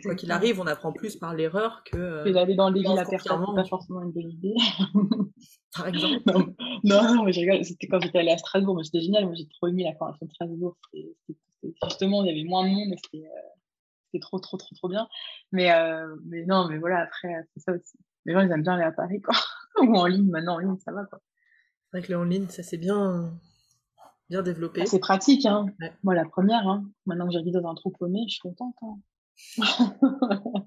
quoi 0.03 0.15
qu'il 0.15 0.31
arrive, 0.33 0.61
on 0.61 0.67
apprend 0.67 0.93
plus 0.93 1.17
par 1.17 1.35
l'erreur 1.35 1.83
que. 1.85 1.97
Euh, 1.97 2.33
d'aller 2.33 2.57
dans 2.57 2.69
les 2.69 2.81
villes 2.81 2.99
à 2.99 3.05
personne, 3.05 3.45
c'est 3.47 3.55
pas 3.55 3.65
forcément 3.65 4.03
une 4.03 4.13
bonne 4.13 4.31
idée. 4.31 4.55
par 5.75 5.89
exemple. 5.89 6.23
Non, 6.85 7.03
non, 7.03 7.25
mais 7.25 7.33
je 7.33 7.41
rigole. 7.41 7.65
C'était 7.65 7.87
quand 7.87 7.99
j'étais 8.01 8.19
allée 8.19 8.31
à 8.33 8.37
Strasbourg, 8.37 8.77
mais 8.77 8.85
c'était 8.85 9.01
génial. 9.01 9.25
Moi, 9.25 9.35
j'ai 9.35 9.49
trop 9.49 9.69
aimé 9.69 9.85
la 9.85 9.95
formation 9.95 10.27
de 10.27 10.31
Strasbourg. 10.31 10.77
justement, 11.83 12.23
il 12.23 12.29
y 12.29 12.31
avait 12.31 12.47
moins 12.47 12.69
de 12.69 12.75
monde 12.75 12.93
et 13.15 13.27
euh, 13.27 13.31
c'était 14.05 14.21
trop, 14.21 14.39
trop, 14.39 14.59
trop, 14.59 14.75
trop 14.75 14.89
bien. 14.89 15.09
Mais, 15.51 15.73
euh, 15.73 16.15
mais 16.27 16.45
non, 16.45 16.69
mais 16.69 16.77
voilà, 16.77 16.99
après, 16.99 17.35
c'est 17.55 17.61
ça 17.61 17.73
aussi. 17.73 17.97
Les 18.27 18.35
gens, 18.35 18.41
ils 18.41 18.51
aiment 18.51 18.63
bien 18.63 18.75
aller 18.75 18.85
à 18.85 18.93
Paris, 18.93 19.23
quoi. 19.23 19.35
Ou 19.81 19.97
en 19.97 20.05
ligne, 20.05 20.29
maintenant, 20.29 20.57
en 20.57 20.59
ligne, 20.59 20.77
ça 20.85 20.93
va, 20.93 21.07
quoi. 21.07 21.21
C'est 21.95 22.01
vrai 22.01 22.09
que 22.09 22.13
le 22.13 22.19
en 22.19 22.25
ligne, 22.25 22.49
ça 22.49 22.65
c'est 22.65 22.77
bien, 22.77 23.39
bien 24.29 24.43
développé. 24.43 24.81
Ah, 24.83 24.87
c'est 24.87 24.99
pratique, 24.99 25.47
hein. 25.47 25.67
Moi, 26.03 26.17
la 26.17 26.25
première, 26.25 26.67
hein. 26.67 26.91
Maintenant 27.07 27.29
que 27.29 27.33
j'habite 27.33 27.55
dans 27.55 27.71
un 27.71 27.75
trou 27.77 27.93
paumé, 27.93 28.19
je 28.27 28.33
suis 28.33 28.41
contente. 28.41 28.75
Hein. 28.83 28.99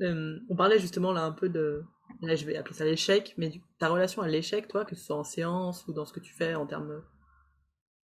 on 0.00 0.56
parlait 0.56 0.78
justement 0.78 1.12
là 1.12 1.24
un 1.24 1.32
peu 1.32 1.50
de, 1.50 1.84
là 2.22 2.36
je 2.36 2.46
vais 2.46 2.56
appeler 2.56 2.74
ça 2.74 2.86
l'échec, 2.86 3.34
mais 3.36 3.52
ta 3.78 3.90
relation 3.90 4.22
à 4.22 4.28
l'échec, 4.28 4.66
toi, 4.66 4.86
que 4.86 4.96
ce 4.96 5.04
soit 5.04 5.18
en 5.18 5.24
séance 5.24 5.86
ou 5.88 5.92
dans 5.92 6.06
ce 6.06 6.14
que 6.14 6.20
tu 6.20 6.32
fais 6.32 6.54
en 6.54 6.64
termes 6.64 7.02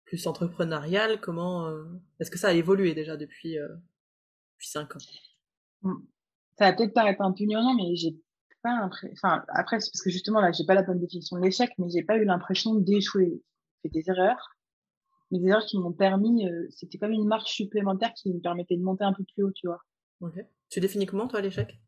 plus 0.04 0.28
entrepreneurial, 0.28 1.20
comment 1.20 1.66
euh, 1.66 1.86
est-ce 2.20 2.30
que 2.30 2.38
ça 2.38 2.50
a 2.50 2.52
évolué 2.52 2.94
déjà 2.94 3.16
depuis 3.16 3.58
euh, 3.58 3.66
depuis 4.54 4.68
cinq 4.68 4.94
ans? 4.94 5.00
Mmh. 5.82 5.94
Ça 6.56 6.70
va 6.70 6.72
peut-être 6.72 6.94
paraître 6.94 7.22
un 7.22 7.32
peu 7.32 7.44
non, 7.46 7.74
mais 7.74 7.96
j'ai 7.96 8.16
pas 8.62 8.88
enfin 9.12 9.44
après 9.48 9.80
c'est 9.80 9.90
parce 9.90 10.02
que 10.02 10.10
justement 10.10 10.40
là 10.40 10.52
j'ai 10.52 10.64
pas 10.64 10.74
la 10.74 10.82
bonne 10.82 10.98
définition 10.98 11.36
de 11.36 11.42
l'échec, 11.42 11.70
mais 11.78 11.88
j'ai 11.90 12.02
pas 12.02 12.16
eu 12.16 12.24
l'impression 12.24 12.74
d'échouer. 12.74 13.42
fait 13.82 13.88
des 13.88 14.08
erreurs, 14.08 14.56
mais 15.30 15.38
des 15.38 15.48
erreurs 15.48 15.66
qui 15.66 15.78
m'ont 15.78 15.92
permis, 15.92 16.46
c'était 16.70 16.98
comme 16.98 17.12
une 17.12 17.26
marche 17.26 17.52
supplémentaire 17.52 18.12
qui 18.14 18.32
me 18.32 18.40
permettait 18.40 18.76
de 18.76 18.82
monter 18.82 19.04
un 19.04 19.12
peu 19.12 19.24
plus 19.24 19.44
haut, 19.44 19.52
tu 19.52 19.66
vois. 19.66 19.82
Ok. 20.20 20.34
Tu 20.70 20.80
définis 20.80 21.06
comment, 21.06 21.28
toi, 21.28 21.40
l'échec? 21.40 21.78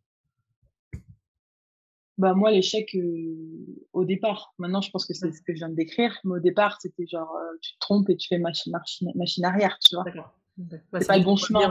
Bah 2.18 2.34
moi 2.34 2.50
l'échec 2.50 2.96
au 3.92 4.04
départ. 4.04 4.52
Maintenant 4.58 4.80
je 4.80 4.90
pense 4.90 5.06
que 5.06 5.14
c'est 5.14 5.30
ce 5.30 5.40
que 5.40 5.52
je 5.52 5.58
viens 5.58 5.68
de 5.68 5.76
décrire 5.76 6.18
mais 6.24 6.34
au 6.34 6.40
départ 6.40 6.80
c'était 6.80 7.06
genre 7.06 7.32
tu 7.62 7.74
te 7.74 7.78
trompes 7.78 8.10
et 8.10 8.16
tu 8.16 8.26
fais 8.26 8.38
machine, 8.38 8.72
machine, 8.72 9.12
machine 9.14 9.44
arrière 9.44 9.78
tu 9.78 9.94
vois. 9.94 10.04
C'est 10.98 11.06
pas 11.06 11.16
le 11.16 11.24
bon 11.24 11.36
chemin 11.36 11.70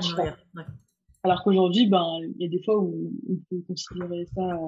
alors 1.27 1.43
qu'aujourd'hui 1.43 1.87
ben 1.87 2.19
il 2.21 2.41
y 2.41 2.45
a 2.45 2.49
des 2.49 2.61
fois 2.63 2.77
où 2.77 3.11
on 3.29 3.35
peut 3.49 3.61
considérer 3.67 4.25
ça 4.35 4.59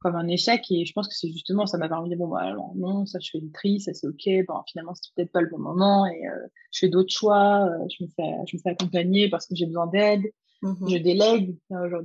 comme 0.00 0.16
un 0.16 0.26
échec 0.28 0.64
et 0.70 0.84
je 0.84 0.92
pense 0.92 1.08
que 1.08 1.14
c'est 1.14 1.30
justement 1.30 1.66
ça 1.66 1.78
m'a 1.78 1.88
permis 1.88 2.08
de 2.08 2.14
dire 2.14 2.24
bon 2.24 2.28
bah 2.28 2.40
alors 2.40 2.72
non 2.74 3.06
ça 3.06 3.18
je 3.20 3.30
fais 3.30 3.40
le 3.40 3.50
tri 3.52 3.80
ça 3.80 3.94
c'est 3.94 4.06
ok 4.06 4.46
bon 4.46 4.54
finalement 4.66 4.94
c'est 4.94 5.14
peut-être 5.14 5.32
pas 5.32 5.40
le 5.40 5.48
bon 5.48 5.58
moment 5.58 6.06
et 6.06 6.22
je 6.72 6.78
fais 6.80 6.88
d'autres 6.88 7.12
choix 7.12 7.68
je 7.88 8.04
me 8.04 8.08
fais 8.08 8.32
je 8.48 8.56
me 8.56 8.60
fais 8.60 8.70
accompagner 8.70 9.28
parce 9.30 9.46
que 9.46 9.54
j'ai 9.54 9.66
besoin 9.66 9.86
d'aide 9.86 10.22
mmh 10.62 10.88
je 10.88 10.96
délègue 10.98 11.56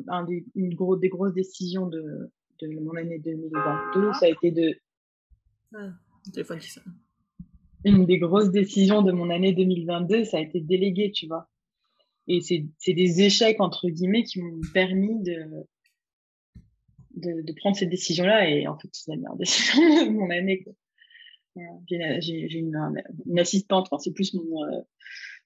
un 0.08 0.24
des, 0.26 0.46
une 0.56 0.76
grosse 0.76 1.00
des 1.00 1.10
grosses 1.10 1.34
décisions 1.34 1.88
de 1.88 2.32
de 2.66 2.80
mon 2.80 2.96
année 2.96 3.20
2022, 3.20 4.14
ça 4.14 4.26
a 4.26 4.30
été 4.30 4.52
de. 4.52 4.76
Ah, 5.76 5.90
téléphone 6.34 6.60
qui 6.60 6.80
Une 7.84 8.06
des 8.06 8.18
grosses 8.18 8.52
décisions 8.52 9.02
de 9.02 9.12
mon 9.12 9.30
année 9.30 9.54
2022, 9.54 10.24
ça 10.24 10.38
a 10.38 10.42
été 10.42 10.62
de 10.62 10.68
déléguer, 10.68 11.12
tu 11.12 11.28
vois. 11.28 11.48
Et 12.28 12.42
c'est 12.42 12.94
des 12.94 13.22
échecs, 13.22 13.62
entre 13.62 13.88
guillemets, 13.90 14.24
qui 14.24 14.42
m'ont 14.42 14.60
permis 14.74 15.22
de, 15.24 15.46
de, 17.16 17.42
de, 17.42 17.54
prendre 17.54 17.78
cette 17.78 17.90
décision-là. 17.90 18.50
Et 18.50 18.68
en 18.68 18.78
fait, 18.78 18.90
c'est 18.92 19.12
la 19.12 19.18
meilleure 19.18 19.36
décision 19.38 19.82
de 20.06 20.10
mon 20.10 20.30
année. 20.30 20.66
J'ai 21.88 22.58
une, 22.58 22.76
une, 23.26 23.40
assistante, 23.40 23.88
enfin, 23.90 23.98
c'est 23.98 24.14
plus 24.14 24.34
mon, 24.34 24.64
euh, 24.66 24.82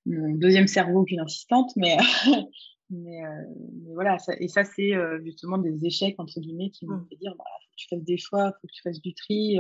mon 0.06 0.36
deuxième 0.36 0.68
cerveau 0.68 1.06
qu'une 1.06 1.22
assistante, 1.22 1.72
mais 1.76 1.98
Mais, 2.94 3.24
euh, 3.24 3.44
mais, 3.86 3.94
voilà, 3.94 4.20
ça, 4.20 4.34
et 4.38 4.50
ça, 4.50 4.66
c'est 4.66 4.94
euh, 4.94 5.22
justement 5.24 5.58
des 5.58 5.86
échecs, 5.86 6.16
entre 6.18 6.42
guillemets, 6.42 6.72
qui 6.72 6.86
m'ont 6.86 6.98
mmh. 6.98 7.08
fait 7.08 7.16
dire, 7.16 7.34
voilà, 7.38 7.52
faut 7.62 7.72
que 7.72 7.78
tu 7.78 7.88
fasses 7.88 8.04
des 8.04 8.18
choix, 8.18 8.52
faut 8.52 8.68
que 8.68 8.74
tu 8.74 8.82
fasses 8.82 9.00
du 9.00 9.14
tri, 9.14 9.60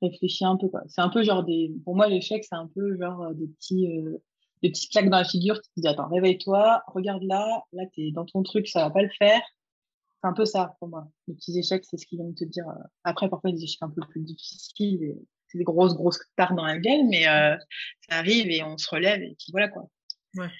réfléchis 0.00 0.44
un 0.44 0.56
peu. 0.56 0.68
C'est 0.86 1.00
un 1.00 1.08
peu 1.08 1.24
genre 1.24 1.42
des, 1.42 1.72
pour 1.84 1.96
moi, 1.96 2.06
l'échec, 2.06 2.44
c'est 2.44 2.54
un 2.54 2.70
peu 2.72 2.96
genre 2.98 3.34
des 3.34 3.48
petits, 3.48 3.88
des 4.66 4.72
petits 4.72 4.88
claques 4.88 5.08
dans 5.08 5.18
la 5.18 5.24
figure 5.24 5.60
qui 5.60 5.68
te 5.70 5.74
disent, 5.76 5.86
attends, 5.86 6.08
réveille-toi, 6.08 6.82
regarde 6.88 7.22
là, 7.22 7.64
là, 7.72 7.84
t'es 7.94 8.10
dans 8.10 8.24
ton 8.24 8.42
truc, 8.42 8.68
ça 8.68 8.84
va 8.84 8.90
pas 8.90 9.02
le 9.02 9.10
faire. 9.18 9.40
C'est 10.20 10.28
un 10.28 10.32
peu 10.32 10.44
ça, 10.44 10.76
pour 10.78 10.88
moi. 10.88 11.08
Les 11.28 11.34
petits 11.34 11.58
échecs, 11.58 11.84
c'est 11.84 11.96
ce 11.96 12.06
qui 12.06 12.16
vient 12.16 12.26
de 12.26 12.34
te 12.34 12.44
dire. 12.44 12.64
Après, 13.04 13.28
parfois, 13.28 13.52
des 13.52 13.62
échecs 13.62 13.82
un 13.82 13.90
peu 13.90 14.02
plus 14.08 14.22
difficiles, 14.22 15.16
c'est 15.46 15.58
des 15.58 15.64
grosses, 15.64 15.94
grosses 15.94 16.18
tares 16.36 16.54
dans 16.54 16.64
la 16.64 16.78
gueule, 16.78 17.06
mais 17.08 17.24
ça 17.24 17.58
arrive 18.08 18.50
et 18.50 18.62
on 18.64 18.76
se 18.78 18.88
relève, 18.90 19.22
et 19.22 19.36
puis 19.38 19.52
voilà, 19.52 19.68
quoi. 19.68 19.88
Ouais. 20.36 20.50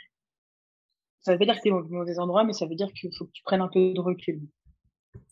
Ça 1.20 1.32
veut 1.32 1.38
pas 1.38 1.46
dire 1.46 1.56
que 1.56 1.62
tu 1.62 1.68
es 1.68 1.72
au 1.72 1.82
mauvais 1.88 2.18
endroit, 2.18 2.44
mais 2.44 2.52
ça 2.52 2.66
veut 2.66 2.76
dire 2.76 2.92
qu'il 2.92 3.12
faut 3.16 3.24
que 3.24 3.32
tu 3.32 3.42
prennes 3.42 3.60
un 3.60 3.68
peu 3.68 3.92
de 3.92 4.00
recul. 4.00 4.42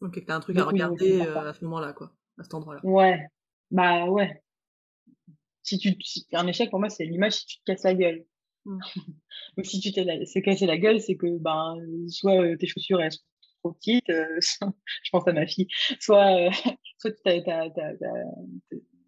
Ok, 0.01 0.15
que 0.15 0.21
tu 0.21 0.33
as 0.33 0.35
un 0.35 0.41
truc 0.41 0.59
à 0.59 0.65
regarder 0.65 1.21
euh, 1.21 1.49
à 1.49 1.55
ce 1.55 1.65
moment-là, 1.65 1.93
quoi, 1.93 2.13
à 2.39 2.43
cet 2.43 2.55
endroit-là. 2.55 2.81
Ouais, 2.83 3.25
bah 3.71 4.07
ouais. 4.07 4.43
Si 5.63 5.79
tu, 5.79 5.97
un 6.33 6.47
échec 6.47 6.71
pour 6.71 6.81
moi, 6.81 6.89
c'est 6.89 7.05
l'image 7.05 7.35
si 7.35 7.47
tu 7.47 7.59
te 7.59 7.65
casses 7.65 7.85
la 7.85 7.95
gueule. 7.95 8.25
Donc 8.67 9.67
si 9.67 9.81
tu 9.81 9.93
t'es 9.93 10.05
cassé 10.43 10.67
la 10.67 10.79
gueule, 10.79 11.01
c'est 11.01 11.17
que 11.17 11.39
ben 11.39 11.77
soit 12.09 12.43
euh, 12.43 12.57
tes 12.57 12.67
chaussures 12.67 13.01
elles 13.01 13.13
sont 13.13 13.23
trop 13.63 13.73
petites, 13.73 14.11
euh, 14.11 14.39
je 15.03 15.11
pense 15.11 15.27
à 15.29 15.33
ma 15.33 15.47
fille, 15.47 15.69
soit 16.01 16.49
as, 17.25 18.09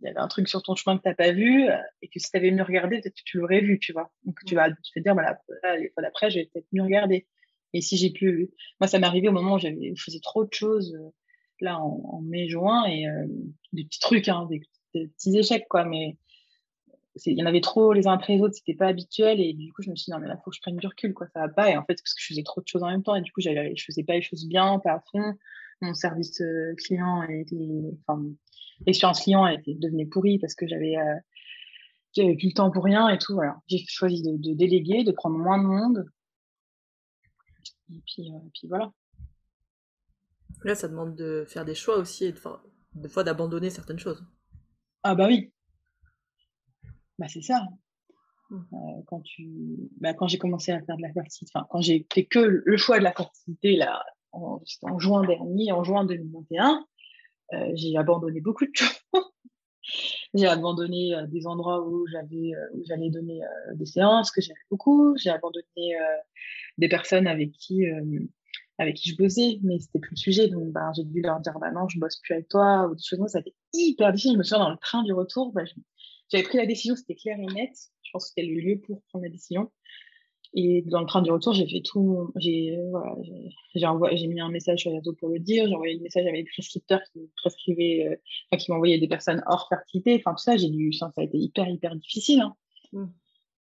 il 0.02 0.06
y 0.06 0.08
avait 0.08 0.18
un 0.18 0.28
truc 0.28 0.48
sur 0.48 0.62
ton 0.62 0.74
chemin 0.74 0.98
que 0.98 1.02
tu 1.02 1.08
n'as 1.08 1.14
pas 1.14 1.32
vu 1.32 1.68
euh, 1.68 1.76
et 2.02 2.08
que 2.08 2.18
si 2.18 2.30
tu 2.30 2.36
avais 2.36 2.50
mieux 2.50 2.62
regardé, 2.62 3.00
peut-être 3.00 3.14
que 3.14 3.22
tu 3.24 3.38
l'aurais 3.38 3.60
vu, 3.60 3.78
tu 3.78 3.92
vois. 3.92 4.12
Donc 4.24 4.38
tu 4.46 4.54
vas, 4.54 4.70
te 4.70 5.00
dire, 5.00 5.14
voilà, 5.14 5.38
les 5.78 5.90
fois 5.90 6.02
d'après, 6.02 6.30
je 6.30 6.40
vais 6.40 6.50
peut-être 6.52 6.66
mieux 6.72 6.82
regarder. 6.82 7.26
Et 7.72 7.80
si 7.80 7.96
j'ai 7.96 8.10
pu, 8.10 8.50
moi, 8.80 8.88
ça 8.88 8.98
m'est 8.98 9.06
arrivé 9.06 9.28
au 9.28 9.32
moment 9.32 9.54
où 9.54 9.58
je 9.58 9.68
faisais 10.02 10.20
trop 10.20 10.44
de 10.44 10.52
choses, 10.52 10.94
euh, 10.94 11.10
là, 11.60 11.78
en, 11.78 12.20
mai-juin, 12.22 12.84
et 12.86 13.06
euh, 13.06 13.26
des 13.72 13.84
petits 13.84 14.00
trucs, 14.00 14.28
hein, 14.28 14.46
des, 14.50 14.62
petits 14.92 15.36
échecs, 15.36 15.66
quoi, 15.68 15.84
mais 15.84 16.16
il 17.24 17.38
y 17.38 17.42
en 17.42 17.46
avait 17.46 17.60
trop 17.60 17.92
les 17.92 18.06
uns 18.06 18.12
après 18.12 18.34
les 18.34 18.42
autres, 18.42 18.54
c'était 18.54 18.74
pas 18.74 18.88
habituel, 18.88 19.40
et 19.40 19.52
du 19.54 19.72
coup, 19.72 19.82
je 19.82 19.90
me 19.90 19.96
suis 19.96 20.06
dit, 20.06 20.10
non, 20.12 20.18
mais 20.18 20.28
là, 20.28 20.36
faut 20.44 20.50
que 20.50 20.56
je 20.56 20.60
prenne 20.60 20.76
du 20.76 20.86
recul, 20.86 21.14
quoi, 21.14 21.26
ça 21.32 21.40
va 21.40 21.48
pas. 21.48 21.70
Et 21.70 21.76
en 21.76 21.84
fait, 21.84 21.94
parce 21.94 22.14
que 22.14 22.20
je 22.20 22.26
faisais 22.26 22.42
trop 22.42 22.60
de 22.60 22.66
choses 22.66 22.82
en 22.82 22.90
même 22.90 23.02
temps, 23.02 23.14
et 23.14 23.22
du 23.22 23.32
coup, 23.32 23.40
je 23.40 23.84
faisais 23.86 24.04
pas 24.04 24.14
les 24.14 24.22
choses 24.22 24.46
bien, 24.46 24.78
pas 24.78 24.92
à 24.92 25.00
fond. 25.10 25.34
Mon 25.82 25.94
service 25.94 26.42
client 26.78 27.22
était, 27.24 27.94
enfin, 28.06 28.22
l'expérience 28.86 29.22
client 29.22 29.46
était 29.46 29.74
devenue 29.74 30.08
pourrie 30.08 30.38
parce 30.38 30.54
que 30.54 30.66
j'avais 30.66 30.96
euh, 30.96 31.16
j'avais 32.12 32.34
plus 32.34 32.48
le 32.48 32.54
temps 32.54 32.70
pour 32.70 32.84
rien 32.84 33.08
et 33.08 33.18
tout. 33.18 33.34
Voilà. 33.34 33.60
J'ai 33.66 33.84
choisi 33.86 34.22
de, 34.22 34.54
déléguer, 34.54 35.04
de 35.04 35.12
prendre 35.12 35.36
moins 35.36 35.58
de 35.58 35.64
monde. 35.64 36.04
Et 37.90 38.02
puis, 38.06 38.30
euh, 38.30 38.38
puis 38.54 38.68
voilà. 38.68 38.92
Là, 40.64 40.74
ça 40.74 40.88
demande 40.88 41.14
de 41.14 41.44
faire 41.46 41.64
des 41.64 41.74
choix 41.74 41.98
aussi 41.98 42.24
et 42.24 42.32
de, 42.32 42.40
des 42.94 43.08
fois 43.08 43.22
d'abandonner 43.22 43.70
certaines 43.70 43.98
choses. 43.98 44.24
Ah 45.02 45.14
bah 45.14 45.26
oui. 45.28 45.52
Bah 47.18 47.28
c'est 47.28 47.42
ça. 47.42 47.66
Mmh. 48.50 48.56
Euh, 48.72 49.02
quand 49.06 49.20
tu, 49.22 49.48
bah, 50.00 50.14
quand 50.14 50.28
j'ai 50.28 50.38
commencé 50.38 50.70
à 50.70 50.80
faire 50.82 50.96
de 50.96 51.02
la 51.02 51.12
fertilité, 51.12 51.50
enfin 51.54 51.66
quand 51.70 51.80
j'ai 51.80 52.06
fait 52.12 52.26
que 52.26 52.62
le 52.64 52.76
choix 52.76 52.98
de 52.98 53.04
la 53.04 53.12
fertilité 53.12 53.76
là, 53.76 54.04
en, 54.32 54.60
en 54.82 54.98
juin 54.98 55.26
dernier, 55.26 55.72
en 55.72 55.82
juin 55.82 56.04
2021, 56.04 56.86
euh, 57.52 57.70
j'ai 57.74 57.96
abandonné 57.96 58.40
beaucoup 58.40 58.66
de 58.66 58.70
choses. 58.74 59.00
j'ai 60.34 60.46
abandonné 60.46 61.14
euh, 61.14 61.26
des 61.26 61.46
endroits 61.46 61.86
où 61.86 62.06
j'avais 62.06 62.52
où 62.74 62.84
j'allais 62.86 63.10
donner 63.10 63.40
des 63.74 63.86
séances 63.86 64.30
que 64.30 64.40
j'aimais 64.40 64.58
beaucoup. 64.70 65.16
J'ai 65.16 65.30
abandonné 65.30 65.96
des 66.78 66.88
personnes 66.88 67.26
avec 67.26 67.52
qui 67.52 67.84
avec 68.78 68.96
qui 68.96 69.10
je 69.10 69.16
bossais, 69.16 69.58
mais 69.62 69.78
c'était 69.78 69.98
plus 69.98 70.12
le 70.12 70.16
sujet. 70.16 70.48
Donc, 70.48 70.70
bah, 70.72 70.90
j'ai 70.94 71.04
dû 71.04 71.22
leur 71.22 71.40
dire, 71.40 71.54
bah 71.58 71.70
non, 71.72 71.88
je 71.88 71.98
bosse 71.98 72.16
plus 72.20 72.34
avec 72.34 72.48
toi, 72.48 72.88
ou 72.88 72.94
des 72.94 73.02
choses 73.02 73.18
comme 73.18 73.28
ça. 73.28 73.38
C'était 73.38 73.56
hyper 73.72 74.12
difficile. 74.12 74.34
Je 74.34 74.38
me 74.38 74.42
souviens, 74.42 74.64
dans 74.64 74.70
le 74.70 74.76
train 74.76 75.02
du 75.02 75.12
retour, 75.12 75.52
bah, 75.52 75.62
j'avais 76.30 76.44
pris 76.44 76.58
la 76.58 76.66
décision, 76.66 76.96
c'était 76.96 77.14
clair 77.14 77.38
et 77.38 77.46
net. 77.46 77.72
Je 78.02 78.10
pense 78.12 78.24
que 78.24 78.28
c'était 78.34 78.48
le 78.48 78.60
lieu 78.60 78.80
pour 78.80 79.02
prendre 79.08 79.24
la 79.24 79.30
décision. 79.30 79.70
Et 80.54 80.82
dans 80.82 81.00
le 81.00 81.06
train 81.06 81.22
du 81.22 81.30
retour, 81.30 81.52
j'ai 81.52 81.68
fait 81.68 81.82
tout. 81.82 82.32
J'ai 82.36 82.78
voilà, 82.90 83.14
j'ai 84.16 84.26
mis 84.26 84.40
un 84.40 84.48
message 84.48 84.80
sur 84.80 84.90
les 84.90 84.98
réseaux 84.98 85.12
pour 85.12 85.28
le 85.28 85.38
dire. 85.38 85.66
J'ai 85.68 85.74
envoyé 85.74 85.98
un 85.98 86.02
message 86.02 86.26
à 86.26 86.32
mes 86.32 86.44
prescripteurs 86.44 87.00
qui 87.12 87.30
prescrivaient, 87.36 88.06
euh, 88.06 88.16
enfin, 88.50 88.58
qui 88.58 88.70
m'envoyaient 88.70 88.98
des 88.98 89.08
personnes 89.08 89.42
hors 89.46 89.68
fertilité. 89.68 90.14
Enfin, 90.16 90.32
tout 90.32 90.42
ça, 90.42 90.56
j'ai 90.56 90.70
dû. 90.70 90.92
Ça 90.92 91.12
a 91.16 91.22
été 91.22 91.36
hyper, 91.36 91.68
hyper 91.68 91.94
difficile. 91.96 92.40
Hein. 92.40 92.56
Mmh. 92.92 93.04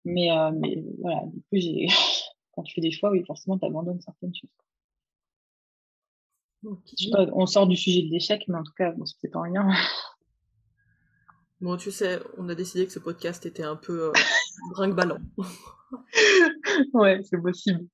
Mais, 0.05 0.31
euh, 0.31 0.51
mais 0.51 0.83
voilà, 0.99 1.21
du 1.27 1.39
coup, 1.39 1.53
j'ai. 1.53 1.87
Quand 2.53 2.63
tu 2.63 2.73
fais 2.73 2.81
des 2.81 2.91
choix, 2.91 3.11
oui, 3.11 3.23
forcément, 3.25 3.57
tu 3.57 3.65
abandonnes 3.65 4.01
certaines 4.01 4.35
choses. 4.35 4.49
Pas, 7.13 7.27
on 7.31 7.45
sort 7.45 7.65
du 7.65 7.77
sujet 7.77 8.01
de 8.01 8.09
l'échec, 8.09 8.43
mais 8.49 8.57
en 8.57 8.63
tout 8.63 8.73
cas, 8.77 8.91
bon, 8.91 9.05
c'est 9.05 9.17
peut-être 9.21 9.39
rien. 9.39 9.69
Bon, 11.61 11.77
tu 11.77 11.91
sais, 11.91 12.19
on 12.37 12.49
a 12.49 12.55
décidé 12.55 12.87
que 12.87 12.91
ce 12.91 12.97
podcast 12.97 13.45
était 13.45 13.61
un 13.63 13.75
peu 13.75 14.05
euh, 14.07 14.11
brinque-ballant. 14.71 15.19
ouais, 16.93 17.21
c'est 17.23 17.39
possible. 17.39 17.87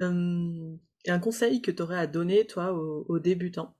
Hum, 0.00 0.80
un 1.06 1.18
conseil 1.20 1.62
que 1.62 1.70
tu 1.70 1.80
aurais 1.80 1.98
à 1.98 2.08
donner, 2.08 2.46
toi, 2.46 2.72
aux, 2.72 3.18
débutants 3.20 3.76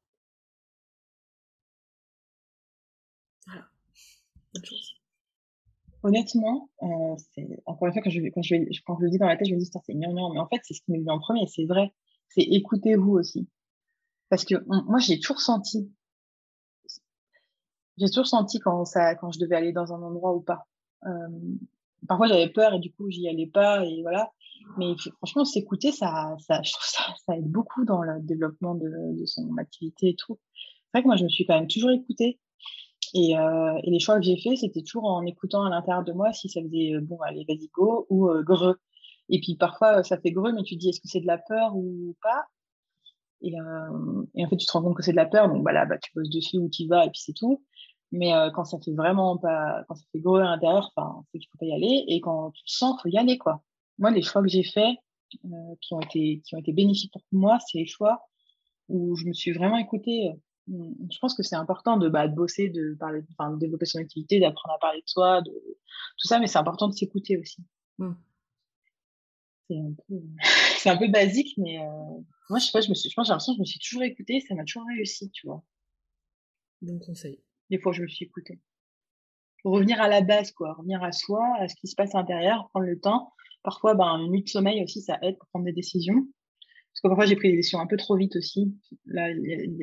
Voilà. 3.46 3.68
Bonne 4.54 4.64
chance. 4.64 4.94
Honnêtement, 6.04 6.70
euh, 6.84 7.16
c'est 7.34 7.48
encore 7.66 7.88
une 7.88 7.94
fois 7.94 8.02
quand 8.02 8.10
je, 8.10 8.20
quand, 8.32 8.42
je, 8.42 8.54
quand 8.86 8.96
je 9.00 9.04
le 9.06 9.10
dis 9.10 9.18
dans 9.18 9.26
la 9.26 9.36
tête, 9.36 9.48
je 9.48 9.54
me 9.54 9.58
dis 9.58 9.66
c'est 9.66 9.94
gnangnan, 9.94 10.32
mais 10.32 10.38
en 10.38 10.46
fait 10.46 10.60
c'est 10.62 10.74
ce 10.74 10.82
qui 10.82 10.92
me 10.92 11.02
vient 11.02 11.14
en 11.14 11.18
premier, 11.18 11.48
c'est 11.48 11.64
vrai. 11.64 11.92
C'est 12.28 12.42
écoutez-vous 12.42 13.10
aussi, 13.10 13.48
parce 14.28 14.44
que 14.44 14.54
moi 14.66 15.00
j'ai 15.00 15.18
toujours 15.18 15.40
senti, 15.40 15.92
j'ai 17.98 18.06
toujours 18.06 18.26
senti 18.26 18.58
quand 18.60 18.84
ça, 18.84 19.14
quand 19.14 19.30
je 19.32 19.38
devais 19.38 19.56
aller 19.56 19.72
dans 19.72 19.92
un 19.92 20.02
endroit 20.02 20.34
ou 20.34 20.40
pas. 20.40 20.66
Euh, 21.06 21.28
parfois 22.06 22.26
j'avais 22.28 22.48
peur 22.48 22.74
et 22.74 22.78
du 22.78 22.92
coup 22.92 23.10
j'y 23.10 23.28
allais 23.28 23.46
pas 23.46 23.84
et 23.84 24.02
voilà. 24.02 24.32
Mais 24.76 24.94
franchement, 25.16 25.44
s'écouter, 25.44 25.92
ça, 25.92 26.36
ça, 26.40 26.60
je 26.62 26.72
trouve 26.72 26.86
ça, 26.86 27.02
ça 27.24 27.36
aide 27.36 27.50
beaucoup 27.50 27.84
dans 27.84 28.02
le 28.02 28.20
développement 28.20 28.74
de, 28.74 29.24
son 29.24 29.56
activité 29.56 30.10
et 30.10 30.14
tout. 30.14 30.38
C'est 30.52 30.98
vrai 30.98 31.02
que 31.02 31.06
moi, 31.06 31.16
je 31.16 31.24
me 31.24 31.28
suis 31.28 31.46
quand 31.46 31.54
même 31.54 31.68
toujours 31.68 31.90
écoutée. 31.90 32.38
Et, 33.14 33.38
euh, 33.38 33.78
les 33.84 34.00
choix 34.00 34.16
que 34.16 34.22
j'ai 34.22 34.36
faits, 34.36 34.58
c'était 34.58 34.82
toujours 34.82 35.04
en 35.04 35.24
écoutant 35.24 35.64
à 35.64 35.70
l'intérieur 35.70 36.04
de 36.04 36.12
moi 36.12 36.32
si 36.32 36.48
ça 36.48 36.60
faisait 36.60 36.94
euh, 36.94 37.00
bon, 37.00 37.18
allez, 37.22 37.44
vas-y, 37.48 37.68
go 37.68 38.06
ou 38.10 38.28
greux. 38.42 38.78
Et 39.30 39.40
puis 39.40 39.56
parfois, 39.56 40.02
ça 40.02 40.18
fait 40.18 40.32
greux, 40.32 40.52
mais 40.52 40.62
tu 40.64 40.74
te 40.74 40.80
dis 40.80 40.90
est-ce 40.90 41.00
que 41.00 41.08
c'est 41.08 41.20
de 41.20 41.26
la 41.26 41.38
peur 41.38 41.74
ou 41.74 42.16
pas? 42.22 42.44
Et, 43.40 43.58
euh, 43.58 44.24
et, 44.34 44.44
en 44.44 44.48
fait, 44.48 44.56
tu 44.56 44.66
te 44.66 44.72
rends 44.72 44.82
compte 44.82 44.96
que 44.96 45.02
c'est 45.02 45.12
de 45.12 45.16
la 45.16 45.26
peur, 45.26 45.48
donc 45.48 45.62
voilà, 45.62 45.86
bah, 45.86 45.98
tu 45.98 46.12
poses 46.12 46.30
dessus 46.30 46.58
où 46.58 46.68
tu 46.68 46.86
vas 46.86 47.06
et 47.06 47.10
puis 47.10 47.20
c'est 47.20 47.34
tout. 47.34 47.62
Mais 48.10 48.34
euh, 48.34 48.50
quand 48.50 48.64
ça 48.64 48.78
fait 48.78 48.94
vraiment 48.94 49.36
pas, 49.36 49.84
quand 49.86 49.94
ça 49.94 50.04
fait 50.12 50.20
gros 50.20 50.36
à 50.36 50.44
l'intérieur, 50.44 50.90
enfin, 50.96 51.24
c'est 51.30 51.38
qu'il 51.38 51.48
faut 51.50 51.58
pas 51.58 51.66
y 51.66 51.72
aller. 51.72 52.04
Et 52.08 52.20
quand 52.20 52.50
tu 52.52 52.64
te 52.64 52.70
sens, 52.70 53.00
faut 53.02 53.08
y 53.08 53.18
aller, 53.18 53.38
quoi. 53.38 53.62
Moi, 53.98 54.10
les 54.10 54.22
choix 54.22 54.42
que 54.42 54.48
j'ai 54.48 54.62
faits, 54.62 54.96
euh, 55.44 55.74
qui 55.82 55.94
ont 55.94 56.00
été, 56.00 56.40
qui 56.44 56.54
ont 56.54 56.58
été 56.58 56.72
bénéfiques 56.72 57.12
pour 57.12 57.22
moi, 57.32 57.58
c'est 57.66 57.78
les 57.78 57.86
choix 57.86 58.22
où 58.88 59.14
je 59.16 59.26
me 59.26 59.32
suis 59.34 59.52
vraiment 59.52 59.76
écoutée. 59.76 60.30
Mmh, 60.68 60.92
je 61.12 61.18
pense 61.18 61.34
que 61.34 61.42
c'est 61.42 61.56
important 61.56 61.98
de, 61.98 62.08
bah, 62.08 62.28
de 62.28 62.34
bosser, 62.34 62.70
de, 62.70 62.96
parler, 62.98 63.20
de 63.20 63.58
développer 63.58 63.86
son 63.86 63.98
activité, 63.98 64.40
d'apprendre 64.40 64.76
à 64.76 64.78
parler 64.78 65.00
de 65.00 65.08
soi, 65.08 65.42
de 65.42 65.50
tout 65.50 66.28
ça, 66.28 66.38
mais 66.38 66.46
c'est 66.46 66.58
important 66.58 66.88
de 66.88 66.94
s'écouter 66.94 67.36
aussi. 67.36 67.62
Mmh. 67.98 68.12
C'est 70.78 70.88
un, 70.88 70.96
peu, 70.96 71.08
basique, 71.08 71.52
mais 71.58 71.78
euh, 71.78 72.20
moi, 72.50 72.58
je 72.58 72.66
sais 72.66 72.72
pas, 72.72 72.80
je, 72.80 72.88
me 72.88 72.94
suis, 72.94 73.10
je 73.10 73.14
pense 73.14 73.26
j'ai 73.26 73.32
l'impression 73.32 73.52
que 73.52 73.58
je 73.58 73.60
me 73.62 73.66
suis 73.66 73.78
toujours 73.78 74.02
écoutée, 74.02 74.40
ça 74.40 74.54
m'a 74.54 74.64
toujours 74.64 74.86
réussi, 74.86 75.30
tu 75.30 75.46
vois. 75.46 75.62
Bon 76.80 76.98
conseil. 76.98 77.42
Des 77.70 77.78
fois, 77.78 77.92
je 77.92 78.02
me 78.02 78.08
suis 78.08 78.24
écoutée. 78.24 78.60
Revenir 79.64 80.00
à 80.00 80.08
la 80.08 80.22
base, 80.22 80.52
quoi. 80.52 80.74
Revenir 80.74 81.02
à 81.02 81.12
soi, 81.12 81.44
à 81.58 81.68
ce 81.68 81.74
qui 81.74 81.88
se 81.88 81.94
passe 81.94 82.14
à 82.14 82.18
l'intérieur, 82.18 82.68
prendre 82.70 82.86
le 82.86 82.98
temps. 82.98 83.32
Parfois, 83.62 83.94
ben, 83.94 84.18
une 84.18 84.30
nuit 84.30 84.44
de 84.44 84.48
sommeil 84.48 84.82
aussi, 84.82 85.02
ça 85.02 85.18
aide 85.22 85.36
pour 85.38 85.48
prendre 85.48 85.66
des 85.66 85.72
décisions. 85.72 86.14
Parce 86.14 87.02
que 87.02 87.08
parfois, 87.08 87.26
j'ai 87.26 87.36
pris 87.36 87.50
des 87.50 87.56
décisions 87.56 87.80
un 87.80 87.86
peu 87.86 87.96
trop 87.96 88.16
vite 88.16 88.34
aussi. 88.36 88.74
Là, 89.06 89.28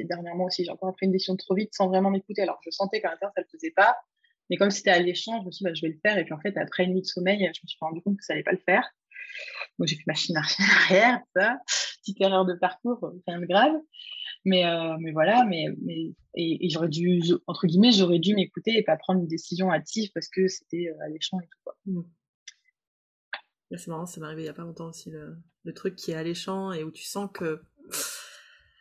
dernièrement 0.05 0.45
aussi, 0.45 0.65
j'ai 0.65 0.71
encore 0.71 0.93
pris 0.95 1.05
une 1.05 1.11
décision 1.11 1.35
trop 1.35 1.53
vite 1.53 1.69
sans 1.73 1.87
vraiment 1.87 2.09
m'écouter. 2.09 2.41
Alors, 2.41 2.59
je 2.63 2.71
sentais 2.71 3.01
qu'à 3.01 3.11
l'intérieur, 3.11 3.33
ça 3.35 3.41
ne 3.41 3.45
le 3.45 3.57
faisait 3.57 3.71
pas. 3.71 3.95
Mais 4.49 4.57
comme 4.57 4.71
c'était 4.71 4.91
alléchant, 4.91 5.39
je 5.41 5.45
me 5.45 5.51
suis 5.51 5.63
dit, 5.63 5.69
bah, 5.69 5.73
je 5.73 5.81
vais 5.81 5.93
le 5.93 5.99
faire. 6.01 6.17
Et 6.17 6.23
puis, 6.23 6.33
en 6.33 6.39
fait, 6.39 6.57
après 6.57 6.85
une 6.85 6.93
nuit 6.93 7.01
de 7.01 7.07
sommeil, 7.07 7.39
je 7.39 7.61
me 7.61 7.67
suis 7.67 7.77
rendu 7.79 8.01
compte 8.01 8.17
que 8.17 8.23
ça 8.23 8.33
allait 8.33 8.43
pas 8.43 8.53
le 8.53 8.61
faire. 8.65 8.89
Donc, 9.77 9.87
j'ai 9.87 9.97
fait 9.97 10.03
machine 10.07 10.35
arrière, 10.89 11.21
ça. 11.35 11.57
Petite 12.05 12.21
erreur 12.21 12.45
de 12.45 12.53
parcours, 12.53 13.13
rien 13.27 13.39
de 13.39 13.47
grave. 13.47 13.73
Mais, 14.45 14.63
euh, 14.63 14.95
mais 14.99 15.11
voilà, 15.11 15.43
mais, 15.43 15.65
mais 15.81 16.13
et, 16.35 16.69
j'aurais 16.69 16.87
dû, 16.87 17.19
entre 17.47 17.65
guillemets, 17.65 17.91
j'aurais 17.91 18.19
dû 18.19 18.35
m'écouter 18.35 18.77
et 18.77 18.83
pas 18.83 18.95
prendre 18.95 19.21
une 19.21 19.27
décision 19.27 19.71
hâtive 19.71 20.11
parce 20.13 20.29
que 20.29 20.47
c'était 20.47 20.89
euh, 20.89 21.05
alléchant 21.05 21.39
et 21.39 21.45
tout. 21.45 21.57
Quoi. 21.63 21.75
Mmh. 21.87 22.01
C'est 23.71 23.87
marrant, 23.87 24.05
ça 24.05 24.21
m'est 24.21 24.27
arrivé 24.27 24.43
il 24.43 24.45
y 24.45 24.49
a 24.49 24.53
pas 24.53 24.61
longtemps 24.61 24.89
aussi, 24.89 25.09
le, 25.09 25.35
le, 25.63 25.73
truc 25.73 25.95
qui 25.95 26.11
est 26.11 26.15
alléchant 26.15 26.71
et 26.71 26.83
où 26.83 26.91
tu 26.91 27.03
sens 27.03 27.27
que. 27.33 27.59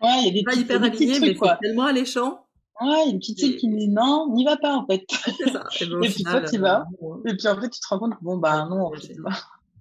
Ouais, 0.02 0.20
il 0.20 0.26
y 0.26 0.28
a 0.28 0.32
des 0.32 0.42
pas 0.42 0.54
hyper 0.54 0.82
aligné, 0.82 1.18
mais 1.18 1.34
c'est 1.34 1.58
tellement 1.62 1.86
alléchant. 1.86 2.46
Ouais, 2.80 3.04
il 3.04 3.06
y 3.06 3.08
a 3.08 3.12
une 3.12 3.18
petite 3.18 3.40
fille 3.40 3.56
qui 3.56 3.68
me 3.70 3.78
dit 3.78 3.88
non, 3.88 4.30
n'y 4.34 4.44
va 4.44 4.56
pas 4.56 4.76
en 4.76 4.86
fait. 4.86 5.04
Ça. 5.10 5.64
Et, 5.80 5.86
ben, 5.86 6.00
puis 6.02 6.24
toi, 6.24 6.42
tu 6.42 6.58
vas. 6.58 6.84
Euh, 7.02 7.30
et 7.30 7.36
puis 7.36 7.48
en 7.48 7.58
fait, 7.58 7.70
tu 7.70 7.80
te 7.80 7.88
rends 7.88 7.98
compte 7.98 8.14
que 8.18 8.22
bon, 8.22 8.36
bah 8.36 8.66
non, 8.68 8.86
en 8.86 8.92
fait, 8.92 9.16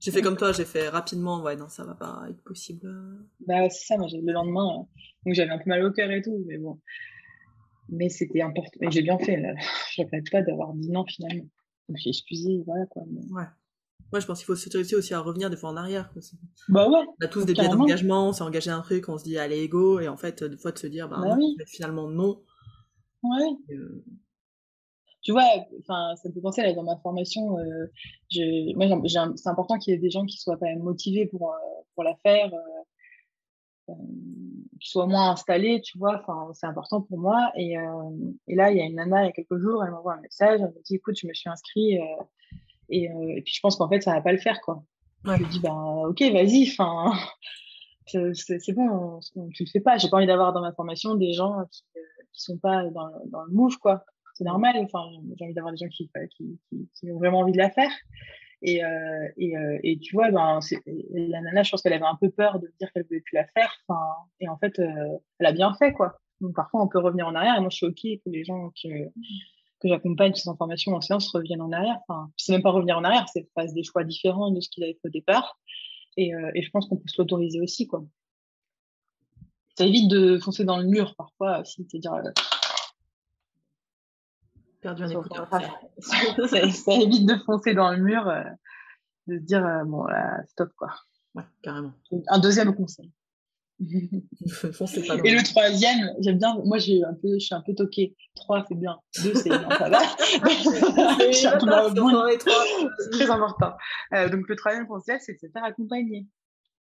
J'ai 0.04 0.12
fait 0.12 0.22
comme 0.22 0.36
toi, 0.36 0.52
j'ai 0.52 0.66
fait 0.66 0.90
rapidement, 0.90 1.42
ouais, 1.42 1.56
non, 1.56 1.70
ça 1.70 1.86
va 1.86 1.96
pas 1.96 2.26
être 2.30 2.44
possible. 2.44 2.94
Bah, 3.48 3.70
c'est 3.70 3.86
ça, 3.86 3.98
moi, 3.98 4.08
le 4.12 4.34
lendemain, 4.34 4.82
euh, 4.82 4.84
donc 5.26 5.34
j'avais 5.34 5.52
un 5.52 5.58
peu 5.58 5.70
mal 5.70 5.82
au 5.86 5.94
cœur 5.94 6.12
et 6.12 6.22
tout, 6.22 6.44
mais 6.46 6.58
bon. 6.58 6.82
Mais 7.88 8.10
c'était 8.10 8.42
important, 8.42 8.80
et 8.82 8.92
j'ai 8.92 9.02
bien 9.02 9.18
fait, 9.18 9.38
là. 9.38 9.54
Je 9.96 10.02
regrette 10.02 10.30
pas 10.30 10.42
d'avoir 10.42 10.74
dit 10.74 10.90
non 10.90 11.06
finalement. 11.06 11.48
Je 11.88 11.94
me 11.94 11.98
suis 11.98 12.10
excusée, 12.10 12.64
voilà 12.66 12.86
quoi. 12.88 13.04
Ouais. 13.04 13.46
Moi, 14.12 14.20
je 14.20 14.28
pense 14.28 14.40
qu'il 14.40 14.46
faut 14.46 14.56
s'autoriser 14.56 14.98
aussi 14.98 15.14
à 15.14 15.22
revenir 15.22 15.50
des 15.50 15.56
fois 15.56 15.70
en 15.70 15.78
arrière. 15.78 16.14
Bah 16.68 16.90
ouais. 16.90 17.00
On 17.22 17.26
a 17.26 17.28
tous 17.30 17.46
des 17.46 17.54
biais 17.54 17.70
d'engagement, 17.70 18.28
on 18.28 18.34
s'est 18.34 18.44
engagé 18.44 18.72
un 18.72 18.82
truc, 18.82 19.08
on 19.08 19.18
se 19.18 19.24
dit 19.24 19.38
allez, 19.38 19.64
ego, 19.64 20.02
et 20.02 20.10
en 20.10 20.18
fait, 20.18 20.44
des 20.44 20.58
fois 20.58 20.74
de 20.74 20.80
se 20.80 20.88
dire, 20.88 21.08
bah, 21.08 21.22
bah 21.22 21.38
finalement 21.66 22.10
non. 22.10 22.42
Ouais. 23.24 23.76
Euh, 23.76 24.04
tu 25.24 25.32
vois, 25.32 25.46
enfin, 25.80 26.16
ça 26.18 26.28
me 26.28 26.34
fait 26.34 26.42
penser 26.42 26.62
là, 26.62 26.74
dans 26.74 26.84
ma 26.84 26.98
formation, 26.98 27.58
euh, 27.58 27.88
je, 28.30 28.76
moi, 28.76 28.88
c'est 29.38 29.50
important 29.50 29.78
qu'il 29.78 29.94
y 29.94 29.96
ait 29.96 30.00
des 30.00 30.10
gens 30.10 30.26
qui 30.26 30.38
soient 30.38 30.58
quand 30.58 30.66
même 30.66 30.84
motivés 30.84 31.26
pour, 31.26 31.54
euh, 31.54 31.58
pour 31.96 32.04
la 32.04 32.16
faire, 32.24 32.52
qui 33.88 34.90
soient 34.90 35.08
moins 35.08 35.32
installés, 35.32 35.82
tu 35.82 35.98
vois, 35.98 36.20
enfin, 36.22 36.52
c'est 36.54 36.66
important 36.66 37.02
pour 37.02 37.18
moi. 37.18 37.52
Et, 37.56 37.76
et 38.48 38.56
là, 38.56 38.72
il 38.72 38.78
y 38.78 38.82
a 38.82 38.86
une 38.86 38.96
nana, 38.96 39.24
il 39.24 39.26
y 39.28 39.30
a 39.30 39.32
quelques 39.32 39.58
jours, 39.58 39.84
elle 39.84 39.92
m'envoie 39.92 40.16
un 40.16 40.22
message, 40.22 40.60
elle 40.62 40.74
me 40.74 40.84
dit, 40.84 40.96
écoute, 40.96 41.16
je 41.18 41.28
me 41.28 41.34
suis 41.34 41.50
inscrite 41.50 42.00
et, 42.90 43.04
et, 43.04 43.42
puis 43.44 43.54
je 43.54 43.60
pense 43.62 43.78
qu'en 43.78 43.90
fait, 43.90 44.02
ça 44.02 44.14
va 44.14 44.22
pas 44.22 44.32
le 44.32 44.38
faire, 44.38 44.60
quoi. 44.62 44.84
Je 45.26 45.32
lui 45.32 45.46
dis, 45.48 45.60
ben, 45.60 46.04
ok, 46.08 46.22
vas-y, 46.34 46.70
enfin, 46.70 47.14
c'est 48.08 48.74
bon, 48.74 49.20
tu 49.54 49.64
le 49.64 49.70
fais 49.70 49.80
pas. 49.80 49.98
J'ai 49.98 50.10
pas 50.10 50.18
envie 50.18 50.28
d'avoir 50.28 50.52
dans 50.52 50.62
ma 50.62 50.74
formation 50.74 51.16
des 51.16 51.32
gens 51.32 51.56
qui, 51.72 51.84
qui 52.34 52.42
sont 52.42 52.58
pas 52.58 52.84
dans, 52.90 53.10
dans 53.28 53.44
le 53.44 53.54
move, 53.54 53.78
quoi 53.78 54.06
c'est 54.34 54.44
normal. 54.44 54.76
Enfin, 54.78 55.04
j'ai 55.38 55.46
envie 55.46 55.54
d'avoir 55.54 55.74
des 55.74 55.78
gens 55.78 55.90
qui, 55.90 56.10
qui, 56.36 56.60
qui, 56.94 57.12
ont 57.12 57.18
vraiment 57.18 57.40
envie 57.40 57.52
de 57.52 57.58
la 57.58 57.70
faire. 57.70 57.92
Et, 58.62 58.84
euh, 58.84 59.28
et, 59.38 59.58
euh, 59.58 59.80
et, 59.84 60.00
tu 60.00 60.16
vois, 60.16 60.32
ben, 60.32 60.60
la 61.12 61.42
nana, 61.42 61.64
je 61.64 61.72
pense 61.72 61.82
qu'elle 61.82 61.94
avait 61.94 62.06
un 62.06 62.16
peu 62.16 62.30
peur 62.30 62.60
de 62.60 62.72
dire 62.80 62.92
qu'elle 62.94 63.04
ne 63.04 63.08
voulait 63.08 63.22
plus 63.22 63.36
la 63.36 63.46
faire. 63.48 63.74
Enfin, 63.88 64.02
et 64.40 64.48
en 64.48 64.58
fait, 64.58 64.80
euh, 64.80 65.18
elle 65.40 65.48
a 65.48 65.52
bien 65.52 65.74
fait, 65.74 65.92
quoi. 65.94 66.20
Donc 66.40 66.56
parfois, 66.56 66.82
on 66.82 66.88
peut 66.88 67.00
revenir 67.00 67.28
en 67.28 67.36
arrière. 67.36 67.58
Et 67.58 67.60
moi, 67.60 67.70
je 67.70 67.76
suis 67.76 67.86
OK 67.86 68.02
que 68.02 68.30
les 68.30 68.44
gens 68.46 68.70
que, 68.82 68.88
que 69.82 69.90
j'accompagne 69.90 70.34
ces 70.34 70.50
informations 70.50 70.94
en 70.94 71.02
séance 71.02 71.30
reviennent 71.30 71.62
en 71.62 71.72
arrière. 71.72 71.98
Enfin, 72.08 72.30
c'est 72.38 72.54
même 72.54 72.64
pas 72.64 72.72
revenir 72.72 72.98
en 72.98 73.04
arrière, 73.04 73.28
c'est 73.32 73.48
faire 73.54 73.72
des 73.74 73.84
choix 73.84 74.04
différents 74.06 74.52
de 74.52 74.62
ce 74.62 74.70
qu'ils 74.70 74.84
avaient 74.84 74.94
fait 74.94 75.08
au 75.10 75.12
départ. 75.12 75.60
Et, 76.16 76.34
euh, 76.34 76.52
et 76.56 76.62
je 76.62 76.70
pense 76.72 76.88
qu'on 76.88 76.98
peut 76.98 77.08
se 77.08 77.22
l'autoriser 77.22 77.60
aussi, 77.60 77.88
quoi. 77.88 78.04
Ça 79.78 79.86
évite 79.86 80.10
de 80.10 80.38
foncer 80.38 80.64
dans 80.64 80.78
le 80.78 80.86
mur 80.86 81.16
parfois 81.16 81.62
aussi, 81.62 81.86
c'est-à-dire 81.90 82.22
perdu 84.84 85.04
un 85.04 85.10
écouteur. 85.10 85.50
ça, 86.00 86.94
évite 86.94 87.28
de 87.28 87.36
foncer 87.46 87.74
dans 87.74 87.92
le 87.92 87.98
mur, 87.98 88.28
euh, 88.28 88.44
de 89.28 89.38
se 89.38 89.44
dire 89.44 89.66
euh, 89.66 89.84
bon, 89.86 90.06
stop 90.50 90.70
quoi. 90.78 90.94
Ouais, 91.34 91.44
carrément. 91.64 91.94
Un 92.28 92.40
deuxième 92.40 92.76
conseil. 92.76 93.12
Et 93.80 95.32
le 95.32 95.44
troisième, 95.44 96.12
j'aime 96.20 96.38
bien, 96.38 96.56
moi 96.64 96.78
j'ai 96.78 97.04
un 97.04 97.14
peu, 97.14 97.34
je 97.34 97.46
suis 97.46 97.56
un 97.56 97.62
peu 97.62 97.74
toquée. 97.74 98.16
Trois, 98.36 98.64
c'est 98.68 98.76
bien. 98.76 98.98
Deux, 99.24 99.34
c'est 99.34 99.50
bien, 99.50 99.68
ça 99.70 99.90
va. 99.90 100.00
c'est 101.32 101.50
très 103.12 103.30
important. 103.30 103.74
Euh, 104.14 104.30
donc 104.30 104.48
le 104.48 104.56
troisième 104.56 104.88
conseil, 104.88 105.18
c'est 105.22 105.34
de 105.34 105.40
se 105.40 105.48
faire 105.48 105.64
accompagner. 105.64 106.28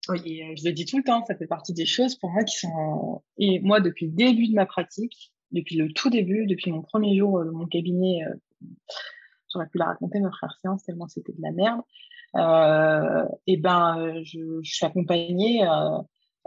Oui. 0.08 0.20
Et 0.24 0.56
je 0.56 0.64
le 0.64 0.72
dis 0.72 0.86
tout 0.86 0.96
le 0.96 1.04
temps, 1.04 1.22
ça 1.26 1.36
fait 1.36 1.46
partie 1.46 1.74
des 1.74 1.84
choses 1.84 2.16
pour 2.16 2.30
moi 2.30 2.42
qui 2.44 2.56
sont. 2.56 3.22
Et 3.36 3.60
moi, 3.60 3.80
depuis 3.80 4.06
le 4.06 4.12
début 4.12 4.48
de 4.48 4.54
ma 4.54 4.64
pratique, 4.64 5.32
depuis 5.52 5.76
le 5.76 5.92
tout 5.92 6.10
début, 6.10 6.46
depuis 6.46 6.70
mon 6.70 6.82
premier 6.82 7.16
jour 7.16 7.38
euh, 7.38 7.44
de 7.44 7.50
mon 7.50 7.66
cabinet, 7.66 8.24
euh, 8.24 8.34
j'aurais 9.52 9.68
pu 9.68 9.78
la 9.78 9.86
raconter, 9.86 10.20
ma 10.20 10.30
frère 10.30 10.56
séance, 10.60 10.84
tellement 10.84 11.08
c'était 11.08 11.32
de 11.32 11.42
la 11.42 11.52
merde. 11.52 11.80
Euh, 12.36 13.24
et 13.46 13.56
ben, 13.56 14.22
je, 14.22 14.60
je 14.62 14.74
suis 14.74 14.84
accompagnée 14.84 15.66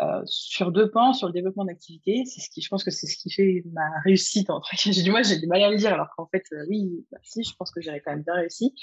euh, 0.02 0.22
sur 0.26 0.72
deux 0.72 0.90
pans, 0.90 1.14
sur 1.14 1.28
le 1.28 1.34
développement 1.34 1.66
d'activité. 1.66 2.24
C'est 2.26 2.42
ce 2.42 2.50
qui, 2.50 2.62
je 2.62 2.70
pense 2.70 2.84
que 2.84 2.92
c'est 2.92 3.08
ce 3.08 3.18
qui 3.18 3.32
fait 3.32 3.64
ma 3.72 4.00
réussite. 4.04 4.50
En 4.50 4.62
fait, 4.62 4.78
j'ai 4.92 5.04
du 5.04 5.12
mal, 5.12 5.24
j'ai 5.24 5.40
du 5.40 5.48
mal 5.48 5.62
à 5.62 5.70
le 5.70 5.78
dire, 5.78 5.94
alors 5.94 6.08
qu'en 6.16 6.28
fait, 6.28 6.44
euh, 6.54 6.66
oui, 6.70 7.06
bah, 7.12 7.20
si, 7.24 7.44
je 7.44 7.56
pense 7.56 7.72
que 7.72 7.82
j'ai 7.82 7.92
quand 8.04 8.12
même 8.12 8.24
bien 8.24 8.34
réussi. 8.34 8.74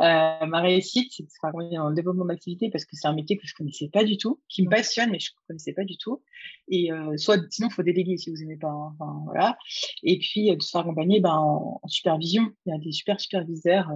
Euh, 0.00 0.46
ma 0.46 0.60
réussite, 0.60 1.12
c'est 1.12 1.22
de 1.22 1.28
se 1.28 1.76
dans 1.76 1.88
le 1.88 1.94
développement 1.94 2.24
d'activité 2.24 2.70
parce 2.70 2.84
que 2.84 2.96
c'est 2.96 3.06
un 3.06 3.14
métier 3.14 3.36
que 3.36 3.46
je 3.46 3.54
connaissais 3.54 3.88
pas 3.88 4.04
du 4.04 4.18
tout, 4.18 4.40
qui 4.48 4.64
me 4.64 4.70
passionne, 4.70 5.10
mais 5.10 5.18
je 5.18 5.30
connaissais 5.46 5.72
pas 5.72 5.84
du 5.84 5.96
tout. 5.98 6.22
Et 6.68 6.90
soit, 7.16 7.40
sinon, 7.50 7.70
faut 7.70 7.82
déléguer 7.82 8.16
si 8.16 8.30
vous 8.30 8.42
aimez 8.42 8.56
pas. 8.56 8.68
Hein, 8.68 8.94
enfin, 8.98 9.20
voilà. 9.24 9.56
Et 10.02 10.18
puis, 10.18 10.54
de 10.54 10.62
se 10.62 10.70
faire 10.70 10.80
accompagner 10.80 11.20
ben, 11.20 11.34
en, 11.34 11.80
en, 11.82 11.88
supervision. 11.88 12.50
Il 12.66 12.72
y 12.72 12.76
a 12.76 12.78
des 12.78 12.92
super 12.92 13.20
superviseurs. 13.20 13.90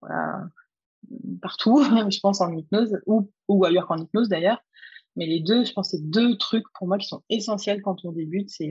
voilà 0.00 0.44
partout, 1.40 1.82
je 2.10 2.20
pense 2.20 2.40
en 2.40 2.52
hypnose 2.56 2.98
ou, 3.06 3.30
ou 3.48 3.64
ailleurs 3.64 3.86
qu'en 3.86 3.96
hypnose 3.96 4.28
d'ailleurs, 4.28 4.58
mais 5.18 5.26
les 5.26 5.40
deux, 5.40 5.64
je 5.64 5.72
pense, 5.72 5.90
c'est 5.90 6.10
deux 6.10 6.38
trucs 6.38 6.64
pour 6.74 6.86
moi 6.86 6.96
qui 6.96 7.08
sont 7.08 7.22
essentiels 7.28 7.82
quand 7.82 8.04
on 8.04 8.12
débute. 8.12 8.48
C'est 8.50 8.70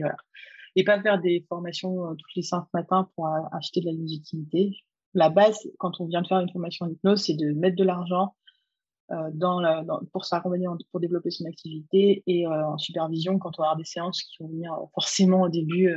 et 0.76 0.84
pas 0.84 1.00
faire 1.02 1.20
des 1.20 1.44
formations 1.48 2.06
euh, 2.06 2.14
toutes 2.14 2.34
les 2.36 2.42
cinq 2.42 2.64
matins 2.72 3.08
pour 3.14 3.28
acheter 3.52 3.80
de 3.80 3.86
la 3.86 3.92
légitimité. 3.92 4.76
La 5.12 5.28
base, 5.28 5.68
quand 5.78 6.00
on 6.00 6.06
vient 6.06 6.22
de 6.22 6.26
faire 6.26 6.40
une 6.40 6.50
formation 6.50 6.86
en 6.86 6.90
hypnose, 6.90 7.22
c'est 7.24 7.34
de 7.34 7.52
mettre 7.52 7.76
de 7.76 7.84
l'argent 7.84 8.34
euh, 9.10 9.30
dans 9.34 9.60
pour 10.12 10.24
s'accompagner, 10.24 10.66
pour 10.90 11.00
développer 11.00 11.30
son 11.30 11.44
activité 11.44 12.22
et 12.26 12.46
euh, 12.46 12.66
en 12.66 12.78
supervision 12.78 13.38
quand 13.38 13.58
on 13.58 13.62
va 13.62 13.68
avoir 13.68 13.76
des 13.76 13.84
séances 13.84 14.22
qui 14.22 14.42
vont 14.42 14.48
venir 14.48 14.72
forcément 14.94 15.42
au 15.42 15.48
début, 15.48 15.94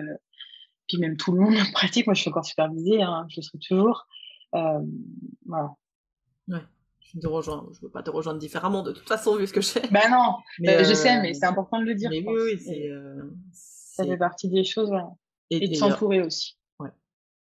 puis 0.88 0.98
même 0.98 1.16
tout 1.16 1.32
le 1.32 1.40
monde 1.40 1.56
pratique. 1.74 2.08
Moi, 2.08 2.14
je 2.14 2.22
suis 2.22 2.30
encore 2.30 2.46
supervisée, 2.46 3.02
hein, 3.02 3.26
je 3.30 3.38
le 3.38 3.42
serai 3.44 3.60
toujours. 3.60 4.06
voilà. 4.52 5.76
Ouais 6.48 6.60
je 7.14 7.20
te 7.20 7.28
rejoins. 7.28 7.68
Je 7.74 7.82
veux 7.82 7.90
pas 7.90 8.04
te 8.04 8.10
rejoindre 8.10 8.40
différemment 8.40 8.84
de 8.84 8.92
toute 8.92 9.08
façon 9.08 9.36
vu 9.36 9.48
ce 9.48 9.54
que 9.54 9.62
je 9.62 9.70
fais. 9.70 9.88
Bah 9.92 10.10
non, 10.10 10.36
euh, 10.68 10.84
je 10.84 10.94
sais, 10.94 11.22
mais 11.22 11.34
c'est 11.34 11.46
important 11.46 11.80
de 11.80 11.86
le 11.86 11.96
dire. 11.96 12.10
Mais 12.10 12.24
oui, 12.26 12.58
oui, 12.68 12.90
euh, 12.90 13.22
c'est. 13.52 14.04
ça 14.04 14.06
fait 14.06 14.18
partie 14.18 14.50
des 14.50 14.64
choses. 14.64 14.92
Et, 15.50 15.68
de 15.68 15.76
s'entourer 15.76 16.22
aussi. 16.22 16.58
Ouais. 16.80 16.90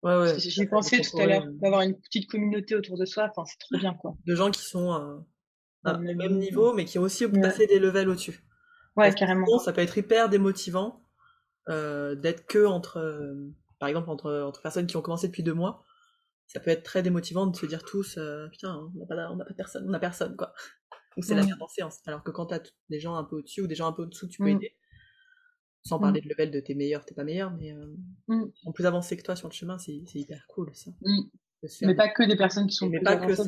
Ouais, 0.02 0.66
pensé 0.70 1.02
tout 1.02 1.18
à 1.18 1.26
l'heure 1.26 1.46
d'avoir 1.46 1.82
une 1.82 1.94
petite 2.00 2.30
communauté 2.30 2.74
autour 2.74 2.96
de 2.96 3.04
soi. 3.04 3.28
Enfin, 3.30 3.44
c'est 3.44 3.58
trop 3.58 3.78
bien, 3.78 3.92
quoi. 3.94 4.16
De 4.26 4.34
gens 4.34 4.50
qui 4.50 4.62
sont 4.62 4.94
euh, 4.94 5.18
à 5.84 5.96
au 5.96 5.98
même 5.98 6.38
niveau, 6.38 6.72
mais 6.72 6.86
qui 6.86 6.98
ont 6.98 7.02
aussi 7.02 7.28
passé 7.28 7.66
des 7.66 7.78
levels 7.78 8.08
au-dessus. 8.08 8.42
Ouais, 8.96 9.12
carrément. 9.14 9.58
ça 9.58 9.72
peut 9.72 9.82
être 9.82 9.96
hyper 9.98 10.28
démotivant 10.28 11.02
d'être 11.68 12.46
que 12.46 12.64
entre, 12.66 13.36
par 13.78 13.88
exemple, 13.88 14.11
entre, 14.11 14.32
entre 14.32 14.62
personnes 14.62 14.86
qui 14.86 14.96
ont 14.96 15.02
commencé 15.02 15.28
depuis 15.28 15.42
deux 15.42 15.54
mois 15.54 15.84
ça 16.53 16.59
peut 16.59 16.70
être 16.70 16.82
très 16.82 17.03
démotivant 17.03 17.46
de 17.46 17.55
se 17.55 17.64
dire 17.64 17.84
tous 17.84 18.16
euh, 18.18 18.48
putain 18.48 18.90
on 18.96 18.98
n'a 18.98 19.07
pas, 19.07 19.30
on 19.30 19.38
a 19.38 19.44
pas 19.44 19.55
personne 19.55 19.86
on 19.88 19.92
a 19.92 20.01
personne 20.01 20.34
quoi. 20.36 20.53
Donc 21.16 21.24
c'est 21.24 21.34
la 21.34 21.44
merde 21.44 21.62
en 21.62 21.68
séance 21.68 21.98
alors 22.07 22.24
que 22.24 22.32
quand 22.32 22.46
t'as 22.46 22.59
des 22.88 22.98
gens 22.98 23.14
un 23.14 23.22
peu 23.22 23.36
au-dessus 23.36 23.62
ou 23.62 23.66
des 23.68 23.76
gens 23.76 23.86
un 23.86 23.92
peu 23.92 24.03
au-dessous 24.03 24.26
tu 24.26 24.38
peux 24.38 24.51
mm. 24.51 24.57
aider. 24.57 24.76
Sans 25.84 25.98
mm. 25.98 26.03
parler 26.03 26.20
de 26.20 26.28
level 26.28 26.51
de 26.51 26.59
t'es 26.59 26.74
meilleur 26.74 27.05
t'es 27.05 27.14
pas 27.14 27.22
meilleur 27.22 27.53
mais 27.53 27.72
euh, 27.72 27.94
mm. 28.26 28.51
en 28.66 28.72
plus 28.72 28.84
avancé 28.84 29.16
que 29.16 29.22
toi 29.22 29.36
sur 29.36 29.48
le 29.48 29.53
chemin 29.55 29.78
c'est 29.78 29.92
hyper 29.92 30.44
cool 30.48 30.74
ça. 30.74 30.90
Mais 31.82 31.94
pas 31.94 32.09
que 32.09 32.24
des 32.24 32.36
personnes 32.36 32.66
qui 32.66 32.74
sont 32.74 32.88
mais 32.88 33.01
pas 33.01 33.16
que 33.16 33.32
ça 33.34 33.44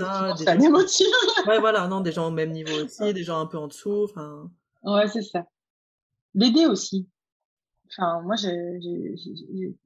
des 0.57 0.65
gens... 0.65 0.77
ouais 1.49 1.59
voilà 1.59 1.89
non 1.89 2.03
des 2.03 2.13
gens 2.13 2.29
au 2.29 2.31
même 2.31 2.53
niveau 2.53 2.73
aussi 2.85 3.13
des 3.13 3.25
gens 3.25 3.41
un 3.41 3.47
peu 3.47 3.59
en 3.59 3.67
dessous 3.67 4.05
enfin. 4.05 4.49
Ouais 4.85 5.09
c'est 5.09 5.23
ça. 5.23 5.47
L'aider 6.35 6.67
aussi 6.67 7.09
Enfin, 7.99 8.23
moi, 8.23 8.37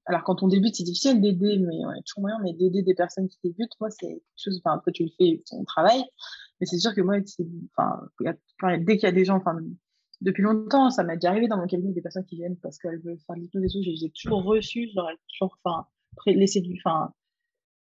alors 0.07 0.23
quand 0.23 0.43
on 0.43 0.49
débute, 0.49 0.77
c'est 0.77 0.85
difficile 0.85 1.21
d'aider, 1.21 1.59
mais 1.59 1.85
ouais, 1.85 2.01
toujours 2.07 2.21
moyen, 2.21 2.39
mais 2.43 2.53
d'aider 2.53 2.83
des 2.83 2.95
personnes 2.95 3.29
qui 3.29 3.39
débutent, 3.43 3.73
moi, 3.81 3.91
c'est 3.91 4.07
quelque 4.07 4.23
chose, 4.37 4.61
enfin, 4.65 4.77
après, 4.77 4.93
tu 4.93 5.05
le 5.05 5.11
fais, 5.19 5.43
ton 5.51 5.65
travail, 5.65 6.05
mais 6.61 6.67
c'est 6.67 6.79
sûr 6.79 6.95
que 6.95 7.01
moi, 7.01 7.17
enfin, 7.77 8.79
dès 8.79 8.97
qu'il 8.97 9.05
y 9.05 9.07
a 9.07 9.13
des 9.13 9.25
gens, 9.25 9.37
enfin, 9.37 9.59
depuis 10.21 10.43
longtemps, 10.43 10.91
ça 10.91 11.03
m'est 11.03 11.17
déjà 11.17 11.31
arrivé 11.31 11.49
dans 11.49 11.59
mon 11.59 11.67
cabinet 11.67 11.93
des 11.93 12.01
personnes 12.01 12.25
qui 12.25 12.37
viennent 12.37 12.57
parce 12.59 12.79
qu'elles 12.79 13.01
veulent 13.03 13.19
faire 13.27 13.37
l'hypnose 13.37 13.65
et 13.65 13.69
tout, 13.69 13.83
j'ai 13.83 14.11
toujours 14.11 14.45
reçu, 14.45 14.89
je 14.89 14.95
leur 14.95 15.11
ai 15.11 15.15
toujours, 15.29 15.59
enfin, 15.65 15.87
laissé 16.27 16.61
du, 16.61 16.81
enfin, 16.85 17.13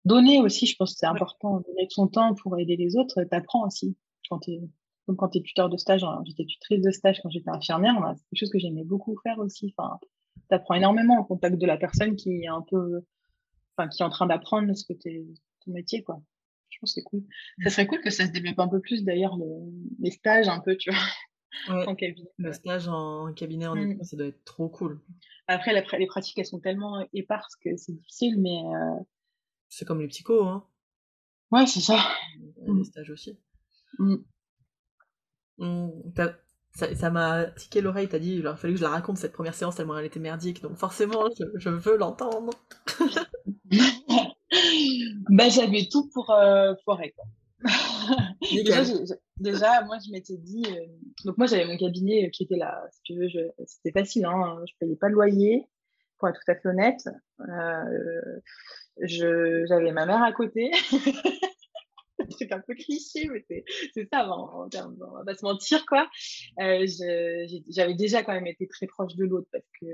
donner 0.05 0.39
aussi, 0.39 0.67
je 0.67 0.76
pense 0.78 0.93
que 0.93 0.99
c'est 0.99 1.07
important, 1.07 1.61
donner 1.61 1.88
de 1.88 1.91
son 1.91 2.07
temps 2.07 2.36
pour 2.36 2.59
aider 2.59 2.76
les 2.76 2.95
autres, 2.95 3.24
t'apprends 3.24 3.65
aussi. 3.65 3.97
Quand 4.30 4.39
t'es, 4.39 4.61
comme 5.06 5.16
quand 5.16 5.30
t'es 5.30 5.41
tuteur 5.41 5.70
de 5.70 5.78
stage, 5.78 6.04
hein, 6.04 6.22
j'étais 6.26 6.45
tutrice 6.45 6.82
de 6.82 6.91
stage 6.91 7.20
quand 7.22 7.30
j'étais 7.30 7.49
infirmière, 7.49 7.95
c'est 8.16 8.24
quelque 8.30 8.39
chose 8.39 8.52
que 8.52 8.60
j'aimais 8.60 8.84
beaucoup 8.84 9.18
faire 9.24 9.39
aussi. 9.39 9.74
Enfin, 9.78 9.99
t'apprends 10.49 10.76
énormément 10.76 11.20
au 11.20 11.24
contact 11.24 11.58
de 11.58 11.66
la 11.66 11.78
personne 11.78 12.16
qui 12.16 12.43
est 12.43 12.47
un 12.47 12.62
peu, 12.62 13.02
enfin, 13.76 13.89
qui 13.89 14.02
est 14.02 14.06
en 14.06 14.10
train 14.10 14.28
d'apprendre 14.28 14.74
ce 14.76 14.86
que 14.86 14.93
t'es, 14.93 15.26
ton 15.66 15.72
métier, 15.72 16.04
quoi. 16.04 16.22
Je 16.70 16.78
pense 16.80 16.93
que 16.93 17.02
c'est 17.02 17.04
cool. 17.04 17.24
Ça 17.64 17.70
serait 17.70 17.88
cool 17.88 18.02
que 18.02 18.10
ça 18.10 18.26
se 18.26 18.32
développe 18.32 18.60
un 18.60 18.68
peu 18.68 18.80
plus 18.80 19.04
d'ailleurs, 19.04 19.38
les 19.99 20.12
stages 20.12 20.47
un 20.47 20.60
peu, 20.60 20.78
tu 20.78 20.91
vois. 20.91 20.99
en 21.88 21.95
cabinet. 21.95 22.30
Le 22.38 22.54
stage 22.54 22.88
en 22.88 23.34
cabinet 23.34 23.68
en 23.68 23.76
mmh. 23.76 24.04
ça 24.04 24.16
doit 24.16 24.28
être 24.28 24.43
trop 24.45 24.70
cool. 24.70 25.02
Après, 25.47 25.74
les 25.74 26.08
pratiques, 26.08 26.38
elles 26.39 26.45
sont 26.45 26.60
tellement 26.60 27.06
éparses 27.14 27.56
que 27.58 27.76
c'est 27.76 27.93
difficile, 27.93 28.39
mais. 28.39 28.58
Euh, 28.58 29.04
c'est 29.68 29.86
comme 29.86 30.02
les 30.02 30.08
psychos, 30.08 30.45
hein. 30.45 30.66
Ouais, 31.52 31.68
c'est 31.68 31.82
ça. 31.82 31.97
Les 32.66 32.72
mmh. 32.72 32.84
stages 32.86 33.10
aussi. 33.10 33.38
Mmh. 33.99 34.16
Ça 36.74 37.09
m'a 37.09 37.45
tiqué 37.45 37.82
l'oreille, 37.82 38.07
t'as 38.07 38.20
dit, 38.20 38.36
il 38.36 38.47
aurait 38.47 38.57
fallu 38.57 38.74
que 38.74 38.80
je 38.80 38.84
la 38.84 38.91
raconte 38.91 39.18
cette 39.18 39.34
première 39.34 39.53
séance 39.53 39.76
tellement 39.76 39.97
elle 39.97 40.05
était 40.05 40.22
merdique, 40.22 40.62
donc 40.62 40.78
forcément, 40.78 41.26
je, 41.57 41.70
veux 41.70 41.97
l'entendre. 41.97 42.53
bah, 45.30 45.49
j'avais 45.49 45.88
tout 45.91 46.09
pour 46.14 46.32
euh, 46.32 46.74
foirer, 46.86 47.12
quoi. 47.12 47.26
déjà, 49.38 49.84
moi, 49.84 49.97
je 50.03 50.12
m'étais 50.12 50.38
dit. 50.38 50.64
Euh, 50.68 50.86
donc, 51.26 51.38
moi, 51.38 51.45
j'avais 51.45 51.66
mon 51.66 51.78
cabinet 51.78 52.32
qui 52.32 52.43
était 52.43 52.55
là. 52.55 52.84
Si 52.91 53.01
tu 53.03 53.16
veux, 53.16 53.28
c'était 53.66 53.91
facile. 53.91 54.26
Hein, 54.26 54.64
je 54.68 54.74
payais 54.80 54.95
pas 54.95 55.09
le 55.09 55.14
loyer, 55.14 55.68
pour 56.18 56.30
être 56.30 56.39
tout 56.43 56.51
à 56.51 56.55
fait 56.55 56.70
honnête. 56.70 57.07
Euh, 57.41 58.39
j'avais 59.01 59.91
ma 59.91 60.05
mère 60.05 60.24
à 60.24 60.32
côté. 60.32 60.72
c'est 62.38 62.51
un 62.51 62.59
peu 62.59 62.74
cliché, 62.76 63.28
mais 63.28 63.45
c'est 63.93 64.07
ça, 64.11 64.28
en, 64.30 64.69
termes, 64.69 64.95
on 65.01 65.17
va 65.17 65.24
pas 65.24 65.36
se 65.36 65.43
mentir, 65.43 65.86
quoi. 65.86 66.07
Euh, 66.59 66.86
j'avais 67.69 67.95
déjà 67.95 68.24
quand 68.24 68.34
même 68.34 68.47
été 68.47 68.67
très 68.67 68.88
proche 68.88 69.15
de 69.15 69.26
l'autre 69.26 69.47
parce 69.51 69.65
que 69.80 69.86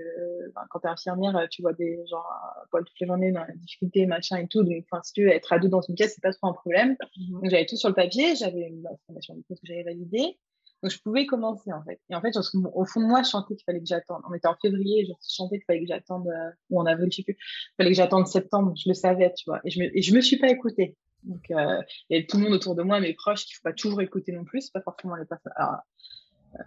ben, 0.54 0.62
quand 0.70 0.80
t'es 0.80 0.88
infirmière, 0.88 1.48
tu 1.50 1.62
vois 1.62 1.74
des 1.74 2.00
gens 2.10 2.18
à 2.18 2.66
toute 2.72 3.00
la 3.02 3.08
journée 3.08 3.32
dans 3.32 3.42
la 3.42 3.54
difficulté, 3.54 4.06
machin 4.06 4.38
et 4.38 4.48
tout. 4.48 4.64
Donc, 4.64 4.86
enfin, 4.92 5.02
si 5.04 5.14
tu 5.14 5.24
veux 5.24 5.32
être 5.32 5.52
à 5.54 5.60
deux 5.60 5.70
dans 5.70 5.82
une 5.82 5.96
pièce, 5.96 6.14
c'est 6.16 6.22
pas 6.22 6.34
trop 6.34 6.48
un 6.48 6.54
problème. 6.54 6.96
Mmh 7.18 7.34
donc, 7.34 7.50
j'avais 7.50 7.66
tout 7.66 7.76
sur 7.76 7.90
le 7.90 7.96
papier, 7.96 8.36
j'avais 8.36 8.68
une 8.68 8.84
formation 9.06 9.36
de 9.36 9.42
que 9.42 9.60
j'avais 9.64 9.84
validée. 9.84 10.38
Donc, 10.84 10.92
je 10.92 11.00
pouvais 11.00 11.26
commencer, 11.26 11.74
en 11.74 11.84
fait. 11.84 12.00
Et 12.10 12.16
en 12.16 12.22
fait, 12.22 12.38
au 12.38 12.86
fond 12.86 13.02
de 13.02 13.08
moi, 13.08 13.24
je 13.24 13.30
chantais 13.30 13.56
qu'il 13.56 13.64
fallait 13.64 13.80
que 13.80 13.88
j'attende. 13.88 14.22
On 14.30 14.34
était 14.34 14.48
en 14.48 14.56
février, 14.62 15.06
je 15.06 15.14
chantais 15.36 15.58
qu'il 15.58 15.66
fallait 15.66 15.82
que 15.82 15.88
j'attende, 15.88 16.28
euh, 16.28 16.52
ou 16.70 16.80
en 16.80 16.86
avril, 16.86 17.10
je 17.12 17.18
sais 17.18 17.24
plus. 17.24 17.38
Il 17.40 17.76
fallait 17.78 17.90
que 17.90 17.96
j'attende 17.96 18.28
septembre, 18.28 18.74
je 18.76 18.88
le 18.88 18.94
savais, 18.94 19.34
tu 19.34 19.46
vois. 19.48 19.60
Et 19.64 19.72
je 19.72 19.80
me, 19.80 19.98
et 19.98 20.02
je 20.02 20.14
me 20.14 20.22
suis 20.22 20.38
pas 20.38 20.50
écoutée. 20.50 20.96
Donc, 21.28 21.52
euh, 21.52 21.82
il 22.10 22.16
y 22.16 22.18
avait 22.18 22.26
tout 22.26 22.38
le 22.38 22.44
monde 22.44 22.54
autour 22.54 22.76
de 22.76 22.84
moi, 22.84 23.00
mes 23.00 23.14
proches, 23.14 23.46
qu'il 23.46 23.56
faut 23.56 23.64
pas 23.64 23.74
toujours 23.74 24.02
écouter 24.02 24.32
non 24.32 24.46
plus, 24.46 24.70
pas 24.70 24.82
forcément 24.82 25.16
les 25.16 25.26
personnes. 25.26 25.52
Euh, 25.58 26.62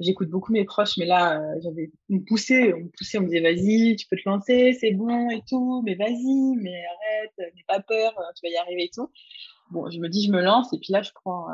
j'écoute 0.00 0.28
beaucoup 0.28 0.52
mes 0.52 0.64
proches, 0.64 0.98
mais 0.98 1.06
là, 1.06 1.40
euh, 1.40 1.60
j'avais 1.62 1.90
me 2.10 2.20
poussé, 2.20 2.74
on 2.74 2.80
me 2.80 2.90
poussait, 2.96 3.18
on 3.18 3.22
me 3.22 3.28
disait 3.28 3.40
vas-y, 3.40 3.96
tu 3.96 4.06
peux 4.06 4.16
te 4.16 4.28
lancer, 4.28 4.76
c'est 4.78 4.92
bon 4.92 5.30
et 5.30 5.42
tout, 5.48 5.82
mais 5.84 5.94
vas-y, 5.94 6.56
mais 6.56 6.84
arrête, 6.84 7.54
n'aie 7.54 7.64
pas 7.66 7.80
peur, 7.80 8.12
tu 8.36 8.46
vas 8.46 8.52
y 8.52 8.56
arriver 8.56 8.84
et 8.84 8.90
tout. 8.94 9.10
Bon, 9.70 9.90
je 9.90 9.98
me 9.98 10.08
dis, 10.08 10.26
je 10.26 10.30
me 10.30 10.42
lance, 10.42 10.72
et 10.74 10.78
puis 10.78 10.92
là, 10.92 11.00
je 11.00 11.10
prends, 11.14 11.46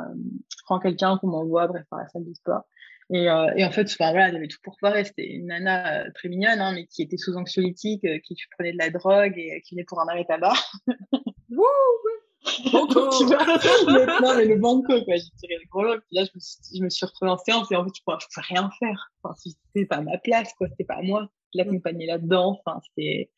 je 0.49 0.63
prends 0.65 0.79
quelqu'un 0.79 1.17
qu'on 1.17 1.27
m'envoie, 1.27 1.67
bref, 1.67 1.85
par 1.89 1.99
la 1.99 2.07
salle 2.09 2.25
de 2.25 2.33
sport. 2.33 2.63
Et, 3.11 3.23
et 3.23 3.65
en 3.65 3.71
fait, 3.71 3.83
enfin, 3.83 4.11
voilà, 4.11 4.31
j'avais 4.31 4.49
tout 4.49 4.59
pour 4.61 4.77
foirer. 4.77 5.03
C'était 5.05 5.25
une 5.25 5.47
nana 5.47 6.11
très 6.11 6.27
mignonne, 6.27 6.59
hein, 6.59 6.73
mais 6.75 6.85
qui 6.85 7.01
était 7.01 7.17
sous 7.17 7.37
anxiolytique, 7.37 8.05
qui 8.23 8.35
prenait 8.51 8.73
de 8.73 8.77
la 8.77 8.91
drogue 8.91 9.33
et 9.35 9.61
qui 9.61 9.73
venait 9.73 9.85
pour 9.85 10.01
un 10.01 10.07
arrêt 10.09 10.25
tabac. 10.25 10.53
Wouh 11.49 11.65
Banco 12.71 13.09
tu 13.17 13.25
vois, 13.25 13.37
le, 13.45 14.21
non, 14.21 14.35
mais 14.37 14.45
le 14.45 14.57
banco, 14.57 15.03
quoi. 15.03 15.15
J'ai 15.15 15.29
tiré 15.37 15.55
le 15.61 15.67
gros 15.69 15.83
lot. 15.83 15.99
Puis 16.07 16.15
là, 16.15 16.23
je 16.23 16.29
me, 16.33 16.39
suis, 16.39 16.77
je 16.77 16.83
me 16.83 16.89
suis 16.89 17.05
retrouvée 17.05 17.31
en 17.31 17.37
séance 17.37 17.71
et 17.71 17.75
en 17.75 17.83
fait, 17.83 17.91
je 17.95 18.01
ne 18.01 18.15
pouvais 18.15 18.47
rien 18.47 18.69
faire. 18.79 19.11
Enfin, 19.23 19.35
c'était 19.35 19.85
pas 19.85 20.01
ma 20.01 20.17
place, 20.17 20.53
quoi. 20.57 20.67
C'était 20.69 20.85
pas 20.85 20.95
à 20.95 21.01
moi. 21.01 21.29
Je 21.53 21.59
l'accompagnais 21.59 22.05
là-dedans. 22.05 22.61
Enfin, 22.65 22.79
c'était 22.87 23.29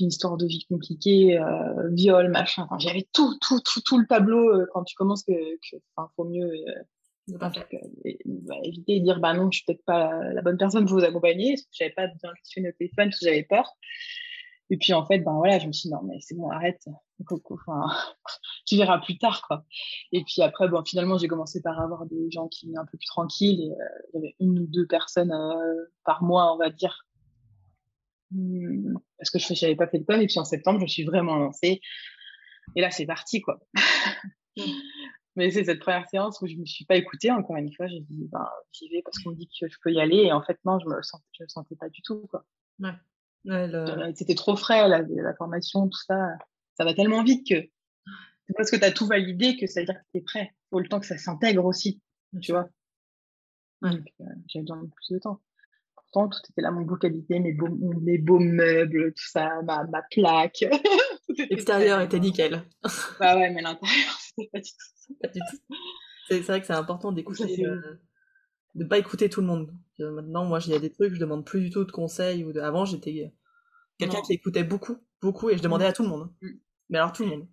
une 0.00 0.08
histoire 0.08 0.36
de 0.36 0.46
vie 0.46 0.66
compliquée, 0.68 1.38
euh, 1.38 1.88
viol, 1.92 2.28
machin. 2.30 2.64
Enfin, 2.64 2.78
j'avais 2.78 3.06
tout, 3.12 3.34
tout, 3.40 3.60
tout, 3.60 3.80
tout 3.84 3.98
le 3.98 4.06
tableau 4.06 4.50
euh, 4.50 4.66
quand 4.72 4.84
tu 4.84 4.94
commences 4.96 5.22
que, 5.22 5.32
que 5.32 5.76
enfin, 5.94 6.10
faut 6.16 6.24
mieux, 6.24 6.50
euh, 6.50 7.38
bah, 7.38 7.50
éviter 8.64 9.00
de 9.00 9.04
dire, 9.04 9.20
bah 9.20 9.34
non, 9.34 9.50
je 9.50 9.58
suis 9.58 9.64
peut-être 9.66 9.84
pas 9.84 10.32
la, 10.32 10.42
bonne 10.42 10.58
personne 10.58 10.86
pour 10.86 10.98
vous 10.98 11.04
accompagner. 11.04 11.54
Parce 11.54 11.62
que 11.62 11.68
j'avais 11.72 11.92
pas 11.92 12.06
bien 12.06 12.32
questionné 12.34 12.68
au 12.68 12.72
téléphone 12.72 13.08
parce 13.10 13.20
que 13.20 13.26
j'avais 13.26 13.44
peur. 13.44 13.68
Et 14.70 14.76
puis, 14.76 14.92
en 14.92 15.06
fait, 15.06 15.18
ben 15.20 15.34
voilà, 15.34 15.58
je 15.58 15.66
me 15.66 15.72
suis 15.72 15.88
dit, 15.88 15.94
non, 15.94 16.02
mais 16.02 16.18
c'est 16.20 16.36
bon, 16.36 16.50
arrête. 16.50 16.84
Enfin, 17.50 17.86
tu 18.66 18.76
verras 18.76 18.98
plus 18.98 19.18
tard, 19.18 19.42
quoi. 19.46 19.64
Et 20.12 20.22
puis 20.24 20.42
après, 20.42 20.68
bon, 20.68 20.84
finalement, 20.84 21.18
j'ai 21.18 21.28
commencé 21.28 21.62
par 21.62 21.80
avoir 21.80 22.06
des 22.06 22.30
gens 22.30 22.48
qui 22.48 22.66
venaient 22.66 22.78
un 22.78 22.84
peu 22.84 22.98
plus 22.98 23.06
tranquilles. 23.06 23.60
Et 23.60 23.70
euh, 23.70 23.84
il 24.12 24.16
y 24.16 24.18
avait 24.18 24.36
une 24.40 24.58
ou 24.60 24.66
deux 24.66 24.86
personnes 24.86 25.32
euh, 25.32 25.90
par 26.04 26.22
mois, 26.22 26.54
on 26.54 26.58
va 26.58 26.70
dire. 26.70 27.06
Hmm, 28.30 28.94
parce 29.18 29.30
que 29.30 29.38
je 29.38 29.64
n'avais 29.64 29.76
pas 29.76 29.86
fait 29.86 29.98
de 29.98 30.04
com. 30.04 30.20
Et 30.20 30.26
puis 30.26 30.38
en 30.38 30.44
septembre, 30.44 30.78
je 30.78 30.84
me 30.84 30.88
suis 30.88 31.04
vraiment 31.04 31.36
lancée. 31.36 31.80
Et 32.74 32.80
là, 32.80 32.90
c'est 32.90 33.06
parti, 33.06 33.40
quoi. 33.40 33.60
Mais 35.36 35.50
c'est 35.50 35.64
cette 35.64 35.80
première 35.80 36.08
séance 36.08 36.40
où 36.40 36.46
je 36.46 36.56
me 36.56 36.64
suis 36.64 36.86
pas 36.86 36.96
écoutée, 36.96 37.30
encore 37.30 37.56
une 37.56 37.72
fois. 37.72 37.86
J'ai 37.88 38.00
dit, 38.00 38.26
ben, 38.32 38.48
j'y 38.72 38.88
vais 38.88 39.02
parce 39.02 39.18
qu'on 39.18 39.30
me 39.30 39.36
dit 39.36 39.46
que 39.48 39.68
je 39.68 39.76
peux 39.82 39.92
y 39.92 40.00
aller. 40.00 40.16
Et 40.16 40.32
en 40.32 40.42
fait, 40.42 40.58
non, 40.64 40.78
je 40.78 40.88
me 40.88 41.02
sentais, 41.02 41.24
je 41.38 41.44
me 41.44 41.48
sentais 41.48 41.76
pas 41.76 41.90
du 41.90 42.00
tout, 42.02 42.26
quoi. 42.30 42.44
Ouais. 42.80 42.92
Euh, 43.48 44.12
c'était 44.14 44.34
trop 44.34 44.56
frais, 44.56 44.88
la, 44.88 45.02
la, 45.02 45.34
formation, 45.34 45.88
tout 45.88 45.98
ça. 46.06 46.30
Ça 46.76 46.84
va 46.84 46.94
tellement 46.94 47.22
vite 47.22 47.46
que 47.48 47.68
c'est 48.46 48.54
parce 48.56 48.70
que 48.70 48.76
tu 48.76 48.84
as 48.84 48.92
tout 48.92 49.06
validé 49.06 49.56
que 49.56 49.66
ça 49.66 49.80
veut 49.80 49.86
dire 49.86 49.96
que 49.96 50.06
tu 50.12 50.18
es 50.18 50.20
prêt. 50.20 50.54
Il 50.54 50.68
faut 50.70 50.80
le 50.80 50.88
temps 50.88 51.00
que 51.00 51.06
ça 51.06 51.18
s'intègre 51.18 51.64
aussi, 51.64 52.00
tu 52.40 52.52
vois. 52.52 52.68
Ouais. 53.82 53.90
Euh, 53.90 54.24
J'avais 54.48 54.62
besoin 54.62 54.82
de 54.82 54.88
plus 54.88 55.14
de 55.14 55.18
temps. 55.18 55.42
Pourtant, 55.96 56.28
tout 56.28 56.38
était 56.50 56.62
là, 56.62 56.70
mon 56.70 56.82
beau 56.82 56.96
qualité, 56.96 57.40
mes 57.40 57.52
beaux, 57.52 57.68
mes 57.68 58.18
beaux 58.18 58.38
meubles, 58.38 59.12
tout 59.12 59.28
ça, 59.28 59.62
ma, 59.62 59.84
ma 59.84 60.02
plaque. 60.02 60.64
L'extérieur 61.50 62.00
était 62.00 62.20
nickel. 62.20 62.62
bah 63.18 63.36
ouais, 63.36 63.50
mais 63.50 63.62
l'intérieur, 63.62 64.16
c'était 64.20 64.48
pas 64.52 64.60
du 64.60 64.70
tout. 64.70 65.16
Pas 65.20 65.28
du 65.28 65.40
tout. 65.40 65.76
C'est 66.28 66.40
vrai 66.40 66.60
que 66.60 66.66
c'est 66.66 66.72
important 66.72 67.12
d'écouter, 67.12 67.66
euh, 67.66 68.00
de 68.74 68.84
pas 68.84 68.98
écouter 68.98 69.28
tout 69.28 69.40
le 69.40 69.46
monde. 69.46 69.72
Maintenant, 69.98 70.44
moi, 70.44 70.60
il 70.64 70.72
y 70.72 70.76
a 70.76 70.78
des 70.78 70.90
trucs, 70.90 71.14
je 71.14 71.20
demande 71.20 71.44
plus 71.44 71.60
du 71.60 71.70
tout 71.70 71.84
de 71.84 71.92
conseils. 71.92 72.44
Ou 72.44 72.52
de... 72.52 72.60
Avant, 72.60 72.84
j'étais 72.84 73.32
quelqu'un 73.98 74.22
qui 74.22 74.32
écoutait 74.32 74.64
beaucoup, 74.64 74.96
beaucoup, 75.20 75.50
et 75.50 75.56
je 75.56 75.62
demandais 75.62 75.86
mm. 75.86 75.88
à 75.88 75.92
tout 75.92 76.02
le 76.02 76.08
monde. 76.08 76.32
Mm. 76.40 76.48
Mais 76.90 76.98
alors 76.98 77.12
tout 77.12 77.24
le 77.24 77.30
monde. 77.30 77.48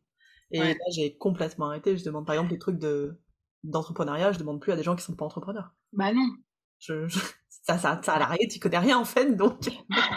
Et 0.52 0.60
là, 0.60 0.74
j'ai 0.94 1.18
complètement 1.18 1.68
arrêté. 1.68 1.98
Je 1.98 2.04
demande 2.04 2.26
par 2.26 2.36
exemple 2.36 2.52
des 2.52 2.60
trucs 2.60 2.78
de 2.78 3.20
d'entrepreneuriat, 3.64 4.34
je 4.34 4.40
demande 4.40 4.60
plus 4.60 4.74
à 4.74 4.76
des 4.76 4.84
gens 4.84 4.96
qui 4.96 5.04
sont 5.04 5.16
pas 5.16 5.26
entrepreneurs. 5.26 5.72
Bah 5.94 6.12
non. 6.14 6.28
Je, 6.80 7.08
ça, 7.48 7.78
ça, 7.78 8.02
ça 8.04 8.14
à 8.14 8.20
l'arrêt, 8.20 8.38
tu 8.52 8.60
connais 8.60 8.78
rien 8.78 8.98
en 8.98 9.06
fait, 9.06 9.36
donc. 9.36 9.70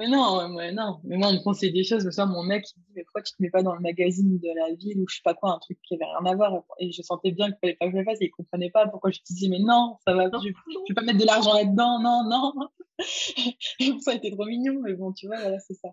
mais 0.00 0.08
non, 0.08 0.48
mais 0.48 0.72
non. 0.72 0.98
Mais 1.04 1.18
moi, 1.18 1.28
on 1.28 1.34
me 1.34 1.44
conseille 1.44 1.72
des 1.72 1.84
choses. 1.84 2.08
Ça, 2.08 2.24
mon 2.24 2.42
mec, 2.42 2.64
il 2.74 2.80
me 2.80 2.84
dit, 2.86 2.92
mais 2.96 3.04
pourquoi 3.04 3.20
tu 3.20 3.32
te 3.34 3.42
mets 3.42 3.50
pas 3.50 3.62
dans 3.62 3.74
le 3.74 3.80
magazine 3.80 4.38
de 4.38 4.48
la 4.48 4.74
ville 4.74 4.98
ou 4.98 5.06
je 5.06 5.16
sais 5.16 5.22
pas 5.22 5.34
quoi, 5.34 5.52
un 5.52 5.58
truc 5.58 5.78
qui 5.86 5.94
avait 5.94 6.06
rien 6.06 6.24
à 6.24 6.34
voir? 6.34 6.64
Et 6.78 6.90
je 6.90 7.02
sentais 7.02 7.32
bien 7.32 7.50
qu'il 7.50 7.58
fallait 7.60 7.76
pas 7.76 7.86
que 7.86 7.92
je 7.92 7.96
le 7.98 8.04
fasse 8.04 8.18
et 8.22 8.26
il 8.26 8.30
comprenait 8.30 8.70
pas 8.70 8.88
pourquoi 8.88 9.10
je 9.10 9.20
disais, 9.26 9.48
mais 9.48 9.58
non, 9.58 9.98
ça 10.06 10.14
va, 10.14 10.30
je, 10.32 10.48
je 10.48 10.48
vais 10.88 10.94
pas 10.94 11.02
mettre 11.02 11.18
de 11.18 11.26
l'argent 11.26 11.52
là-dedans, 11.52 12.00
non, 12.00 12.24
non. 12.24 12.54
ça 14.00 14.12
a 14.12 14.14
été 14.14 14.30
trop 14.30 14.46
mignon, 14.46 14.80
mais 14.82 14.94
bon, 14.94 15.12
tu 15.12 15.26
vois, 15.26 15.38
voilà, 15.38 15.58
c'est 15.58 15.74
ça. 15.74 15.90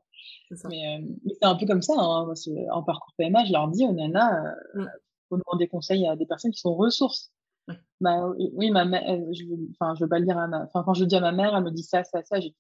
Mais, 0.70 1.00
euh, 1.00 1.06
c'est 1.34 1.46
un 1.46 1.56
peu 1.56 1.66
comme 1.66 1.82
ça, 1.82 1.94
hein. 1.98 2.34
en 2.72 2.84
parcours 2.84 3.14
PMA, 3.18 3.44
je 3.44 3.52
leur 3.52 3.68
dis 3.68 3.84
aux 3.84 3.92
nanas, 3.92 4.42
euh, 4.76 4.84
mm. 4.84 4.90
faut 5.28 5.38
demander 5.38 5.68
conseil 5.68 6.08
à 6.08 6.16
des 6.16 6.26
personnes 6.26 6.52
qui 6.52 6.62
sont 6.62 6.76
ressources. 6.76 7.34
Bah, 8.00 8.30
oui, 8.54 8.72
ma 8.72 8.86
mère, 8.86 9.04
je, 9.34 9.44
enfin, 9.72 9.94
je 9.96 10.04
veux 10.04 10.10
pas 10.10 10.20
le 10.20 10.26
dire 10.26 10.38
à 10.38 10.48
ma, 10.48 10.64
enfin, 10.64 10.84
quand 10.86 10.94
je 10.94 11.04
dis 11.04 11.16
à 11.16 11.20
ma 11.20 11.34
mère, 11.34 11.54
elle 11.54 11.64
me 11.64 11.72
dit 11.72 11.84
ça, 11.84 12.06
ça, 12.06 12.24
ça, 12.24 12.40
j'ai 12.40 12.56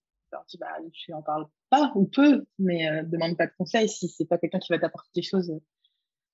dit, 0.47 0.57
bah, 0.57 0.67
tu 0.93 1.13
en 1.13 1.21
parles 1.21 1.45
pas 1.69 1.91
ou 1.95 2.05
peu, 2.05 2.45
mais 2.59 2.89
euh, 2.89 3.03
demande 3.03 3.37
pas 3.37 3.47
de 3.47 3.51
conseil 3.57 3.89
si 3.89 4.07
c'est 4.07 4.25
pas 4.25 4.37
quelqu'un 4.37 4.59
qui 4.59 4.71
va 4.71 4.79
t'apporter 4.79 5.09
des 5.15 5.21
choses. 5.21 5.51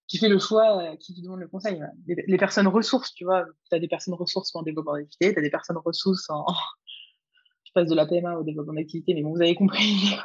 tu 0.07 0.17
fais 0.17 0.29
le 0.29 0.39
choix 0.39 0.83
euh, 0.83 0.95
qui 0.97 1.13
te 1.15 1.21
demande 1.21 1.39
le 1.39 1.47
conseil. 1.47 1.81
Les, 2.07 2.37
personnes 2.37 2.67
ressources, 2.67 3.13
tu 3.13 3.25
vois, 3.25 3.45
tu 3.69 3.75
as 3.75 3.79
des 3.79 3.87
personnes 3.87 4.13
ressources 4.13 4.55
en 4.55 4.61
développement 4.61 4.93
d'activité, 4.93 5.33
tu 5.33 5.39
as 5.39 5.41
des 5.41 5.49
personnes 5.49 5.77
ressources 5.77 6.29
en. 6.29 6.45
je 7.65 7.71
passe 7.73 7.89
de 7.89 7.95
la 7.95 8.05
PMA 8.05 8.37
au 8.37 8.43
développement 8.43 8.73
d'activité, 8.73 9.13
mais 9.13 9.23
bon, 9.23 9.33
vous 9.33 9.41
avez 9.41 9.55
compris. 9.55 9.81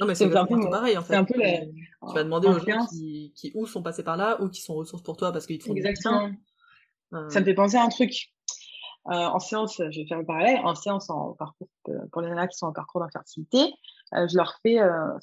Non, 0.00 0.06
mais 0.06 0.16
c'est 0.16 0.24
un 0.36 0.44
peu 0.44 0.58
pareil 0.70 0.98
en 0.98 1.02
fait. 1.02 1.14
Un 1.14 1.24
peu 1.24 1.34
Tu 1.34 2.14
vas 2.14 2.24
demander 2.24 2.48
aux 2.48 2.58
gens 2.58 2.84
qui, 2.86 3.32
qui, 3.36 3.52
ou 3.54 3.64
sont 3.64 3.80
passés 3.80 4.02
par 4.02 4.16
là 4.16 4.42
ou 4.42 4.48
qui 4.48 4.60
sont 4.60 4.74
ressources 4.74 5.04
pour 5.04 5.16
toi 5.16 5.30
parce 5.30 5.46
qu'ils 5.46 5.58
te 5.58 5.66
font 5.66 5.74
Exactement. 5.76 6.32
Ça 7.28 7.38
me 7.38 7.44
fait 7.44 7.54
penser 7.54 7.76
à 7.76 7.84
un 7.84 7.88
truc. 7.88 8.33
En 9.04 9.38
séance, 9.38 9.76
je 9.90 10.00
vais 10.00 10.06
faire 10.06 10.18
le 10.18 10.24
parallèle, 10.24 10.60
en 10.64 10.74
séance 10.74 11.10
en 11.10 11.32
parcours, 11.34 11.68
pour 12.12 12.22
les 12.22 12.28
nanas 12.28 12.48
qui 12.48 12.58
sont 12.58 12.66
en 12.66 12.72
parcours 12.72 13.00
d'infertilité, 13.00 13.74
je 14.12 14.36
leur 14.36 14.58
fais, 14.62 14.78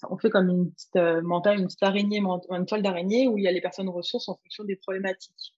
on 0.09 0.17
fait 0.17 0.29
comme 0.29 0.49
une 0.49 0.71
petite 0.71 1.23
montagne, 1.23 1.59
une 1.59 1.65
petite 1.65 1.83
araignée, 1.83 2.21
une 2.49 2.65
toile 2.65 2.81
d'araignée 2.81 3.27
où 3.27 3.37
il 3.37 3.43
y 3.43 3.47
a 3.47 3.51
les 3.51 3.61
personnes 3.61 3.89
ressources 3.89 4.29
en 4.29 4.35
fonction 4.35 4.63
des 4.63 4.75
problématiques. 4.75 5.55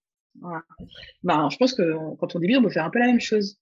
Ben, 1.24 1.50
je 1.50 1.58
pense 1.58 1.74
que 1.74 1.96
quand 2.18 2.36
on 2.36 2.40
débute, 2.40 2.58
on 2.58 2.64
peut 2.64 2.70
faire 2.70 2.86
un 2.86 2.90
peu 2.90 3.00
la 3.00 3.08
même 3.08 3.20
chose. 3.20 3.58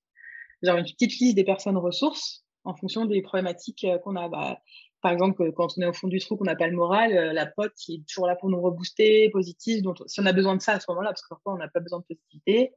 Genre 0.62 0.78
une 0.78 0.84
petite 0.84 1.20
liste 1.20 1.36
des 1.36 1.44
personnes 1.44 1.78
ressources 1.78 2.46
en 2.64 2.76
fonction 2.76 3.06
des 3.06 3.22
problématiques 3.24 3.86
qu'on 4.04 4.16
a. 4.16 4.30
Bah, 4.30 4.60
par 5.02 5.12
exemple, 5.12 5.52
quand 5.54 5.70
on 5.78 5.82
est 5.82 5.88
au 5.88 5.94
fond 5.94 6.08
du 6.08 6.20
trou, 6.20 6.38
qu'on 6.38 6.44
n'a 6.44 6.56
pas 6.56 6.68
le 6.68 6.76
moral, 6.76 7.34
la 7.34 7.48
pote 7.48 7.74
qui 7.74 7.96
est 7.96 8.08
toujours 8.08 8.28
là 8.28 8.36
pour 8.36 8.50
nous 8.50 8.62
rebooster, 8.62 9.32
positive, 9.32 9.84
si 10.06 10.20
on 10.20 10.26
a 10.28 10.34
besoin 10.34 10.56
de 10.56 10.62
ça 10.62 10.74
à 10.74 10.80
ce 10.80 10.86
moment-là, 10.90 11.10
parce 11.10 11.24
que 11.24 11.30
parfois 11.30 11.54
on 11.54 11.58
n'a 11.58 11.68
pas 11.68 11.80
besoin 11.80 12.00
de 12.00 12.06
positivité, 12.06 12.74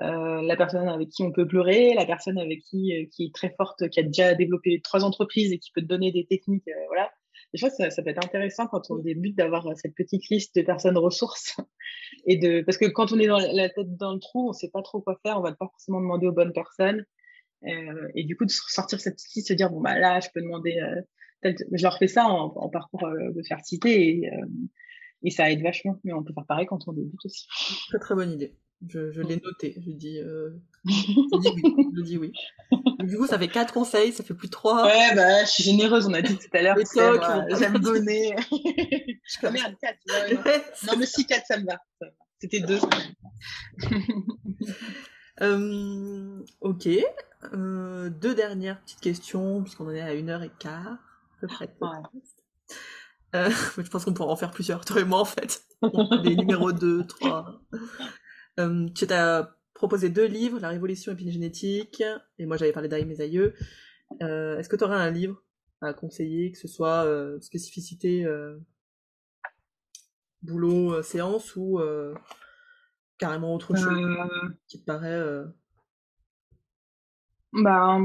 euh, 0.00 0.42
la 0.42 0.56
personne 0.56 0.88
avec 0.88 1.08
qui 1.08 1.22
on 1.22 1.32
peut 1.32 1.46
pleurer, 1.46 1.92
la 1.94 2.06
personne 2.06 2.38
avec 2.38 2.60
qui, 2.62 2.92
euh, 2.96 3.06
qui 3.10 3.24
est 3.24 3.34
très 3.34 3.52
forte, 3.56 3.88
qui 3.88 3.98
a 3.98 4.04
déjà 4.04 4.34
développé 4.34 4.80
trois 4.82 5.04
entreprises 5.04 5.52
et 5.52 5.58
qui 5.58 5.72
peut 5.72 5.80
te 5.80 5.86
donner 5.86 6.12
des 6.12 6.24
techniques, 6.26 6.68
euh, 6.68 6.86
voilà. 6.86 7.10
Des 7.52 7.58
fois, 7.58 7.70
ça, 7.70 8.02
peut 8.02 8.10
être 8.10 8.24
intéressant 8.24 8.66
quand 8.66 8.90
on 8.90 8.96
débute 8.96 9.34
d'avoir 9.36 9.66
cette 9.76 9.94
petite 9.94 10.28
liste 10.28 10.54
de 10.54 10.62
personnes 10.62 10.98
ressources 10.98 11.56
et 12.26 12.36
de 12.36 12.60
parce 12.60 12.76
que 12.76 12.84
quand 12.84 13.12
on 13.12 13.18
est 13.18 13.26
dans 13.26 13.38
la 13.38 13.70
tête 13.70 13.96
dans 13.96 14.12
le 14.12 14.18
trou, 14.18 14.50
on 14.50 14.52
sait 14.52 14.68
pas 14.70 14.82
trop 14.82 15.00
quoi 15.00 15.18
faire, 15.24 15.38
on 15.38 15.42
va 15.42 15.52
pas 15.52 15.66
forcément 15.66 16.00
demander 16.00 16.26
aux 16.26 16.32
bonnes 16.32 16.52
personnes. 16.52 17.06
et 17.62 18.24
du 18.24 18.36
coup, 18.36 18.44
de 18.44 18.50
sortir 18.50 19.00
cette 19.00 19.14
petite 19.14 19.34
liste, 19.34 19.48
se 19.48 19.54
dire 19.54 19.70
bon 19.70 19.80
bah 19.80 19.98
là, 19.98 20.20
je 20.20 20.28
peux 20.34 20.42
demander. 20.42 20.78
je 21.42 21.82
leur 21.82 21.96
fais 21.96 22.08
ça 22.08 22.26
en, 22.26 22.52
en 22.54 22.68
parcours 22.68 23.08
de 23.08 23.42
fertilité 23.42 24.10
et, 24.10 24.30
et 25.22 25.30
ça 25.30 25.50
aide 25.50 25.62
vachement. 25.62 25.98
Mais 26.04 26.12
on 26.12 26.22
peut 26.22 26.32
faire 26.32 26.46
pareil 26.46 26.66
quand 26.66 26.86
on 26.88 26.92
débute 26.92 27.24
aussi. 27.24 27.46
Très 27.88 27.98
très 27.98 28.14
bonne 28.14 28.32
idée. 28.32 28.54
Je, 28.86 29.10
je 29.10 29.22
l'ai 29.22 29.40
noté. 29.40 29.74
Je 29.84 29.90
dis, 29.90 30.20
euh... 30.20 30.50
je 30.84 31.40
dis 31.40 31.48
oui. 31.54 31.86
Je 31.96 32.02
dis 32.02 32.18
oui. 32.18 32.32
Du 33.00 33.16
coup, 33.16 33.26
ça 33.26 33.38
fait 33.38 33.48
4 33.48 33.72
conseils, 33.72 34.12
ça 34.12 34.22
fait 34.22 34.34
plus 34.34 34.50
3. 34.50 34.84
Ouais, 34.84 35.14
bah, 35.14 35.44
je 35.44 35.50
suis 35.50 35.64
généreuse, 35.64 36.06
on 36.06 36.14
a 36.14 36.22
dit 36.22 36.36
tout 36.36 36.48
à 36.52 36.62
l'heure. 36.62 36.76
J'aime 37.58 37.78
donner. 37.78 38.36
je 38.50 39.38
ah, 39.42 39.50
merde, 39.50 39.74
4. 39.80 39.98
non, 40.86 40.92
mais 40.98 41.06
si 41.06 41.26
4, 41.26 41.46
ça 41.46 41.58
me 41.58 41.66
va. 41.66 41.80
C'était 42.40 42.60
2. 42.60 42.78
euh, 45.40 46.44
ok. 46.60 46.88
Euh, 47.54 48.10
deux 48.10 48.34
dernières 48.34 48.80
petites 48.82 49.00
questions, 49.00 49.62
puisqu'on 49.62 49.86
en 49.86 49.92
est 49.92 50.00
à 50.00 50.10
1 50.10 50.28
heure 50.28 50.42
et 50.42 50.50
quart. 50.58 50.86
À 50.86 51.40
peu 51.40 51.46
près. 51.48 51.68
Euh, 53.34 53.50
je 53.76 53.88
pense 53.88 54.04
qu'on 54.04 54.14
pourra 54.14 54.32
en 54.32 54.36
faire 54.36 54.50
plusieurs, 54.50 54.84
toi 54.84 55.00
et 55.00 55.04
moi, 55.04 55.20
en 55.20 55.24
fait. 55.24 55.62
Des 56.22 56.36
numéros 56.36 56.72
2, 56.72 57.06
3. 57.06 57.60
Euh, 58.58 58.88
tu 58.94 59.06
t'as 59.06 59.50
proposé 59.74 60.08
deux 60.08 60.26
livres, 60.26 60.58
La 60.58 60.70
Révolution 60.70 61.12
épigénétique, 61.12 62.02
et 62.38 62.46
moi 62.46 62.56
j'avais 62.56 62.72
parlé 62.72 62.88
d'Aïe 62.88 63.04
mes 63.04 63.20
aïeux. 63.20 63.54
Euh, 64.22 64.58
est-ce 64.58 64.68
que 64.68 64.74
tu 64.74 64.82
aurais 64.82 64.96
un 64.96 65.10
livre 65.10 65.40
à 65.80 65.94
conseiller, 65.94 66.50
que 66.50 66.58
ce 66.58 66.66
soit 66.66 67.04
euh, 67.04 67.40
spécificité 67.40 68.26
boulot, 70.42 71.02
séance, 71.02 71.54
ou 71.54 71.80
carrément 73.18 73.54
autre 73.54 73.76
chose 73.76 74.18
qui 74.66 74.80
te 74.80 74.84
paraît 74.84 75.44
Bah, 77.52 77.98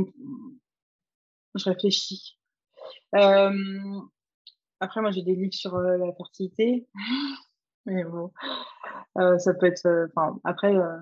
je 1.55 1.69
réfléchis. 1.69 2.37
Après, 4.83 4.99
moi, 4.99 5.11
j'ai 5.11 5.21
des 5.21 5.35
livres 5.35 5.53
sur 5.53 5.77
la 5.77 6.13
fertilité. 6.13 6.87
Mais 7.85 8.03
bon, 8.03 8.31
euh, 9.17 9.37
ça 9.39 9.53
peut 9.53 9.65
être. 9.65 9.85
Euh, 9.85 10.07
enfin, 10.15 10.39
après, 10.43 10.75
euh, 10.75 10.97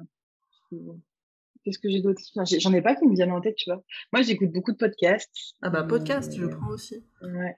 qu'est-ce 1.63 1.79
que 1.79 1.89
j'ai 1.89 2.01
d'autre? 2.01 2.21
J'en 2.59 2.73
ai 2.73 2.81
pas 2.81 2.95
qui 2.95 3.07
me 3.07 3.15
viennent 3.15 3.31
en 3.31 3.41
tête, 3.41 3.55
tu 3.55 3.69
vois. 3.69 3.83
Moi, 4.13 4.21
j'écoute 4.21 4.51
beaucoup 4.51 4.71
de 4.71 4.77
podcasts. 4.77 5.55
Ah 5.61 5.69
bah, 5.69 5.83
podcast, 5.83 6.33
je 6.35 6.45
prends 6.45 6.69
aussi. 6.69 7.03
Ouais. 7.21 7.57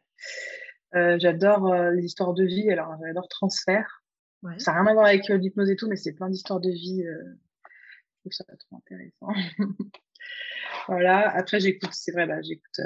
j'adore 1.19 1.73
les 1.91 2.03
histoires 2.03 2.33
de 2.33 2.43
vie. 2.43 2.69
Alors, 2.69 2.95
j'adore 3.05 3.27
Transfert. 3.27 4.03
Ouais. 4.43 4.59
Ça 4.59 4.71
n'a 4.71 4.81
rien 4.81 4.91
à 4.91 4.93
voir 4.93 5.05
avec 5.05 5.27
l'hypnose 5.27 5.69
et 5.69 5.75
tout, 5.75 5.87
mais 5.87 5.95
c'est 5.95 6.13
plein 6.13 6.29
d'histoires 6.29 6.59
de 6.59 6.69
vie. 6.69 7.03
je 7.03 8.19
trouve 8.19 8.33
ça 8.33 8.43
trop 8.59 8.77
intéressant. 8.77 9.27
voilà. 10.87 11.29
Après, 11.29 11.61
j'écoute, 11.61 11.91
c'est 11.93 12.11
vrai, 12.11 12.27
bah, 12.27 12.41
j'écoute 12.41 12.81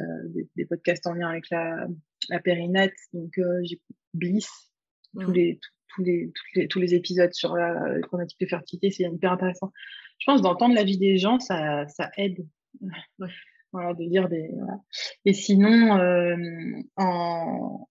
des, 0.55 0.65
podcasts 0.65 1.07
en 1.07 1.13
lien 1.13 1.29
avec 1.29 1.49
la, 1.49 1.87
la 2.29 2.39
périnette. 2.39 2.95
Donc, 3.13 3.39
j'écoute 3.63 3.95
Bliss. 4.13 4.49
Tous 5.19 5.31
les, 5.31 5.59
tous 5.89 6.03
les, 6.03 6.31
les, 6.55 6.67
tous 6.67 6.79
les 6.79 6.93
épisodes 6.93 7.33
sur 7.33 7.55
la 7.55 7.73
problématique 8.03 8.39
de 8.39 8.45
fertilité, 8.45 8.91
c'est 8.91 9.03
hyper 9.03 9.31
intéressant. 9.31 9.71
Je 10.19 10.25
pense 10.25 10.41
d'entendre 10.41 10.75
la 10.75 10.83
vie 10.83 10.97
des 10.97 11.17
gens, 11.17 11.39
ça, 11.39 11.87
ça 11.87 12.11
aide. 12.17 12.45
Voilà, 13.73 13.93
de 13.93 14.05
dire 14.05 14.29
des. 14.29 14.49
Et 15.25 15.33
sinon, 15.33 15.97
euh, 15.99 16.37
en, 16.95 17.87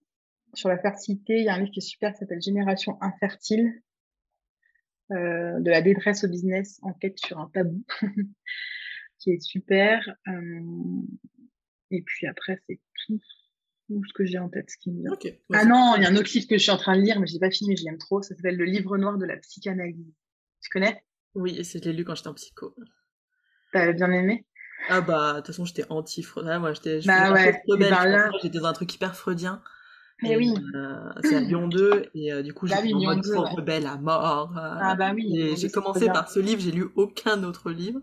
sur 0.55 0.71
la 0.71 0.79
fertilité, 0.79 1.37
il 1.37 1.45
y 1.45 1.49
a 1.49 1.55
un 1.55 1.59
livre 1.59 1.71
qui 1.71 1.81
est 1.81 1.83
super 1.83 2.13
qui 2.13 2.19
s'appelle 2.19 2.41
Génération 2.41 2.97
infertile, 3.03 3.83
euh, 5.13 5.61
de 5.61 5.71
la 5.71 5.83
détresse 5.83 6.25
au 6.25 6.29
business, 6.29 6.79
enquête 6.83 7.19
sur 7.19 7.39
un 7.39 7.51
tabou, 7.53 7.85
qui 9.19 9.33
est 9.33 9.41
super. 9.41 10.17
Euh, 10.29 11.03
et 11.91 12.03
puis 12.03 12.27
après, 12.27 12.59
c'est 12.67 12.81
tout 13.07 13.21
ce 13.89 14.13
que 14.15 14.25
j'ai 14.25 14.39
en 14.39 14.49
tête, 14.49 14.71
ce 14.71 14.77
qui 14.79 14.91
me 14.91 15.03
vient. 15.03 15.33
ah 15.53 15.65
non, 15.65 15.95
il 15.97 16.03
y 16.03 16.07
a 16.07 16.09
un 16.09 16.17
autre 16.17 16.31
livre 16.35 16.47
que 16.49 16.57
je 16.57 16.63
suis 16.63 16.71
en 16.71 16.77
train 16.77 16.97
de 16.97 17.03
lire, 17.03 17.21
mais 17.21 17.27
je 17.27 17.35
l'ai 17.35 17.39
pas 17.39 17.51
fini, 17.51 17.71
mais 17.71 17.77
je 17.77 17.85
l'aime 17.85 17.99
trop. 17.99 18.23
Ça 18.23 18.35
s'appelle 18.35 18.57
Le 18.57 18.65
livre 18.65 18.97
noir 18.99 19.19
de 19.19 19.27
la 19.27 19.37
psychanalyse. 19.37 20.13
Tu 20.63 20.71
connais? 20.71 21.03
Oui, 21.35 21.63
je 21.63 21.79
l'ai 21.79 21.93
lu 21.93 22.05
quand 22.05 22.15
j'étais 22.15 22.29
en 22.29 22.35
psycho. 22.35 22.75
T'avais 23.73 23.95
bien 23.95 24.11
aimé? 24.11 24.47
Ah 24.89 25.01
bah, 25.01 25.33
de 25.33 25.37
toute 25.39 25.49
façon, 25.49 25.65
j'étais 25.65 25.85
anti-freudien. 25.89 26.59
Moi, 26.59 26.73
j'étais 26.73 27.01
bah 27.07 27.33
ouais, 27.33 27.63
ben 27.79 28.31
j'étais 28.43 28.59
dans 28.59 28.67
un 28.67 28.73
truc 28.73 28.93
hyper 28.95 29.17
freudien. 29.17 29.63
Mais 30.23 30.37
oui. 30.37 30.55
Euh, 30.75 31.13
c'est 31.23 31.37
à 31.37 31.41
Lyon 31.41 31.69
2, 31.69 32.07
et 32.15 32.33
euh, 32.33 32.43
du 32.43 32.55
coup, 32.55 32.67
bah 32.67 32.77
j'ai 32.83 32.93
bah 32.93 32.99
oui, 32.99 33.37
en 33.37 33.45
rebelle 33.45 33.87
à 33.87 33.99
mort. 33.99 34.57
Euh, 34.57 34.77
ah 34.81 34.95
bah 34.95 35.13
oui. 35.15 35.39
Et 35.39 35.57
j'ai 35.57 35.69
commencé 35.69 36.07
par 36.07 36.31
ce 36.31 36.41
livre, 36.41 36.61
j'ai 36.61 36.73
lu 36.73 36.87
aucun 36.97 37.43
autre 37.45 37.71
livre. 37.71 38.01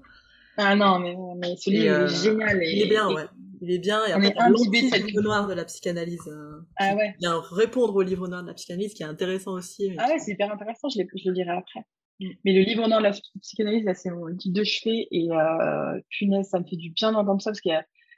Ah 0.58 0.76
non, 0.76 1.00
mais, 1.00 1.16
mais 1.38 1.56
ce 1.58 1.72
livre 1.72 2.04
est 2.04 2.08
génial. 2.08 2.62
Et, 2.62 2.72
il 2.72 2.82
est 2.84 2.90
bien, 2.90 3.10
ouais 3.12 3.26
il 3.64 3.72
est 3.72 3.80
bien. 3.80 4.06
Et 4.06 4.14
on 4.14 4.22
est 4.22 4.38
imbibé 4.38 4.90
de 4.90 5.06
livre 5.06 5.22
noir 5.22 5.48
de 5.48 5.54
la 5.54 5.66
psychanalyse. 5.66 6.28
Euh, 6.28 6.62
ah 6.78 6.96
ouais. 6.96 7.16
Bien 7.20 7.42
répondre 7.52 7.96
au 7.96 8.02
livre 8.02 8.28
noir 8.28 8.44
de 8.44 8.48
la 8.48 8.54
psychanalyse 8.54 8.94
qui 8.94 9.04
est 9.04 9.08
intéressant 9.08 9.54
aussi. 9.54 9.96
Ah 9.98 10.10
ouais, 10.10 10.20
c'est 10.20 10.32
hyper 10.32 10.52
intéressant. 10.52 10.90
Je, 10.90 11.02
je 11.02 11.30
le 11.30 11.34
dirai 11.34 11.52
après. 11.52 11.82
Mm. 12.20 12.30
Mais 12.46 12.54
le 12.54 12.62
livre 12.62 12.88
noir 12.88 13.00
de 13.00 13.06
la 13.06 13.14
psychanalyse, 13.42 13.86
là, 13.86 13.94
c'est 13.94 14.12
mon 14.12 14.30
guide 14.30 14.54
de 14.54 14.64
chevet 14.64 15.08
et 15.12 15.32
euh, 15.32 16.00
punaise, 16.10 16.50
ça 16.50 16.60
me 16.60 16.66
fait 16.66 16.76
du 16.76 16.92
bien 16.92 17.12
d'entendre 17.12 17.42
ça 17.42 17.52
parce 17.52 17.62
que 17.62 17.70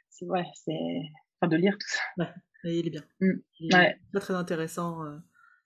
c'est 0.10 0.26
ouais, 0.26 0.46
c'est 0.54 0.74
enfin 1.40 1.50
de 1.50 1.58
lire 1.58 1.74
tout 1.74 1.88
ça. 1.88 2.02
Ouais, 2.18 2.30
et 2.72 2.80
il 2.80 2.88
est 2.88 2.92
bien. 2.92 3.04
Mm. 3.22 3.32
Il 3.60 3.76
est 3.76 3.98
très 4.12 4.20
très 4.20 4.34
intéressant. 4.34 5.04
Euh, 5.06 5.18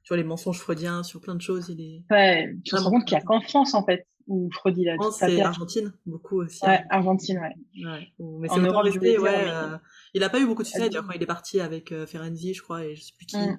tu 0.09 0.15
vois 0.15 0.23
les 0.23 0.27
mensonges 0.27 0.57
freudiens 0.57 1.03
sur 1.03 1.21
plein 1.21 1.35
de 1.35 1.41
choses, 1.41 1.69
il 1.69 1.81
est. 1.81 2.03
Ouais, 2.09 2.57
tu 2.65 2.71
te 2.71 2.81
rends 2.81 2.89
compte 2.89 3.05
qu'il 3.05 3.15
n'y 3.15 3.21
a 3.21 3.25
qu'en 3.25 3.41
France 3.41 3.75
en 3.75 3.85
fait 3.85 4.07
ou 4.25 4.49
Frodi 4.51 4.83
là 4.83 4.95
c'est 5.11 5.41
Argentine 5.41 5.91
beaucoup 6.05 6.41
aussi 6.41 6.63
ouais 6.63 6.83
Argentine 6.91 7.39
ouais, 7.39 7.83
ouais. 7.83 8.13
mais 8.39 8.47
c'est 8.47 8.59
autant 8.59 8.81
resté 8.81 9.17
ouais 9.17 9.45
euh, 9.47 9.75
il 10.13 10.23
a 10.23 10.29
pas 10.29 10.39
eu 10.39 10.45
beaucoup 10.45 10.61
de 10.61 10.67
succès 10.67 10.87
d'ailleurs 10.87 11.07
quand 11.07 11.13
il 11.13 11.23
est 11.23 11.25
parti 11.25 11.59
avec 11.59 11.91
euh, 11.91 12.05
Ferenzi 12.05 12.53
je 12.53 12.61
crois 12.61 12.85
et 12.85 12.95
je 12.95 13.05
sais 13.05 13.13
plus 13.17 13.25
qui 13.25 13.37
mm. 13.37 13.57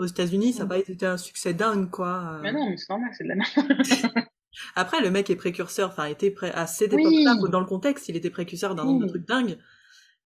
aux 0.00 0.06
États-Unis 0.06 0.52
ça 0.52 0.60
n'a 0.60 0.64
mm. 0.64 0.68
pas 0.68 0.78
été 0.78 1.06
un 1.06 1.16
succès 1.16 1.54
dingue 1.54 1.90
quoi 1.90 2.24
euh. 2.34 2.40
mais 2.42 2.52
non 2.52 2.68
mais 2.68 2.76
c'est 2.76 2.90
normal 2.90 3.10
c'est 3.16 3.22
de 3.22 3.28
la 3.28 3.36
merde 3.36 4.26
après 4.74 5.00
le 5.00 5.12
mec 5.12 5.30
est 5.30 5.36
précurseur 5.36 5.90
enfin 5.90 6.06
était 6.06 6.32
pré... 6.32 6.50
à 6.50 6.66
cette 6.66 6.92
époque-là 6.92 7.36
dans 7.48 7.60
le 7.60 7.66
contexte 7.66 8.08
il 8.08 8.16
était 8.16 8.30
précurseur 8.30 8.74
d'un 8.74 8.84
nombre 8.84 9.04
de 9.04 9.08
trucs 9.10 9.28
dingues 9.28 9.58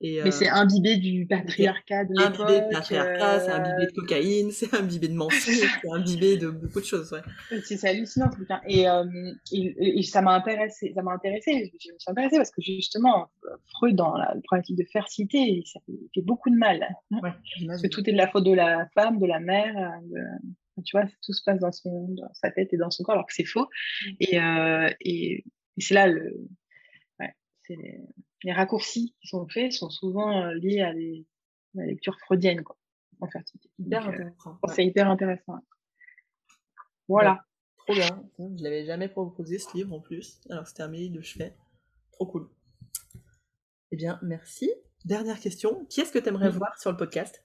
mais 0.02 0.20
euh, 0.22 0.32
c'est 0.32 0.50
imbibé 0.50 0.98
du 0.98 1.26
patriarcat 1.28 2.06
de. 2.06 2.20
Imbibé 2.20 2.62
de 2.62 2.72
patriarcat, 2.72 3.40
c'est 3.40 3.52
imbibé 3.52 3.86
de 3.86 3.92
cocaïne, 3.92 4.52
c'est 4.52 4.74
imbibé 4.74 5.08
de 5.08 5.14
mensonges, 5.14 5.42
c'est 5.82 5.90
imbibé 5.92 6.38
de 6.38 6.50
beaucoup 6.50 6.80
de 6.80 6.86
choses, 6.86 7.12
ouais. 7.12 7.60
C'est 7.64 7.84
hallucinant, 7.86 8.32
ce 8.32 8.38
bouquin. 8.38 8.62
Et, 8.68 8.88
euh, 8.90 9.06
et, 9.52 10.00
et, 10.00 10.04
ça 10.04 10.22
m'a 10.22 10.34
intéressé, 10.34 10.92
ça 10.96 11.02
m'a 11.02 11.14
intéressé, 11.14 11.72
je 11.80 11.92
me 11.94 12.00
suis 12.00 12.12
intéressée 12.12 12.38
parce 12.38 12.52
que 12.52 12.62
justement, 12.62 13.32
Freud, 13.76 13.96
dans 13.96 14.18
la 14.18 14.34
problématique 14.46 14.78
de 14.78 14.86
fertilité, 14.92 15.64
ça 15.66 15.80
fait 15.86 16.22
beaucoup 16.22 16.50
de 16.50 16.58
mal. 16.58 16.88
Ouais, 17.12 17.32
parce 17.68 17.82
que 17.82 17.88
tout 17.88 18.08
est 18.10 18.14
de 18.14 18.18
la 18.18 18.28
faute 18.28 18.46
de 18.46 18.54
la 18.54 18.88
femme, 18.96 19.20
de 19.20 19.28
la 19.28 19.40
mère, 19.40 19.74
de, 20.04 20.20
tu 20.84 20.98
vois, 20.98 21.06
tout 21.24 21.34
se 21.34 21.44
passe 21.44 21.60
dans, 21.60 21.72
son, 21.72 22.08
dans 22.10 22.34
sa 22.34 22.52
tête 22.52 22.74
et 22.74 22.78
dans 22.78 22.90
son 22.90 23.04
corps, 23.04 23.14
alors 23.14 23.28
que 23.28 23.34
c'est 23.34 23.46
faux. 23.46 23.68
Mm. 24.06 24.10
Et, 24.20 24.40
euh, 24.40 24.90
et, 25.02 25.46
c'est 25.78 25.94
là 25.94 26.08
le, 26.08 26.36
ouais, 27.20 27.34
c'est 27.62 27.76
les 28.44 28.54
raccourcis 28.54 29.16
qui 29.22 29.28
sont 29.28 29.48
faits 29.48 29.72
sont 29.72 29.90
souvent 29.90 30.44
euh, 30.44 30.54
liés 30.54 30.82
à, 30.82 30.94
des, 30.94 31.26
la 31.74 31.86
lecture 31.86 32.18
freudienne, 32.20 32.64
quoi, 32.64 32.78
en 33.20 33.28
fertilité. 33.28 33.70
Hyper 33.80 34.08
euh, 34.08 34.12
intéressant. 34.12 34.60
C'est 34.74 34.86
hyper 34.86 35.10
intéressant. 35.10 35.60
Voilà. 37.08 37.46
trop 37.78 37.94
bien. 37.94 38.24
Je 38.40 38.64
l'avais 38.64 38.86
jamais 38.86 39.10
proposé 39.10 39.60
ce 39.60 39.76
livre 39.76 39.94
en 39.94 40.00
plus. 40.00 40.40
Alors 40.50 40.68
c'était 40.68 40.84
un 40.84 40.92
livre 40.92 41.16
de 41.16 41.22
chevet. 41.22 41.56
Trop 42.14 42.26
cool. 42.26 42.50
Eh 43.92 43.98
bien, 43.98 44.20
merci. 44.22 44.72
Dernière 45.04 45.40
question. 45.40 45.86
Qui 45.86 46.02
est-ce 46.02 46.12
que 46.12 46.20
tu 46.20 46.30
aimerais 46.30 46.50
voir 46.50 46.80
sur 46.80 46.92
le 46.92 46.98
podcast? 46.98 47.44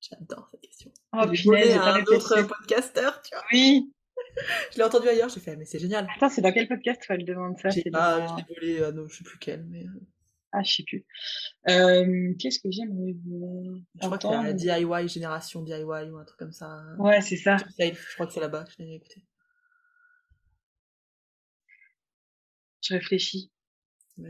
J'adore 0.00 0.48
cette 0.50 0.60
question. 0.60 0.90
Oh, 1.12 1.26
punaise, 1.26 1.76
un 1.76 2.02
autre 2.02 2.42
podcasteur, 2.42 3.20
tu 3.22 3.34
vois. 3.34 3.44
Oui. 3.52 3.92
je 4.72 4.78
l'ai 4.78 4.84
entendu 4.84 5.08
ailleurs, 5.08 5.28
j'ai 5.28 5.40
fait, 5.40 5.56
mais 5.56 5.64
c'est 5.64 5.78
génial. 5.78 6.08
Attends, 6.16 6.28
c'est 6.28 6.40
dans 6.40 6.52
quel 6.52 6.68
podcast 6.68 7.00
tu 7.02 7.12
elle 7.12 7.24
demande 7.24 7.58
ça? 7.58 7.70
C'est 7.70 7.90
pas, 7.90 8.20
dans... 8.20 8.36
je 8.36 8.42
l'ai 8.42 8.80
volé, 8.80 8.92
non, 8.92 9.08
je 9.08 9.18
sais 9.18 9.24
plus 9.24 9.38
quel, 9.38 9.64
mais. 9.66 9.84
Ah, 10.52 10.62
je 10.62 10.72
sais 10.72 10.82
plus. 10.82 11.04
Euh, 11.68 12.34
Qu'est-ce 12.38 12.58
que 12.58 12.70
j'aime 12.70 12.96
Je 14.00 14.06
crois 14.06 14.18
y 14.22 14.34
a 14.34 14.42
la 14.42 14.52
DIY, 14.52 15.08
Génération 15.08 15.62
DIY 15.62 16.10
ou 16.10 16.16
un 16.16 16.24
truc 16.24 16.38
comme 16.38 16.52
ça. 16.52 16.82
Ouais, 16.98 17.20
c'est 17.20 17.36
ça. 17.36 17.56
Je 17.78 18.14
crois 18.14 18.26
que 18.26 18.32
c'est 18.32 18.40
là-bas, 18.40 18.64
je 18.70 18.82
l'ai 18.82 18.94
écouté. 18.94 19.22
Je 22.82 22.94
réfléchis. 22.94 23.50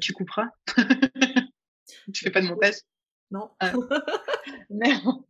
Tu 0.01 0.13
couperas? 0.13 0.49
Tu 2.13 2.25
fais 2.25 2.31
pas 2.31 2.41
de 2.41 2.47
montage? 2.47 2.75
Non. 3.31 3.51
Ah. 3.61 3.73
non. 4.71 5.25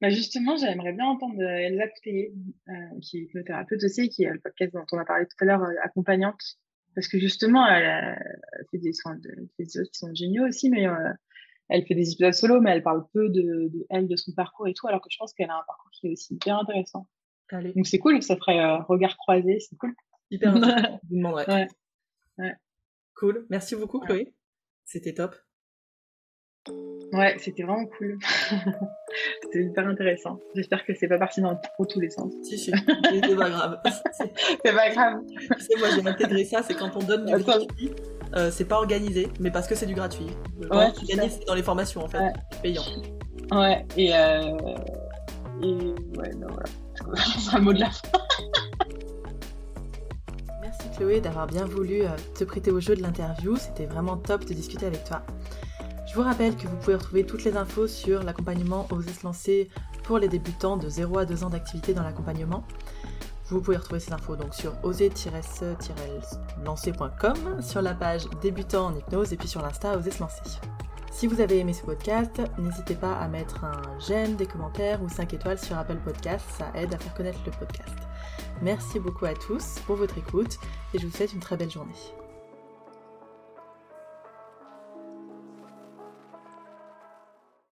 Bah 0.00 0.10
justement, 0.10 0.56
j'aimerais 0.56 0.92
bien 0.92 1.06
entendre 1.06 1.40
Elsa 1.40 1.86
Couteillé, 1.86 2.34
euh, 2.68 2.72
qui 3.00 3.18
est 3.18 3.20
hypnothérapeute 3.22 3.84
aussi, 3.84 4.08
qui 4.08 4.24
est 4.24 4.30
le 4.30 4.40
podcast 4.40 4.72
dont 4.74 4.84
on 4.90 4.98
a 4.98 5.04
parlé 5.04 5.26
tout 5.26 5.36
à 5.40 5.44
l'heure, 5.44 5.62
euh, 5.62 5.74
accompagnante. 5.84 6.58
Parce 6.94 7.08
que 7.08 7.18
justement, 7.18 7.66
elle, 7.66 8.18
fait 8.70 8.78
des 8.78 8.92
soins 8.92 9.16
de, 9.16 9.48
des 9.58 9.66
qui 9.66 9.98
sont 9.98 10.14
géniaux 10.14 10.46
aussi, 10.46 10.70
mais 10.70 10.86
euh, 10.86 11.12
elle 11.68 11.86
fait 11.86 11.94
des 11.94 12.12
épisodes 12.12 12.34
solo, 12.34 12.60
mais 12.60 12.70
elle 12.70 12.82
parle 12.82 13.06
peu 13.12 13.28
de, 13.28 13.68
de, 13.68 13.86
elle, 13.90 14.08
de 14.08 14.16
son 14.16 14.32
parcours 14.32 14.68
et 14.68 14.74
tout, 14.74 14.86
alors 14.88 15.00
que 15.00 15.08
je 15.10 15.16
pense 15.18 15.32
qu'elle 15.32 15.50
a 15.50 15.56
un 15.56 15.64
parcours 15.66 15.90
qui 15.92 16.08
est 16.08 16.10
aussi 16.10 16.36
bien 16.36 16.58
intéressant. 16.58 17.08
Allez. 17.50 17.72
Donc 17.74 17.86
c'est 17.86 17.98
cool, 17.98 18.22
ça 18.22 18.36
ferait 18.36 18.60
euh, 18.60 18.78
regard 18.78 19.16
croisé, 19.16 19.58
c'est 19.60 19.76
cool. 19.76 19.94
Hyper 20.30 20.54
intéressant. 20.56 21.00
Je 21.02 21.08
vous 21.08 21.16
demanderai. 21.16 21.44
Ouais. 21.46 21.68
ouais. 22.38 22.54
Cool. 23.14 23.46
Merci 23.50 23.76
beaucoup, 23.76 24.00
Chloé. 24.00 24.34
C'était 24.84 25.14
top. 25.14 25.34
Ouais, 27.12 27.36
c'était 27.38 27.62
vraiment 27.62 27.84
cool. 27.98 28.18
c'était 29.42 29.64
hyper 29.64 29.86
intéressant. 29.86 30.40
J'espère 30.54 30.84
que 30.86 30.94
c'est 30.94 31.08
pas 31.08 31.18
parti 31.18 31.42
dans 31.42 31.54
trop 31.56 31.84
tous 31.84 32.00
les 32.00 32.08
sens. 32.08 32.32
Si, 32.42 32.56
si, 32.56 32.72
c'est 32.72 33.36
pas 33.36 33.50
grave. 33.50 33.80
c'est 34.64 34.74
pas 34.74 34.90
grave. 34.90 35.20
Tu 35.28 35.60
sais, 35.60 35.78
moi 35.78 35.88
j'ai 35.94 36.08
intégré 36.08 36.44
ça, 36.44 36.62
c'est 36.62 36.74
quand 36.74 36.96
on 36.96 37.00
donne 37.00 37.26
du 37.26 37.44
gratuit, 37.44 37.90
euh, 38.34 38.50
c'est 38.50 38.64
pas 38.64 38.76
organisé, 38.76 39.28
mais 39.40 39.50
parce 39.50 39.68
que 39.68 39.74
c'est 39.74 39.84
du 39.84 39.94
gratuit. 39.94 40.30
ouais, 40.70 40.90
tu 40.92 41.04
gagnes, 41.04 41.28
c'est 41.28 41.46
dans 41.46 41.54
les 41.54 41.62
formations 41.62 42.02
en 42.02 42.08
fait, 42.08 42.18
ouais. 42.18 42.32
payant. 42.62 42.84
Ouais, 43.50 43.84
et, 43.98 44.14
euh... 44.14 44.56
et 45.62 45.74
ouais, 46.18 46.34
non, 46.36 46.46
voilà. 46.48 47.14
c'est 47.38 47.54
un 47.54 47.60
mot 47.60 47.74
de 47.74 47.80
la 47.80 47.90
fin. 47.90 48.08
Merci 50.62 50.88
Chloé 50.96 51.20
d'avoir 51.20 51.46
bien 51.46 51.66
voulu 51.66 52.02
euh, 52.02 52.08
te 52.38 52.44
prêter 52.44 52.70
au 52.70 52.80
jeu 52.80 52.96
de 52.96 53.02
l'interview, 53.02 53.56
c'était 53.56 53.84
vraiment 53.84 54.16
top 54.16 54.46
de 54.46 54.54
discuter 54.54 54.86
avec 54.86 55.04
toi. 55.04 55.22
Je 56.12 56.18
vous 56.18 56.24
rappelle 56.24 56.56
que 56.56 56.68
vous 56.68 56.76
pouvez 56.76 56.96
retrouver 56.96 57.24
toutes 57.24 57.42
les 57.42 57.56
infos 57.56 57.86
sur 57.86 58.22
l'accompagnement 58.22 58.86
Oser 58.90 59.14
se 59.14 59.24
lancer 59.24 59.70
pour 60.02 60.18
les 60.18 60.28
débutants 60.28 60.76
de 60.76 60.86
0 60.86 61.20
à 61.20 61.24
2 61.24 61.42
ans 61.42 61.48
d'activité 61.48 61.94
dans 61.94 62.02
l'accompagnement. 62.02 62.66
Vous 63.46 63.62
pouvez 63.62 63.78
retrouver 63.78 63.98
ces 63.98 64.12
infos 64.12 64.36
donc 64.36 64.54
sur 64.54 64.74
oser-se-lancer.com, 64.82 67.62
sur 67.62 67.80
la 67.80 67.94
page 67.94 68.28
débutants 68.42 68.88
en 68.88 68.94
hypnose 68.94 69.32
et 69.32 69.38
puis 69.38 69.48
sur 69.48 69.62
l'insta 69.62 69.96
Oser 69.96 70.10
se 70.10 70.20
lancer. 70.20 70.42
Si 71.10 71.26
vous 71.26 71.40
avez 71.40 71.60
aimé 71.60 71.72
ce 71.72 71.82
podcast, 71.82 72.42
n'hésitez 72.58 72.94
pas 72.94 73.14
à 73.14 73.26
mettre 73.26 73.64
un 73.64 73.80
j'aime, 73.98 74.36
des 74.36 74.44
commentaires 74.44 75.02
ou 75.02 75.08
5 75.08 75.32
étoiles 75.32 75.58
sur 75.58 75.78
Apple 75.78 75.96
Podcast, 76.04 76.44
ça 76.58 76.70
aide 76.74 76.92
à 76.92 76.98
faire 76.98 77.14
connaître 77.14 77.40
le 77.46 77.52
podcast. 77.52 77.96
Merci 78.60 79.00
beaucoup 79.00 79.24
à 79.24 79.32
tous 79.32 79.76
pour 79.86 79.96
votre 79.96 80.18
écoute 80.18 80.58
et 80.92 80.98
je 80.98 81.06
vous 81.06 81.16
souhaite 81.16 81.32
une 81.32 81.40
très 81.40 81.56
belle 81.56 81.70
journée. 81.70 81.94